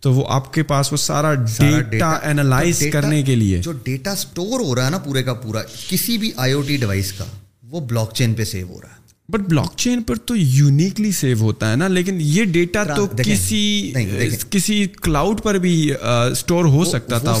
تو 0.00 0.12
وہ 0.12 0.24
آپ 0.28 0.54
کے 0.54 0.62
پاس 0.62 0.92
وہ 0.92 0.96
سارا 0.96 1.34
ڈیٹا 1.34 2.10
اینالائز 2.22 2.82
کرنے 2.92 3.22
کے 3.22 3.34
لیے۔ 3.36 3.58
جو 3.58 3.72
ڈیٹا 3.72 4.12
اسٹور 4.12 4.60
ہو 4.60 4.74
رہا 4.74 4.84
ہے 4.86 4.90
نا 4.90 4.98
پورے 4.98 5.22
کا 5.22 5.34
پورا 5.34 5.62
کسی 5.88 6.18
بھی 6.18 6.30
آئی 6.36 6.52
او 6.52 6.62
ٹی 6.62 6.76
ڈیوائس 6.76 7.12
کا 7.12 7.24
وہ 7.70 7.80
بلاک 7.80 8.14
چین 8.14 8.34
پہ 8.34 8.44
سیو 8.44 8.66
ہو 8.66 8.80
رہا 8.80 8.88
ہے۔ 8.88 9.04
بٹ 9.28 9.40
بلاک 9.40 9.72
چین 9.76 10.02
پر 10.02 10.16
تو 10.16 10.36
یونیکلی 10.36 11.12
سیو 11.12 11.36
ہوتا 11.40 11.70
ہے 11.70 11.76
نا 11.76 11.88
لیکن 11.88 12.16
یہ 12.20 12.44
ڈیٹا 12.44 12.84
تو 12.84 13.06
کسی 13.06 13.92
کسی 14.50 14.86
کلاؤڈ 15.02 15.42
پر 15.42 15.54
بھی 15.54 15.92
اسٹور 16.32 16.64
ہو 16.64 16.84
سکتا 16.84 17.18
تھا۔ 17.18 17.32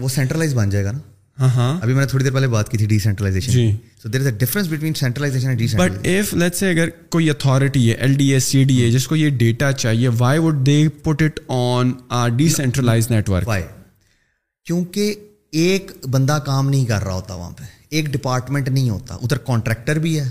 وہ 0.00 0.08
سینٹرلائز 0.08 0.54
بن 0.54 0.70
جائے 0.70 0.84
گا 0.84 0.92
نا۔ 0.92 0.98
ابھی 1.40 1.94
میں 1.94 2.02
نے 2.02 2.06
تھوڑی 2.08 2.24
دیر 2.24 2.32
پہلے 2.32 2.48
بات 2.48 2.68
کی 2.70 2.78
تھی 2.78 2.86
decentralization 2.86 3.76
so 4.02 4.08
there 4.08 4.20
is 4.20 4.26
a 4.26 4.32
difference 4.38 4.68
between 4.68 4.94
centralization 4.94 5.48
and 5.48 5.62
but 5.78 6.06
if 6.06 6.32
let 6.34 6.54
سے 6.54 6.70
اگر 6.70 6.88
کوئی 7.10 7.30
اتھارٹی 7.30 7.88
ہے 7.88 7.94
L 7.94 8.14
D 8.14 8.32
S 8.32 8.44
C 8.44 8.64
D 8.64 8.82
ہے 8.84 8.90
جس 8.90 9.06
کو 9.08 9.16
یہ 9.16 9.30
ڈیٹا 9.38 9.72
چاہیے 9.72 10.08
why 10.18 10.38
would 10.38 10.64
they 10.66 10.82
put 11.02 11.22
it 11.22 11.40
on 11.48 11.92
decentralize 12.36 13.10
network 13.10 13.48
why 13.48 13.64
کیونکہ 14.66 15.14
ایک 15.62 15.90
بندہ 16.10 16.38
کام 16.46 16.68
نہیں 16.70 16.84
کر 16.86 17.04
رہا 17.04 17.14
ہوتا 17.14 17.34
وہاں 17.34 17.50
پہ. 17.50 17.64
ایک 17.90 18.08
ڈپارٹمنٹ 18.12 18.68
نہیں 18.68 18.90
ہوتا. 18.90 19.14
ادھر 19.14 19.38
کانٹریکٹر 19.46 19.98
بھی 19.98 20.18
ہے. 20.20 20.28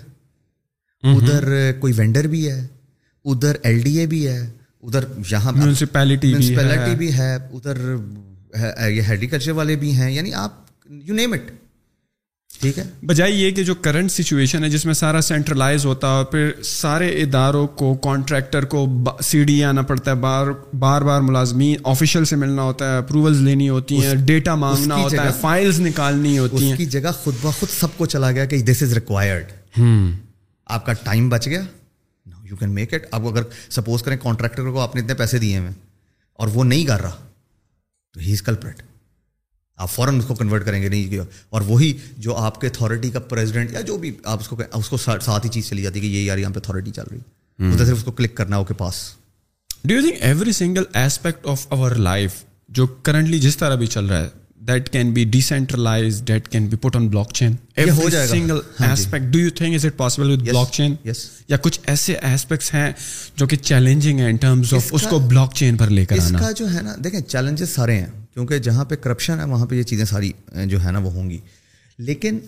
ادھر 1.03 1.71
کوئی 1.79 1.93
وینڈر 1.95 2.27
بھی 2.27 2.47
ہے. 2.49 2.59
ادھر 3.25 3.55
ایل 3.63 3.81
ڈی 3.83 3.97
اے 3.99 4.05
بھی 4.05 4.25
ہے. 4.27 4.39
ادھر 4.83 5.03
یہاں 5.31 5.51
میونسپیلٹی 5.51 6.33
بھی 6.97 7.13
ہے. 7.13 7.35
ادھر 7.35 7.77
یہ 8.89 9.01
ہیریکلچر 9.07 9.51
والے 9.51 9.75
بھی 9.75 9.91
ہیں. 9.95 10.11
یعنی 10.11 10.33
آپ 10.33 10.68
یو 10.89 11.13
نیم 11.13 11.33
اٹ 11.33 11.51
ٹھیک 12.61 12.79
ہے؟ 12.79 12.83
بجائے 13.05 13.31
یہ 13.31 13.51
کہ 13.51 13.63
جو 13.63 13.75
کرنٹ 13.75 14.11
سچویشن 14.11 14.63
ہے 14.63 14.69
جس 14.69 14.85
میں 14.85 14.93
سارا 14.93 15.21
سینٹرلائز 15.21 15.85
ہوتا 15.85 16.07
ہے 16.07 16.13
اور 16.13 16.25
پھر 16.25 16.51
سارے 16.63 17.09
اداروں 17.09 17.67
کو 17.67 17.93
کانٹریکٹر 17.93 18.65
کو 18.65 18.85
سی 19.23 19.43
ڈی 19.43 19.63
آنا 19.63 19.81
پڑتا 19.81 20.11
ہے 20.11 20.15
بار 20.15 20.47
بار 20.79 21.01
بار 21.01 21.21
ملازمین 21.21 21.75
آفیشیل 21.83 22.25
سے 22.25 22.35
ملنا 22.35 22.61
ہوتا 22.61 22.91
ہے 22.91 22.97
اپروولز 22.97 23.41
لینی 23.41 23.69
ہوتی 23.69 24.05
ہیں 24.05 24.15
ڈیٹا 24.15 24.55
مانگنا 24.55 24.95
ہوتا 24.95 25.23
ہے 25.23 25.31
فائلز 25.41 25.79
نکالنی 25.79 26.37
ہوتی 26.39 26.63
ہیں۔ 26.65 26.71
اس 26.71 26.77
کی 26.77 26.85
جگہ 26.85 27.11
خود 27.23 27.35
بخود 27.41 27.69
سب 27.69 27.97
کو 27.97 28.05
چلا 28.05 28.31
گیا 28.31 28.45
کہ 28.45 28.61
دس 28.61 28.83
از 28.83 28.93
ریکوائرڈ 28.93 29.51
آپ 30.65 30.85
کا 30.85 30.93
ٹائم 30.93 31.29
بچ 31.29 31.47
گیا۔ 31.47 31.61
یو 32.43 32.55
کین 32.55 32.69
میک 32.69 32.93
اٹ 32.93 33.05
اب 33.11 33.27
اگر 33.27 33.43
سپوز 33.69 34.03
کریں 34.03 34.17
کانٹریکٹر 34.17 34.69
کو 34.69 34.79
آپ 34.79 34.95
نے 34.95 35.01
اتنے 35.01 35.13
پیسے 35.13 35.39
دیے 35.39 35.59
ہیں 35.59 35.71
اور 36.33 36.47
وہ 36.53 36.63
نہیں 36.63 36.85
کر 36.85 37.01
رہا 37.01 37.15
تو 38.13 38.19
ہی 38.19 38.31
از 38.31 38.41
کلپریٹ 38.41 38.81
آپ 39.79 39.91
فوراً 39.91 40.17
اس 40.17 40.25
کو 40.25 40.35
کنورٹ 40.35 40.65
کریں 40.65 40.81
گے 40.81 40.89
نہیں 40.89 41.17
اور 41.49 41.61
وہی 41.61 41.97
جو 42.17 42.35
آپ 42.35 42.61
کے 42.61 42.67
اتھارٹی 42.67 43.09
کا 43.09 43.19
پریزیڈنٹ 43.19 43.71
یا 43.71 43.81
جو 43.81 43.97
بھی 43.97 44.11
آپ 44.23 44.39
اس 44.39 44.47
کو 44.47 44.61
اس 44.73 44.89
کو 44.89 44.97
ساتھ 44.97 45.45
ہی 45.45 45.49
چیز 45.49 45.69
چلی 45.69 45.81
جاتی 45.81 45.99
ہے 45.99 46.01
کہ 46.01 46.09
یہ 46.09 46.23
یار 46.23 46.37
یہاں 46.37 46.51
پہ 46.51 46.59
اتھارٹی 46.59 46.91
چل 46.91 47.03
رہی 47.11 47.19
ہے۔ 47.19 47.77
صرف 47.77 47.97
اس 47.97 48.03
کو 48.03 48.11
کلک 48.11 48.35
کرنا 48.35 48.57
ہے 48.57 48.63
کے 48.67 48.73
پاس 48.73 48.95
do 49.83 49.95
you 49.95 50.01
think 50.01 50.15
every 50.19 50.51
single 50.51 50.83
aspect 50.93 51.47
of 51.47 51.65
our 51.69 51.91
life 51.91 52.31
جو 52.69 52.87
کرنٹلی 52.87 53.39
جس 53.39 53.57
طرح 53.57 53.75
بھی 53.75 53.87
چل 53.87 54.05
رہا 54.05 54.23
ہے 54.23 54.29
that 54.59 54.89
can 54.89 55.11
be 55.11 55.23
decentralize 55.23 56.21
that 56.27 56.47
can 56.47 56.67
be 56.67 56.77
put 56.77 56.95
on 56.95 57.07
blockchain 57.33 57.55
single 58.27 58.59
aspect 58.79 59.25
do 59.25 59.39
you 59.39 59.49
think 59.49 59.75
is 59.75 59.85
it 59.85 59.97
possible 59.97 60.31
with 60.31 60.41
blockchain 60.71 60.95
یا 61.47 61.57
کچھ 61.57 61.79
ایسے 61.83 62.15
ایسپیکٹس 62.21 62.73
ہیں 62.73 62.91
جو 63.35 63.47
کہ 63.47 63.55
چیلنجنگ 63.55 64.19
ہیں 64.19 64.29
ان 64.29 64.35
ٹرمز 64.35 64.73
آف 64.73 64.89
اس 64.91 65.07
کو 65.09 65.19
بلاک 65.19 65.53
چین 65.53 65.77
پر 65.77 65.89
لے 65.89 66.05
کر 66.05 66.19
آنا 66.19 66.51
جو 66.51 66.73
ہے 66.73 66.81
نا 66.81 66.95
دیکھیں 67.03 67.19
چیلنجز 67.21 67.69
سارے 67.69 67.99
ہیں 67.99 68.07
کیونکہ 68.33 68.57
جہاں 68.57 68.85
پہ 68.85 68.95
کرپشن 68.95 69.39
ہے 69.39 69.45
وہاں 69.45 69.65
پہ 69.65 69.75
یہ 69.75 69.83
چیزیں 69.83 70.05
ساری 70.05 70.31
جو 70.65 70.83
ہے 70.83 70.91
نا 70.91 70.99
وہ 70.99 71.11
ہوں 71.11 71.29
گی 71.29 71.39
لیکن 71.99 72.39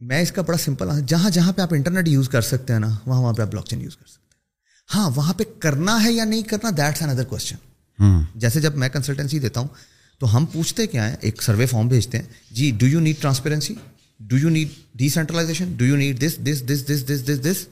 میں 0.00 0.20
اس 0.22 0.32
کا 0.32 0.42
بڑا 0.42 0.58
سمپل 0.58 0.88
جہاں 1.06 1.30
جہاں 1.30 1.52
پہ 1.52 1.62
آپ 1.62 1.74
انٹرنیٹ 1.74 2.08
یوز 2.08 2.28
کر 2.28 2.40
سکتے 2.40 2.72
ہیں 2.72 2.80
نا 2.80 2.94
وہاں 3.06 3.20
وہاں 3.22 3.32
پہ 3.32 3.42
آپ 3.42 3.48
بلاک 3.48 3.66
چین 3.66 3.80
یوز 3.80 3.96
کر 3.96 4.06
سکتے 4.06 4.22
ہیں 4.22 4.98
ہاں 4.98 5.10
وہاں 5.14 5.32
پہ 5.32 5.44
کرنا 5.58 6.02
ہے 6.04 6.12
یا 6.12 6.24
نہیں 6.24 6.42
کرنا 6.42 6.70
دیٹس 6.76 7.02
این 7.02 7.10
ادر 7.10 7.24
کوشچن 7.24 8.22
جیسے 8.34 8.60
جب 8.60 8.76
میں 8.76 8.88
کنسلٹنسی 8.88 9.38
دیتا 9.38 9.60
ہوں 9.60 9.68
تو 10.18 10.36
ہم 10.36 10.46
پوچھتے 10.46 10.86
کیا 10.86 11.08
ہیں؟ 11.08 11.16
ایک 11.20 11.42
سروے 11.42 11.66
فارم 11.66 11.88
بھیجتے 11.88 12.18
ہیں۔ 12.18 12.24
جی 12.50 12.70
do 12.78 12.86
you 12.86 13.00
need 13.00 13.16
transparency 13.20 13.74
do 14.20 14.36
you 14.36 14.48
need 14.48 14.68
decentralization 15.08 15.72
do 15.76 15.84
you 15.84 15.96
need 15.96 16.20
this 16.20 16.36
this 16.46 16.62
this 16.68 16.88
this 16.88 17.08
this 17.08 17.26
this 17.26 17.44
this 17.44 17.66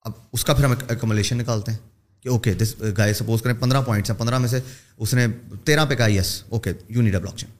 اب 0.00 0.12
اس 0.32 0.44
کا 0.44 0.54
پھر 0.54 0.64
ہم 0.64 0.74
ایکومولیشن 0.88 1.38
نکالتے 1.38 1.72
ہیں 1.72 1.78
کہ 2.22 2.28
اوکے 2.28 2.54
دس 2.54 2.74
گائے 2.98 3.14
سپوز 3.14 3.42
کریں 3.42 3.54
پندرہ 3.54 3.80
پوائنٹس 3.80 4.10
ہیں 4.10 4.18
پندرہ 4.18 4.38
میں 4.38 4.48
سے 4.48 4.60
اس 4.96 5.14
نے 5.14 5.26
تیرہ 5.64 5.84
پہ 5.84 5.94
کہا 5.94 6.10
yes 6.10 6.42
okay 6.48 6.72
you 6.88 7.02
need 7.02 7.14
a 7.14 7.20
blockchain 7.36 7.50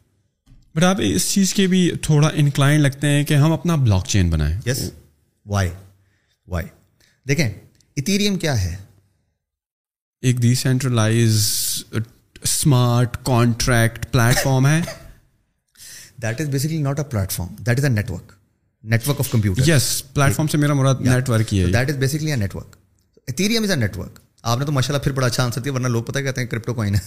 but 0.74 0.84
آپ 0.84 0.97
اس 0.98 1.32
چیز 1.32 1.55
کے 1.55 1.66
بھی 1.66 1.90
تھوڑا 2.02 2.28
انکلائن 2.34 2.80
لگتے 2.80 3.06
ہیں 3.06 3.24
کہ 3.24 3.34
ہم 3.34 3.52
اپنا 3.52 3.74
بلاک 3.74 4.06
چین 4.06 4.30
بنائیں۔ 4.30 4.60
یس 4.66 4.90
وائی 5.47 5.70
وائی 6.48 6.66
دیکھیں 7.28 7.48
اتیریم 7.97 8.39
کیا 8.39 8.64
ہے؟ 8.64 8.76
ایک 10.22 10.36
D 10.36 10.55
centralise 10.55 11.44
smart 12.43 13.16
contract 13.24 14.10
plate 14.12 14.43
form 14.43 14.66
ہے 14.66 14.81
that 16.23 16.40
is 16.40 16.48
basically 16.48 16.82
not 16.82 16.98
a 16.98 17.05
platform 17.32 17.55
that 17.59 17.78
is 17.78 17.85
a 17.85 17.90
network 17.90 18.32
network 18.85 19.20
of 19.20 19.31
computer 19.32 19.69
yes 19.69 19.89
platform 20.36 20.48
سے 20.48 20.59
میرا 20.59 20.74
مراد 20.74 21.01
نیٹ 21.01 21.28
ورک 21.28 21.52
ہی 21.55 21.62
ہے 21.62 21.70
that 21.73 21.90
is 21.90 21.97
basically 21.97 22.31
a 22.31 22.36
network 22.36 22.77
Ethereum 23.28 23.62
is 23.62 23.70
a 23.70 23.77
network 23.77 24.19
آپ 24.44 24.59
نے 24.59 24.64
تو 24.64 24.73
ماشاء 24.73 24.94
اللہ 24.94 25.05
پھر 25.05 25.12
بڑا 25.12 25.27
اچھا 25.27 25.44
آنسر 25.44 25.60
دیا 25.60 25.73
ورنہ 25.73 25.89
لوگ 25.89 26.02
پتہ 26.02 26.19
کہتے 26.19 26.40
ہیں 26.40 26.48
کرپٹو 26.48 26.74
کوائن 26.74 26.94
ہے 26.94 27.01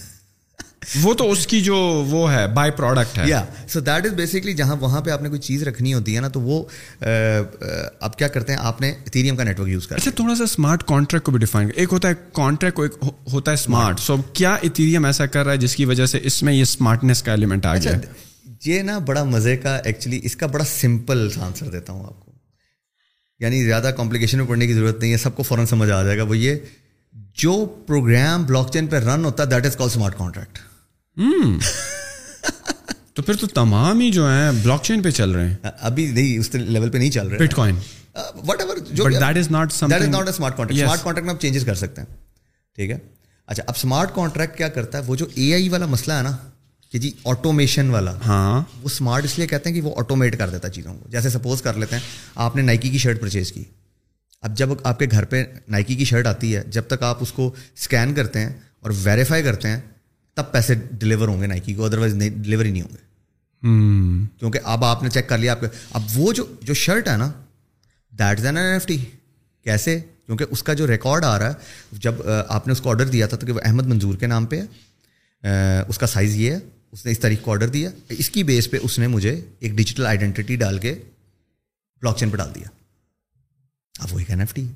وہ 0.82 1.12
تو 1.14 1.30
اس 1.30 1.46
کی 1.46 1.60
جو 1.60 1.76
وہ 2.08 2.30
ہے 2.32 2.46
بائی 2.54 2.70
پروڈکٹ 2.70 3.18
ہے. 3.18 3.24
یا 3.28 3.42
سو 3.68 3.80
دیٹ 3.80 4.06
از 4.06 4.12
بیسکلی 4.14 4.52
جہاں 4.54 4.76
وہاں 4.80 5.00
پہ 5.00 5.10
آپ 5.10 5.22
نے 5.22 5.28
کوئی 5.28 5.40
چیز 5.40 5.62
رکھنی 5.68 5.94
ہوتی 5.94 6.14
ہے 6.16 6.20
نا 6.20 6.28
تو 6.28 6.40
وہ 6.40 6.62
آپ 8.00 8.18
کیا 8.18 8.28
کرتے 8.28 8.52
ہیں؟ 8.52 8.58
آپ 8.62 8.80
نے 8.80 8.90
ایتھیریم 8.90 9.36
کا 9.36 9.44
نیٹ 9.44 9.60
ورک 9.60 9.68
یوز 9.68 9.86
کرا 9.86 9.96
اچھا 9.96 10.10
تھوڑا 10.16 10.34
سا 10.34 10.44
اسمارٹ 10.44 10.82
کانٹریکٹ 10.88 11.24
کو 11.26 11.32
بھی 11.32 11.38
ڈیفائن 11.40 11.70
ایک 11.74 11.92
ہوتا 11.92 12.08
ہے 12.08 12.14
کانٹریکٹ 12.34 12.80
ایک 12.80 13.04
ہوتا 13.32 13.50
ہے 13.50 13.56
اسمارٹ 13.56 14.00
سو 14.00 14.16
کیا 14.32 14.54
ایتھیریم 14.54 15.04
ایسا 15.04 15.26
کر 15.26 15.44
رہا 15.44 15.52
ہے 15.52 15.58
جس 15.58 15.76
کی 15.76 15.84
وجہ 15.84 16.06
سے 16.06 16.20
اس 16.22 16.42
میں 16.42 16.52
یہ 16.52 16.62
اسمارٹنیس 16.62 17.22
کا 17.22 17.32
ایلیمنٹ 17.32 17.66
آ 17.66 17.72
اچھا، 17.72 17.90
گیا 17.90 18.10
یہ 18.66 18.82
نا 18.82 18.98
بڑا 19.06 19.24
مزے 19.24 19.56
کا 19.56 19.76
ایکچولی 19.76 20.20
اس 20.24 20.36
کا 20.36 20.46
بڑا 20.46 20.64
سمپل 20.66 21.28
آنسر 21.42 21.70
دیتا 21.70 21.92
ہوں 21.92 22.04
آپ 22.04 22.20
کو. 22.20 22.32
یعنی 23.40 23.64
زیادہ 23.64 23.90
کمپلیکیشن 23.96 24.38
میں 24.38 24.46
پڑھنے 24.46 24.66
کی 24.66 24.74
ضرورت 24.74 25.00
نہیں 25.00 25.12
ہے 25.12 25.16
سب 25.18 25.36
کو 25.36 25.42
فوراً 25.42 25.66
سمجھ 25.66 25.90
آ 25.90 26.02
جائے 26.02 26.18
گا. 26.18 26.22
وہ 26.22 26.36
یہ 26.38 26.56
جو 27.38 27.54
پروگرام 27.86 28.44
بلاک 28.44 28.72
چین 28.72 28.86
پہ 28.86 28.96
رن 28.98 29.24
ہوتا 29.24 29.42
ہے 29.42 29.48
that 29.48 29.66
is 29.66 29.76
call 29.76 29.86
smart 29.86 30.18
contract 30.18 30.58
تو 33.14 33.22
پھر 33.22 33.36
تو 33.36 33.46
تمام 33.48 34.00
ہی 34.00 34.10
جو 34.10 34.28
ہیں 34.28 34.50
بلاک 34.62 34.82
چین 34.82 35.02
پہ 35.02 35.10
چل 35.10 35.30
رہے 35.30 35.46
ہیں. 35.46 35.56
ابھی 35.62 36.06
نہیں 36.06 36.38
اس 36.38 36.54
لیول 36.54 36.90
پہ 36.90 36.98
نہیں 36.98 37.10
چل 37.10 37.28
رہے. 37.28 37.38
بٹ 37.38 37.54
کوائن 37.54 37.76
وٹ 38.44 38.60
ایور 38.60 38.76
جو 38.90 39.08
that 39.10 39.36
is 39.36 39.50
not 39.50 39.72
that 39.80 40.02
is 40.02 40.08
not 40.08 40.26
a 40.26 40.30
smart 40.30 40.56
contract 40.56 40.82
smart 40.82 41.02
contract 41.02 41.26
میں 41.26 41.34
آپ 41.34 41.40
چینجز 41.40 41.64
کر 41.64 41.74
سکتے 41.74 42.00
ہیں. 42.00 42.08
ٹھیک 42.78 42.90
ہے؟ 42.90 42.98
اچھا 43.48 43.62
اب 43.66 43.74
اسمارٹ 43.76 44.14
کانٹریکٹ 44.14 44.56
کیا 44.56 44.68
کرتا 44.68 44.98
ہے؟ 44.98 45.02
وہ 45.06 45.16
جو 45.16 45.26
اے 45.34 45.52
آئی 45.54 45.68
والا 45.68 45.86
مسئلہ 45.86 46.12
ہے 46.12 46.22
نا 46.22 46.36
کہ 46.92 46.98
جی 46.98 47.10
آٹومیشن 47.24 47.90
والا 47.90 48.16
ہاں۔ 48.26 48.62
وہ 48.82 48.84
اسمارٹ 48.84 49.24
اس 49.24 49.38
لیے 49.38 49.46
کہتے 49.46 49.70
ہیں 49.70 49.76
کہ 49.76 49.82
وہ 49.82 49.94
آٹومیٹ 49.96 50.38
کر 50.38 50.50
دیتا 50.50 50.68
چیزوں 50.68 50.94
کو. 50.94 51.08
جیسے 51.10 51.30
سپوز 51.30 51.62
کر 51.62 51.74
لیتے 51.74 51.96
ہیں 51.96 52.02
آپ 52.36 52.56
نے 52.56 52.62
نائکی 52.62 52.88
کی 52.88 52.98
شرٹ 52.98 53.20
پرچیز 53.20 53.52
کی. 53.52 53.64
اب 54.42 54.56
جب 54.56 54.72
آپ 54.84 54.98
کے 54.98 55.06
گھر 55.10 55.24
پہ 55.24 55.44
نائکی 55.68 55.94
کی 55.94 56.04
شرٹ 56.04 56.26
آتی 56.26 56.54
ہے 56.56 56.62
جب 56.68 56.86
تک 56.86 57.02
آپ 57.02 57.22
اس 57.22 57.32
کو 57.32 57.54
اسکین 57.74 58.14
کرتے 58.14 58.40
ہیں 58.40 58.50
اور 58.80 58.90
ویریفائی 59.02 59.42
کرتے 59.42 59.68
ہیں 59.68 59.80
تب 60.36 60.52
پیسے 60.52 60.74
ڈلیور 60.74 61.28
ہوں 61.28 61.40
گے 61.40 61.46
نائکی 61.46 61.74
کو 61.74 61.84
ادروائز 61.84 62.14
ڈلیور 62.36 62.64
ہی 62.64 62.70
نہیں 62.70 62.82
ہوں 62.82 62.88
گے۔ 62.88 63.06
کیونکہ 64.38 64.60
اب 64.64 64.84
آپ 64.84 65.02
نے 65.02 65.10
چیک 65.10 65.28
کر 65.28 65.38
لیا 65.38 65.52
آپ 65.52 65.58
اب 65.90 66.02
وہ 66.14 66.32
جو 66.32 66.54
جو 66.60 66.74
شرٹ 66.74 67.08
ہے 67.08 67.16
نا 67.16 67.32
that 68.10 68.38
is 68.40 68.46
N 68.46 68.56
F 68.56 68.86
T 68.86 69.04
کیسے؟ 69.64 70.00
کیونکہ 70.26 70.44
اس 70.50 70.62
کا 70.62 70.74
جو 70.74 70.86
ریکارڈ 70.86 71.24
آ 71.24 71.38
رہا 71.38 71.48
ہے 71.48 71.52
جب 71.92 72.14
آپ 72.48 72.66
نے 72.66 72.72
اس 72.72 72.80
کو 72.80 72.90
آڈر 72.90 73.08
دیا 73.08 73.26
تھا 73.26 73.36
تو 73.36 73.46
کہ 73.46 73.52
وہ 73.52 73.60
احمد 73.64 73.86
منظور 73.86 74.14
کے 74.14 74.26
نام 74.26 74.46
پہ 74.46 74.60
ہے۔ 74.60 74.66
اس 75.88 75.98
کا 75.98 76.06
سائز 76.06 76.36
یہ 76.36 76.50
ہے۔ 76.50 76.58
اس 76.92 77.06
نے 77.06 77.12
اس 77.12 77.18
تاریخ 77.18 77.42
کو 77.42 77.52
آڈر 77.52 77.68
دیا۔ 77.68 77.90
اس 78.08 78.30
کی 78.30 78.42
بیس 78.42 78.70
پہ 78.70 78.76
اس 78.82 78.98
نے 78.98 79.06
مجھے 79.06 79.40
ایک 79.58 79.72
ڈیجیٹل 79.72 80.06
آئیڈینٹی 80.06 80.56
ڈال 80.56 80.78
کے 80.78 80.94
بلاک 82.02 82.16
چین 82.16 82.30
پہ 82.30 82.36
ڈال 82.36 82.54
دیا۔ 82.54 82.68
اب 83.98 84.14
وہ 84.14 84.18
ایک 84.18 84.30
این 84.30 84.40
ایف 84.40 84.54
ٹی 84.54 84.66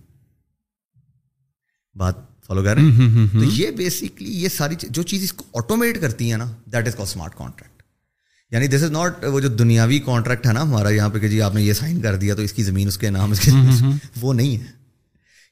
بات 1.94 2.29
فالو 2.50 2.62
کر 2.62 2.74
رہے 2.74 2.82
ہیں 2.82 3.26
تو 3.32 3.44
یہ 3.52 3.70
بیسکلی 3.70 4.30
یہ 4.34 4.48
ساری 4.48 4.74
جو 4.88 5.02
چیز 5.02 5.22
اس 5.22 5.32
کو 5.32 5.44
آٹومیٹ 5.54 6.00
کرتی 6.00 6.30
ہے 6.32 6.36
نا 6.36 6.44
that 6.72 6.86
is 6.86 6.94
call 6.94 7.02
smart 7.02 7.34
contract 7.34 7.82
یعنی 8.52 8.66
دس 8.66 8.82
از 8.82 8.90
ناٹ 8.90 9.24
وہ 9.24 9.40
جو 9.40 9.48
دنیاوی 9.48 9.98
کانٹریکٹ 9.98 10.46
ہے 10.46 10.52
نا 10.52 10.62
ہمارا 10.62 10.88
یہاں 10.88 11.08
پہ 11.08 11.18
کہ 11.18 11.28
جی 11.28 11.40
آپ 11.42 11.54
نے 11.54 11.62
یہ 11.62 11.72
سائن 11.72 12.00
کر 12.00 12.16
دیا 12.16 12.34
تو 12.34 12.42
اس 12.42 12.52
کی 12.52 12.62
زمین 12.62 12.88
اس 12.88 12.98
کے 12.98 13.10
نام 13.10 13.30
اس 13.30 13.40
کے 13.40 13.50
وہ 14.20 14.32
نہیں 14.34 14.56
ہے۔ 14.56 14.78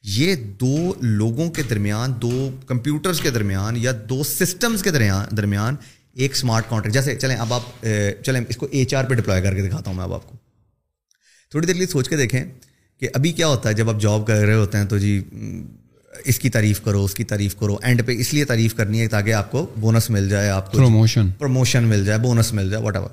یہ 0.05 0.35
دو 0.61 0.75
لوگوں 1.03 1.51
کے 1.51 1.63
درمیان 1.63 2.13
دو 2.23 2.33
کمپیوٹرز 2.67 3.21
کے 3.21 3.31
درمیان 3.31 3.77
یا 3.77 3.93
دو 4.09 4.23
سسٹمز 4.23 4.83
کے 4.83 4.91
درمیان 5.37 5.77
ایک 6.17 6.35
اسمارٹ 6.35 6.69
کانٹریکٹ 6.69 6.95
جیسے 6.95 7.15
چلیں 7.17 7.37
اب 7.37 7.53
آپ 7.53 7.85
چلیں 8.25 8.41
اس 8.49 8.57
کو 8.57 8.67
ایچ 8.71 8.95
آر 8.95 9.05
پہ 9.05 9.15
ڈپلوائے 9.15 9.43
کر 9.43 9.55
کے 9.55 9.63
دکھاتا 9.63 9.91
ہوں 9.91 9.97
میں 9.97 10.05
اب 10.05 10.15
آپ 10.15 10.27
کو۔ 10.27 10.37
تھوڑی 11.53 11.67
دیر 11.67 11.75
لیے 11.75 11.87
سوچ 11.87 12.09
کے 12.09 12.17
دیکھیں 12.17 12.45
کہ 13.03 13.09
ابھی 13.15 13.33
کیا 13.33 13.47
ہوتا 13.47 13.69
ہے 13.69 13.75
جب 13.75 13.91
آپ 13.91 14.01
جاب 14.01 14.27
کر 14.27 14.45
رہے 14.45 14.55
ہوتے 14.55 14.79
ہیں 14.79 14.87
تو 14.87 14.99
جی 14.99 15.21
اس 16.27 16.39
کی 16.39 16.51
تعریف 16.51 16.81
کرو 16.81 17.05
اس 17.05 17.15
کی 17.15 17.25
تعریف 17.25 17.57
کرو 17.57 17.77
اینڈ 17.83 18.07
پہ 18.07 18.13
اس 18.19 18.33
لیے 18.35 18.45
تعریف 18.45 18.75
کرنی 18.75 19.01
ہے 19.01 19.09
تاکہ 19.09 19.35
آپ 19.35 19.51
کو 19.51 19.67
بونس 19.81 20.11
مل 20.11 20.29
جائے 20.29 20.51
آپ 20.51 20.73
کو 20.73 20.79
پروموشن 20.79 21.31
پروموشن 21.31 21.85
مل 21.85 22.05
جائے 22.05 22.19
بونس 22.19 22.53
مل 22.53 22.71
جائے 22.71 22.83
واٹ 22.83 22.97
ایور 22.97 23.09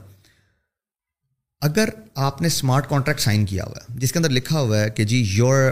اگر 1.61 1.89
آپ 2.15 2.41
نے 2.41 2.47
اسمارٹ 2.47 2.89
کانٹریکٹ 2.89 3.21
سائن 3.21 3.45
کیا 3.45 3.63
ہوا 3.63 3.81
ہے 3.81 3.99
جس 3.99 4.11
کے 4.11 4.19
اندر 4.19 4.29
لکھا 4.29 4.59
ہوا 4.59 4.79
ہے 4.79 4.89
کہ 4.89 5.03
جی 5.03 5.23
your 5.27 5.71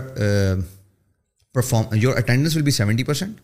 perform 1.55 1.95
your 1.95 2.17
attendance 2.17 2.55
will 2.55 2.61
be 2.61 2.71
seventy 2.71 3.03
percent 3.03 3.41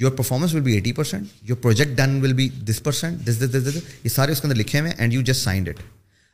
your 0.00 0.12
performance 0.12 0.54
will 0.54 0.60
be 0.60 0.72
eighty 0.72 0.92
percent 0.92 1.26
your 1.42 1.56
project 1.56 1.96
done 1.96 2.20
will 2.22 2.32
be 2.32 2.48
this 2.48 2.82
percent 2.82 3.26
this 3.26 3.40
this 3.40 3.52
this 3.52 3.68
this 3.68 3.76
یہ 4.04 4.08
سارے 4.08 4.32
اس 4.32 4.40
کے 4.40 4.46
اندر 4.46 4.56
لکھے 4.56 4.80
ہوئے 4.80 4.90
ہیں 4.90 4.96
and 4.98 5.14
you 5.14 5.22
just 5.22 5.44
signed 5.44 5.68
it 5.68 5.82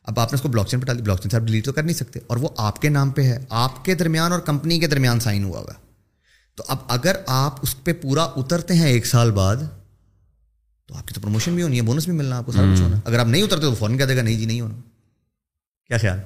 اب 0.07 0.21
آپ 0.21 0.33
نے 0.33 0.37
اس 0.37 0.43
کو 0.43 0.49
بلاک 0.49 0.69
چین 0.69 0.81
پہ 0.81 0.87
ڈال 0.87 1.01
بلاک 1.03 1.21
چین 1.21 1.31
سے 1.31 1.37
آپ 1.37 1.43
ڈیلیٹ 1.43 1.65
تو 1.65 1.73
کر 1.73 1.83
نہیں 1.83 1.97
سکتے 1.97 2.21
اور 2.27 2.37
وہ 2.37 2.49
آپ 2.57 2.83
کے 2.83 2.89
نام 2.89 3.11
پہ 3.11 3.23
ہے 3.23 3.39
آپ 3.49 3.85
کے 3.85 3.95
درمیان 3.95 4.33
اور 4.33 4.41
کمپنی 4.41 4.79
کے 4.79 4.87
درمیان 4.87 5.21
سائن 5.21 5.45
ہوا 5.45 5.61
ہوا 5.61 5.75
تو 6.61 6.65
اب 6.69 6.79
اگر 6.89 7.17
آپ 7.27 7.59
اس 7.63 7.85
پہ 7.85 7.93
پورا 7.93 8.23
اترتے 8.37 8.75
ہیں 8.75 8.87
ایک 8.87 9.07
سال 9.07 9.31
بعد 9.31 9.57
تو 10.89 10.95
آپ 10.95 11.07
کی 11.07 11.15
تو 11.15 11.21
پروموشن 11.21 11.55
بھی 11.55 11.63
ہونی 11.63 11.77
ہے 11.77 11.83
بونس 11.83 12.05
بھی 12.05 12.13
ملنا 12.13 12.39
آپ 12.39 12.47
کو 12.47 12.53
سارا 12.53 12.73
کچھ 12.73 12.81
ہونا 12.81 12.97
اگر 13.05 13.19
آپ 13.19 13.27
نہیں 13.27 13.43
اترتے 13.43 13.63
تو 13.63 13.75
فوراً 13.75 13.97
کہہ 13.99 14.05
دے 14.05 14.17
گا 14.17 14.23
نہیں 14.23 14.39
جی 14.39 14.45
نہیں 14.47 14.61
ہونا۔ 14.61 14.75
کیا 15.91 15.99
خیال؟ 15.99 16.19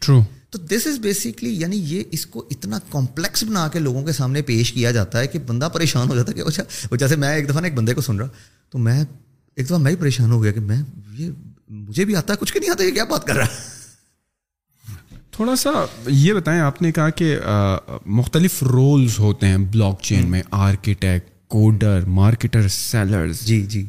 ٹرو 0.00 0.20
تو 0.50 0.58
دس 0.58 0.86
از 0.86 0.98
بیسکلی 0.98 1.50
یعنی 1.60 1.76
یہ 1.84 2.02
اس 2.10 2.26
کو 2.26 2.46
اتنا 2.50 2.78
کمپلیکس 2.90 3.44
بنا 3.44 3.68
کے 3.68 3.78
لوگوں 3.78 4.04
کے 4.06 4.12
سامنے 4.12 4.42
پیش 4.42 4.72
کیا 4.72 4.90
جاتا 4.90 5.18
ہے 5.18 5.26
کہ 5.26 5.38
بندہ 5.38 5.68
پریشان 5.72 6.08
ہو 6.08 6.16
جاتا 6.16 6.32
ہے 6.32 6.36
کہ 6.36 6.42
اچھا 6.42 6.96
جیسے 6.96 7.16
میں 7.16 7.34
ایک 7.34 7.48
دفعہ 7.48 7.60
نا 7.60 7.66
ایک 7.66 7.74
بندے 7.74 7.94
کو 7.94 8.00
سن 8.00 8.16
رہا 8.16 8.28
تو 8.70 8.78
میں 8.78 9.04
ایک 9.56 9.66
دفعہ 9.66 9.78
میں 9.78 9.90
ہی 9.90 9.96
پریشان 9.96 10.30
ہو 10.32 10.42
گیا 10.42 10.52
کہ 10.52 10.60
میں 10.60 10.82
یہ 11.12 11.30
مجھے 11.68 12.04
بھی 12.04 12.16
آتا 12.16 12.32
ہے 12.32 12.38
کچھ 12.40 12.52
کہ 12.52 12.60
نہیں 12.60 12.70
آتا 12.70 12.84
یہ 12.84 12.90
کیا 12.90 13.04
بات 13.04 13.26
کر 13.26 13.36
رہا 13.36 13.44
ہے؟ 13.44 13.77
تھوڑا 15.38 15.56
سا 15.56 15.70
یہ 16.06 16.32
بتائیں 16.32 16.60
آپ 16.60 16.80
نے 16.82 16.90
کہا 16.92 17.10
کہ 17.10 17.36
مختلف 18.06 18.62
رولز 18.62 19.18
ہوتے 19.18 19.46
ہیں 19.46 19.56
بلاک 19.56 20.00
چین 20.02 20.30
میں 20.30 20.42
آرکیٹیکٹ 20.50 21.28
کوڈر 21.48 22.04
مارکیٹر 22.06 22.66
سیلرز 22.68 23.40
جی 23.40 23.60
جی. 23.66 23.84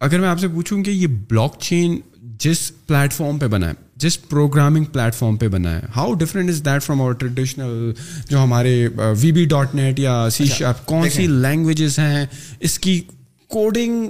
اگر 0.00 0.20
میں 0.20 0.28
آپ 0.28 0.40
سے 0.40 0.48
پوچھوں 0.48 0.82
کہ 0.82 0.90
یہ 0.90 1.06
بلاک 1.30 1.56
چین 1.60 1.98
جس 2.38 2.70
پلیٹ 2.86 3.12
فارم 3.12 3.38
پہ 3.38 3.46
بنا 3.46 3.68
ہے 3.68 3.72
جس 3.96 4.28
پروگرامنگ 4.28 4.84
پلیٹ 4.84 5.14
فارم 5.14 5.36
پہ 5.36 5.48
بنا 5.48 5.74
ہے 5.76 5.86
how 5.96 6.14
different 6.14 6.50
is 6.50 6.64
that 6.64 6.82
from 6.82 7.00
our 7.02 7.12
traditional 7.12 7.92
جو 8.28 8.42
ہمارے 8.42 8.88
وی 9.18 9.32
بی 9.32 9.44
ڈاٹ 9.44 9.74
نیٹ 9.74 10.00
یا 10.00 10.28
سی 10.32 10.46
شاپ 10.46 10.86
کون 10.86 11.10
سی 11.10 11.26
لینگویجز 11.26 11.98
ہیں؟ 11.98 12.26
اس 12.60 12.78
کی 12.78 13.00
کوڈنگ 13.50 14.08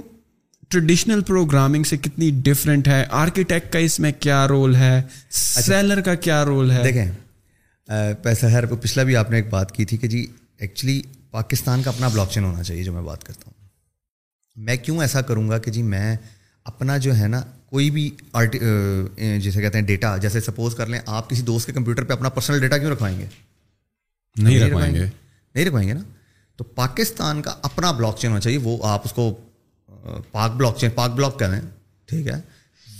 ٹریڈیشنل 0.69 1.21
پروگرامنگ 1.21 1.83
سے 1.83 1.97
کتنی 1.97 2.31
ڈفرینٹ 2.33 2.87
ہے؟ 2.87 3.05
آرکیٹیکٹ 3.11 3.73
کا 3.73 3.79
اس 3.79 3.99
میں 3.99 4.11
کیا 4.19 4.47
رول 4.47 4.75
ہے؟ 4.75 5.01
سیلر 5.29 6.01
کا 6.01 6.15
کیا 6.15 6.45
رول 6.45 6.71
ہے؟ 6.71 6.83
دیکھیں 6.83 7.11
پیسہ 8.23 8.45
خیر 8.45 8.65
پچھلا 8.65 9.03
بھی 9.03 9.15
آپ 9.15 9.31
نے 9.31 9.37
ایک 9.37 9.49
بات 9.49 9.71
کی 9.71 9.85
تھی 9.85 9.97
کہ 9.97 10.07
جی 10.07 10.25
ایکچولی 10.57 11.01
پاکستان 11.31 11.83
کا 11.83 11.89
اپنا 11.89 12.07
بلاک 12.07 12.31
چین 12.31 12.43
ہونا 12.43 12.63
چاہیے 12.63 12.83
جو 12.83 12.93
میں 12.93 13.01
بات 13.01 13.23
کرتا 13.23 13.41
ہوں۔ 13.45 13.53
میں 14.55 14.75
کیوں 14.75 15.01
ایسا 15.01 15.21
کروں 15.21 15.49
گا 15.49 15.57
کہ 15.57 15.71
جی 15.71 15.81
میں 15.83 16.15
اپنا 16.63 16.97
جو 16.97 17.17
ہے 17.17 17.27
نا 17.27 17.41
کوئی 17.69 17.89
بھی 17.91 18.09
آرٹ 18.33 18.55
جیسے 19.37 19.61
کہتے 19.61 19.77
ہیں 19.77 19.85
ڈیٹا 19.85 20.17
جیسے 20.17 20.41
سپوز 20.41 20.75
کر 20.75 20.87
لیں 20.87 20.99
آپ 21.05 21.29
کسی 21.29 21.41
دوست 21.41 21.65
کے 21.65 21.73
کمپیوٹر 21.73 22.03
پہ 22.03 22.13
اپنا 22.13 22.29
پرسنل 22.29 22.59
ڈیٹا 22.59 22.77
کیوں 22.77 22.91
رکھوائیں 22.91 23.19
گے؟ 23.19 23.25
نہیں 24.35 24.59
رکھوائیں 24.59 24.95
گے۔ 24.95 25.05
نہیں 25.55 25.65
رکھوائیں 25.65 25.89
گے 25.89 25.93
نا۔ 25.93 26.01
تو 26.55 26.63
پاکستان 26.63 27.41
کا 27.41 27.55
اپنا 27.61 27.91
بلاک 27.91 28.17
چین 28.19 28.29
ہونا 28.31 28.41
چاہیے 28.41 28.57
وہ 28.57 28.77
آپ 28.87 29.01
اس 29.05 29.11
کو 29.13 29.39
پاک 30.31 30.51
بلاک 30.51 30.77
چین 30.77 30.89
پاک 30.89 31.11
بلاک 31.11 31.39
کہہ 31.39 31.45
ہیں، 31.45 31.61
ٹھیک 32.05 32.27
ہے؟ 32.27 32.39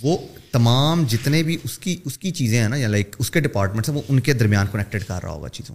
وہ 0.02 0.16
تمام 0.52 1.04
جتنے 1.08 1.42
بھی 1.42 1.56
اس 1.64 1.78
کی 1.78 1.96
اس 2.04 2.18
کی 2.18 2.30
چیزیں 2.30 2.60
ہیں 2.60 2.68
نا، 2.68 2.76
یا 2.76 2.88
لائک 2.88 3.16
اس 3.18 3.30
کے 3.30 3.40
ڈپارٹمنٹس 3.40 3.88
ہیں، 3.88 3.96
وہ 3.96 4.02
ان 4.08 4.20
کے 4.20 4.32
درمیان 4.32 4.66
کنیکٹیڈ 4.72 5.04
کر 5.04 5.22
رہا 5.22 5.30
ہوگا 5.30 5.48
چیزوں۔ 5.48 5.74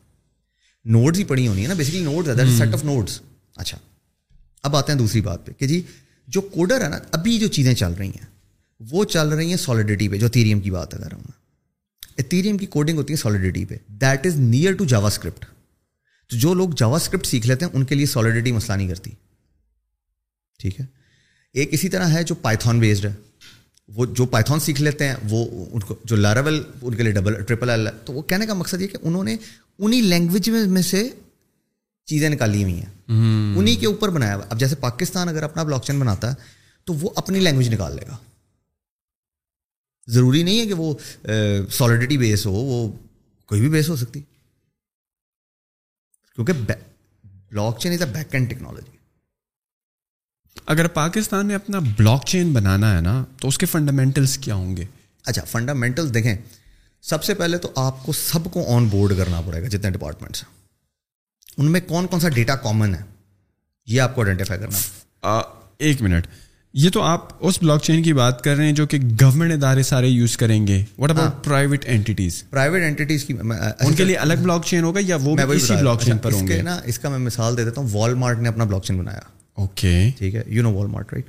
نوٹس 0.86 1.20
ہی 1.20 1.24
پڑھی 1.24 1.48
ہونی 1.48 1.64
ہے 1.64 1.68
نا 1.68 1.74
basically 1.74 2.04
notes 2.04 2.58
set 2.58 2.74
of 2.74 2.84
notes 2.84 3.20
اچھا۔ 3.56 3.78
اب 4.64 4.76
آتے 4.76 4.92
ہیں 4.92 5.00
دوسری 5.00 5.22
بات 5.22 5.46
پہ 5.46 5.52
کہ 5.52 5.68
جی 5.68 5.82
جو 6.28 6.42
کوڈر 6.42 6.84
ہے 6.84 6.90
نا، 6.90 7.00
ابھی 7.12 7.38
جو 7.40 7.48
چیزیں 7.48 7.74
چل 7.74 7.94
رہی 7.94 8.10
ہیں، 8.10 8.26
وہ 8.80 9.04
چل 9.06 9.30
رہی 9.30 9.50
ہیں 9.50 9.58
سالیڈیٹی 9.58 10.08
پہ، 10.10 10.18
جو 10.18 10.28
تیریم 10.28 10.60
کی 10.60 10.72
بات 10.72 10.92
کر 10.92 11.00
رہا 11.00 11.18
ہوں۔ 11.18 11.24
میں 11.24 11.42
اتیریم 12.18 12.58
کی 12.58 12.66
کوڈنگ 12.66 12.98
ہوتی 12.98 13.14
ہے 13.14 13.18
سالیڈیٹی 13.18 13.66
پہ۔ 13.66 13.76
That 13.88 14.26
is 14.26 14.36
near 14.36 14.74
to 14.74 14.86
JavaScript 15.08 15.46
تو 16.30 16.38
جو 16.38 16.54
لوگ 16.54 16.70
جاوا 16.70 16.96
اسکرپٹ 16.96 17.26
سیکھ 17.26 17.48
لیتے 17.48 17.66
ہیں، 17.66 17.72
ان 17.74 17.86
کے 17.86 17.96
لیے 17.96 18.06
سالیڈیٹی 18.06 18.52
مسئلہ 18.52 18.78
نہیں 18.78 18.88
کرتی۔ 18.88 19.12
ٹھیک 20.60 20.80
ہے؟ 20.80 20.86
ایک 21.54 21.70
اسی 21.72 21.90
طرح 21.90 22.08
ہے 22.08 22.24
جو 22.24 22.36
پائتھون 22.36 22.80
بیسڈ 22.80 23.06
ہے۔ 23.06 23.14
وہ 23.88 24.06
جو 24.06 24.26
پائتھون 24.26 24.60
سیکھ 24.60 24.82
لیتے 24.82 25.08
ہیں 25.08 25.16
وہ 25.30 25.66
ان 25.72 25.80
کو 25.80 25.96
جو 26.04 26.16
لاراول 26.16 26.64
ان 26.82 26.96
کے 26.96 27.04
لیے 27.04 27.12
ڈبل 27.12 27.44
ٹریپل 27.44 27.70
ایل 27.70 27.88
تو 28.06 28.14
وہ 28.14 28.22
کہنے 28.22 28.46
کا 28.46 28.54
مقصد 28.54 28.82
یہ 28.82 28.88
کہ 28.88 28.98
انہوں 29.02 29.24
نے 29.24 29.36
انہیں 29.80 30.02
لینگویج 30.02 30.50
میں 30.50 30.82
سے 30.82 31.10
چیزیں 32.06 32.30
نکالی 32.30 32.64
ہوئی 32.64 32.76
ہیں۔ 32.76 32.92
انہیں 33.58 33.80
کے 33.80 33.86
اوپر 33.86 34.10
بنایا 34.10 34.36
ہوا۔ 34.36 34.46
اب 34.50 34.60
جیسے 34.60 34.76
پاکستان 34.76 35.30
اگر 35.30 35.44
اپنا 35.44 35.64
بلاک 35.64 35.84
چین 35.84 36.00
بناتا 36.00 36.30
ہے 36.30 36.36
تو 36.86 36.94
وہ 36.94 37.10
اپنی 37.16 37.40
لینگویج 37.40 37.74
نکال 37.74 37.96
لے 37.96 38.06
گا۔ 38.08 38.18
ضروری 40.08 40.44
نہیں 40.44 40.60
ہے 40.60 40.66
کہ 40.66 40.74
وہ 40.74 40.94
سالیڈیٹی 41.72 42.18
بیس 42.18 42.46
ہو 42.46 42.52
وہ 42.52 42.92
کوئی 43.46 43.62
بھی 43.62 43.70
بیس 43.70 43.90
ہو 43.90 43.96
سکتی۔ 43.96 44.22
کیونکہ 46.36 46.54
blockchain 47.80 47.94
is 47.94 48.02
a 48.02 48.12
back 48.14 48.28
end 48.32 48.50
technology 48.50 48.93
اگر 50.66 50.88
پاکستان 50.88 51.48
نے 51.48 51.56
اپنا 51.56 51.80
بلاک 51.80 52.26
چین 52.26 52.54
بنانا 52.54 52.96
ہے 52.96 53.02
نا 53.02 53.26
تو 53.42 53.48
اس 53.48 53.58
کے 53.58 53.66
فنڈامنٹلس 53.66 54.38
کیا 54.38 54.56
ہوں 54.56 54.78
گے؟ 54.78 54.86
اچھا 55.26 55.44
فنڈامنٹل 55.44 56.14
دیکھیں۔ 56.14 56.36
سب 57.02 57.24
سے 57.24 57.34
پہلے 57.34 57.58
تو 57.58 57.72
آپ 57.76 58.06
کو 58.06 58.12
سب 58.12 58.52
کو 58.52 58.76
آن 58.76 58.86
بورڈ 58.86 59.18
کرنا 59.18 59.42
پڑے 59.42 59.64
گا 59.64 59.68
جتنے 59.68 59.92
ڈپارٹمنٹس 59.92 60.44
ہیں۔ 60.44 60.64
ان 61.58 61.72
میں 61.72 61.82
کون 61.82 62.08
کون 62.08 62.20
سا 62.20 62.30
ڈیٹا 62.30 62.56
کامن 62.56 62.96
ہے؟ 62.96 63.02
یہ 63.88 64.02
آپ 64.02 64.16
کو 64.16 64.22
آئیڈینٹیفائی 64.22 64.60
کرنا۔ 64.60 65.42
ایک 65.78 66.02
منٹ۔ 66.02 66.28
یہ 66.74 66.90
تو 66.90 67.02
آپ 67.02 67.28
اس 67.40 67.62
بلاک 67.62 67.84
چین 67.84 68.04
کی 68.04 68.14
بات 68.14 68.42
کر 68.42 68.56
رہے 68.56 68.66
ہیں 68.66 68.72
جو 68.72 68.88
کہ 68.88 68.98
گورنمنٹ 69.22 69.52
ادارے 69.52 69.84
سارے 69.84 70.08
یوز 70.08 70.38
کریں 70.38 70.68
گے۔ 70.68 70.86
What 70.98 71.10
about 71.10 71.46
private 71.46 71.86
entities 71.86 72.44
private 72.50 72.82
entities 72.82 73.26
کی 73.26 73.34
ان 73.80 73.94
کے 73.94 74.04
لیے 74.04 74.16
الگ 74.16 74.34
بلاک 74.34 74.66
چین 74.66 74.84
ہوگا 74.84 75.00
یا 75.04 75.16
وہ 75.16 75.38
اسی 75.38 75.76
بلاک 75.76 76.02
چین 76.02 76.18
پر 76.18 76.32
ہوں 76.32 76.48
گے؟ 76.48 76.62
نا 76.62 76.80
اس 76.86 77.00
کا 77.00 77.10
میں 77.10 77.18
مثال 77.18 77.58
دے 77.58 77.64
دیتا 77.66 77.82
ہوں۔ 77.82 77.88
وال 77.92 78.14
مارٹ 78.14 78.40
نے 78.40 78.50
اپنا 78.50 78.64
بلاک 78.64 78.84
چین 78.84 78.98
بنایا۔ 78.98 79.20
اوکے۔ 79.54 80.10
ٹھیک 80.18 80.36
ہے 80.36 80.44
یو 80.48 80.64
نو 80.64 80.74
وال 80.74 80.88
مارٹ 80.88 81.14
رائٹ 81.14 81.26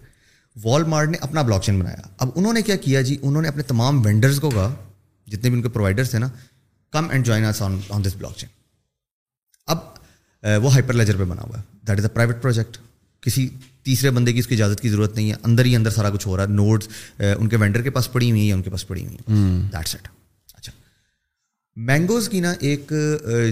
وال 0.64 0.84
مارٹ 0.84 1.08
نے 1.08 1.18
اپنا 1.20 1.42
بلاک 1.42 1.62
چین 1.62 1.78
بنایا۔ 1.78 2.02
اب 2.18 2.28
انہوں 2.34 2.52
نے 2.52 2.62
کیا 2.62 2.76
کیا 2.76 3.00
جی؟ 3.00 3.16
انہوں 3.22 3.42
نے 3.42 3.48
اپنے 3.48 3.62
تمام 3.62 4.04
وینڈرز 4.06 4.40
کو 4.40 4.50
کہا 4.50 4.74
جتنے 5.26 5.50
بھی 5.50 5.56
ان 5.56 5.62
کے 5.62 5.68
پرووائڈرس 5.68 6.10
تھے 6.10 6.18
نا 6.18 6.28
come 6.92 7.10
and 7.10 7.26
join 7.26 7.44
on 7.44 7.78
on 7.88 8.04
this 8.04 8.16
blockchain 8.36 8.48
اب 9.66 9.78
وہ 10.62 10.72
ہائپر 10.72 10.92
لیجر 10.92 11.16
پہ 11.16 11.24
بنا 11.24 11.42
ہوا 11.42 11.58
ہے۔ 11.58 11.62
That 11.88 11.98
is 11.98 12.04
a 12.04 12.14
private 12.14 12.42
project 12.42 12.78
کسی 13.20 13.48
تیسرے 13.82 14.10
بندے 14.10 14.32
کی 14.32 14.38
اس 14.38 14.46
کی 14.46 14.54
اجازت 14.54 14.80
کی 14.80 14.88
ضرورت 14.88 15.16
نہیں 15.16 15.30
ہے۔ 15.30 15.36
اندر 15.44 15.64
ہی 15.64 15.76
اندر 15.76 15.90
سارا 15.90 16.10
کچھ 16.10 16.26
ہو 16.26 16.36
رہا 16.36 16.44
ہے۔ 16.44 16.48
نوٹس 16.48 16.88
ان 17.38 17.48
کے 17.48 17.56
وینڈر 17.56 17.82
کے 17.82 17.90
پاس 17.90 18.12
پڑی 18.12 18.30
ہوئی 18.30 18.42
ہیں 18.42 18.52
ان 18.52 18.62
کے 18.62 18.70
پاس 18.70 18.86
پڑی 18.88 19.06
ہوئی 19.06 19.16
ہیں۔ 19.16 19.62
دیٹ 19.72 19.88
سیٹ 19.88 20.08
اچھا۔ 20.54 20.72
مینگوز 21.76 22.28
کی 22.28 22.40
نا 22.40 22.54
ایک 22.60 22.92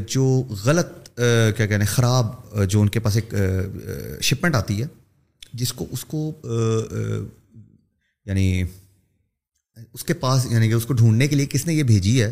جو 0.09 0.25
غلط 0.65 1.02
کیا 1.17 1.67
کہتے 1.67 1.75
ہیں 1.75 1.87
خراب 1.87 2.27
جو 2.69 2.81
ان 2.81 2.89
کے 2.89 3.01
پاس 3.01 3.17
ایک 3.17 3.35
شپمنٹ 4.23 4.55
آتی 4.55 4.83
ہے 4.83 4.87
جس 5.53 5.73
کو 5.73 5.87
اس 5.91 6.05
کو 6.05 6.41
یعنی 8.27 8.65
اس 9.93 10.05
کے 10.05 10.15
پاس 10.15 10.47
یعنی 10.51 10.69
کہ 10.69 10.75
اس 10.75 10.87
کو 10.87 10.95
ڈھونڈنے 10.95 11.29
کے 11.29 11.37
لیے 11.37 11.47
کس 11.47 11.67
نے 11.67 11.75
یہ 11.75 11.83
بھیجی 11.83 12.23
ہے 12.23 12.31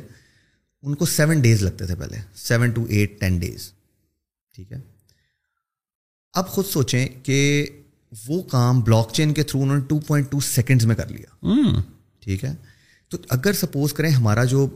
ان 0.83 0.95
کو 0.95 1.07
سیون 1.07 1.41
ڈیز 1.41 1.63
لگتے 1.63 1.87
تھے 1.87 1.95
پہلے 1.95 2.17
seven 2.35 2.71
two 2.71 2.85
eight 2.89 3.21
ten 3.21 3.39
days 3.39 3.73
ٹھیک 4.55 4.73
ہے؟ 4.73 4.79
اب 6.33 6.49
خود 6.49 6.67
سوچیں 6.67 7.07
کہ 7.23 7.67
وہ 8.29 8.43
کام 8.43 8.81
بلاک 8.81 9.13
چین 9.13 9.35
کے 9.35 9.43
تھرو 9.43 9.63
انہوں 9.63 9.77
نے 9.77 9.85
ٹو 9.89 9.99
پوائنٹ 10.01 10.31
ٹو 10.31 10.41
سیکنڈز 10.41 10.87
میں 10.87 10.97
کر 10.97 11.09
لیا۔ 11.09 11.51
ٹھیک 12.21 12.45
ہے؟ 12.45 12.55
تو 13.09 13.19
اگر 13.29 13.53
سپوز 13.53 13.93
کریں 13.93 14.11
ہمارا 14.11 14.45
جو 14.45 14.67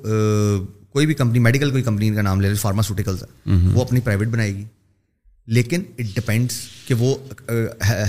کوئی 0.94 1.06
بھی 1.06 1.14
کمپنی 1.14 1.38
میڈیکل 1.38 1.70
کوئی 1.70 1.82
کمپنی 1.82 2.10
کا 2.14 2.22
نام 2.22 2.40
لے 2.40 2.48
لے 2.48 2.54
فارماسوٹیکلس 2.54 3.22
ہے 3.22 3.56
وہ 3.74 3.84
اپنی 3.84 4.00
پرائیویٹ 4.00 4.28
بنائے 4.28 4.54
گی۔ 4.54 4.64
لیکن 5.46 5.82
اٹ 5.98 6.14
ڈپینڈس 6.16 6.56
کہ 6.86 6.94
وہ 6.94 7.14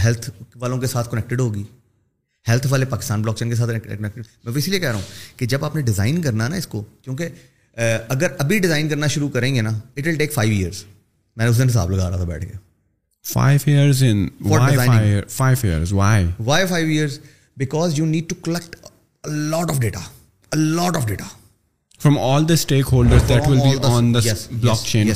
ہیلتھ 0.04 0.30
والوں 0.56 0.78
کے 0.78 0.88
ساتھ 0.88 1.10
کنیکٹڈ 1.12 1.40
ہوگی۔ 1.40 1.64
ہیلتھ 2.46 2.68
والے 2.70 2.86
پاکستان 2.86 3.22
بلاک 3.22 3.38
چین 3.38 3.50
کے 3.50 3.56
ساتھ 3.56 3.72
کنیکٹڈ 3.72 4.02
میں 4.02 4.10
اسی 4.56 4.72
لیے 4.72 4.80
کہہ 4.80 4.88
رہا 4.88 4.96
ہوں 4.96 5.40
کہ 5.40 5.46
جب 5.46 5.66
آپ 5.66 5.76
نے 5.76 5.82
ڈیزائن 5.82 6.22
کرنا 6.22 6.48
نا 6.48 6.56
اس 6.56 6.68
کو 6.68 6.84
کیونکہ 7.02 7.30
اگر 8.10 8.28
ابھی 8.40 8.60
ڈیزائن 8.60 8.90
کرنا 8.90 9.08
شروع 9.08 9.30
کریں 9.30 9.54
گے 9.56 9.62
نا 9.62 9.70
it 9.70 10.08
will 10.08 10.16
take 10.16 10.34
five 10.34 10.54
years 10.54 10.84
میں 11.38 11.46
نے 11.46 11.52
اس 11.52 11.58
دن 11.58 11.70
حساب 11.70 11.92
لگا 11.92 12.10
رہا 12.10 12.16
تھا 12.16 12.26
بیٹھ 12.26 12.46
کے۔ 12.46 12.58
Five 13.24 13.60
years 13.66 14.04
in 14.04 14.28
five 15.28 15.56
years 15.64 15.94
why 15.94 16.26
why 16.40 16.68
five 16.68 16.88
years 16.88 17.20
because 17.58 18.00
you 18.00 18.06
need 18.06 18.30
to 18.30 18.36
collect 18.44 18.76
lot 19.24 19.72
of 19.72 19.80
data 19.80 20.00
lot 20.56 20.96
of 20.96 21.08
data 21.08 21.26
from 22.00 22.18
all 22.20 22.48
the 22.50 22.54
stakeholder 22.92 23.20
that 23.30 23.48
will 23.48 23.58
be 23.58 23.76
on 23.84 24.14
the 24.14 24.20
blockchain 24.86 25.12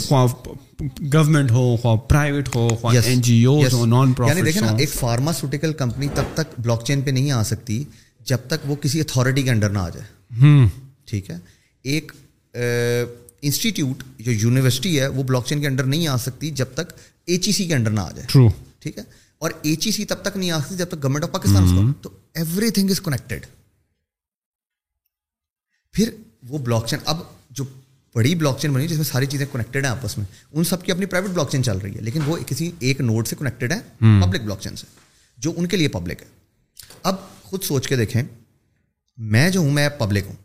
government 1.14 1.52
ہو 1.52 1.76
خواہ 1.78 1.96
private 2.10 2.56
ہو 2.56 2.68
خواہ 2.82 2.96
N 3.04 3.22
G 3.22 3.44
Os 3.46 3.74
ہو 3.74 3.86
non 3.86 4.14
یعنی 4.20 4.42
دیکھیں 4.42 4.62
نا 4.62 4.76
ایک 4.80 4.94
pharmaceutical 4.94 5.74
company 5.74 6.08
تب 6.16 6.36
تک 6.36 6.60
بلاک 6.60 6.86
چین 6.86 7.02
پہ 7.02 7.12
نہیں 7.12 7.32
آ 7.32 7.44
سکتی 7.44 7.84
جب 8.26 8.48
تک 8.48 8.70
وہ 8.70 8.76
کسی 8.76 9.00
اتھارٹی 9.00 9.42
کے 9.42 9.50
انڈر 9.50 9.70
نہ 9.70 9.80
آ 9.80 9.90
جائے 9.90 10.68
ٹھیک 11.08 11.30
ہے 11.30 11.38
ایک 11.86 12.12
انسٹیٹیوٹ 12.54 14.04
جو 14.20 14.32
یونیورسٹی 14.32 15.00
ہے 15.00 15.08
وہ 15.08 15.24
بلاک 15.24 15.46
چین 15.46 15.62
کے 15.62 15.68
انڈر 15.68 15.84
نہیں 15.86 16.08
آ 16.08 16.18
سکتی 16.18 16.50
جب 16.52 16.74
تک 16.74 16.94
ایچ 17.28 17.48
ای 17.48 17.54
سی 17.54 17.66
کے 17.68 17.76
انڈر 17.76 17.92
نہ 17.92 18.00
آ 18.00 18.12
جائے 18.12 18.28
ٹرو 18.30 18.48
ٹھیک 18.80 18.98
ہے 18.98 19.04
اور 19.42 19.52
ایچ 19.62 19.86
ای 19.86 19.92
سی 19.92 20.06
تب 20.06 20.22
تک 20.22 20.38
نہیں 20.38 20.52
آ 20.52 20.60
سکتی 20.60 20.76
جب 20.76 20.88
تک 20.88 21.04
گورنمنٹ 21.04 21.24
آف 21.24 21.32
پاکستان 21.32 21.92
تو 22.02 22.10
ایوری 22.36 22.70
تھنگ 22.72 22.90
از 22.90 23.02
کنیکٹڈ 23.02 23.46
پھر 25.94 26.10
وہ 26.44 26.58
بلاک 26.58 26.88
چین 26.88 27.00
اب 27.06 27.18
جو 27.50 27.64
بڑی 28.16 28.36
بلاک 28.36 28.60
چین 28.60 28.74
بنی 28.74 28.88
جس 28.88 28.98
میں 28.98 29.06
ساری 29.06 29.26
چیزیں 29.26 29.46
کنیکٹڈ 29.52 29.86
ہیں 29.86 29.92
آپس 29.92 30.18
میں 30.18 30.26
ان 30.52 30.64
سب 30.64 30.84
کی 30.84 30.92
اپنی 30.92 31.06
پرائیویٹ 31.06 31.34
بلاک 31.34 31.50
چین 31.50 31.64
چل 31.64 31.78
رہی 31.78 31.96
ہے 31.96 32.02
لیکن 32.02 32.22
وہ 32.26 32.38
کسی 32.48 32.72
ایک 32.80 33.02
نوڈ 33.02 33.28
سے 33.28 33.36
کنیکٹڈ 33.36 33.72
ہے 33.72 33.80
پبلک 34.00 34.42
بلاک 34.42 34.62
چین 34.62 34.76
سے 34.76 34.86
جو 35.38 35.54
ان 35.58 35.68
کے 35.68 35.78
لیے 35.78 35.88
پبلک 35.88 36.22
ہے۔ 36.22 36.28
اب 37.04 37.16
خود 37.44 37.64
سوچ 37.64 37.88
کے 37.88 37.96
دیکھیں 37.96 38.22
میں 39.18 39.50
جو 39.50 39.60
ہوں 39.60 39.72
میں 39.72 39.90
پبلک 39.90 40.24
ہوں 40.28 40.36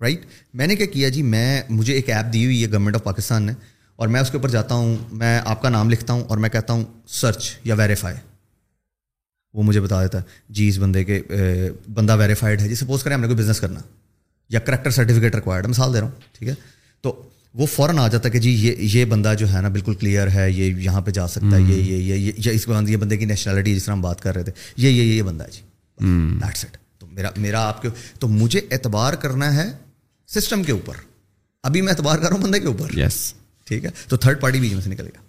رائٹ 0.00 0.26
میں 0.54 0.66
نے 0.66 0.76
کیا 0.76 0.86
کیا 0.86 1.08
جی 1.08 1.22
میں 1.22 1.62
مجھے 1.68 1.94
ایک 1.94 2.10
ایپ 2.10 2.32
دی 2.32 2.44
ہوئی 2.44 2.62
ہے 2.62 2.70
گورنمنٹ 2.70 2.96
آف 2.96 3.04
پاکستان 3.04 3.42
نے 3.42 3.52
اور 3.96 4.08
میں 4.08 4.20
اس 4.20 4.30
کے 4.30 4.36
اوپر 4.36 4.48
جاتا 4.48 4.74
ہوں 4.74 4.96
میں 5.10 5.40
آپ 5.44 5.62
کا 5.62 5.68
نام 5.68 5.90
لکھتا 5.90 6.12
ہوں 6.12 6.24
اور 6.24 6.38
میں 6.38 6.50
کہتا 6.50 6.72
ہوں 6.72 6.84
سرچ 7.06 7.56
یا 7.64 7.74
ویریفائی 7.74 8.16
وہ 9.54 9.62
مجھے 9.62 9.80
بتا 9.80 10.02
دیتا 10.02 10.18
ہے 10.18 10.24
جی 10.48 10.68
اس 10.68 10.78
بندے 10.78 11.04
کے 11.04 11.22
بندہ 11.94 12.16
ویریفائڈ 12.18 12.60
ہے 12.60 12.68
جی 12.68 12.74
سپوز 12.74 13.02
کریں 13.02 13.14
ہم 13.14 13.20
نے 13.20 13.26
کوئی 13.26 13.38
بزنس 13.38 13.60
کرنا۔ 13.60 13.80
یا 14.54 14.60
کریکٹر 14.60 14.90
سرٹیفکیٹ 14.90 15.34
ریکوائرڈ 15.34 15.66
مثال 15.66 15.94
دے 15.94 16.00
رہا 16.00 16.06
ہوں 16.06 16.34
ٹھیک 16.38 16.48
ہے؟ 16.48 16.54
تو 17.04 17.14
وہ 17.54 17.66
فوراً 17.66 17.98
آ 17.98 18.06
جاتا 18.08 18.28
ہے 18.28 18.32
کہ 18.32 18.38
جی 18.38 18.50
یہ 18.50 18.74
یہ 18.92 19.04
بندہ 19.04 19.34
جو 19.38 19.52
ہے 19.52 19.60
نا 19.60 19.68
بالکل 19.68 19.94
کلیئر 19.94 20.28
ہے 20.28 20.50
یہ 20.50 20.80
یہاں 20.80 21.00
پہ 21.00 21.10
جا 21.10 21.26
سکتا 21.28 21.56
ہے 21.56 21.60
یہ 21.62 21.82
یہ 21.82 22.14
یہ 22.14 22.32
یہ 22.36 22.50
اس 22.50 22.68
یہ 22.88 22.96
بندے 22.96 23.16
کی 23.16 23.24
نیشنلٹی 23.24 23.74
جس 23.74 23.84
طرح 23.84 23.94
ہم 23.94 24.00
بات 24.00 24.20
کر 24.20 24.34
رہے 24.34 24.42
تھے 24.42 24.52
یہ 24.76 24.90
یہ 24.90 25.02
یہ 25.02 25.22
بندہ 25.22 25.44
ہے 25.44 25.50
جی۔ 25.50 25.62
دیٹس 26.40 26.64
اٹ 26.64 26.76
تو 26.98 27.06
میرا 27.06 27.30
میرا 27.36 27.60
آپ 27.60 27.82
کے 27.82 27.88
تو 28.20 28.28
مجھے 28.28 28.60
اعتبار 28.70 29.14
کرنا 29.14 29.54
ہے 29.54 29.70
سسٹم 30.28 30.62
کے 30.62 30.72
اوپر۔ 30.72 30.94
ابھی 31.64 31.80
میں 31.80 31.92
اعتبار 31.92 32.18
کر 32.18 32.28
رہا 32.28 32.36
ہوں 32.36 32.42
بندے 32.42 32.60
کے 32.60 32.66
اوپر۔ 32.66 32.98
یس 32.98 33.34
ٹھیک 33.66 33.84
ہے؟ 33.84 33.90
تو 34.08 34.16
تھرڈ 34.16 34.40
پارٹی 34.40 34.60
بیچ 34.60 34.72
میں 34.72 34.80
سے 34.80 34.90
نکلے 34.90 35.10
گا۔ 35.14 35.22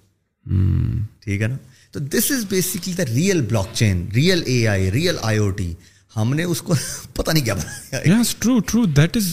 ٹھیک 1.20 1.42
ہے 1.42 1.48
نا؟ 1.48 1.58
تو 1.92 2.00
this 2.00 2.32
is 2.32 2.46
basically 2.50 2.94
the 2.94 3.06
real 3.06 3.42
blockchain 3.74 4.08
real 4.16 4.44
A 4.46 4.68
I 4.68 4.92
real 4.92 5.16
I 5.22 5.38
O 5.38 5.50
T 5.50 5.74
ہم 6.16 6.34
نے 6.34 6.44
اس 6.44 6.62
کو 6.62 6.74
پتہ 7.14 7.32
نہیں 7.32 7.46
کیا 7.46 7.54
بنایا 7.54 8.20
yes 8.20 8.36
true 8.36 8.60
true 8.60 8.86
that 8.86 9.18
is 9.18 9.28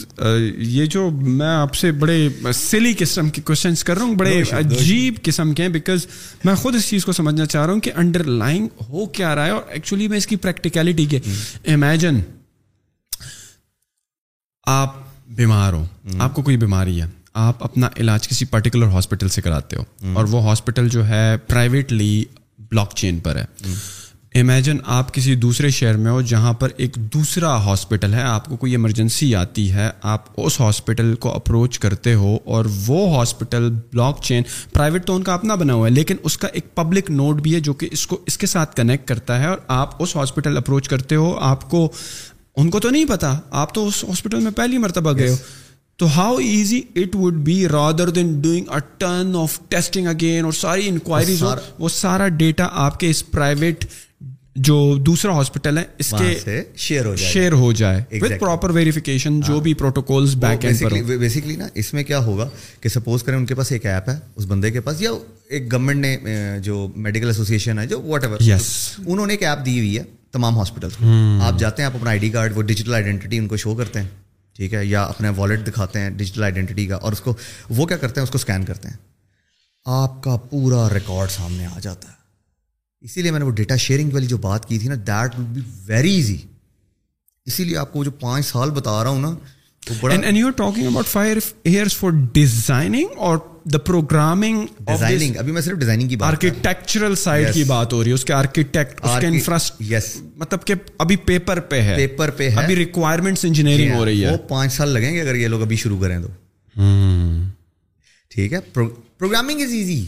یہ 0.59 0.87
جو 0.87 1.11
میں 1.11 1.47
آپ 1.47 1.75
سے 1.75 1.93
بڑے 1.93 2.17
سلی 2.55 2.95
قسم 2.99 3.31
کے 3.31 3.43
کوشچنس 3.43 3.85
کر 3.85 3.97
رہا 3.97 4.05
ہوں 4.05 4.15
بڑے 4.15 4.43
عجیب 4.53 5.23
قسم 5.23 5.53
کے 5.55 5.63
ہیں 5.63 5.71
بیکاز 5.71 6.07
میں 6.45 6.55
خود 6.55 6.75
اس 6.75 6.89
چیز 6.89 7.05
کو 7.05 7.13
سمجھنا 7.13 7.47
چاہ 7.47 7.67
رہا 7.67 7.73
ہوں 7.73 7.81
کہ 7.81 7.91
انڈر 7.97 8.25
لائن 8.25 8.69
ہو 8.89 9.07
کیا 9.07 9.35
رہا 9.35 9.45
ہے 9.45 9.51
اور 9.51 9.63
ایکچولی 9.69 10.09
میں 10.09 10.19
اس 10.19 10.27
کی 10.27 10.37
پریکٹیکلٹی 10.37 11.07
کے 11.07 11.21
امیجن 11.67 12.21
آپ 14.67 14.97
بیمار 15.29 15.73
ہو 15.73 15.85
آپ 16.19 16.35
کو 16.35 16.43
کوئی 16.43 16.57
بیماری 16.57 17.01
ہے 17.03 17.07
آپ 17.35 17.65
اپنا 17.65 17.89
علاج 17.97 18.29
کسی 18.29 18.45
پرٹیکولر 18.45 18.87
ہاسپٹل 18.87 19.29
سے 19.29 19.43
کراتے 19.43 19.77
ہو 19.77 19.85
اور 20.15 20.25
وہ 20.25 20.43
ہاسپٹل 20.45 20.89
جو 20.89 21.07
ہے 21.07 21.37
پرائیویٹلی 21.47 22.25
بلاک 22.71 22.93
چین 22.95 23.19
پر 23.19 23.37
ہے۔ 23.37 23.45
امیجن 24.35 24.77
آپ 24.87 25.15
کسی 25.15 25.35
دوسرے 25.35 25.71
شہر 25.71 25.97
میں 25.97 26.11
ہو 26.13 26.21
جہاں 26.21 26.53
پر 26.53 26.69
ایک 26.77 26.95
دوسرا 26.95 27.57
ہاسپٹل 27.57 28.15
ہے 28.15 28.23
آپ 28.23 28.47
کو 28.47 28.57
کوئی 28.57 28.73
ایمرجنسی 28.73 29.35
آتی 29.35 29.73
ہے 29.73 29.91
آپ 30.03 30.25
اس 30.37 30.61
ہاسپٹل 30.61 31.15
کو 31.15 31.33
اپروچ 31.35 31.79
کرتے 31.79 32.15
ہو 32.15 32.39
اور 32.45 32.65
وہ 32.87 33.17
ہاسپٹل 33.17 33.71
بلاک 33.93 34.23
چین 34.23 34.43
پرائیویٹ 34.73 35.07
تو 35.07 35.17
ان 35.17 35.23
کا 35.23 35.35
اپنا 35.35 35.55
بنا 35.55 35.75
ہوا 35.75 35.87
ہے 35.87 35.93
لیکن 35.93 36.17
اس 36.23 36.39
کا 36.39 36.49
ایک 36.49 36.75
پبلک 36.75 37.11
نوٹ 37.11 37.41
بھی 37.41 37.55
ہے 37.55 37.61
جو 37.61 37.75
کہ 37.75 37.89
اس 37.93 38.07
کو 38.07 38.19
اس 38.27 38.39
کے 38.39 38.47
ساتھ 38.47 38.77
کنیکٹ 38.77 39.09
کرتا 39.09 39.41
ہے 39.41 39.47
اور 39.47 39.59
آپ 39.69 40.03
اس 40.03 40.17
ہاسپٹل 40.17 40.57
اپروچ 40.57 40.89
کرتے 40.89 41.15
ہو۔ 41.15 41.39
آپ 41.41 41.71
کو 41.71 41.93
ان 42.57 42.71
کو 42.71 42.81
تو 42.81 42.91
نہیں 42.91 43.05
پتا 43.05 43.39
آپ 43.51 43.75
تو 43.75 43.87
اس 43.89 44.05
ہاسپٹل 44.05 44.41
میں 44.41 44.53
پہلی 44.53 44.79
مرتبہ 44.79 45.13
گئے 45.13 45.31
ہو۔ 45.31 45.37
تو 45.97 46.07
how 46.07 46.37
easy 46.37 46.81
it 46.97 47.17
would 47.17 47.35
be 47.35 47.69
rather 47.69 48.11
than 48.11 48.41
doing 48.41 48.65
a 48.69 48.81
turn 48.99 49.37
of 49.37 49.59
testing 49.69 50.07
again 50.07 50.45
اور 50.45 50.53
ساری 50.53 50.89
انکوائریز 50.89 51.43
وہ 51.79 51.89
سارا 51.89 52.29
ڈیٹا 52.29 52.69
آپ 52.73 53.01
کے 53.01 53.11
اس 53.11 53.31
پرائیویٹ 53.31 53.85
جو 54.57 54.97
دوسرا 54.97 55.33
ہاسپٹل 55.33 55.79
ہے 55.79 55.85
اس 55.99 56.15
کے 56.19 56.63
شیئر 56.77 57.05
ہو 57.05 57.15
جائے۔ 57.15 57.33
شیئر 57.33 57.53
ہو 57.53 57.73
جائے۔ 57.73 58.03
وتھ 58.21 58.33
پراپر 58.41 58.71
ویریفیکیشن 58.71 59.41
جو 59.41 59.61
بھی 59.61 59.75
پروٹوکولز 59.75 60.35
بیک 60.37 60.65
اینڈ 60.65 61.03
بیسکلی 61.07 61.57
نا 61.57 61.67
اس 61.75 61.95
میں 61.95 62.05
کیا 62.05 62.19
ہوگا 62.19 62.49
کہ 62.81 62.89
سپوز 62.89 63.23
کریں 63.23 63.39
ان 63.39 63.47
کے 63.47 63.55
پاس 63.55 63.73
ایک 63.73 63.87
ایپ 63.87 64.09
ہے 64.09 64.19
اس 64.37 64.45
بندے 64.49 64.71
کے 64.71 64.81
پاس 64.81 65.03
یا 65.03 65.11
ایک 65.49 65.73
گورنمنٹ 65.73 66.05
نے 66.05 66.19
جو 66.63 66.89
میڈیکل 66.97 67.27
ایسوسیشن 67.27 67.79
ہے 67.79 67.87
جو 67.87 68.03
واٹ 68.03 68.25
ایور 68.25 68.39
انہوں 69.07 69.27
نے 69.27 69.33
ایک 69.33 69.43
ایپ 69.43 69.67
دی 69.67 69.79
ہوئی 69.79 69.99
ہے 69.99 70.03
تمام 70.33 70.59
ہاسپٹل 70.59 70.89
آپ 71.43 71.59
جاتے 71.59 71.83
ہیں 71.83 71.87
آپ 71.87 71.97
اپنا 71.97 72.11
آئی 72.11 72.19
ڈی 72.19 72.31
کارڈ 72.31 72.57
وہ 72.57 72.63
ڈیجیٹل 72.63 72.95
آئیڈینٹی 72.95 73.39
ان 73.39 73.49
کو 73.49 73.57
شو 73.57 73.75
کرتے 73.75 74.01
ہیں 74.01 74.09
ٹھیک 74.57 74.75
ہے؟ 74.75 74.85
یا 74.87 75.03
اپنا 75.03 75.33
والیٹ 75.37 75.67
دکھاتے 75.67 76.01
ہیں 76.01 76.11
ڈیجیٹل 76.11 76.43
آئیڈینٹی 76.43 76.87
کا 76.87 76.95
اور 76.95 77.13
اس 77.13 77.21
کو 77.21 77.35
وہ 77.71 77.87
کیا 77.87 77.97
کرتے 77.97 78.21
ہیں؟ 78.21 78.23
اس 78.23 78.31
کو 78.31 78.37
اسکین 78.37 78.65
کرتے 78.65 78.89
ہیں۔ 78.89 78.97
آپ 79.87 80.23
کا 80.23 80.37
پورا 80.37 80.89
ریکارڈ 80.95 81.31
سامنے 81.31 81.67
آ 81.67 81.79
جاتا 81.83 82.09
ہے۔ 82.09 82.22
اسی 83.03 83.23
لیے 83.23 83.31
میں 83.31 83.39
نے 83.39 83.45
وہ 83.45 83.51
ڈیٹا 83.51 83.77
شیئرنگ 83.77 84.11
والی 84.13 84.27
جو 84.27 84.37
بات 84.37 84.69
کی 84.69 84.79
تھی 84.79 84.89
نا 84.89 84.95
that 84.95 85.39
will 85.39 85.45
be 85.45 85.61
very 85.87 86.15
easy 86.15 86.37
اسی 87.47 87.65
لیے 87.65 87.77
آپ 87.77 87.93
کو 87.93 88.05
جو 88.05 88.11
پانچ 88.11 88.47
سال 88.47 88.71
بتا 88.71 89.05
رہا 89.05 89.11
ہوں 89.11 89.21
نا 89.21 89.35
ڈیزائننگ 92.33 93.07
اور 93.17 93.39
دا 93.65 93.79
پروگرامنگ 93.79 94.67
ڈیزائننگ 94.81 95.37
ابھی 95.37 95.53
میں 95.53 95.63
صرف 95.63 95.79
ڈیزائننگ 95.79 96.09
کی 96.09 96.17
بات 96.17 96.29
آرکیٹیکچرل 96.29 97.15
سائڈ 97.15 97.55
کی 97.55 97.65
بات 97.65 97.93
ہو 97.93 98.03
رہی 98.03 98.11
ہے 98.11 98.15
اس 98.15 98.25
کے 98.25 98.33
آرکیٹیکٹ 98.33 99.01
اس 99.05 99.11
کے 99.21 99.27
انفراسٹ 99.27 99.83
یس 99.83 100.17
مطلب 100.37 100.65
کہ 100.65 100.75
ابھی 100.99 101.17
پیپر 101.17 101.61
پہ 101.61 101.83
ہے۔ 101.83 101.97
پیپر 101.97 102.31
پہ 102.31 102.51
ہے۔ 102.51 102.55
ابھی 102.55 102.77
ریکوائرمنٹس 102.77 103.45
انجینئرنگ 103.45 103.93
ہو 103.93 104.05
رہی 104.05 104.25
ہے۔ 104.25 104.33
وہ 104.33 104.37
پانچ 104.37 104.73
سال 104.73 104.89
لگیں 104.89 105.15
گے 105.15 105.21
اگر 105.21 105.35
یہ 105.35 105.49
لوگ 105.49 105.63
ابھی 105.63 105.77
شروع 105.77 106.01
کریں 106.01 106.19
تو۔ 106.19 106.29
ٹھیک 108.29 108.53
ہے۔ 108.53 108.61
Programming 109.19 109.61
is 109.61 109.73
easy 109.73 110.05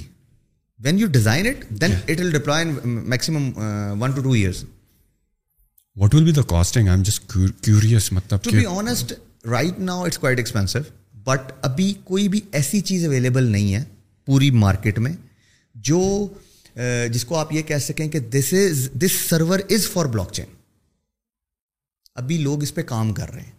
when 0.80 0.98
you 0.98 1.06
design 1.06 1.46
it 1.46 1.64
then 1.80 1.92
it 1.94 2.20
will 2.20 2.30
deploy 2.30 2.64
maximum 2.84 3.50
one 4.00 4.10
two 4.10 4.22
two 4.22 4.32
years 4.32 4.64
what 5.96 6.14
will 6.14 6.24
be 6.24 6.32
the 6.32 6.42
costing 6.48 6.88
I'm 6.96 7.02
just 7.02 7.32
curious 7.62 8.12
مطلب 8.12 8.42
to 8.44 8.50
be 8.50 8.66
honest 8.66 9.12
right 9.46 9.78
now 9.80 10.04
it's 10.04 10.18
quite 10.18 10.38
expensive 10.38 10.78
but 11.24 11.52
ابھی 11.62 11.92
کوئی 12.04 12.28
بھی 12.28 12.40
ایسی 12.52 12.80
چیز 12.80 13.04
available 13.04 13.44
نہیں 13.44 13.74
ہے 13.74 13.84
پوری 14.28 14.50
market 14.50 14.98
میں 14.98 15.12
جو 15.74 16.02
جس 17.10 17.24
کو 17.24 17.36
آپ 17.36 17.52
یہ 17.52 17.62
کہہ 17.62 17.78
سکیں 17.78 18.08
کہ 18.08 18.20
this 18.30 18.52
is 18.52 18.88
this 19.02 19.18
server 19.28 19.58
is 19.68 19.88
for 19.88 20.06
block 20.06 20.32
چین 20.32 20.46
ابھی 22.16 22.38
لوگ 22.38 22.62
اس 22.62 22.74
پہ 22.74 22.82
کام 22.82 23.12
کر 23.12 23.32
رہے 23.32 23.42
ہیں 23.42 23.52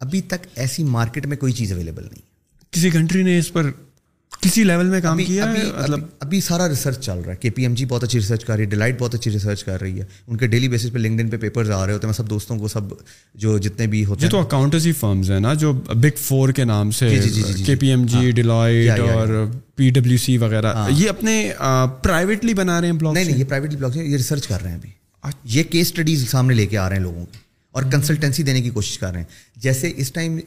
ابھی 0.00 0.20
تک 0.22 0.46
ایسی 0.54 0.84
مارکیٹ 0.84 1.26
میں 1.26 1.36
کوئی 1.36 1.52
چیز 1.52 1.72
اویلیبل 1.72 2.02
نہیں 2.02 2.26
کسی 2.72 2.90
کنٹری 2.90 3.22
نے 3.22 3.38
اس 3.38 3.52
پر 3.52 3.70
کسی 4.48 4.64
لیول 4.64 4.86
میں 4.86 5.00
کام 5.00 5.18
کیا 5.24 5.46
مطلب 5.78 6.00
ابھی 6.20 6.40
سارا 6.40 6.68
ریسرچ 6.68 7.00
چل 7.00 7.18
رہا 7.18 7.32
ہے 7.32 7.36
کے 7.36 7.50
پی 7.50 7.62
ایم 7.62 7.74
جی 7.74 7.84
بہت 7.84 8.04
اچھی 8.04 8.18
ریسرچ 8.18 8.44
کر 8.44 8.54
رہی 8.54 8.64
ہے 8.64 8.68
ڈیلائٹ 8.68 8.98
بہت 8.98 9.14
اچھی 9.14 9.30
ریسرچ 9.30 9.64
کر 9.64 9.80
رہی 9.80 10.00
ہے۔ 10.00 10.04
ان 10.26 10.36
کے 10.36 10.46
ڈیلی 10.46 10.68
بیسس 10.68 10.92
پہ 10.92 10.98
لنکڈ 10.98 11.20
ان 11.20 11.28
پہ 11.30 11.36
پیپرز 11.36 11.70
آ 11.70 11.84
رہے 11.86 11.92
ہوتے 11.92 12.06
ہیں 12.06 12.08
میں 12.08 12.16
سب 12.16 12.30
دوستوں 12.30 12.58
کو 12.58 12.68
سب 12.68 12.94
جو 13.34 13.56
جتنے 13.58 13.86
بھی 13.86 14.04
ہوتے 14.04 14.24
ہیں 14.24 14.30
تو 14.30 14.40
اکاؤنٹنسی 14.40 14.92
فرمز 14.92 15.30
ہیں 15.30 15.40
نا 15.40 15.54
جو 15.54 15.72
بگ 15.72 16.16
فور 16.18 16.48
کے 16.48 16.64
نام 16.64 16.90
سے 16.90 17.08
کے 17.66 17.76
پی 17.76 17.88
ایم 17.88 18.06
جی 18.06 18.30
ڈیلائٹ 18.30 19.00
اور 19.00 19.44
پی 19.76 19.90
ڈبلیو 19.90 20.18
سی 20.18 20.38
وغیرہ۔ 20.38 20.74
یہ 20.90 21.08
اپنے 21.08 21.52
پرائیویٹلی 22.02 22.54
بنا 22.54 22.80
رہے 22.80 22.88
ہیں 22.88 22.94
بلاگ 22.94 23.12
نہیں 23.12 23.24
نہیں 23.24 23.38
یہ 23.38 23.44
پرائیویٹلی 23.44 23.78
بلاگ 23.78 23.96
یہ 23.96 24.16
ریسرچ 24.16 24.46
کر 24.46 24.62
رہے 24.62 24.70
ہیں 24.70 24.76
ابھی۔ 24.76 24.90
یہ 25.44 25.62
کیس 25.62 25.86
اسٹڈیز 25.86 26.28
سامنے 26.30 26.54
لے 26.54 26.66
کے 26.66 26.78
آ 26.78 26.88
رہے 26.88 26.96
ہیں 26.96 27.02
لوگوں 27.02 27.26
کی 27.26 27.38
اور 27.74 27.82
کنسلٹینسی 27.92 28.42
دینے 28.42 28.62
کی 28.62 28.70
کوشش 28.70 28.98
کر 28.98 29.10
رہے 29.12 29.20
ہیں۔ 29.20 29.26
جیسے 29.56 29.92
اس 29.96 30.12
ٹائم 30.12 30.38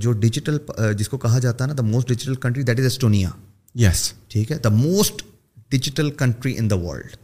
جو 0.00 0.12
ڈیجیٹل 0.12 0.58
جس 0.98 1.08
کو 1.08 1.18
کہا 1.18 1.38
جاتا 1.38 1.64
ہے 1.64 1.68
نا 1.68 1.74
the 1.78 1.82
most 1.82 2.08
digital 2.08 2.34
country 2.34 2.62
that 2.62 2.78
is 2.80 2.86
Estonia 2.86 3.30
yes 3.74 4.12
ٹھیک 4.28 4.52
ہے؟ 4.52 4.58
The 4.58 4.68
most 4.68 5.22
digital 5.70 6.10
country 6.18 6.54
in 6.58 6.70
the 6.70 6.76
world 6.78 7.16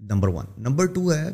number 0.00 0.28
one 0.28 0.46
number 0.62 0.86
two 0.94 1.12
ہے 1.12 1.28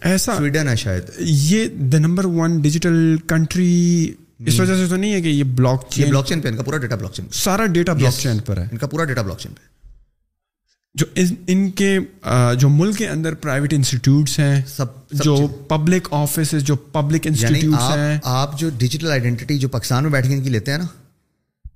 ایسا 0.00 0.36
سویڈن 0.36 0.68
ہے 0.68 0.76
شاید۔ 0.76 1.10
یہ 1.18 1.66
the 1.92 1.98
number 1.98 2.24
one 2.24 2.60
digital 2.62 3.16
country 3.28 4.12
اس 4.46 4.58
وجہ 4.60 4.74
سے 4.76 4.86
تو 4.88 4.96
نہیں 4.96 5.12
ہے 5.12 5.20
کہ 5.22 5.28
یہ 5.28 5.44
بلاک 5.56 5.84
چین 5.90 6.08
بلاک 6.10 6.26
چین 6.28 6.40
پہ 6.40 6.48
ان 6.48 6.56
کا 6.56 6.62
پورا 6.62 6.78
ڈیٹا 6.78 6.96
بلاک 6.96 7.12
چین 7.14 7.26
سارا 7.32 7.66
ڈیٹا 7.66 7.92
بلاک 7.92 8.14
چین 8.18 8.38
پر 8.46 8.58
ہے۔ 8.58 8.66
ان 8.72 8.78
کا 8.78 8.86
پورا 8.86 9.04
ڈیٹا 9.04 9.22
بلاک 9.22 9.38
چین 9.38 9.52
پہ۔ 9.52 9.70
جو 10.94 11.06
ان- 11.16 11.68
کے 11.74 11.98
جو 12.58 12.68
ملک 12.68 12.96
کے 12.96 13.08
اندر 13.08 13.34
پرائیویٹ 13.34 13.72
انسٹیٹیوٹس 13.72 14.38
ہیں 14.38 14.62
سب 14.66 14.84
جو 15.10 15.46
پبلک 15.68 16.08
آفیسز 16.10 16.62
جو 16.62 16.76
پبلک 16.76 17.26
یعنی 17.26 17.44
انسٹیٹیوٹس 17.44 17.96
ہیں۔ 17.96 18.14
آپ 18.14 18.20
آپ 18.24 18.58
جو 18.58 18.70
ڈیجیٹل 18.78 19.10
آئیڈینٹی 19.10 19.58
جو 19.58 19.68
پاکستان 19.68 20.02
میں 20.02 20.10
بیٹھ 20.10 20.28
کے 20.28 20.34
ان 20.34 20.42
کی 20.42 20.48
لیتے 20.48 20.70
ہیں 20.70 20.78
نا؟ 20.78 20.84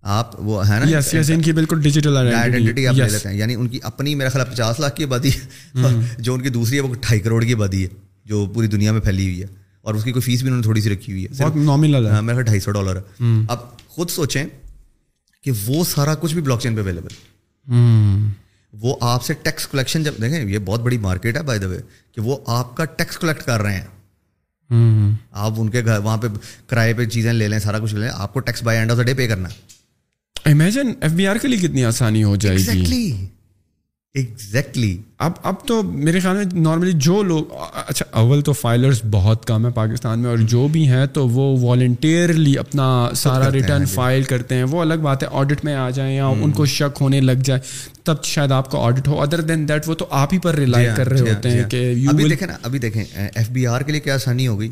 آپ 0.02 0.40
وہ 0.40 0.68
ہے 0.68 0.84
نا؟ 0.84 0.98
یس 0.98 1.14
یس 1.14 1.30
ان 1.30 1.42
کی 1.42 1.52
بالکل 1.52 1.82
ڈیجیٹل 1.82 2.16
آئیڈینٹی 2.16 2.86
آپ 2.86 2.94
لے 2.94 3.04
لیتے 3.12 3.28
ہیں۔ 3.28 3.36
یعنی 3.36 3.54
ان 3.54 3.68
کی 3.68 3.78
اپنی 3.82 4.14
میرا 4.14 4.28
خیال 4.28 4.46
پچاس 4.52 4.80
لاکھ 4.80 4.96
کی 4.96 5.04
آبادی 5.04 5.30
ہے۔ 5.30 5.46
جو 6.18 6.34
ان 6.34 6.40
کی 6.40 6.48
دوسری 6.48 6.76
ہے 6.76 6.80
وہ 6.80 6.94
ڈھائی 6.94 7.20
کروڑ 7.20 7.44
کی 7.44 7.54
آبادی 7.54 7.82
ہے 7.82 7.88
جو 8.24 8.46
پوری 8.54 8.66
دنیا 8.66 8.92
میں 8.92 9.00
پھیلی 9.00 9.24
ہوئی 9.24 9.40
ہے۔ 9.40 9.46
اور 9.82 9.94
اس 9.94 10.04
کی 10.04 10.12
کوئی 10.12 10.22
فیس 10.22 10.40
بھی 10.40 10.48
انہوں 10.48 10.58
نے 10.58 10.62
تھوڑی 10.62 10.80
سی 10.80 10.90
رکھی 10.90 11.12
ہوئی 11.12 11.24
ہے۔ 11.24 11.44
بہت 11.44 11.56
نامنل 11.56 12.06
ہے۔ 12.06 12.10
ہاں، 12.10 12.22
میرا 12.22 12.40
ڈھائی 12.40 12.60
سو 12.60 12.70
ڈالر 12.70 12.96
ہے۔ 12.96 13.24
اب 13.48 13.58
خود 13.88 14.10
سوچیں 14.10 14.44
کہ 15.42 15.50
وہ 15.66 15.84
سارا 15.84 16.14
کچھ 16.14 16.34
بھی 16.34 16.42
بلاک 16.42 16.60
چین 16.60 16.76
پہ 16.76 16.80
اویلیبل 16.80 17.08
وہ 18.72 18.96
آپ 19.00 19.24
سے 19.24 19.34
ٹیکس 19.34 19.66
کلیکشن 19.66 20.04
جب 20.04 20.12
دیکھیں 20.22 20.48
یہ 20.48 20.58
بہت 20.58 20.80
بڑی 20.80 20.98
مارکیٹ 20.98 21.36
ہے 21.36 21.42
بائی 21.42 21.60
دا 21.60 21.66
وے 21.66 21.78
کہ 22.12 22.20
وہ 22.20 22.36
آپ 22.46 22.76
کا 22.76 22.84
ٹیکس 22.84 23.18
کلیکٹ 23.18 23.42
کر 23.42 23.62
رہے 23.62 23.74
ہیں۔ 23.74 23.86
آپ 25.32 25.52
ان 25.56 25.68
کے 25.68 25.84
گھر 25.84 25.98
وہاں 25.98 26.16
پہ 26.16 26.26
کرائے 26.66 26.94
پہ 26.94 27.04
چیزیں 27.04 27.32
لے 27.32 27.48
لیں 27.48 27.58
سارا 27.58 27.78
کچھ 27.78 27.94
لے 27.94 28.00
لیں 28.00 28.10
آپ 28.14 28.32
کو 28.34 28.40
tax 28.40 28.62
by 28.62 28.78
end 28.78 28.90
of 28.90 28.96
the 28.96 29.02
day 29.02 29.14
pay 29.14 29.28
کرنا۔ 29.28 29.48
ہے 29.48 30.52
امیجن 30.52 30.92
ایف 31.00 31.12
بی 31.12 31.26
آر 31.26 31.36
کے 31.36 31.48
لیے 31.48 31.58
کتنی 31.58 31.84
آسانی 31.84 32.24
ہو 32.24 32.36
جائے 32.36 32.56
گی۔ 32.56 33.26
ایگزیکٹلی 34.16 34.96
اب 35.18 35.32
اب 35.42 35.54
تو 35.66 35.82
میرے 35.82 36.20
خیال 36.20 36.36
میں 36.36 36.44
نارملی 36.54 36.92
جو 36.94 37.22
لوگ 37.22 37.44
اچھا 37.86 38.06
اول 38.10 38.42
تو 38.42 38.52
فائلرز 38.52 39.00
بہت 39.10 39.46
کم 39.46 39.66
ہے 39.66 39.70
پاکستان 39.70 40.18
میں 40.18 40.30
اور 40.30 40.38
جو 40.38 40.68
بھی 40.68 40.88
ہیں 40.88 41.06
تو 41.06 41.28
وہ 41.28 41.66
والنٹیئرلی 41.66 42.58
اپنا 42.58 43.10
سارا 43.16 43.44
ہیں 43.44 43.50
ریٹرن 43.50 43.84
جی۔ 43.84 43.94
فائل 43.94 44.22
کرتے 44.22 44.54
ہیں۔ 44.54 44.64
وہ 44.64 44.80
الگ 44.80 44.94
بات 44.94 45.22
ہے 45.22 45.28
آڈٹ 45.32 45.64
میں 45.64 45.74
آ 45.74 45.90
جائیں 45.90 46.16
یا 46.16 46.26
ان 46.26 46.52
کو 46.52 46.64
شک 46.66 46.98
ہونے 47.00 47.20
لگ 47.20 47.42
جائے 47.44 47.60
تب 48.04 48.24
شاید 48.24 48.52
آپ 48.52 48.70
کا 48.70 48.78
آڈٹ 48.78 49.08
ہو۔ 49.08 49.22
ادر 49.22 49.40
دین 49.40 49.68
دیٹ 49.68 49.88
وہ 49.88 49.94
تو 49.94 50.06
آپ 50.10 50.34
ہی 50.34 50.38
پر 50.38 50.54
ریلائی 50.54 50.88
کر 50.96 51.08
رہے 51.08 51.20
ہوتے 51.20 51.50
ہیں 51.50 51.64
کہ 51.70 51.76
یو 51.76 52.10
ابھی 52.10 52.28
دیکھیں 52.28 52.48
نا 52.48 52.56
ابھی 52.62 52.78
دیکھیں 52.78 53.04
ایف 53.34 53.50
بی 53.50 53.66
آر 53.66 53.80
کے 53.80 53.92
لیے 53.92 54.00
کیا 54.00 54.14
آسانی 54.14 54.46
ہو 54.46 54.60
گئی؟ 54.60 54.70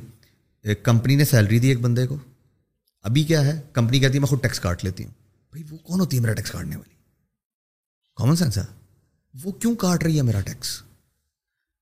ایک 0.62 0.82
کمپنی 0.82 1.16
نے 1.16 1.24
سیلری 1.24 1.58
دی 1.58 1.68
ایک 1.68 1.80
بندے 1.80 2.06
کو۔ 2.06 2.16
ابھی 3.02 3.22
کیا 3.22 3.46
ہے؟ 3.46 3.60
کمپنی 3.72 3.98
کہتی 4.00 4.14
ہے 4.14 4.18
میں 4.18 4.28
خود 4.28 4.42
ٹیکس 4.42 4.60
کاٹ 4.60 4.84
لیتی 4.84 5.04
ہوں۔ 5.04 5.10
بھائی 5.52 5.64
وہ 5.70 5.78
کون 5.78 6.00
ہوتی 6.00 6.16
ہے 6.16 6.22
میرا 6.22 6.34
ٹیکس 6.34 6.50
کاٹنے 6.50 6.76
والی؟ 6.76 6.94
کامن 8.16 8.36
سینس 8.36 8.58
ہے۔ 8.58 8.83
وہ 9.34 9.52
کیوں 9.52 9.74
کاٹ 9.74 10.02
رہی 10.02 10.16
ہے 10.16 10.22
میرا 10.22 10.40
ٹیکس 10.40 10.82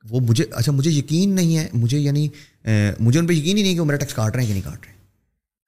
وہ 0.05 0.21
مجھے 0.21 0.45
اچھا 0.51 0.73
مجھے 0.73 0.91
یقین 0.91 1.35
نہیں 1.35 1.57
ہے 1.57 1.69
مجھے 1.73 1.99
یعنی 1.99 2.29
مجھے 3.01 3.21
ان 3.21 3.27
پہ 3.27 3.33
یقین 3.33 3.57
ہی 3.57 3.63
نہیں 3.63 3.75
کہ 3.75 3.81
وہ 3.81 3.85
میرا 3.85 3.99
ٹیکس 3.99 4.15
کاٹ 4.15 4.35
رہے 4.35 4.43
ہیں 4.43 4.49
کہ 4.49 4.53
نہیں 4.53 4.63
کاٹ 4.63 4.85
رہے 4.87 4.93
ہیں۔ 4.93 5.01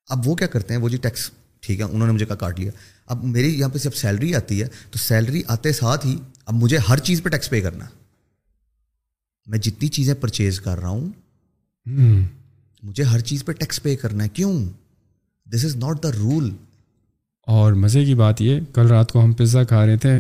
اب 0.09 0.29
وہ 0.29 0.35
کیا 0.35 0.47
کرتے 0.47 0.75
ہیں؟ 0.75 0.81
وہ 0.81 0.89
جی 0.89 0.97
ٹیکس 0.97 1.31
ٹھیک 1.61 1.79
ہے 1.79 1.85
انہوں 1.85 2.07
نے 2.07 2.13
مجھے 2.13 2.27
کہا 2.27 2.37
کاٹ 2.37 2.61
لیا۔ 2.61 2.71
اب 3.07 3.25
میری 3.25 3.59
یہاں 3.59 3.69
پہ 3.69 3.79
جب 3.79 3.95
سیلری 3.95 4.35
آتی 4.35 4.63
ہے 4.63 4.69
تو 4.91 4.99
سیلری 4.99 5.43
آتے 5.49 5.73
ساتھ 5.73 6.07
ہی 6.07 6.17
اب 6.47 6.55
مجھے 6.55 6.79
ہر 6.89 6.99
چیز 6.99 7.23
پہ 7.23 7.29
ٹیکس 7.29 7.51
پے 7.51 7.61
کرنا 7.61 7.85
میں 9.47 9.59
جتنی 9.59 9.89
چیزیں 9.89 10.15
پرچیز 10.15 10.61
کر 10.61 10.79
رہا 10.79 10.89
ہوں 10.89 11.11
مجھے 12.83 13.03
ہر 13.03 13.21
چیز 13.21 13.45
پہ 13.45 13.53
ٹیکس 13.53 13.83
پے 13.83 13.97
کرنا 13.97 14.25
ہے۔ 14.25 14.29
کیوں؟ 14.29 14.53
This 15.47 15.65
is 15.65 15.77
not 15.77 16.03
the 16.03 16.13
rule 16.13 16.51
اور 17.47 17.73
مزے 17.73 18.05
کی 18.05 18.15
بات 18.15 18.43
یہ 18.43 18.61
کل 18.75 18.87
رات 18.87 19.13
کو 19.13 19.25
ہم 19.25 19.33
پزا 19.33 19.63
کھا 19.65 19.87
رہے 19.87 19.97
تھے 19.97 20.19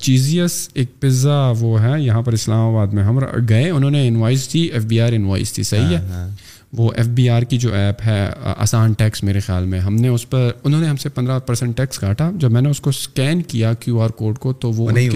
چیزیس 0.00 0.68
ایک 0.74 1.00
پزا 1.00 1.52
وہ 1.58 1.82
ہے 1.82 2.00
یہاں 2.00 2.22
پر 2.22 2.32
اسلام 2.32 2.74
آباد 2.74 2.86
میں 2.86 3.04
ہم 3.04 3.18
گئے 3.48 3.70
انہوں 3.70 3.90
نے 3.90 4.08
انوائس 4.08 4.52
دی 4.52 4.60
ایف 4.60 4.84
بی 4.84 5.00
آر 5.00 5.12
انوائس 5.12 5.52
تھی 5.52 5.62
صحیح 5.62 5.96
ہے؟ 5.96 6.28
وہ 6.72 6.90
ایف 6.96 7.06
بی 7.06 7.28
آر 7.28 7.42
کی 7.42 7.58
جو 7.58 7.74
ایپ 7.74 7.96
ہے 8.06 8.28
آسان 8.56 8.92
ٹیکس 8.92 9.22
میرے 9.22 9.40
خیال 9.40 9.64
میں 9.64 9.80
ہم 9.80 9.94
نے 9.94 10.08
اس 10.08 10.30
پر 10.30 10.50
انہوں 10.64 10.80
نے 10.80 10.86
ہم 10.86 10.96
سے 10.96 11.08
پندرہ 11.08 11.38
پرسینٹ 11.38 11.76
ٹیکس 11.76 11.98
کاٹا 11.98 12.30
جب 12.36 12.50
میں 12.52 12.62
نے 12.62 12.70
اس 12.70 12.80
کو 12.80 12.90
اسکین 12.90 13.42
کیا 13.42 13.72
کیو 13.74 14.00
آر 14.00 14.10
کوڈ 14.10 14.38
کو 14.38 14.52
تو 14.52 14.72
وہ 14.72 14.90
نہیں۔ 14.90 15.10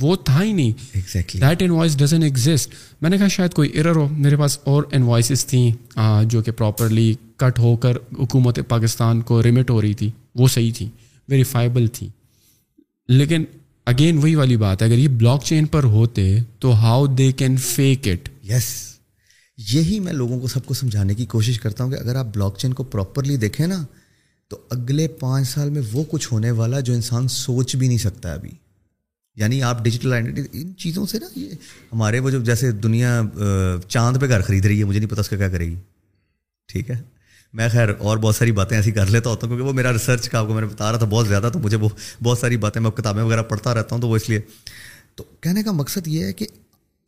وہ 0.00 0.16
تھا 0.16 0.42
ہی 0.42 0.52
نہیں۔ 0.52 0.72
دیٹ 1.40 1.62
انوائس 1.62 1.98
ڈزن 1.98 2.22
ایگزسٹ 2.22 2.70
میں 3.00 3.10
نے 3.10 3.18
کہا 3.18 3.28
شاید 3.28 3.50
کوئی 3.50 3.70
ایرر 3.70 3.96
ہو 3.96 4.08
میرے 4.10 4.36
پاس 4.36 4.58
اور 4.64 4.82
انوائسز 4.92 5.46
تھیں 5.46 5.98
جو 6.24 6.42
کہ 6.42 6.52
پراپرلی 6.52 7.14
کٹ 7.36 7.58
ہو 7.58 7.76
کر 7.76 7.92
حکومت 8.18 8.58
پاکستان 8.68 9.20
کو 9.20 9.42
ریمٹ 9.42 9.70
ہو 9.70 9.82
رہی 9.82 9.94
تھی۔ 9.94 10.10
وہ 10.34 10.48
صحیح 10.48 10.72
تھی 10.76 10.88
ویریفائبل 11.28 11.86
تھی۔ 11.86 12.08
لیکن 13.08 13.44
اگین 13.86 14.18
وہی 14.18 14.34
والی 14.34 14.56
بات 14.56 14.82
ہے، 14.82 14.86
اگر 14.86 14.98
یہ 14.98 15.08
بلاک 15.08 15.44
چین 15.44 15.66
پر 15.66 15.84
ہوتے 15.84 16.38
تو 16.58 16.72
how 16.72 17.06
they 17.06 17.32
can 17.32 17.56
fake 17.56 18.08
it 18.08 18.28
yes 18.44 18.96
یہی 19.72 20.00
میں 20.00 20.12
لوگوں 20.12 20.40
کو 20.40 20.46
سب 20.46 20.66
کو 20.66 20.74
سمجھانے 20.74 21.14
کی 21.14 21.26
کوشش 21.26 21.60
کرتا 21.60 21.84
ہوں 21.84 21.90
کہ 21.90 21.96
اگر 21.96 22.16
آپ 22.16 22.26
بلاک 22.34 22.58
چین 22.58 22.72
کو 22.72 22.84
پراپرلی 22.84 23.36
دیکھیں 23.36 23.66
نا، 23.66 23.84
تو 24.48 24.58
اگلے 24.70 25.08
پانچ 25.08 25.48
سال 25.48 25.70
میں 25.70 25.82
وہ 25.92 26.04
کچھ 26.10 26.32
ہونے 26.32 26.50
والا 26.50 26.80
جو 26.80 26.92
انسان 26.92 27.28
سوچ 27.28 27.76
بھی 27.76 27.88
نہیں 27.88 27.98
سکتا 27.98 28.32
ابھی۔ 28.32 28.50
یعنی 29.36 29.62
آپ 29.62 29.84
ڈیجیٹل 29.84 30.12
آئیڈینٹی 30.12 30.42
ان 30.52 30.72
چیزوں 30.78 31.06
سے 31.06 31.18
نا 31.18 31.26
یہ 31.36 31.50
ہمارے 31.92 32.18
وہ 32.18 32.30
جو 32.30 32.42
جیسے 32.44 32.72
دنیا 32.72 33.22
چاند 33.88 34.16
پہ 34.20 34.28
گھر 34.28 34.40
خرید 34.42 34.66
رہی 34.66 34.78
ہے، 34.78 34.84
مجھے 34.84 35.00
نہیں 35.00 35.10
پتا 35.10 35.20
اس 35.20 35.28
کا 35.28 35.36
کیا 35.36 35.48
کرے 35.48 35.66
گی۔ 35.66 35.74
ٹھیک 36.66 36.90
ہے؟ 36.90 36.98
میں 37.52 37.68
خیر 37.72 37.88
اور 37.98 38.18
بہت 38.18 38.34
ساری 38.34 38.52
باتیں 38.52 38.76
ایسی 38.76 38.90
کر 38.90 39.06
لیتا 39.06 39.30
ہوتا 39.30 39.46
ہوں 39.46 39.54
کیونکہ 39.54 39.68
وہ 39.68 39.74
میرا 39.74 39.92
ریسرچ 39.92 40.28
کا 40.28 40.38
آپ 40.38 40.46
کو 40.46 40.52
میں 40.52 40.60
نے 40.60 40.68
بتا 40.68 40.90
رہا 40.92 40.98
تھا، 40.98 41.06
بہت 41.06 41.28
زیادہ، 41.28 41.50
تو 41.52 41.58
مجھے 41.58 41.76
وہ 41.76 41.88
بہت 42.22 42.38
ساری 42.38 42.56
باتیں 42.56 42.80
میں 42.80 42.90
کتابیں 42.90 43.22
وغیرہ 43.22 43.42
پڑھتا 43.42 43.74
رہتا 43.74 43.94
ہوں، 43.94 44.02
تو 44.02 44.08
وہ 44.08 44.16
اس 44.16 44.28
لیے۔ 44.28 44.40
تو 45.14 45.24
کہنے 45.40 45.62
کا 45.62 45.72
مقصد 45.72 46.08
یہ 46.08 46.24
ہے 46.24 46.32
کہ 46.32 46.46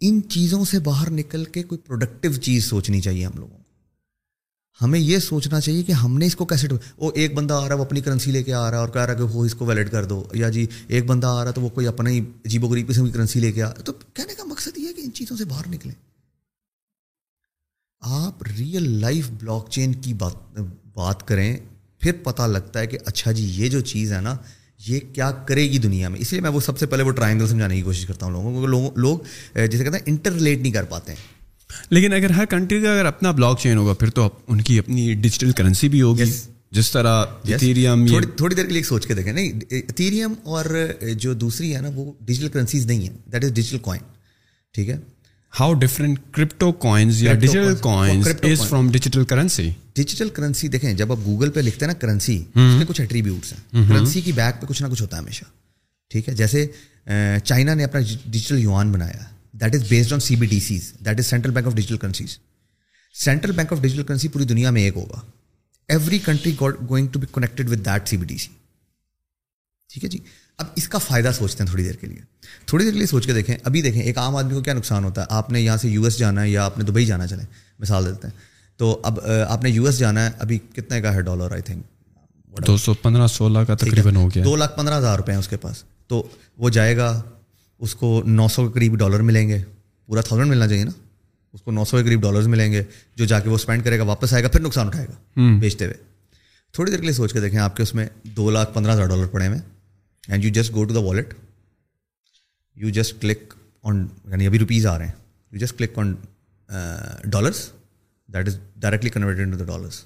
ان 0.01 0.20
چیزوں 0.28 0.64
سے 0.64 0.78
باہر 0.78 1.10
نکل 1.10 1.44
کے 1.44 1.62
کوئی 1.62 1.78
پروڈکٹیو 1.78 2.32
چیز 2.32 2.64
سوچنی 2.64 3.01
چاہیے 3.01 3.24
ہم 3.27 3.32
لوگوں 3.35 3.56
کو۔ 3.56 3.62
ہمیں 4.81 4.98
یہ 5.01 5.19
سوچنا 5.19 5.60
چاہیے 5.60 5.82
کہ 5.82 5.93
ہم 5.93 6.19
نے 6.19 6.27
اس 6.27 6.36
کو 6.36 6.44
کیسے 6.44 6.69
وہ 6.97 7.12
ایک 7.14 7.35
بندہ 7.35 7.55
آ 7.55 7.60
رہا 7.60 7.74
ہے، 7.74 7.81
وہ 7.81 7.85
اپنی 7.85 8.01
کرنسی 8.01 8.31
لے 8.31 8.43
کے 8.43 8.55
آ 8.55 8.70
رہا 8.70 8.77
ہے 8.77 8.82
اور 8.82 8.89
کہہ 8.89 9.01
رہا 9.01 9.12
ہے 9.12 9.19
کہ 9.19 9.24
وہ 9.24 9.44
اس 9.44 9.55
کو 9.55 9.66
ویلڈ 9.66 9.90
کر 9.90 10.05
دو، 10.05 10.24
یا 10.32 10.48
جی 10.48 10.66
ایک 10.89 11.06
بندہ 11.06 11.27
آ 11.27 11.40
رہا 11.40 11.48
ہے 11.48 11.52
تو 11.52 11.60
وہ 11.60 11.69
کوئی 11.69 11.86
اپنا 11.86 12.10
ہی 12.10 12.20
عجیب 12.20 12.64
و 12.64 12.69
غریب 12.69 12.89
قسم 12.89 13.06
کی 13.06 13.12
کرنسی 13.12 13.40
لے 13.40 13.52
کے 13.52 13.62
آ 13.62 13.70
تو 13.70 13.93
کہنے 13.93 14.35
کا 14.35 14.44
مقصد 14.44 14.78
یہ 14.78 14.89
ہے 14.89 14.93
کہ 14.93 15.01
ان 15.01 15.12
چیزوں 15.12 15.36
سے 15.36 15.44
باہر 15.44 15.69
نکلیں۔ 15.69 15.94
آپ 18.03 18.43
ریئل 18.59 18.89
لائف 19.01 19.31
بلاک 19.41 19.70
چین 19.70 19.93
کی 19.95 20.15
بات 20.15 20.59
بات 20.95 21.27
کریں 21.29 21.57
پھر 22.01 22.12
پتہ 22.12 22.43
لگتا 22.43 22.81
ہے 22.81 22.87
کہ 22.87 22.99
اچھا 23.05 23.33
جی 23.33 23.45
یہ 23.57 23.69
جو 23.69 23.81
چیز 23.81 24.12
ہے 24.12 24.20
نا 24.20 24.37
یہ 24.87 25.01
کیا 25.12 25.31
کرے 25.31 25.62
گی 25.70 25.79
دنیا 25.79 26.09
میں؟ 26.09 26.20
اس 26.20 26.33
لیے 26.33 26.41
میں 26.41 26.51
وہ 26.51 26.61
سب 26.61 26.79
سے 26.79 26.87
پہلے 26.87 27.03
وہ 27.03 27.11
ٹرائنگل 27.11 27.47
سمجھانے 27.49 27.77
کی 27.77 27.83
کوشش 27.83 28.07
کرتا 28.07 28.27
ہوں 28.27 28.33
لوگوں 28.33 28.55
کو 28.55 28.66
لوگ 28.66 28.99
لوگ 28.99 29.19
جیسے 29.55 29.85
کہتے 29.85 29.97
ہیں 29.97 30.05
انٹر 30.07 30.33
ریلیٹ 30.33 30.59
نہیں 30.59 30.73
کر 30.73 30.85
پاتے 30.85 31.12
ہیں۔ 31.12 31.19
لیکن 31.91 32.12
اگر 32.12 32.31
ہر 32.31 32.45
کنٹری 32.45 32.81
کا 32.83 32.93
اگر 32.93 33.05
اپنا 33.05 33.31
بلاک 33.31 33.61
چین 33.61 33.77
ہوگا 33.77 33.93
پھر 33.95 34.11
تو 34.11 34.29
ان 34.47 34.61
کی 34.61 34.79
اپنی 34.79 35.15
ڈیجیٹل 35.15 35.53
کرنسی 35.53 35.89
بھی 35.89 36.03
ہوگی۔ 36.03 36.24
جس 36.70 36.91
طرح 36.91 37.24
ایتھیریم 37.45 38.07
تھوڑی 38.07 38.27
تھوڑی 38.37 38.55
دیر 38.55 38.66
کے 38.66 38.73
لیے 38.73 38.83
سوچ 38.83 39.07
کے 39.07 39.15
دیکھیں۔ 39.15 39.33
نہیں 39.33 39.61
ایتھیریم 39.70 40.35
اور 40.43 40.65
جو 41.16 41.33
دوسری 41.35 41.74
ہے 41.77 41.81
نا 41.81 41.89
وہ 41.95 42.12
ڈیجیٹل 42.20 42.49
کرنسیز 42.49 42.87
نہیں 42.87 43.01
ہیں۔ 43.01 43.16
دیٹ 43.33 43.45
از 43.45 43.53
ڈیجیٹل 43.53 43.79
کوائن 43.79 44.03
ٹھیک 44.74 44.89
ہے؟ 44.89 44.97
ہاؤ 45.55 45.73
ڈفرینٹ 45.74 46.19
کرپٹو 46.35 46.70
کوائنز 46.83 47.23
یا 47.23 47.33
digital 47.35 47.74
coins 47.81 48.29
is 48.29 48.61
from 48.69 48.91
digital 48.91 49.24
currency 49.24 49.69
digital 49.95 50.29
currency 50.29 50.69
دیکھیں 50.69 50.93
جب 50.93 51.12
آپ 51.12 51.19
گوگل 51.24 51.51
پہ 51.51 51.61
لکھتے 51.61 51.85
ہیں 51.85 51.93
نا 51.93 51.99
کرنسی 51.99 52.37
اس 52.37 52.79
کے 52.79 52.85
کچھ 52.89 53.01
ایٹریبیوٹس 53.01 53.53
ہیں 53.53 53.89
کرنسی 53.89 54.20
کی 54.20 54.33
بیک 54.33 54.61
پہ 54.61 54.66
کچھ 54.66 54.83
نہ 54.83 54.89
کچھ 54.89 55.03
ہوتا 55.03 55.16
ہے 55.16 55.23
ہمیشہ 55.23 55.45
ٹھیک 56.11 56.29
ہے 56.29 56.35
جیسے 56.35 56.66
چائنا 57.45 57.74
نے 57.74 57.85
اپنا 57.85 58.01
ڈیجیٹل 58.01 58.59
یوان 58.59 58.93
بنایا 58.93 59.24
that 59.61 59.74
is 59.74 59.89
based 59.89 60.12
on 60.12 60.20
C 60.20 60.37
B 60.37 60.47
D 60.47 60.61
Cs 60.61 60.93
that 61.05 61.19
is 61.19 61.27
central 61.27 61.53
bank 61.53 61.66
of 61.66 61.74
digital 61.74 61.97
currencies 61.97 62.39
central 63.15 63.53
bank 63.53 63.73
of 63.73 63.81
digital 63.81 64.03
currency 64.03 64.29
پوری 64.29 64.45
دنیا 64.45 64.70
میں 64.70 64.83
ایک 64.83 64.97
ہوگا 64.97 65.20
every 65.89 66.19
country 66.24 66.55
going 66.61 67.07
to 67.07 67.20
be 67.20 67.27
connected 67.33 67.70
with 67.70 67.85
that 67.87 68.09
C 68.09 68.16
B 68.16 68.27
D 68.27 68.39
C 68.39 68.51
ٹھیک 69.91 70.05
ہے 70.05 70.09
جی 70.09 70.19
اب 70.62 70.68
اس 70.76 70.89
کا 70.89 70.98
فائدہ 70.98 71.30
سوچتے 71.39 71.62
ہیں 71.62 71.68
تھوڑی 71.68 71.84
دیر 71.84 71.94
کے 71.94 72.06
لیے۔ 72.06 72.18
تھوڑی 72.66 72.84
دیر 72.84 72.93
کے 72.93 72.98
لیے 72.98 73.06
سوچ 73.06 73.26
کے 73.26 73.32
دیکھیں۔ 73.32 73.56
ابھی 73.64 73.82
دیکھیں 73.82 74.02
ایک 74.02 74.18
عام 74.18 74.36
آدمی 74.36 74.55
کو 74.55 74.60
کیا 74.60 74.74
نقصان 74.74 75.05
ہوتا 75.05 75.20
ہے؟ 75.20 75.26
آپ 75.30 75.51
نے 75.51 75.60
یہاں 75.60 75.76
سے 75.76 75.89
یو 75.89 76.05
ایس 76.05 76.18
جانا 76.18 76.43
ہے 76.43 76.51
یا 76.51 76.64
آپ 76.64 76.78
نے 76.78 76.84
دبئی 76.84 77.06
جانا 77.06 77.26
چلیں 77.26 77.44
مثال 77.78 78.06
دیتے 78.06 78.28
ہیں۔ 78.28 78.40
تو 78.76 79.01
اب 79.02 79.18
آپ 79.48 79.62
نے 79.62 79.70
یو 79.70 79.84
ایس 79.86 79.98
جانا 79.98 80.26
ہے 80.26 80.30
ابھی 80.39 80.59
کتنے 80.59 81.01
کا 81.01 81.14
ہے 81.14 81.22
ڈالر؟ 81.22 81.52
آئی 81.52 81.62
تھنک 81.62 81.86
دو 82.66 82.76
سو 82.76 82.94
پندرہ 82.94 83.26
سولہ 83.26 83.59
کا 83.59 83.74
تقریباً 83.74 84.16
ہو 84.16 84.28
گیا۔ 84.28 84.44
دو 84.44 84.56
لاکھ 84.56 84.76
پندرہ 84.76 84.98
ہزار 84.98 85.16
روپے 85.16 85.32
ہیں 85.32 85.39
اس 85.39 85.48
کے 85.48 85.56
پاس۔ 85.56 85.84
تو 86.06 86.28
وہ 86.59 86.70
جائے 86.70 86.97
گا 86.97 87.22
اس 87.78 87.94
کو 87.94 88.22
نو 88.26 88.48
سو 88.48 88.68
کے 88.68 88.74
قریب 88.74 88.98
ڈالر 88.98 89.20
ملیں 89.20 89.48
گے۔ 89.48 89.62
پورا 90.06 90.20
تھاؤزینڈ 90.20 90.51
ملنا 90.51 90.68
چاہیے 90.68 90.84
نا۔ 90.84 90.90
اس 91.52 91.62
کو 91.62 91.70
نو 91.70 91.84
سو 91.84 91.97
کے 91.97 92.02
قریب 92.02 92.22
ڈالرز 92.22 92.47
ملیں 92.47 92.72
گے 92.72 92.82
جو 93.16 93.24
جا 93.24 93.40
کے 93.40 93.48
وہ 93.48 93.55
اسپینڈ 93.55 93.84
کرے 93.84 93.98
گا 93.98 94.02
واپس 94.02 94.32
آئے 94.32 94.43
گا 94.43 94.48
پھر 94.48 94.60
نقصان 94.60 94.86
اٹھائے 94.86 95.06
گا 95.06 95.40
بیچتے 95.60 95.84
ہوئے۔ 95.84 95.97
تھوڑی 96.72 96.90
دیر 96.90 96.98
کے 97.01 97.06
لیے 97.06 97.14
سوچ 97.14 97.32
کے 97.32 97.40
دیکھیں 97.40 97.60
آپ 97.60 97.76
کے 97.76 97.82
اس 97.82 97.94
میں 97.94 98.09
دو 98.24 98.51
لاکھ 98.51 98.74
پندرہ 98.74 98.93
ہزار 98.93 99.06
ڈالر 99.06 99.26
پڑے 99.26 99.47
ہوئے 99.47 99.59
and 100.28 100.44
you 100.44 100.51
just 100.53 100.74
go 100.74 100.85
to 100.85 100.94
the 100.94 101.01
wallet 101.01 101.35
you 102.77 102.90
just 102.90 103.20
click 103.23 103.55
on 103.85 104.07
یعنی 104.28 104.47
ابھی 104.47 104.59
روپیز 104.59 104.86
آ 104.86 104.99
رہے 104.99 105.07
ہیں 105.07 105.15
you 105.53 105.59
just 105.59 105.78
click 105.78 105.99
on 105.99 106.15
dollars 107.24 107.70
that 108.28 108.49
is 108.49 108.59
directly 108.77 109.11
converted 109.11 109.53
to 109.53 109.59
the 109.59 109.65
dollars 109.65 110.03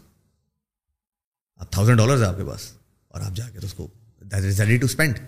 اب 1.60 1.70
تھاؤزینڈ 1.70 1.98
ڈالرز 1.98 2.22
ہے 2.22 2.26
آپ 2.26 2.36
کے 2.36 2.44
پاس 2.44 2.72
اور 3.10 3.20
آپ 3.20 3.36
جا 3.36 3.48
کے 3.48 3.60
تو 3.60 3.66
اس 3.66 3.74
کو 3.74 3.86
that 4.22 4.44
is 4.44 4.60
ready 4.60 4.76
to 4.76 4.86
spend 4.86 5.18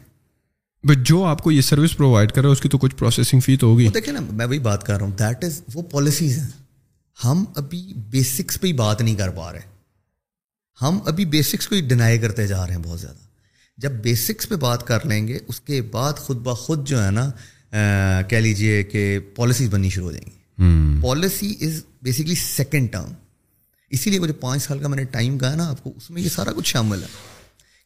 but 0.85 1.07
جو 1.07 1.25
آپ 1.25 1.43
کو 1.43 1.53
یہ 1.53 1.61
سروس 1.61 1.97
پرووائڈ 1.97 2.33
کر 2.33 2.41
رہا 2.43 2.49
ہے 2.49 2.53
اس 2.53 2.61
کی 2.61 2.69
تو 2.69 2.79
کچھ 2.79 2.95
پروسیسنگ 2.97 3.41
فی 3.41 3.57
تو 3.57 3.67
ہوگی 3.67 3.89
دیکھیں 3.89 4.13
نا 4.15 4.21
میں 4.33 4.47
وہی 4.47 4.59
بات 4.59 4.87
کر 4.87 4.97
رہا 4.97 5.05
ہوں 5.05 5.13
دیٹ 5.19 5.45
از 5.45 5.61
وہ 5.75 5.83
پالیسیز 5.83 6.39
ہیں 6.39 6.49
ہم 7.19 7.45
ابھی 7.57 7.93
بیسکس 8.11 8.61
پہ 8.61 8.67
ہی 8.67 8.73
بات 8.73 9.01
نہیں 9.01 9.15
کر 9.15 9.31
پا 9.31 9.53
رہے 9.53 9.61
ہم 10.81 10.99
ابھی 11.07 11.25
بیسکس 11.25 11.69
کو 11.69 11.75
ہی 11.75 11.81
ڈینائی 11.81 12.19
کرتے 12.19 12.47
جا 12.47 12.67
رہے 12.67 12.75
ہیں 12.75 12.83
بہت 12.83 13.01
زیادہ 13.01 13.28
جب 13.79 13.93
بیسکس 13.93 14.49
پہ 14.49 14.55
بات 14.55 14.87
کر 14.87 15.07
لیں 15.07 15.29
گے 15.29 15.39
اس 15.49 15.61
کے 15.61 15.83
بعد 15.83 16.13
خود 16.13 16.37
بخود 16.37 16.89
جو 16.89 17.05
ہے 17.05 17.11
نا 17.11 17.31
کہہ 18.29 18.37
لیجیے 18.37 18.83
کہ 18.83 19.19
پالیسیز 19.35 19.69
بننی 19.71 19.91
شروع 19.91 20.07
ہو 20.07 20.13
جائیں 20.13 20.31
گی۔ 20.31 20.37
Policy 21.03 21.55
is 21.61 21.83
basically 22.03 22.35
second 22.35 22.93
term 22.93 23.13
اسی 23.91 24.11
لیے 24.11 24.19
وہ 24.19 24.27
جو 24.27 24.35
پانچ 24.35 24.63
سال 24.63 24.79
کا 24.79 24.89
میں 24.89 24.97
نے 24.97 25.05
ٹائم 25.05 25.39
کہا 25.39 25.55
نا 25.55 25.69
آپ 25.69 25.85
کو 25.85 25.93
اس 25.97 26.11
میں 26.11 26.23
یہ 26.23 26.29
سارا 26.29 26.53
کچھ 26.53 26.69
شامل 26.69 27.03
ہے 27.03 27.09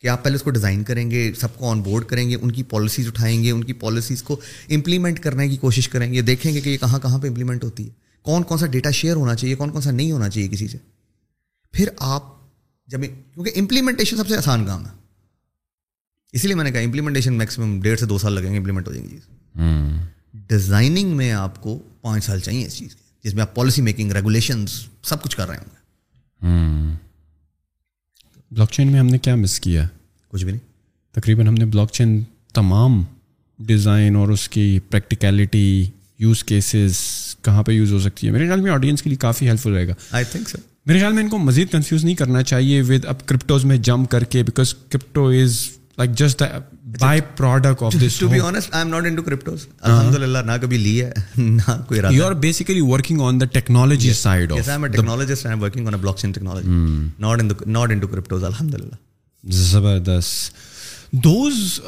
کہ 0.01 0.09
آپ 0.09 0.25
پہلے 0.25 0.37
اس 0.37 0.43
کو 0.43 0.51
ڈیزائن 0.51 0.85
کریں 0.85 1.11
گے 1.11 1.33
سب 1.41 1.55
کو 1.55 1.71
آن 1.71 1.81
بورڈ 1.81 2.05
کریں 2.05 2.31
گے 2.31 2.37
ان 2.43 2.53
کی 2.53 2.63
پالیسیز 2.63 3.07
اٹھائیں 3.09 3.43
گے 3.43 3.51
ان 3.51 3.65
کی 3.65 3.73
پالیسیز 3.73 4.23
کو 4.23 4.41
امپلیمنٹ 4.71 5.21
کرنے 5.21 5.49
کی 5.49 5.57
کوشش 5.57 5.89
کریں 5.89 6.13
گے 6.13 6.21
دیکھیں 6.21 6.55
گے 6.55 6.61
کہ 6.61 6.71
یہ 6.71 6.79
کہاں 6.79 6.99
کہاں 6.99 7.19
پہ 7.19 7.29
امپلیمنٹ 7.29 7.65
ہوتی 7.65 7.85
ہے۔ 7.85 7.91
کون 8.23 8.43
کون 8.43 8.59
سا 8.59 8.67
ڈیٹا 8.67 8.91
شیئر 8.91 9.17
ہونا 9.17 9.35
چاہیے 9.35 9.55
کون 9.55 9.71
کون 9.71 9.83
سا 9.83 9.91
نہیں 9.91 10.13
ہونا 10.13 10.29
چاہیے 10.29 10.49
کسی 10.49 10.69
سے۔ 10.69 10.79
پھر 11.73 11.89
آپ 11.99 12.25
جب 12.87 13.01
کیونکہ 13.35 13.53
امپلیمنٹیشن 13.57 14.17
سب 14.17 14.29
سے 14.29 14.37
آسان 14.37 14.67
کام 14.67 14.87
ہے۔ 14.87 15.02
اسی 16.33 16.47
لیے 16.47 16.57
میں 16.57 16.65
نے 16.65 16.71
کہا 16.71 16.81
امپلیمنٹیشن 16.81 17.35
میکسیمم 17.35 17.81
ڈیڑھ 17.81 18.01
سے 18.01 18.07
دو 18.07 18.19
سال 18.19 18.33
لگیں 18.33 18.53
گے 18.53 18.57
امپلیمنٹ 18.57 18.89
ہو 18.89 18.93
جائیں 18.93 19.11
گی 19.11 19.17
چیز۔ 19.17 19.61
ڈیزائننگ 20.49 21.17
میں 21.17 21.33
آپ 21.33 21.63
کو 21.63 21.79
پانچ 22.01 22.25
سال 22.25 22.41
چاہیے 22.41 22.67
اس 22.67 22.77
چیز 22.77 22.95
کے۔ 22.95 23.29
جس 23.29 23.35
میں 23.35 23.43
آپ 23.43 23.55
پالیسی 23.55 23.83
میکنگ 23.83 24.13
ریگولیشنس 24.13 24.87
سب 25.03 25.23
کچھ 25.23 25.37
کر 25.37 25.49
رہے 25.49 25.57
ہوں 25.57 25.65
گے۔ 25.65 25.83
بلاک 28.51 28.71
چین 28.71 28.93
میں 28.93 29.01
ہم 29.01 29.07
نے 29.07 29.19
کیا 29.19 29.35
مس 29.35 29.61
کیا؟ 29.61 29.87
کچھ 30.29 30.45
بھی 30.45 30.53
نہیں۔ 30.53 30.73
تقریباً 31.15 31.47
ہم 31.47 31.55
نے 31.55 31.65
بلاک 31.65 31.93
چین 31.93 32.23
تمام 32.55 33.03
ڈیزائن 33.59 34.17
اور 34.17 34.29
اس 34.29 34.49
کی 34.49 34.79
پریکٹیکلٹی 34.91 35.85
یوز 36.19 36.45
کیسز 36.45 36.97
کہاں 37.43 37.63
پہ 37.63 37.73
یوز 37.73 37.93
ہو 37.93 37.99
سکتی 37.99 38.27
ہے۔ 38.27 38.33
میرے 38.33 38.47
خیال 38.47 38.61
میں 38.61 38.71
آڈینس 38.71 39.03
کے 39.03 39.11
لیے 39.11 39.17
کافی 39.17 39.49
ہیلپ 39.49 39.61
فل 39.61 39.73
رہے 39.73 39.89
گا۔ 39.89 39.95
آئی 40.11 40.25
تھنک 40.31 40.49
سر 40.49 40.59
میرے 40.87 40.99
خیال 40.99 41.13
میں 41.13 41.23
ان 41.23 41.29
کو 41.29 41.39
مزید 41.39 41.73
کنفیوز 41.73 42.05
نہیں 42.05 42.15
کرنا 42.15 42.43
چاہیے 42.43 42.83
ود 42.83 43.05
اب 43.05 43.27
کرپٹوز 43.27 43.65
میں 43.65 43.77
جمپ 43.77 44.11
کر 44.11 44.25
کے 44.25 44.43
because 44.43 44.75
crypto 44.75 45.27
is 45.27 45.69
like 46.03 46.19
just 46.19 46.43
by 47.01 47.21
product 47.37 47.83
of 47.83 47.95
this 48.01 48.19
to 48.19 48.29
be 48.29 48.41
honest 48.41 48.75
I'm 48.85 48.95
not 48.95 49.07
into 49.07 49.23
cryptos 49.23 49.67
الحمد 49.81 50.15
للہ 50.15 50.39
نہ 50.47 50.57
کبھی 50.63 50.79
لی 50.79 51.01
ہے 51.03 51.11
نہ 51.37 51.81
کوئی 51.89 52.01
ارادہ 52.01 52.15
you 52.15 52.25
are 52.27 52.33
basically 52.41 52.81
working 52.81 53.21
on 53.21 53.41
the 53.41 53.47
technology 53.53 54.11
Yes, 54.53 54.69
of 54.69 54.69
I'm 54.69 54.85
a 54.85 54.89
technologist 54.89 55.45
and 55.45 55.55
I'm 55.55 55.61
working 55.61 55.87
on 55.87 55.95
a 55.95 55.99
blockchain 55.99 56.35
technology. 56.35 56.69
Not 57.19 57.41
in 57.41 57.49
the 57.49 57.57
not 57.69 57.95
into 57.97 58.09
cryptos, 58.09 58.45
alhamdulillah. 58.45 58.99
زبردست 59.45 60.55
دوز 61.25 61.81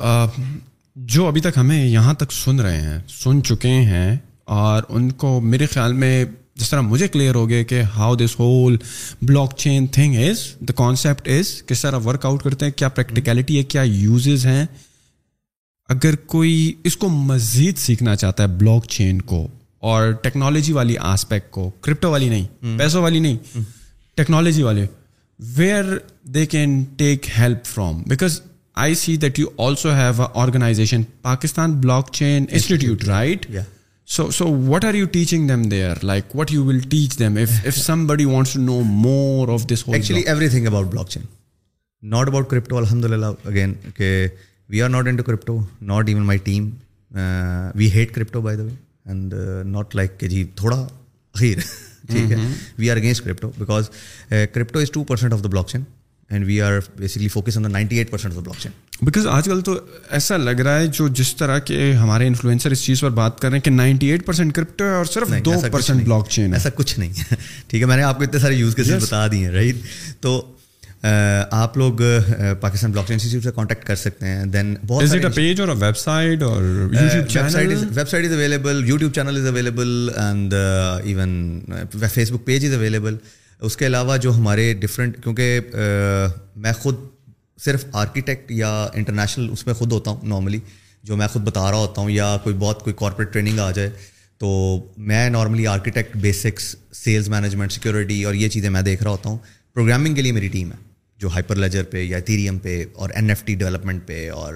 جو 0.97 1.27
ابھی 1.27 1.41
تک 1.41 1.57
ہمیں 1.57 1.85
یہاں 1.85 2.15
تک 2.15 2.33
سن 2.33 2.61
رہے 2.61 2.81
ہیں 2.81 2.99
سن 3.09 3.43
چکے 3.43 3.69
ہیں 3.69 4.17
اور 4.55 4.83
ان 4.89 5.11
کو 5.13 5.41
میرے 5.41 5.67
خیال 5.67 5.93
میں 5.93 6.25
جس 6.57 6.71
طرح 6.71 6.81
مجھے 6.81 7.09
کلیئر 7.09 7.35
ہو 7.35 7.49
گیا 7.49 7.63
کہ 7.63 7.83
how 7.83 8.17
this 8.17 8.39
whole 8.39 8.77
blockchain 9.57 9.87
thing 9.87 10.17
is 10.17 10.39
the 10.61 10.73
concept 10.73 11.29
is 11.29 11.63
کس 11.63 11.83
طرح 11.83 11.99
ورک 12.05 12.27
آؤٹ 12.27 12.43
کرتے 12.43 12.65
ہیں 12.65 12.73
کیا 12.73 12.89
پریکٹیکلٹی 12.89 13.59
ہے 13.59 13.63
کیا 13.63 13.83
یوزز 13.83 14.47
ہیں۔ 14.47 14.67
اگر 15.89 16.17
کوئی 16.17 16.73
اس 16.85 16.97
کو 16.97 17.09
مزید 17.09 17.79
سیکھنا 17.79 18.17
چاہتا 18.17 18.43
ہے 18.43 18.49
بلاک 18.49 18.87
چین 18.87 19.23
کو 19.23 19.49
اور 19.81 20.13
ٹیکنالوجی 20.13 20.73
والی 20.73 20.99
آسپیکٹ 20.99 21.51
کو 21.51 21.71
کرپٹو 21.71 22.11
والی 22.11 22.29
نہیں 22.29 22.79
پیسوں 22.79 23.03
والی 23.03 23.19
نہیں 23.19 23.61
ٹیکنالوجی 24.15 24.63
والے 24.63 24.87
where 25.39 25.85
they 26.23 26.47
can 26.47 26.85
take 26.97 27.27
help 27.39 27.67
from 27.67 28.03
because 28.07 28.41
I 28.75 28.95
see 28.95 29.17
that 29.17 29.39
you 29.39 29.47
also 29.59 29.95
have 29.95 30.23
a 30.23 30.29
organization 30.35 31.03
Pakistan 31.23 31.73
blockchain 32.13 32.45
institute 32.51 33.05
right 33.05 33.47
so 34.09 34.31
so 34.31 34.47
what 34.47 34.85
are 34.85 34.95
you 34.95 35.07
teaching 35.07 35.49
them 35.49 35.63
there 35.63 35.97
like 36.03 36.37
what 36.37 36.53
you 36.53 36.65
will 36.65 36.81
teach 36.81 37.19
them 37.19 37.37
if 37.37 37.77
somebody 38.07 38.25
wants 38.25 38.53
to 38.53 38.61
know 38.61 38.81
more 38.83 39.49
of 39.49 39.67
this 39.69 39.85
actually 39.87 40.21
everything 40.49 40.67
about 40.67 40.87
blockchain 41.09 41.23
not 42.03 42.29
about 42.29 42.51
crypto 42.51 42.77
الحمد 42.77 43.05
للہ 43.05 43.27
again 43.45 43.73
کہ 43.95 44.29
we 44.69 44.83
are 44.83 44.89
not 44.89 45.09
into 45.17 45.23
crypto 45.23 45.59
not 45.83 46.09
even 46.09 46.27
my 46.27 46.39
team 46.39 46.71
we 47.75 47.91
hate 47.95 48.15
crypto 48.15 48.41
by 48.41 48.57
the 48.57 48.63
way 48.63 48.75
and 49.07 49.35
not 49.67 49.97
like 49.97 50.21
کہ 50.21 50.29
جی 50.29 50.45
تھوڑا 50.57 50.87
خیر 51.35 51.59
ٹھیک 52.09 52.33
ہے 52.33 52.37
we 52.79 52.91
are 52.91 52.97
against 52.97 53.25
crypto 53.25 53.51
because 53.59 53.91
crypto 54.55 54.79
is 54.79 54.91
two 54.91 55.05
percent 55.05 55.33
of 55.33 55.45
the 55.45 55.49
blockchain 55.69 55.83
and 56.31 56.47
we 56.47 56.61
are 56.61 56.79
basically 56.97 57.29
focus 57.29 57.57
on 57.57 57.65
the 57.65 57.69
ninety 57.69 57.99
eight 57.99 58.11
percent 58.11 58.33
of 58.33 58.37
the 58.37 58.43
blockchain 58.61 58.73
because 59.03 59.27
آج 59.27 59.45
کل 59.45 59.61
تو 59.61 59.75
ایسا 60.11 60.37
لگ 60.37 60.61
رہا 60.61 60.79
ہے 60.79 60.87
جو 60.87 61.09
جس 61.09 61.37
طرح 61.37 61.59
کے 61.59 61.93
ہمارے 61.93 62.27
انفلوئنسر 62.27 62.71
اس 62.71 62.83
چیز 62.85 63.01
پر 63.01 63.11
بات 63.11 63.41
کر 63.41 63.49
رہے 63.49 63.57
ہیں 63.57 63.63
کہ 63.63 63.71
نائنٹی 63.71 64.07
ایٹ 64.07 64.27
پرسینٹ 64.27 64.55
کرپٹو 64.55 64.85
ہے 64.85 64.91
اور 64.91 65.05
صرف 65.05 65.33
دو 65.45 65.53
پرسینٹ۔ 65.73 66.05
بلاک 66.05 66.29
چین 66.29 66.53
ایسا 66.55 66.69
کچھ 66.75 66.99
نہیں۔ 66.99 67.13
ہے 67.21 67.37
ٹھیک 67.69 67.81
ہے 67.81 67.87
میں 67.87 67.97
نے 67.97 68.03
آپ 68.03 68.19
کو 68.19 68.25
اتنے 68.25 68.41
سارے 68.41 68.55
یوز 68.55 68.75
کیسز 68.75 69.05
بتا 69.05 69.27
دیے 69.27 69.39
ہیں 69.39 69.51
رائٹ 69.51 69.77
تو 70.21 70.51
آپ 71.51 71.77
لوگ 71.77 72.01
پاکستان 72.61 72.91
بلاک 72.91 73.07
چین 73.07 73.15
انسٹیٹیوٹ 73.15 73.45
سے 73.45 73.51
کانٹیکٹ 73.55 73.85
کر 73.85 73.97
سکتے 73.97 74.27
ہیں۔ 74.27 74.45
دین 74.45 74.75
بہت 74.87 75.35
پیج 75.35 75.61
اور 75.61 75.69
ویب 75.69 75.97
سائٹ 75.97 76.43
اور 76.43 76.63
website 78.09 78.25
is 78.25 78.33
available 78.33 78.83
YouTube 78.87 79.13
channel 79.13 79.37
is 79.37 79.47
available 79.47 80.09
and 80.17 80.55
even 81.05 81.61
Facebook 82.31 82.45
page 82.45 82.65
is 82.65 82.75
available 82.75 83.17
اس 83.61 83.77
کے 83.77 83.87
علاوہ 83.87 84.17
جو 84.17 84.33
ہمارے 84.33 84.73
ڈفرینٹ 84.75 85.23
کیونکہ 85.23 85.61
میں 86.57 86.73
خود 86.73 86.95
صرف 87.59 87.85
آرکیٹیکٹ 87.93 88.51
یا 88.51 88.89
انٹرنیشنل 88.95 89.49
اس 89.53 89.67
میں 89.67 89.75
خود 89.75 89.93
ہوتا 89.93 90.11
ہوں 90.11 90.21
نارملی 90.23 90.61
جو 91.03 91.17
میں 91.17 91.29
خود 91.29 91.43
بتا 91.43 91.71
رہا 91.71 91.79
ہوتا 91.79 92.01
ہوں 92.01 92.11
یا 92.11 92.37
کوئی 92.43 92.57
بہت 92.59 92.83
کوئی 92.83 92.95
کارپوریٹ 92.99 93.33
ٹریننگ 93.33 93.59
آ 93.59 93.71
جائے 93.71 93.91
تو 94.39 94.49
میں 94.97 95.31
normally 95.31 95.67
architect 95.67 96.17
basics 96.17 96.77
sales 96.93 97.29
management 97.29 97.73
security 97.73 98.25
اور 98.25 98.35
یہ 98.35 98.49
چیزیں 98.49 98.71
میں 98.71 98.83
دیکھ 98.83 99.03
رہا 99.03 99.11
ہوتا 99.11 99.29
ہوں۔ 99.29 99.39
پروگرامنگ 99.75 100.15
کے 100.15 100.23
لیے 100.23 100.33
میری 100.33 100.49
ٹیم 100.49 100.73
ہے 100.73 100.77
جو 101.19 101.29
ہائپر 101.29 101.57
لیجر 101.57 101.85
پہ 101.85 102.03
یا 102.03 102.21
تیریم 102.21 102.59
پہ 102.59 102.85
اور 102.95 103.11
این 103.15 103.29
ایف 103.29 103.45
ٹی 103.45 103.55
ڈیولپمنٹ 103.55 104.07
پہ 104.07 104.31
اور 104.31 104.55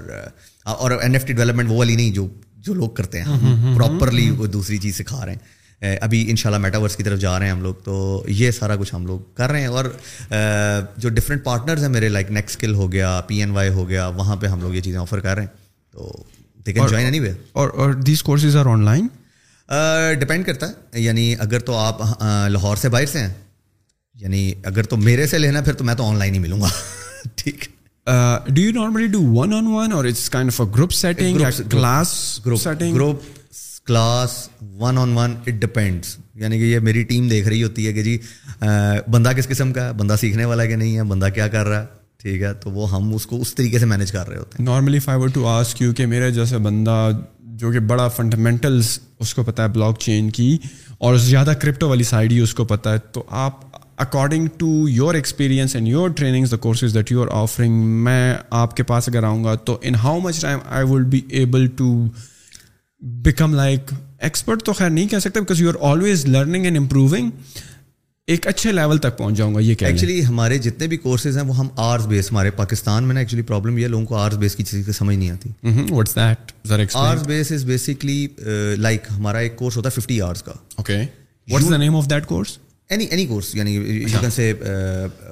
اور 0.65 0.91
این 0.91 1.15
ایف 1.15 1.27
ٹی 1.27 1.33
ڈیولپمنٹ 1.33 1.71
وہ 1.71 1.77
والی 1.77 1.97
نہیں 1.97 2.11
جو 2.11 2.29
جو 2.57 2.75
لوگ 2.75 2.91
کرتے 2.91 3.23
ہیں 3.23 3.77
پراپرلی 3.77 4.31
وہ 4.31 4.47
دوسری 4.47 4.79
چیز 4.79 4.97
سکھا 4.97 5.25
رہے 5.27 5.33
ہیں۔ 5.33 5.58
ابھی 5.81 6.31
ان 6.31 6.37
شاء 6.37 6.51
اللہ 6.51 6.61
میٹاورس 6.63 6.97
کی 6.97 7.03
طرف 7.03 7.19
جا 7.19 7.39
رہے 7.39 7.47
ہیں 7.47 7.53
ہم 7.53 7.63
لوگ 7.63 7.75
تو 7.75 8.25
یہ 8.29 8.51
سارا 8.51 8.77
کچھ 8.77 8.95
ہم 8.95 9.07
لوگ 9.07 9.21
کر 9.35 9.51
رہے 9.51 9.61
ہیں۔ 9.61 9.67
اور 9.67 9.85
جو 10.97 11.09
ڈفرینٹ 11.09 11.45
پارٹنرز 11.45 11.83
ہیں 11.83 11.89
میرے 11.89 12.09
لائک 12.09 12.31
نیکسٹ 12.31 12.57
اسکل 12.57 12.75
ہو 12.75 12.93
گیا 12.93 13.21
پی 13.27 13.39
این 13.39 13.51
وائی 13.51 13.69
ہو 13.69 13.89
گیا 13.89 14.07
وہاں 14.07 14.37
پہ 14.37 14.47
ہم 14.47 14.61
لوگ 14.61 14.75
یہ 14.75 14.81
چیزیں 14.81 15.01
آفر 15.01 15.21
کر 15.21 15.35
رہے 15.35 15.43
ہیں۔ 15.43 15.49
تو 15.93 16.23
they 16.67 16.73
can 16.73 16.87
join 16.87 17.05
any 17.05 17.21
way 17.21 17.33
اور 17.53 17.69
اور 17.69 17.93
these 17.93 18.23
courses 18.23 18.57
are 18.57 18.67
online 18.85 19.07
depend 20.19 20.47
کرتا 20.47 20.69
ہے۔ 20.69 21.01
یعنی 21.01 21.35
اگر 21.39 21.59
تو 21.59 21.77
آپ 21.77 22.01
لاہور 22.49 22.77
سے 22.77 22.89
باہر 22.89 23.07
سے 23.07 23.19
ہیں 23.19 23.35
یعنی 24.15 24.53
اگر 24.65 24.83
تو 24.83 24.97
میرے 24.97 25.27
سے 25.27 25.39
لینا 25.39 25.61
پھر 25.61 25.73
تو 25.73 25.85
میں 25.85 25.95
تو 25.95 26.05
آن 26.05 26.17
لائن 26.17 26.35
ہی 26.35 26.39
ملوں 26.39 26.61
گا۔ 26.61 26.69
ٹھیک۔ 27.35 27.65
Do 28.47 28.61
you 28.61 28.73
normally 28.73 29.07
do 29.07 29.19
one 29.23 29.55
on 29.55 29.67
one 29.67 29.93
or 29.93 30.05
it's 30.05 30.31
kind 30.31 30.51
of 30.53 30.61
a 30.61 30.67
group 30.75 30.93
setting 30.93 31.39
class 31.71 32.41
group 32.47 32.63
setting 32.63 32.95
group 32.95 33.23
class 33.89 34.49
one 34.81 34.99
on 34.99 35.17
one 35.17 35.35
it 35.47 35.55
depends 35.61 36.17
یعنی 36.35 36.59
کہ 36.59 36.65
یہ 36.65 36.79
میری 36.79 37.03
ٹیم 37.05 37.29
دیکھ 37.29 37.49
رہی 37.49 37.63
ہوتی 37.63 37.87
ہے 37.87 37.93
کہ 37.93 38.03
جی 38.03 38.19
بندہ 39.11 39.33
کس 39.37 39.49
قسم 39.49 39.73
کا 39.73 39.87
ہے؟ 39.87 39.93
بندہ 39.93 40.17
سیکھنے 40.21 40.45
والا 40.45 40.63
ہے 40.63 40.69
کہ 40.69 40.77
نہیں 40.77 40.97
ہے؟ 40.97 41.03
بندہ 41.05 41.29
کیا 41.35 41.49
کر 41.49 41.67
رہا 41.67 41.81
ہے؟ 41.81 41.87
ٹھیک 42.19 42.43
ہے، 42.43 42.53
تو 42.55 42.71
وہ 42.71 42.91
ہم 42.91 43.13
اس 43.15 43.27
کو 43.27 43.41
اس 43.41 43.55
طریقے 43.55 43.79
سے 43.79 43.87
مینیج 43.87 44.13
کر 44.13 44.29
رہے 44.29 44.37
ہوتے 44.37 44.57
ہیں۔ 44.59 44.65
نارملی 44.67 44.99
فائیور 44.99 45.29
ٹو 45.35 45.47
آسک 45.49 45.77
کیوں 45.77 45.93
کہ 45.95 46.07
میرا 46.07 46.29
جیسا 46.29 46.57
بندہ 46.59 47.11
جو 47.61 47.71
کہ 47.73 47.81
بڑا 47.89 48.07
فنڈامنٹلس 48.09 48.99
اس 49.21 49.35
کو 49.35 49.43
پتہ 49.43 49.63
ہے 49.63 49.69
بلاک 49.69 49.99
چین 50.01 50.31
کی، 50.31 50.57
اور 50.99 51.17
زیادہ 51.17 51.53
کرپٹو 51.61 51.89
والی 51.89 52.05
سائڈ 52.05 52.33
ہی 52.33 52.39
اس 52.41 52.55
کو 52.55 52.65
پتہ 52.65 52.89
ہے، 52.89 52.99
تو 53.13 53.23
آپ 53.29 53.67
according 53.99 54.47
to 54.59 54.89
your 54.89 55.15
experience 55.15 55.75
and 55.77 55.89
your 55.89 56.11
trainings 56.11 56.51
the 56.51 56.57
courses 56.57 56.95
that 56.95 57.13
you 57.13 57.23
are 57.23 57.29
offering 57.33 57.83
میں 58.05 58.35
آپ 58.51 58.77
کے 58.77 58.83
پاس 58.83 59.09
اگر 59.09 59.25
آؤں 59.25 59.45
گا 59.45 59.55
تو 59.55 59.79
in 59.83 59.95
how 59.95 60.19
much 60.21 60.41
time 60.41 60.59
I 60.67 60.85
will 60.85 61.05
be 61.05 61.21
able 61.31 61.67
to 61.77 61.93
become 63.03 63.55
like 63.55 63.81
expert 64.19 64.63
تو 64.63 64.73
خیر 64.73 64.91
نہیں 64.91 65.09
کہہ 65.09 65.19
سکتے 65.19 65.41
because 65.41 65.61
you 65.61 65.69
are 65.69 65.75
always 65.81 66.27
learning 66.27 66.65
and 66.65 66.77
improving 66.77 67.31
ایک 68.27 68.47
اچھے 68.47 68.73
لیول 68.73 68.99
تک 68.99 69.19
پہنچ 69.19 69.37
جاؤں 69.37 69.55
گا 69.55 69.61
یہ 69.61 69.75
ایکچولی 69.81 70.25
ہمارے 70.27 70.59
جتنے 70.59 70.87
بھی 70.87 70.97
کورسز 70.97 71.37
ہیں 71.37 71.45
وہ 71.45 71.57
ہم 71.57 71.69
آرس 71.77 72.07
بیس 72.07 72.31
ہمارے 72.33 72.51
پاکستان 72.51 73.05
میں 73.05 73.15
نا 73.15 73.21
ایکچولی 73.21 73.43
پرابلم 73.43 73.79
یہ 73.79 73.89
لوگوں 73.89 74.07
کو 74.07 74.17
آرس 74.17 74.35
بیس 74.35 74.57
کی 74.57 74.65
چیز 74.65 74.87
کی 74.87 74.93
سمجھ 74.93 75.17
نہیں 75.17 75.31
آتی۔ 75.31 75.49
واٹس 75.91 76.17
دیٹ 76.17 76.53
آرس 76.95 77.27
بیس 77.27 77.53
از 77.53 77.65
بیسکلی 77.65 78.27
لائک 78.77 79.03
ہمارا 79.17 79.39
ایک 79.39 79.57
کورس 79.57 79.77
ہوتا 79.77 79.89
ہے 79.89 80.01
ففٹی 80.01 80.21
آرس 80.21 80.43
کا۔ 80.43 80.53
Okay 80.77 81.03
what's 81.49 81.71
the 81.71 81.77
name 81.77 81.97
of 81.97 82.11
that 82.11 82.27
course 82.27 82.59
یعنی 82.91 84.05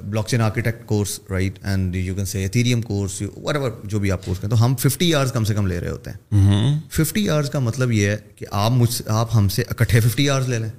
blockchain 0.27 0.41
architect 0.41 0.85
course 0.85 1.19
right 1.29 1.59
and 1.63 1.95
you 1.95 2.15
can 2.15 2.25
say 2.25 2.41
Ethereum 2.41 2.81
course 2.81 3.21
whatever 3.55 3.71
جو 3.83 3.99
بھی 3.99 4.11
آپ 4.11 4.25
کورس 4.25 4.39
کریں 4.39 4.49
تو 4.49 4.65
ہم 4.65 4.75
ففٹی 4.75 5.13
آرس 5.13 5.31
کم 5.31 5.43
سے 5.43 5.53
کم 5.53 5.67
لے 5.67 5.79
رہے 5.79 5.89
ہوتے 5.89 6.11
ہیں 6.11 6.79
ففٹی 6.91 7.29
آرس 7.29 7.49
کا 7.49 7.59
مطلب 7.59 7.91
یہ 7.91 8.09
ہے 8.09 8.17
کہ 8.35 8.45
آپ 8.51 8.71
مجھ 8.71 8.89
سے 8.89 9.03
آپ 9.07 9.35
ہم 9.35 9.49
سے 9.49 9.63
اکٹھے 9.69 9.99
ففٹی 9.99 10.29
آرس 10.29 10.47
لے 10.47 10.59
لیں 10.59 10.69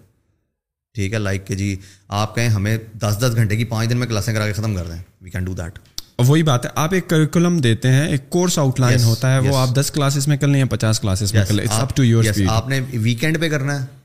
ٹھیک 0.94 1.12
ہے 1.14 1.18
لائک 1.18 1.46
کہ 1.46 1.54
جی 1.54 1.76
آپ 2.08 2.34
کہیں 2.34 2.48
ہمیں 2.48 2.76
دس 2.94 3.18
دس 3.20 3.36
گھنٹے 3.36 3.56
کی 3.56 3.64
پانچ 3.64 3.90
دن 3.90 3.98
میں 3.98 4.06
کلاسیں 4.06 4.34
کرا 4.34 4.46
کے 4.46 4.52
ختم 4.52 4.74
کر 4.74 4.84
دیں 4.84 4.98
وی 5.20 5.30
کین 5.30 5.44
ڈو 5.44 5.54
دیٹ 5.54 5.78
وہی 6.18 6.42
بات 6.42 6.64
ہے 6.64 6.70
آپ 6.74 6.94
ایک 6.94 7.08
کریکولم 7.08 7.58
دیتے 7.58 7.88
ہیں 7.88 8.08
ایک 8.08 8.30
کورس 8.30 8.58
آؤٹ 8.58 8.80
لائن 8.80 9.02
ہوتا 9.02 9.34
ہے 9.34 9.38
وہ 9.38 9.56
آپ 9.56 9.74
دس 9.74 9.90
کلاسز 9.90 10.28
میں 10.28 10.36
کر 10.36 10.46
لیں 10.46 10.60
یا 10.60 10.66
پچاس 10.66 11.00
کلاسز 11.00 11.34
میں 11.34 11.44
کر 11.44 11.54
لیں 11.54 11.64
اٹس 11.64 11.78
اپ 11.78 11.96
ٹو 11.96 12.04
یور 12.04 12.24
آپ 12.48 12.68
نے 12.68 12.80
ویکینڈ 12.92 13.40
پہ 13.40 13.48
کرنا 13.48 13.82
ہے 13.82 13.97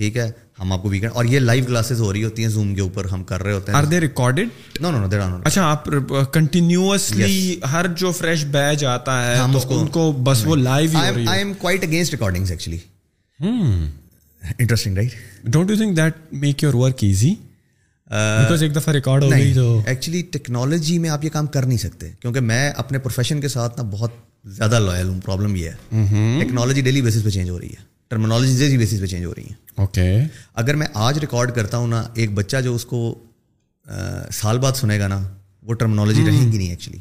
ٹھیک 0.00 0.16
ہے 0.16 0.30
ہم 0.60 0.72
آپ 0.72 0.82
کو 0.82 0.88
ویکینڈ 0.88 1.12
اور 1.14 1.24
یہ 1.24 1.38
لائیو 1.40 1.64
کلاسز 1.64 2.00
ہو 2.00 2.12
رہی 2.12 2.22
ہوتی 2.24 2.42
ہیں 2.42 2.50
زوم 2.50 2.74
کے 2.74 2.80
اوپر 2.80 3.04
ہم 3.04 3.24
کر 3.24 3.42
رہے 3.42 3.52
ہوتے 3.52 3.72
آر 3.72 3.82
ہیں 3.82 3.90
دے 3.90 4.00
recorded 4.00 4.48
know 4.80 4.90
know 4.90 5.00
know 5.00 5.08
there 5.08 5.20
are 5.20 5.40
اچھا 5.44 5.64
آپ 5.64 5.84
کنٹینیوسلی 6.32 7.34
ہر 7.72 7.86
جو 7.96 8.12
فریش 8.12 8.44
بیچ 8.50 8.84
آتا 8.84 9.26
ہے 9.26 9.36
ہم 9.36 9.52
تو 9.52 9.58
اس 9.58 9.64
کو- 9.64 9.80
ان 9.80 9.86
کو 9.88 10.10
بس 10.24 10.44
وہ 10.46 10.56
لائیو 10.56 10.90
ہی 10.92 11.08
ہو 11.08 11.14
رہی 11.14 11.26
I 11.28 11.38
am 11.38 11.52
quite 11.58 11.84
against 11.84 12.12
recording 12.12 12.46
actually 12.50 12.78
interesting 13.40 14.96
right 14.96 15.14
don't 15.44 15.70
you 15.70 15.76
think 15.76 15.96
that 15.96 16.14
make 16.34 16.62
your 16.62 16.74
work 16.74 17.02
easy 17.02 17.34
because 18.10 18.62
ایک 18.62 18.74
دفعہ 18.76 18.94
ریکارڈ 18.94 19.22
ہو 19.22 19.30
گئی 19.30 19.52
تو 19.54 19.80
ایکچولی 19.86 20.22
ٹیکنالوجی 20.30 20.98
میں 20.98 21.10
آپ 21.10 21.24
یہ 21.24 21.30
کام 21.30 21.46
کر 21.46 21.62
نہیں 21.62 21.78
سکتے 21.78 22.10
کیونکہ 22.20 22.40
میں 22.40 22.70
اپنے 22.76 22.98
پروفیشن 22.98 23.40
کے 23.40 23.48
ساتھ 23.48 23.80
نا 23.80 23.88
بہت 23.90 24.10
زیادہ 24.48 24.78
لوئل 24.78 25.08
ہوں 25.08 25.20
پرابلم 25.20 25.56
یہ 25.56 25.68
ہے۔ 25.68 26.06
ٹیکنالوجی 26.40 26.80
ڈیلی 26.80 27.02
بیسس 27.02 27.24
پہ 27.24 27.30
چینج 27.30 27.50
ہو 27.50 27.60
رہی 27.60 27.68
ہے۔ 27.68 27.88
ٹرمنالوجی 28.10 28.58
ڈیلی 28.58 28.76
بیسس 28.78 29.00
پہ 29.00 29.06
چینج 29.06 29.24
ہو 29.24 29.34
رہی 29.34 29.42
ہے 29.42 29.54
اوکے 29.76 30.20
اگر 30.54 30.74
میں 30.74 30.86
آج 30.94 31.18
ریکارڈ 31.18 31.54
کرتا 31.54 31.76
ہوں 31.76 31.88
نا 31.88 32.02
ایک 32.14 32.30
بچہ 32.34 32.56
جو 32.60 32.74
اس 32.74 32.84
کو 32.84 33.18
سال 34.32 34.58
بعد 34.58 34.72
سنے 34.72 34.98
گا 34.98 35.08
نا 35.08 35.28
وہ 35.62 35.74
ٹرمنالوجی 35.74 36.26
رہیں 36.26 36.52
گی 36.52 36.58
نہیں 36.58 36.70
ایکچولی 36.70 36.98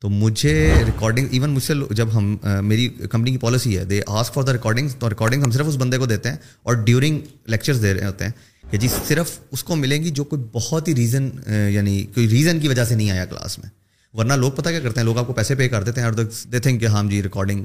تو 0.00 0.08
مجھے 0.08 0.74
ریکارڈنگ 0.86 1.26
ایون 1.30 1.50
مجھ 1.50 1.62
سے 1.62 1.74
جب 1.90 2.08
ہم 2.14 2.36
میری 2.62 2.88
کمپنی 2.88 3.30
کی 3.30 3.38
پالیسی 3.38 3.78
ہے 3.78 3.84
they 3.84 4.00
ask 4.06 4.34
for 4.34 4.42
the 4.42 4.52
recording 4.52 4.88
تو 4.98 5.10
ریکارڈنگ 5.10 5.42
ہم 5.42 5.50
صرف 5.50 5.66
اس 5.68 5.76
بندے 5.76 5.98
کو 5.98 6.06
دیتے 6.06 6.28
ہیں 6.28 6.36
اور 6.62 6.74
ڈیورنگ 6.74 7.20
لیکچرز 7.46 7.82
دے 7.82 7.94
رہے 7.94 8.06
ہوتے 8.06 8.24
ہیں 8.24 8.32
کہ 8.70 8.78
جی 8.78 8.88
صرف 9.08 9.38
اس 9.50 9.64
کو 9.64 9.76
ملیں 9.76 10.04
گی 10.04 10.10
جو 10.10 10.24
کوئی 10.24 10.42
بہت 10.52 10.88
ہی 10.88 10.94
ریزن 10.94 11.30
یعنی 11.70 12.02
کوئی 12.14 12.28
ریزن 12.28 12.60
کی 12.60 12.68
وجہ 12.68 12.84
سے 12.84 12.94
نہیں 12.94 13.10
آیا 13.10 13.24
کلاس 13.24 13.58
میں۔ 13.58 13.70
ورنہ 14.14 14.32
لوگ 14.32 14.52
پتہ 14.52 14.68
کیا 14.68 14.80
کرتے 14.80 15.00
ہیں؟ 15.00 15.04
لوگ 15.04 15.18
آپ 15.18 15.26
کو 15.26 15.32
پیسے 15.32 15.54
پے 15.54 15.68
کر 15.68 15.82
دیتے 15.82 16.00
ہیں 16.00 16.08
اور 16.08 16.24
دے 16.52 16.58
تھنک 16.58 16.80
کہ 16.80 16.86
ہاں 16.86 17.02
جی 17.04 17.22
ریکارڈنگ 17.22 17.64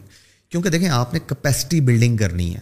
کیونکہ 0.52 0.70
دیکھیں 0.70 0.90
آپ 0.90 1.14
نے 1.14 1.20
کیپیسٹی 1.28 1.80
بلڈنگ 1.82 2.18
کرنی 2.18 2.56
ہے۔ 2.56 2.62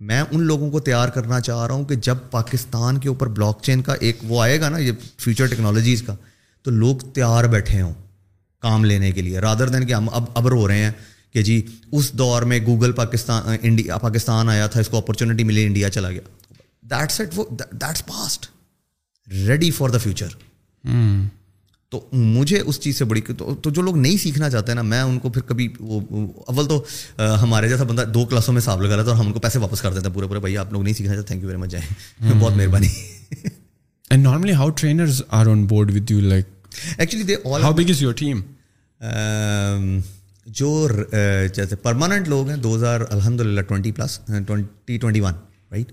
میں 0.00 0.22
ان 0.22 0.42
لوگوں 0.42 0.70
کو 0.70 0.80
تیار 0.80 1.08
کرنا 1.08 1.40
چاہ 1.40 1.66
رہا 1.66 1.74
ہوں 1.74 1.84
کہ 1.84 1.94
جب 1.94 2.16
پاکستان 2.30 2.98
کے 2.98 3.08
اوپر 3.08 3.26
بلاک 3.26 3.62
چین 3.62 3.82
کا 3.82 3.94
ایک 4.00 4.18
وہ 4.22 4.42
آئے 4.42 4.60
گا 4.60 4.68
نا، 4.68 4.78
یہ 4.78 4.92
فیوچر 5.18 5.46
ٹیکنالوجیز 5.46 6.02
کا، 6.02 6.14
تو 6.62 6.70
لوگ 6.70 6.96
تیار 7.14 7.44
بیٹھے 7.44 7.80
ہوں 7.82 7.94
کام 8.62 8.84
لینے 8.84 9.12
کے 9.12 9.22
لیے۔ 9.22 9.38
رادر 9.38 9.68
دین 9.68 9.86
کہ 9.86 9.92
ہم 9.92 10.08
اب 10.08 10.24
اب 10.34 10.48
رو 10.48 10.66
رہے 10.68 10.84
ہیں 10.84 10.90
کہ 11.32 11.42
جی 11.42 11.66
اس 11.92 12.12
دور 12.12 12.42
میں 12.42 12.58
گوگل 12.66 12.92
پاکستان 12.92 13.56
انڈیا 13.62 13.98
پاکستان 13.98 14.48
آیا 14.48 14.66
تھا، 14.66 14.80
اس 14.80 14.88
کو 14.88 14.98
اپرچونیٹی 14.98 15.44
ملی 15.44 15.64
انڈیا 15.64 15.90
چلا 15.90 16.10
گیا۔ 16.10 16.20
دیٹس 16.90 17.20
ایٹ 17.20 17.30
وہ 17.34 17.44
that's 17.50 18.06
past 18.06 18.46
ready 19.28 19.70
for 19.70 19.88
the 19.88 19.98
future 19.98 20.28
تو 21.90 22.08
مجھے 22.12 22.60
اس 22.60 22.80
چیز 22.80 22.98
سے 22.98 23.04
بڑی 23.04 23.20
تو, 23.20 23.54
تو 23.54 23.70
جو 23.70 23.82
لوگ 23.82 23.96
نہیں 23.96 24.16
سیکھنا 24.16 24.50
چاہتے 24.50 24.66
ہیں 24.68 24.74
نا 24.74 24.82
میں 24.82 25.00
ان 25.00 25.18
کو 25.18 25.30
پھر 25.30 25.42
کبھی 25.42 25.68
وہ 25.80 26.00
اول 26.46 26.66
تو 26.66 26.84
ہمارے 27.42 27.68
جیسا 27.68 27.84
بندہ 27.84 28.02
دو 28.02 28.24
کلاسوں 28.24 28.54
میں 28.54 28.60
حساب 28.60 28.82
لگا 28.82 28.96
رہا 28.96 29.02
تھا 29.02 29.10
اور 29.10 29.18
ہم 29.18 29.26
ان 29.26 29.32
کو 29.32 29.40
پیسے 29.40 29.58
واپس 29.58 29.80
کر 29.80 29.92
دیتے 29.92 30.06
ہیں 30.06 30.14
پورے 30.14 30.26
پورے 30.26 30.38
بھائی 30.38 30.56
آپ 30.58 30.72
لوگ 30.72 30.82
نہیں 30.82 30.94
سیکھنا 30.94 31.14
چاہتے 31.14 31.26
تھینک 31.26 31.42
یو 31.42 31.48
ویری 31.48 31.60
مچ 31.60 31.70
جائیں 31.70 31.86
بہت 32.40 32.56
مہربانی۔ 32.56 32.88
And 34.10 34.24
normally 34.24 34.52
how 34.52 34.70
trainers 34.70 35.22
are 35.28 35.46
on 35.46 35.66
board 35.66 35.90
with 35.94 36.10
you 36.10 36.20
like 36.20 36.46
actually 36.98 37.22
they 37.22 37.36
all 37.44 37.62
how 37.62 37.72
big 37.72 37.90
is 37.90 38.02
your 38.02 38.12
team 38.12 38.40
جو 40.46 40.88
جیسے 41.54 41.76
پرماننٹ 41.76 42.28
لوگ 42.28 42.48
ہیں 42.48 42.56
دو 42.56 42.76
ہزار 42.76 43.00
الحمد 43.10 43.40
للہ 43.40 43.60
twenty 43.60 43.92
plus 43.92 44.20
twenty 44.46 44.98
twenty 44.98 45.20
one 45.20 45.32
right 45.70 45.92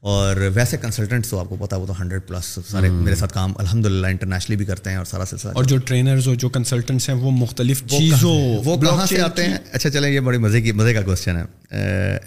اور 0.00 0.36
ویسے 0.54 0.76
کنسلٹنٹس 0.76 1.30
تو 1.30 1.38
آپ 1.38 1.48
کو 1.48 1.56
پتا 1.56 1.76
وہ 1.76 1.86
تو 1.86 2.00
ہنڈریڈ 2.02 2.22
پلس 2.26 2.58
سارے 2.68 2.88
میرے 2.88 3.16
ساتھ 3.16 3.32
کام 3.32 3.52
الحمد 3.56 3.86
للہ 3.86 4.06
انٹرنیشنلی 4.06 4.56
بھی 4.56 4.64
کرتے 4.64 4.90
ہیں 4.90 4.96
اور 4.96 5.04
سارا 5.04 5.24
سلسلہ 5.24 5.50
اور 5.54 5.64
جو 5.64 5.78
ٹرینرز 5.78 6.28
اور 6.28 6.36
جو 6.36 6.48
کنسلٹنٹس 6.48 7.08
ہیں 7.08 7.16
وہ 7.16 7.30
مختلف 7.30 7.82
چیزوں 7.86 8.34
وہ 8.64 8.76
کہاں 8.76 9.06
سے 9.06 9.20
آتے 9.20 9.44
ہیں؟ 9.44 9.58
اچھا 9.72 9.90
چلیں 9.90 10.10
یہ 10.10 10.20
بڑی 10.20 10.38
مزے 10.38 10.62
کی 10.62 10.72
مزے 10.72 10.94
کا 10.94 11.02
کوشچن 11.02 11.36
ہے۔ 11.36 11.44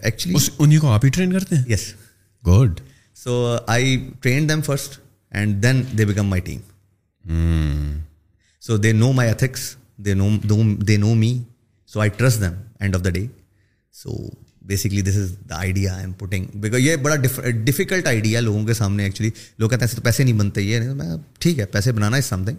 ایکچولی 0.02 0.48
انہیں 0.60 0.80
کو 0.80 0.92
آپ 0.92 1.06
ہی 1.06 1.10
ٹرین 1.10 1.34
کرتے 1.34 1.56
ہیں؟ 1.56 1.64
Yes 1.68 1.94
good 2.44 2.80
so 3.16 3.58
I 3.68 4.10
train 4.22 4.50
them 4.50 4.62
first 4.62 5.00
and 5.32 5.64
then 5.64 5.84
they 5.98 6.06
become 6.06 6.28
my 6.28 6.42
team 6.42 6.60
so 8.62 8.78
they 8.78 8.92
know 8.92 9.12
my 9.12 9.30
ethics 9.30 9.76
they 9.98 10.14
know 10.14 10.30
they 10.82 10.98
know 10.98 11.14
me 11.14 11.44
so 11.88 12.00
I 12.00 12.10
trust 12.18 12.42
them 12.42 12.54
end 12.80 12.96
of 12.96 13.04
the 13.04 13.10
day 13.10 13.28
so 14.04 14.18
basically 14.68 15.02
this 15.02 15.16
is 15.18 15.32
the 15.50 15.56
idea 15.56 15.94
I 15.94 16.04
am 16.04 16.12
putting 16.20 16.46
because 16.62 16.80
یہ 16.80 16.96
بڑا 16.96 17.16
difficult 17.64 18.08
idea 18.08 18.40
لوگوں 18.40 18.66
کے 18.66 18.74
سامنے 18.74 19.04
actually 19.04 19.30
لوگ 19.60 19.70
کہتے 19.70 19.76
ہیں، 19.76 19.88
ایسے 19.88 19.96
تو 19.96 20.02
پیسے 20.02 20.24
نہیں 20.24 20.40
بنتے 20.40 20.62
یہ. 20.62 20.94
میں 20.94 21.16
ٹھیک 21.40 21.60
ہے، 21.60 21.66
پیسے 21.66 21.92
بنانا 21.92 22.18
از 22.18 22.26
سم 22.26 22.44
تھنگ 22.46 22.58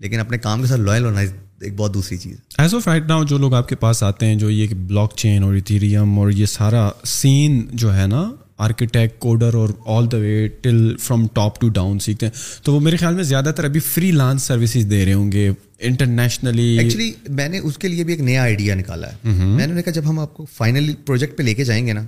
لیکن 0.00 0.20
اپنے 0.20 0.38
کام 0.38 0.60
کے 0.60 0.66
ساتھ 0.68 0.80
لوئل 0.80 1.04
ہونا 1.04 1.20
ایک 1.20 1.74
بہت 1.76 1.94
دوسری 1.94 2.16
چیز. 2.18 2.36
ایز 2.58 2.74
آف 2.74 2.88
رائٹ 2.88 3.08
ناؤ 3.08 3.24
جو 3.24 3.38
لوگ 3.38 3.54
آپ 3.54 3.68
کے 3.68 3.76
پاس 3.76 4.02
آتے 4.02 4.26
ہیں، 4.26 4.34
جو 4.34 4.50
یہ 4.50 4.74
بلاک 4.88 5.16
چین 5.16 5.42
اور 5.42 5.54
ایتھیریم 5.54 6.18
اور 6.18 6.30
یہ 6.30 6.46
سارا 6.46 6.88
سین 7.04 7.64
جو 7.72 7.94
ہے 7.96 8.06
نا 8.06 8.30
آرکیٹیکٹ 8.64 9.18
کوڈر 9.20 9.54
اور 9.54 9.68
all 9.86 10.10
the 10.12 10.16
way 10.16 10.46
till 10.62 10.96
from 11.02 11.26
top 11.34 11.60
to 11.60 11.68
down 11.68 11.98
سیکھتے 11.98 12.26
ہیں. 12.26 12.34
تو 12.62 12.74
وہ 12.74 12.80
میرے 12.80 12.96
خیال 12.96 13.14
میں 13.14 13.24
زیادہ 13.24 13.52
تر 13.56 13.64
ابھی 13.64 13.80
فری 13.82 14.10
لانس 14.12 14.42
سروسز 14.42 14.90
دے 14.90 15.04
رہے 15.04 15.12
ہوں 15.12 15.32
گے 15.32 15.50
انٹرنیشنلی 15.84 16.66
ایکچولی 16.78 17.12
میں 17.28 17.48
نے 17.48 17.58
اس 17.58 17.78
کے 17.78 17.88
لیے 17.88 18.04
بھی 18.04 18.12
ایک 18.12 18.20
نیا 18.20 18.42
آئیڈیا 18.42 18.74
نکالا 18.74 19.12
ہے. 19.12 19.16
میں 19.24 19.66
نے 19.66 19.82
کہا 19.82 19.92
جب 19.92 20.08
ہم 20.10 20.18
آپ 20.18 20.34
کو 20.34 20.44
فائنلی 20.44 20.94
پروجیکٹ 21.06 21.38
پہ 21.38 21.42
لے 21.42 21.54
کے 21.54 21.64
جائیں 21.64 21.86
گے 21.86 21.92
نا 21.92 22.04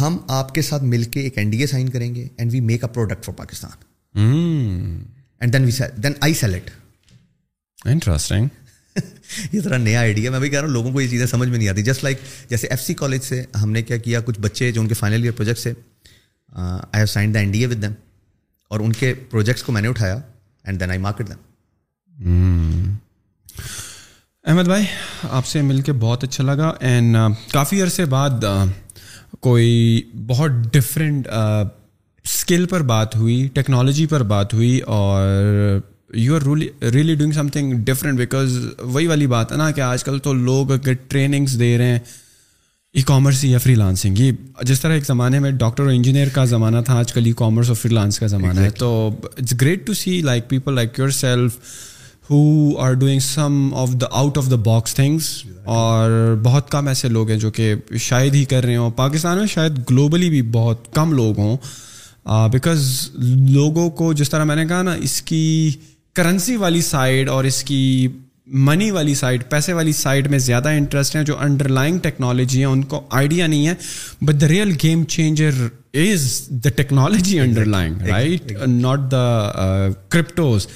ہم 0.00 0.16
آپ 0.28 0.54
کے 0.54 0.62
ساتھ 0.62 0.84
مل 0.84 1.02
کے 1.04 1.20
ایک 1.20 1.38
این 1.38 1.50
ڈی 1.50 1.58
اے 1.60 1.66
سائن 1.66 1.88
کریں 1.88 2.14
گے 2.14 2.26
and 2.36 2.52
we 2.52 2.60
make 2.60 2.84
a 2.84 2.94
product 2.94 3.24
for 3.24 3.34
Pakistan 3.34 4.18
and 5.40 5.52
then 5.52 5.64
we 5.64 5.70
then 6.02 6.12
I 6.20 6.34
sell 6.34 6.54
it 6.54 6.70
interesting 7.84 8.48
یہ 9.52 9.60
ذرا 9.60 9.76
نیا 9.76 10.00
آئیڈیا 10.00 10.30
میں 10.30 10.40
بھی 10.40 10.48
کہہ 10.48 10.58
رہا 10.58 10.66
ہوں 10.66 10.72
لوگوں 10.72 10.92
کو 10.92 11.00
یہ 11.00 11.08
چیزیں 11.08 11.26
سمجھ 11.26 11.48
میں 11.48 11.58
نہیں 11.58 11.68
آتی. 11.68 11.82
جسٹ 11.82 12.04
لائک 12.04 12.18
جیسے 12.50 12.66
ایف 12.66 12.80
سی 12.80 12.94
کالج 12.94 13.22
سے 13.22 13.44
ہم 13.62 13.70
نے 13.70 13.82
کیا 13.82 13.96
کیا 13.96 14.20
کچھ 14.20 14.40
بچے 14.40 14.72
جو 14.72 14.80
ان 14.80 14.88
کے 14.88 14.94
فائنل 14.94 15.22
ایئر 15.22 15.32
پروجیکٹ 15.32 15.58
سے 15.58 15.72
I 16.52 16.96
have 16.96 17.06
sign 17.06 17.34
the 17.34 17.38
NDA 17.38 17.50
with 17.50 17.60
A 17.60 17.66
with 17.66 17.82
them 17.82 17.92
اور 18.68 18.80
ان 18.80 18.92
کے 18.92 19.14
پروجیکٹس 19.14 19.62
کو 19.62 19.72
میں 19.72 19.82
نے 19.82 19.88
اٹھایا 19.88 20.18
and 20.64 20.80
then 20.80 20.90
I 20.90 20.98
market 20.98 21.28
them 21.28 21.38
Ahmad 24.44 24.62
بھائی 24.62 24.84
آپ 25.22 25.46
سے 25.46 25.62
مل 25.62 25.80
کے 25.80 25.92
بہت 25.92 26.24
اچھا 26.24 26.44
لگا 26.44 26.72
اینڈ 26.80 27.16
کافی 27.52 27.82
عرصے 27.82 28.04
بعد 28.04 28.30
کوئی 29.40 30.02
بہت 30.26 30.50
ڈفرینٹ 30.72 31.28
اسکل 32.24 32.66
پر 32.66 32.82
بات 32.82 33.16
ہوئی 33.16 33.48
ٹیکنالوجی 33.54 34.06
پر 34.06 34.22
بات 34.22 34.54
ہوئی 34.54 34.78
اور 34.78 35.22
you 36.14 36.36
are 36.36 36.40
really 36.84 37.14
doing 37.14 37.32
something 37.48 37.72
different 37.72 38.18
because 38.18 38.58
وہی 38.78 39.06
والی 39.06 39.26
بات 39.26 39.52
ہے 39.52 39.56
نا 39.56 39.70
کہ 39.70 39.80
آج 39.80 40.04
کل 40.04 40.18
تو 40.18 40.32
لوگ 40.32 40.72
اگر 40.72 40.92
ٹریننگس 41.08 41.58
دے 41.58 41.78
رہے 41.78 41.86
ہیں 41.86 41.98
ای 42.92 43.02
کامرس 43.02 43.44
یا 43.44 43.58
فری 43.58 43.74
لانسنگ 43.74 44.18
یہ 44.18 44.32
جس 44.62 44.80
طرح 44.80 44.92
ایک 44.92 45.06
زمانے 45.06 45.38
میں 45.38 45.50
ڈاکٹر 45.50 45.82
اور 45.82 45.90
انجینئر 45.90 46.28
کا 46.28 46.44
زمانہ 46.44 46.76
تھا 46.86 46.94
آج 46.94 47.12
کل 47.12 47.26
ای 47.26 47.32
کامرس 47.36 47.68
اور 47.68 47.76
فری 47.76 47.94
لانس 47.94 48.18
کا 48.18 48.26
زمانہ 48.26 48.60
ہے۔ 48.60 48.70
تو 48.70 49.10
it's 49.24 49.54
great 49.60 49.86
to 49.86 49.94
see 49.94 50.20
like 50.20 50.48
people 50.48 50.74
like 50.74 50.98
yourself 51.08 51.56
who 52.30 52.78
are 52.78 52.92
doing 52.92 53.18
some 53.20 53.74
of 53.74 53.90
the 53.92 54.06
out 54.10 54.38
of 54.38 54.50
the 54.50 54.56
box 54.56 54.94
things 54.94 55.42
اور 55.64 56.36
بہت 56.42 56.70
کم 56.70 56.88
ایسے 56.88 57.08
لوگ 57.08 57.30
ہیں 57.30 57.38
جو 57.38 57.50
کہ 57.50 57.74
شاید 57.98 58.34
ہی 58.34 58.44
کر 58.44 58.64
رہے 58.64 58.76
ہوں۔ 58.76 58.90
پاکستان 58.90 59.38
میں 59.38 59.46
شاید 59.46 59.78
گلوبلی 59.90 60.28
بھی 60.30 60.42
بہت 60.42 60.94
کم 60.94 61.12
لوگ 61.12 61.38
ہوں۔ 61.38 61.56
بیکاز 62.52 63.08
لوگوں 63.48 63.90
کو 63.90 64.12
جس 64.12 64.30
طرح 64.30 64.44
میں 64.44 64.56
نے 64.56 64.66
کہا 64.66 64.82
نا 64.82 64.92
اس 64.92 65.22
کی 65.22 65.70
کرنسی 66.14 66.56
والی 66.56 66.82
سائڈ 66.82 67.28
اور 67.28 67.44
اس 67.44 67.62
کی 67.64 68.08
منی 68.46 68.90
والی 68.90 69.14
سائڈ 69.14 69.44
پیسے 69.50 69.72
والی 69.72 69.92
سائڈ 69.92 70.30
میں 70.30 70.38
زیادہ 70.38 70.68
انٹرسٹ 70.68 71.16
ہیں۔ 71.16 71.22
جو 71.22 71.38
انڈر 71.40 71.68
لائنگ 71.68 71.98
ٹیکنالوجی 71.98 72.58
ہیں 72.58 72.66
ان 72.66 72.82
کو 72.82 73.00
آئیڈیا 73.10 73.46
نہیں 73.46 73.66
ہے۔ 73.66 73.74
But 74.24 74.40
the 74.40 74.48
real 74.48 74.72
game 74.82 75.04
changer 75.04 75.50
is 75.94 76.42
the 76.50 76.70
technology 76.70 77.40
underlying 77.64 78.02
right 78.02 78.52
not 78.66 78.98
the 79.10 79.50
cryptos 80.08 80.66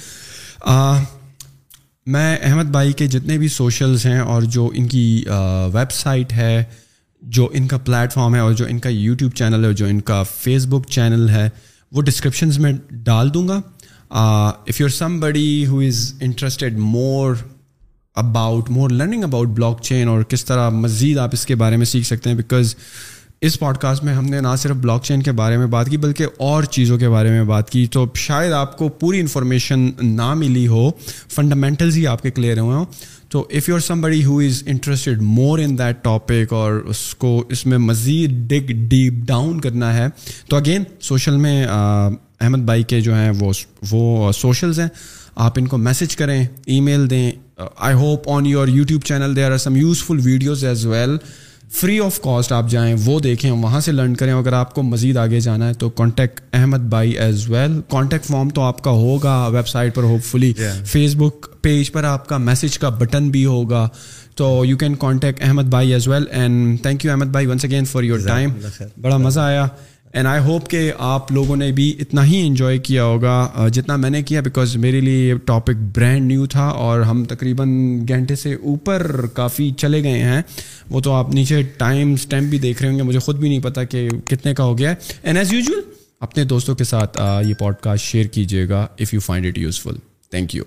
میں 2.07 2.37
احمد 2.41 2.69
بھائی 2.71 2.93
کے 2.93 3.07
جتنے 3.07 3.37
بھی 3.37 3.47
سوشلز 3.47 4.05
ہیں 4.05 4.19
اور 4.19 4.41
جو 4.41 4.69
ان 4.73 4.87
کی 4.87 5.23
ویب 5.73 5.91
سائٹ 5.91 6.33
ہے، 6.33 6.63
جو 7.21 7.47
ان 7.53 7.67
کا 7.67 7.77
پلیٹ 7.77 8.13
فارم 8.13 8.35
ہے 8.35 8.39
اور 8.39 8.53
جو 8.53 8.65
ان 8.69 8.79
کا 8.79 8.89
یوٹیوب 8.89 9.33
چینل 9.33 9.65
ہے 9.65 9.73
جو 9.73 9.85
ان 9.85 9.99
کا 10.01 10.21
فیس 10.23 10.65
بک 10.65 10.89
چینل 10.89 11.29
ہے، 11.29 11.47
وہ 11.91 12.01
ڈسکرپشنز 12.01 12.59
میں 12.59 12.71
ڈال 13.05 13.33
دوں 13.33 13.47
گا۔ 13.47 13.59
If 14.11 14.79
your 14.81 14.89
somebody 15.19 15.65
who 15.65 15.79
is 15.79 16.13
interested 16.21 16.77
more 16.77 17.35
about 18.15 18.69
more 18.69 18.89
learning 18.89 19.23
about 19.23 19.47
blockchain 19.81 20.07
اور 20.07 20.23
کس 20.23 20.45
طرح 20.45 20.69
مزید 20.69 21.17
آپ 21.17 21.29
اس 21.33 21.45
کے 21.45 21.55
بارے 21.55 21.77
میں 21.77 21.85
سیکھ 21.85 22.07
سکتے 22.07 22.29
ہیں 22.29 22.37
بیکاز 22.37 22.75
اس 23.41 23.59
پوڈ 23.59 23.77
کاسٹ 23.77 24.03
میں 24.03 24.13
ہم 24.13 24.25
نے 24.25 24.39
نہ 24.41 24.55
صرف 24.57 24.75
بلاک 24.75 25.03
چین 25.03 25.21
کے 25.21 25.31
بارے 25.31 25.57
میں 25.57 25.67
بات 25.67 25.89
کی، 25.89 25.97
بلکہ 25.97 26.25
اور 26.37 26.63
چیزوں 26.63 26.97
کے 26.97 27.09
بارے 27.09 27.29
میں 27.29 27.43
بات 27.43 27.69
کی۔ 27.69 27.85
تو 27.85 28.05
شاید 28.15 28.53
آپ 28.53 28.77
کو 28.77 28.89
پوری 28.89 29.19
انفارمیشن 29.19 29.89
نہ 30.01 30.33
ملی 30.33 30.67
ہو 30.67 30.89
فنڈامنٹلز 31.29 31.97
ہی 31.97 32.07
آپ 32.07 32.21
کے 32.21 32.31
کلیئر 32.31 32.59
ہوئے 32.59 32.75
ہوں۔ 32.75 32.85
تو 33.29 33.47
if 33.49 33.69
your 33.69 33.79
somebody 34.01 34.23
who 34.25 34.37
is 34.39 34.63
interested 34.65 35.21
more 35.21 35.59
in 35.59 35.77
that 35.77 36.03
topic 36.03 36.53
اور 36.53 36.73
اس 36.73 37.15
کو 37.15 37.43
اس 37.49 37.65
میں 37.65 37.77
مزید 37.77 38.31
ڈگ 38.49 38.71
ڈیپ 38.89 39.13
ڈاؤن 39.27 39.59
کرنا 39.61 39.93
ہے، 39.93 40.07
تو 40.49 40.57
اگین 40.57 40.83
سوشل 41.01 41.37
میں 41.37 41.65
احمد 41.65 42.59
بھائی 42.59 42.83
کے 42.83 43.01
جو 43.01 43.15
ہیں 43.15 43.31
وہ 43.39 43.51
وہ 43.91 44.31
سوشلز 44.31 44.79
ہیں۔ 44.79 44.87
آپ 45.35 45.57
ان 45.57 45.67
کو 45.67 45.77
میسج 45.77 46.15
کریں 46.15 46.45
ای 46.65 46.79
میل 46.79 47.09
دیں 47.09 47.31
I 47.57 47.95
hope 47.95 48.29
on 48.29 48.45
your 48.45 48.67
YouTube 48.67 49.01
channel 49.01 49.35
they 49.35 49.43
are 49.43 49.57
some 49.57 49.75
useful 49.75 50.19
videos 50.23 50.63
as 50.65 50.85
well 50.85 51.17
free 51.71 51.99
of 51.99 52.19
cost 52.21 52.51
آپ 52.51 52.69
جائیں 52.69 52.95
وہ 53.05 53.19
دیکھیں 53.19 53.51
وہاں 53.51 53.79
سے 53.79 53.91
لرن 53.91 54.15
کریں۔ 54.15 54.33
اگر 54.33 54.53
آپ 54.53 54.73
کو 54.75 54.83
مزید 54.83 55.17
آگے 55.17 55.39
جانا 55.39 55.67
ہے 55.67 55.73
تو 55.73 55.89
کانٹیکٹ 55.89 56.39
احمد 56.53 56.77
بھائی 56.77 57.11
ایز 57.11 57.49
ویل 57.49 57.79
کانٹیکٹ 57.89 58.25
فارم 58.25 58.49
تو 58.49 58.61
آپ 58.61 58.81
کا 58.83 58.91
ہوگا 58.91 59.47
ویب 59.47 59.67
سائٹ 59.67 59.95
پر 59.95 60.03
ہوپ 60.03 60.23
فلی 60.25 60.53
فیس 60.85 61.15
بک 61.15 61.47
پیج 61.61 61.91
پر 61.91 62.03
آپ 62.03 62.27
کا 62.27 62.37
میسج 62.37 62.79
کا 62.79 62.89
بٹن 62.89 63.29
بھی 63.29 63.45
ہوگا۔ 63.45 63.87
تو 64.35 64.63
یو 64.65 64.77
کین 64.77 64.95
کانٹیکٹ 64.95 65.43
احمد 65.43 65.63
بھائی 65.63 65.93
as 65.93 66.07
well 66.07 66.25
and 66.31 66.81
thank 66.81 67.05
you 67.05 67.11
Ahmad 67.11 67.25
بھائی 67.25 67.45
once 67.45 67.65
again 67.65 67.85
for 67.85 68.03
your 68.03 68.19
time 68.27 68.51
بڑا 69.01 69.17
مزہ 69.17 69.39
آیا۔ 69.39 69.67
اینڈ 70.13 70.27
آئی 70.27 70.43
ہوپ 70.43 70.69
کہ 70.69 70.91
آپ 70.97 71.31
لوگوں 71.31 71.55
نے 71.55 71.71
بھی 71.71 71.95
اتنا 71.99 72.25
ہی 72.25 72.47
انجوائے 72.47 72.77
کیا 72.77 73.03
ہوگا 73.03 73.67
جتنا 73.73 73.95
میں 73.95 74.09
نے 74.09 74.21
کیا 74.23 74.41
بیکاز 74.41 74.75
میرے 74.75 75.01
لیے 75.01 75.27
یہ 75.27 75.33
ٹاپک 75.35 75.81
برانڈ 75.95 76.27
نیو 76.27 76.45
تھا 76.45 76.67
اور 76.67 77.01
ہم 77.01 77.23
تقریباً 77.25 77.69
گھنٹے 78.07 78.35
سے 78.35 78.53
اوپر 78.53 79.25
کافی 79.33 79.71
چلے 79.77 80.03
گئے 80.03 80.23
ہیں۔ 80.23 80.41
وہ 80.89 81.01
تو 81.01 81.11
آپ 81.11 81.33
نیچے 81.33 81.61
ٹائم 81.77 82.13
اسٹیمپ 82.13 82.49
بھی 82.49 82.59
دیکھ 82.59 82.81
رہے 82.81 82.89
ہوں 82.89 82.97
گے، 82.97 83.03
مجھے 83.03 83.19
خود 83.19 83.37
بھی 83.37 83.49
نہیں 83.49 83.59
پتا 83.59 83.83
کہ 83.83 84.09
کتنے 84.25 84.53
کا 84.53 84.63
ہو 84.63 84.77
گیا۔ 84.77 84.89
ہے 84.89 84.95
اینڈ 85.23 85.37
ایز 85.37 85.53
یوزول 85.53 85.81
اپنے 86.19 86.43
دوستوں 86.43 86.75
کے 86.75 86.83
ساتھ 86.83 87.17
یہ 87.47 87.53
پوڈ 87.53 87.75
کاسٹ 87.75 88.05
شیئر 88.05 88.25
کیجیے 88.25 88.69
گا 88.69 88.87
if 88.99 89.13
you 89.13 89.19
find 89.19 89.45
it 89.45 89.57
useful 89.57 89.95
thank 90.31 90.55
you 90.55 90.63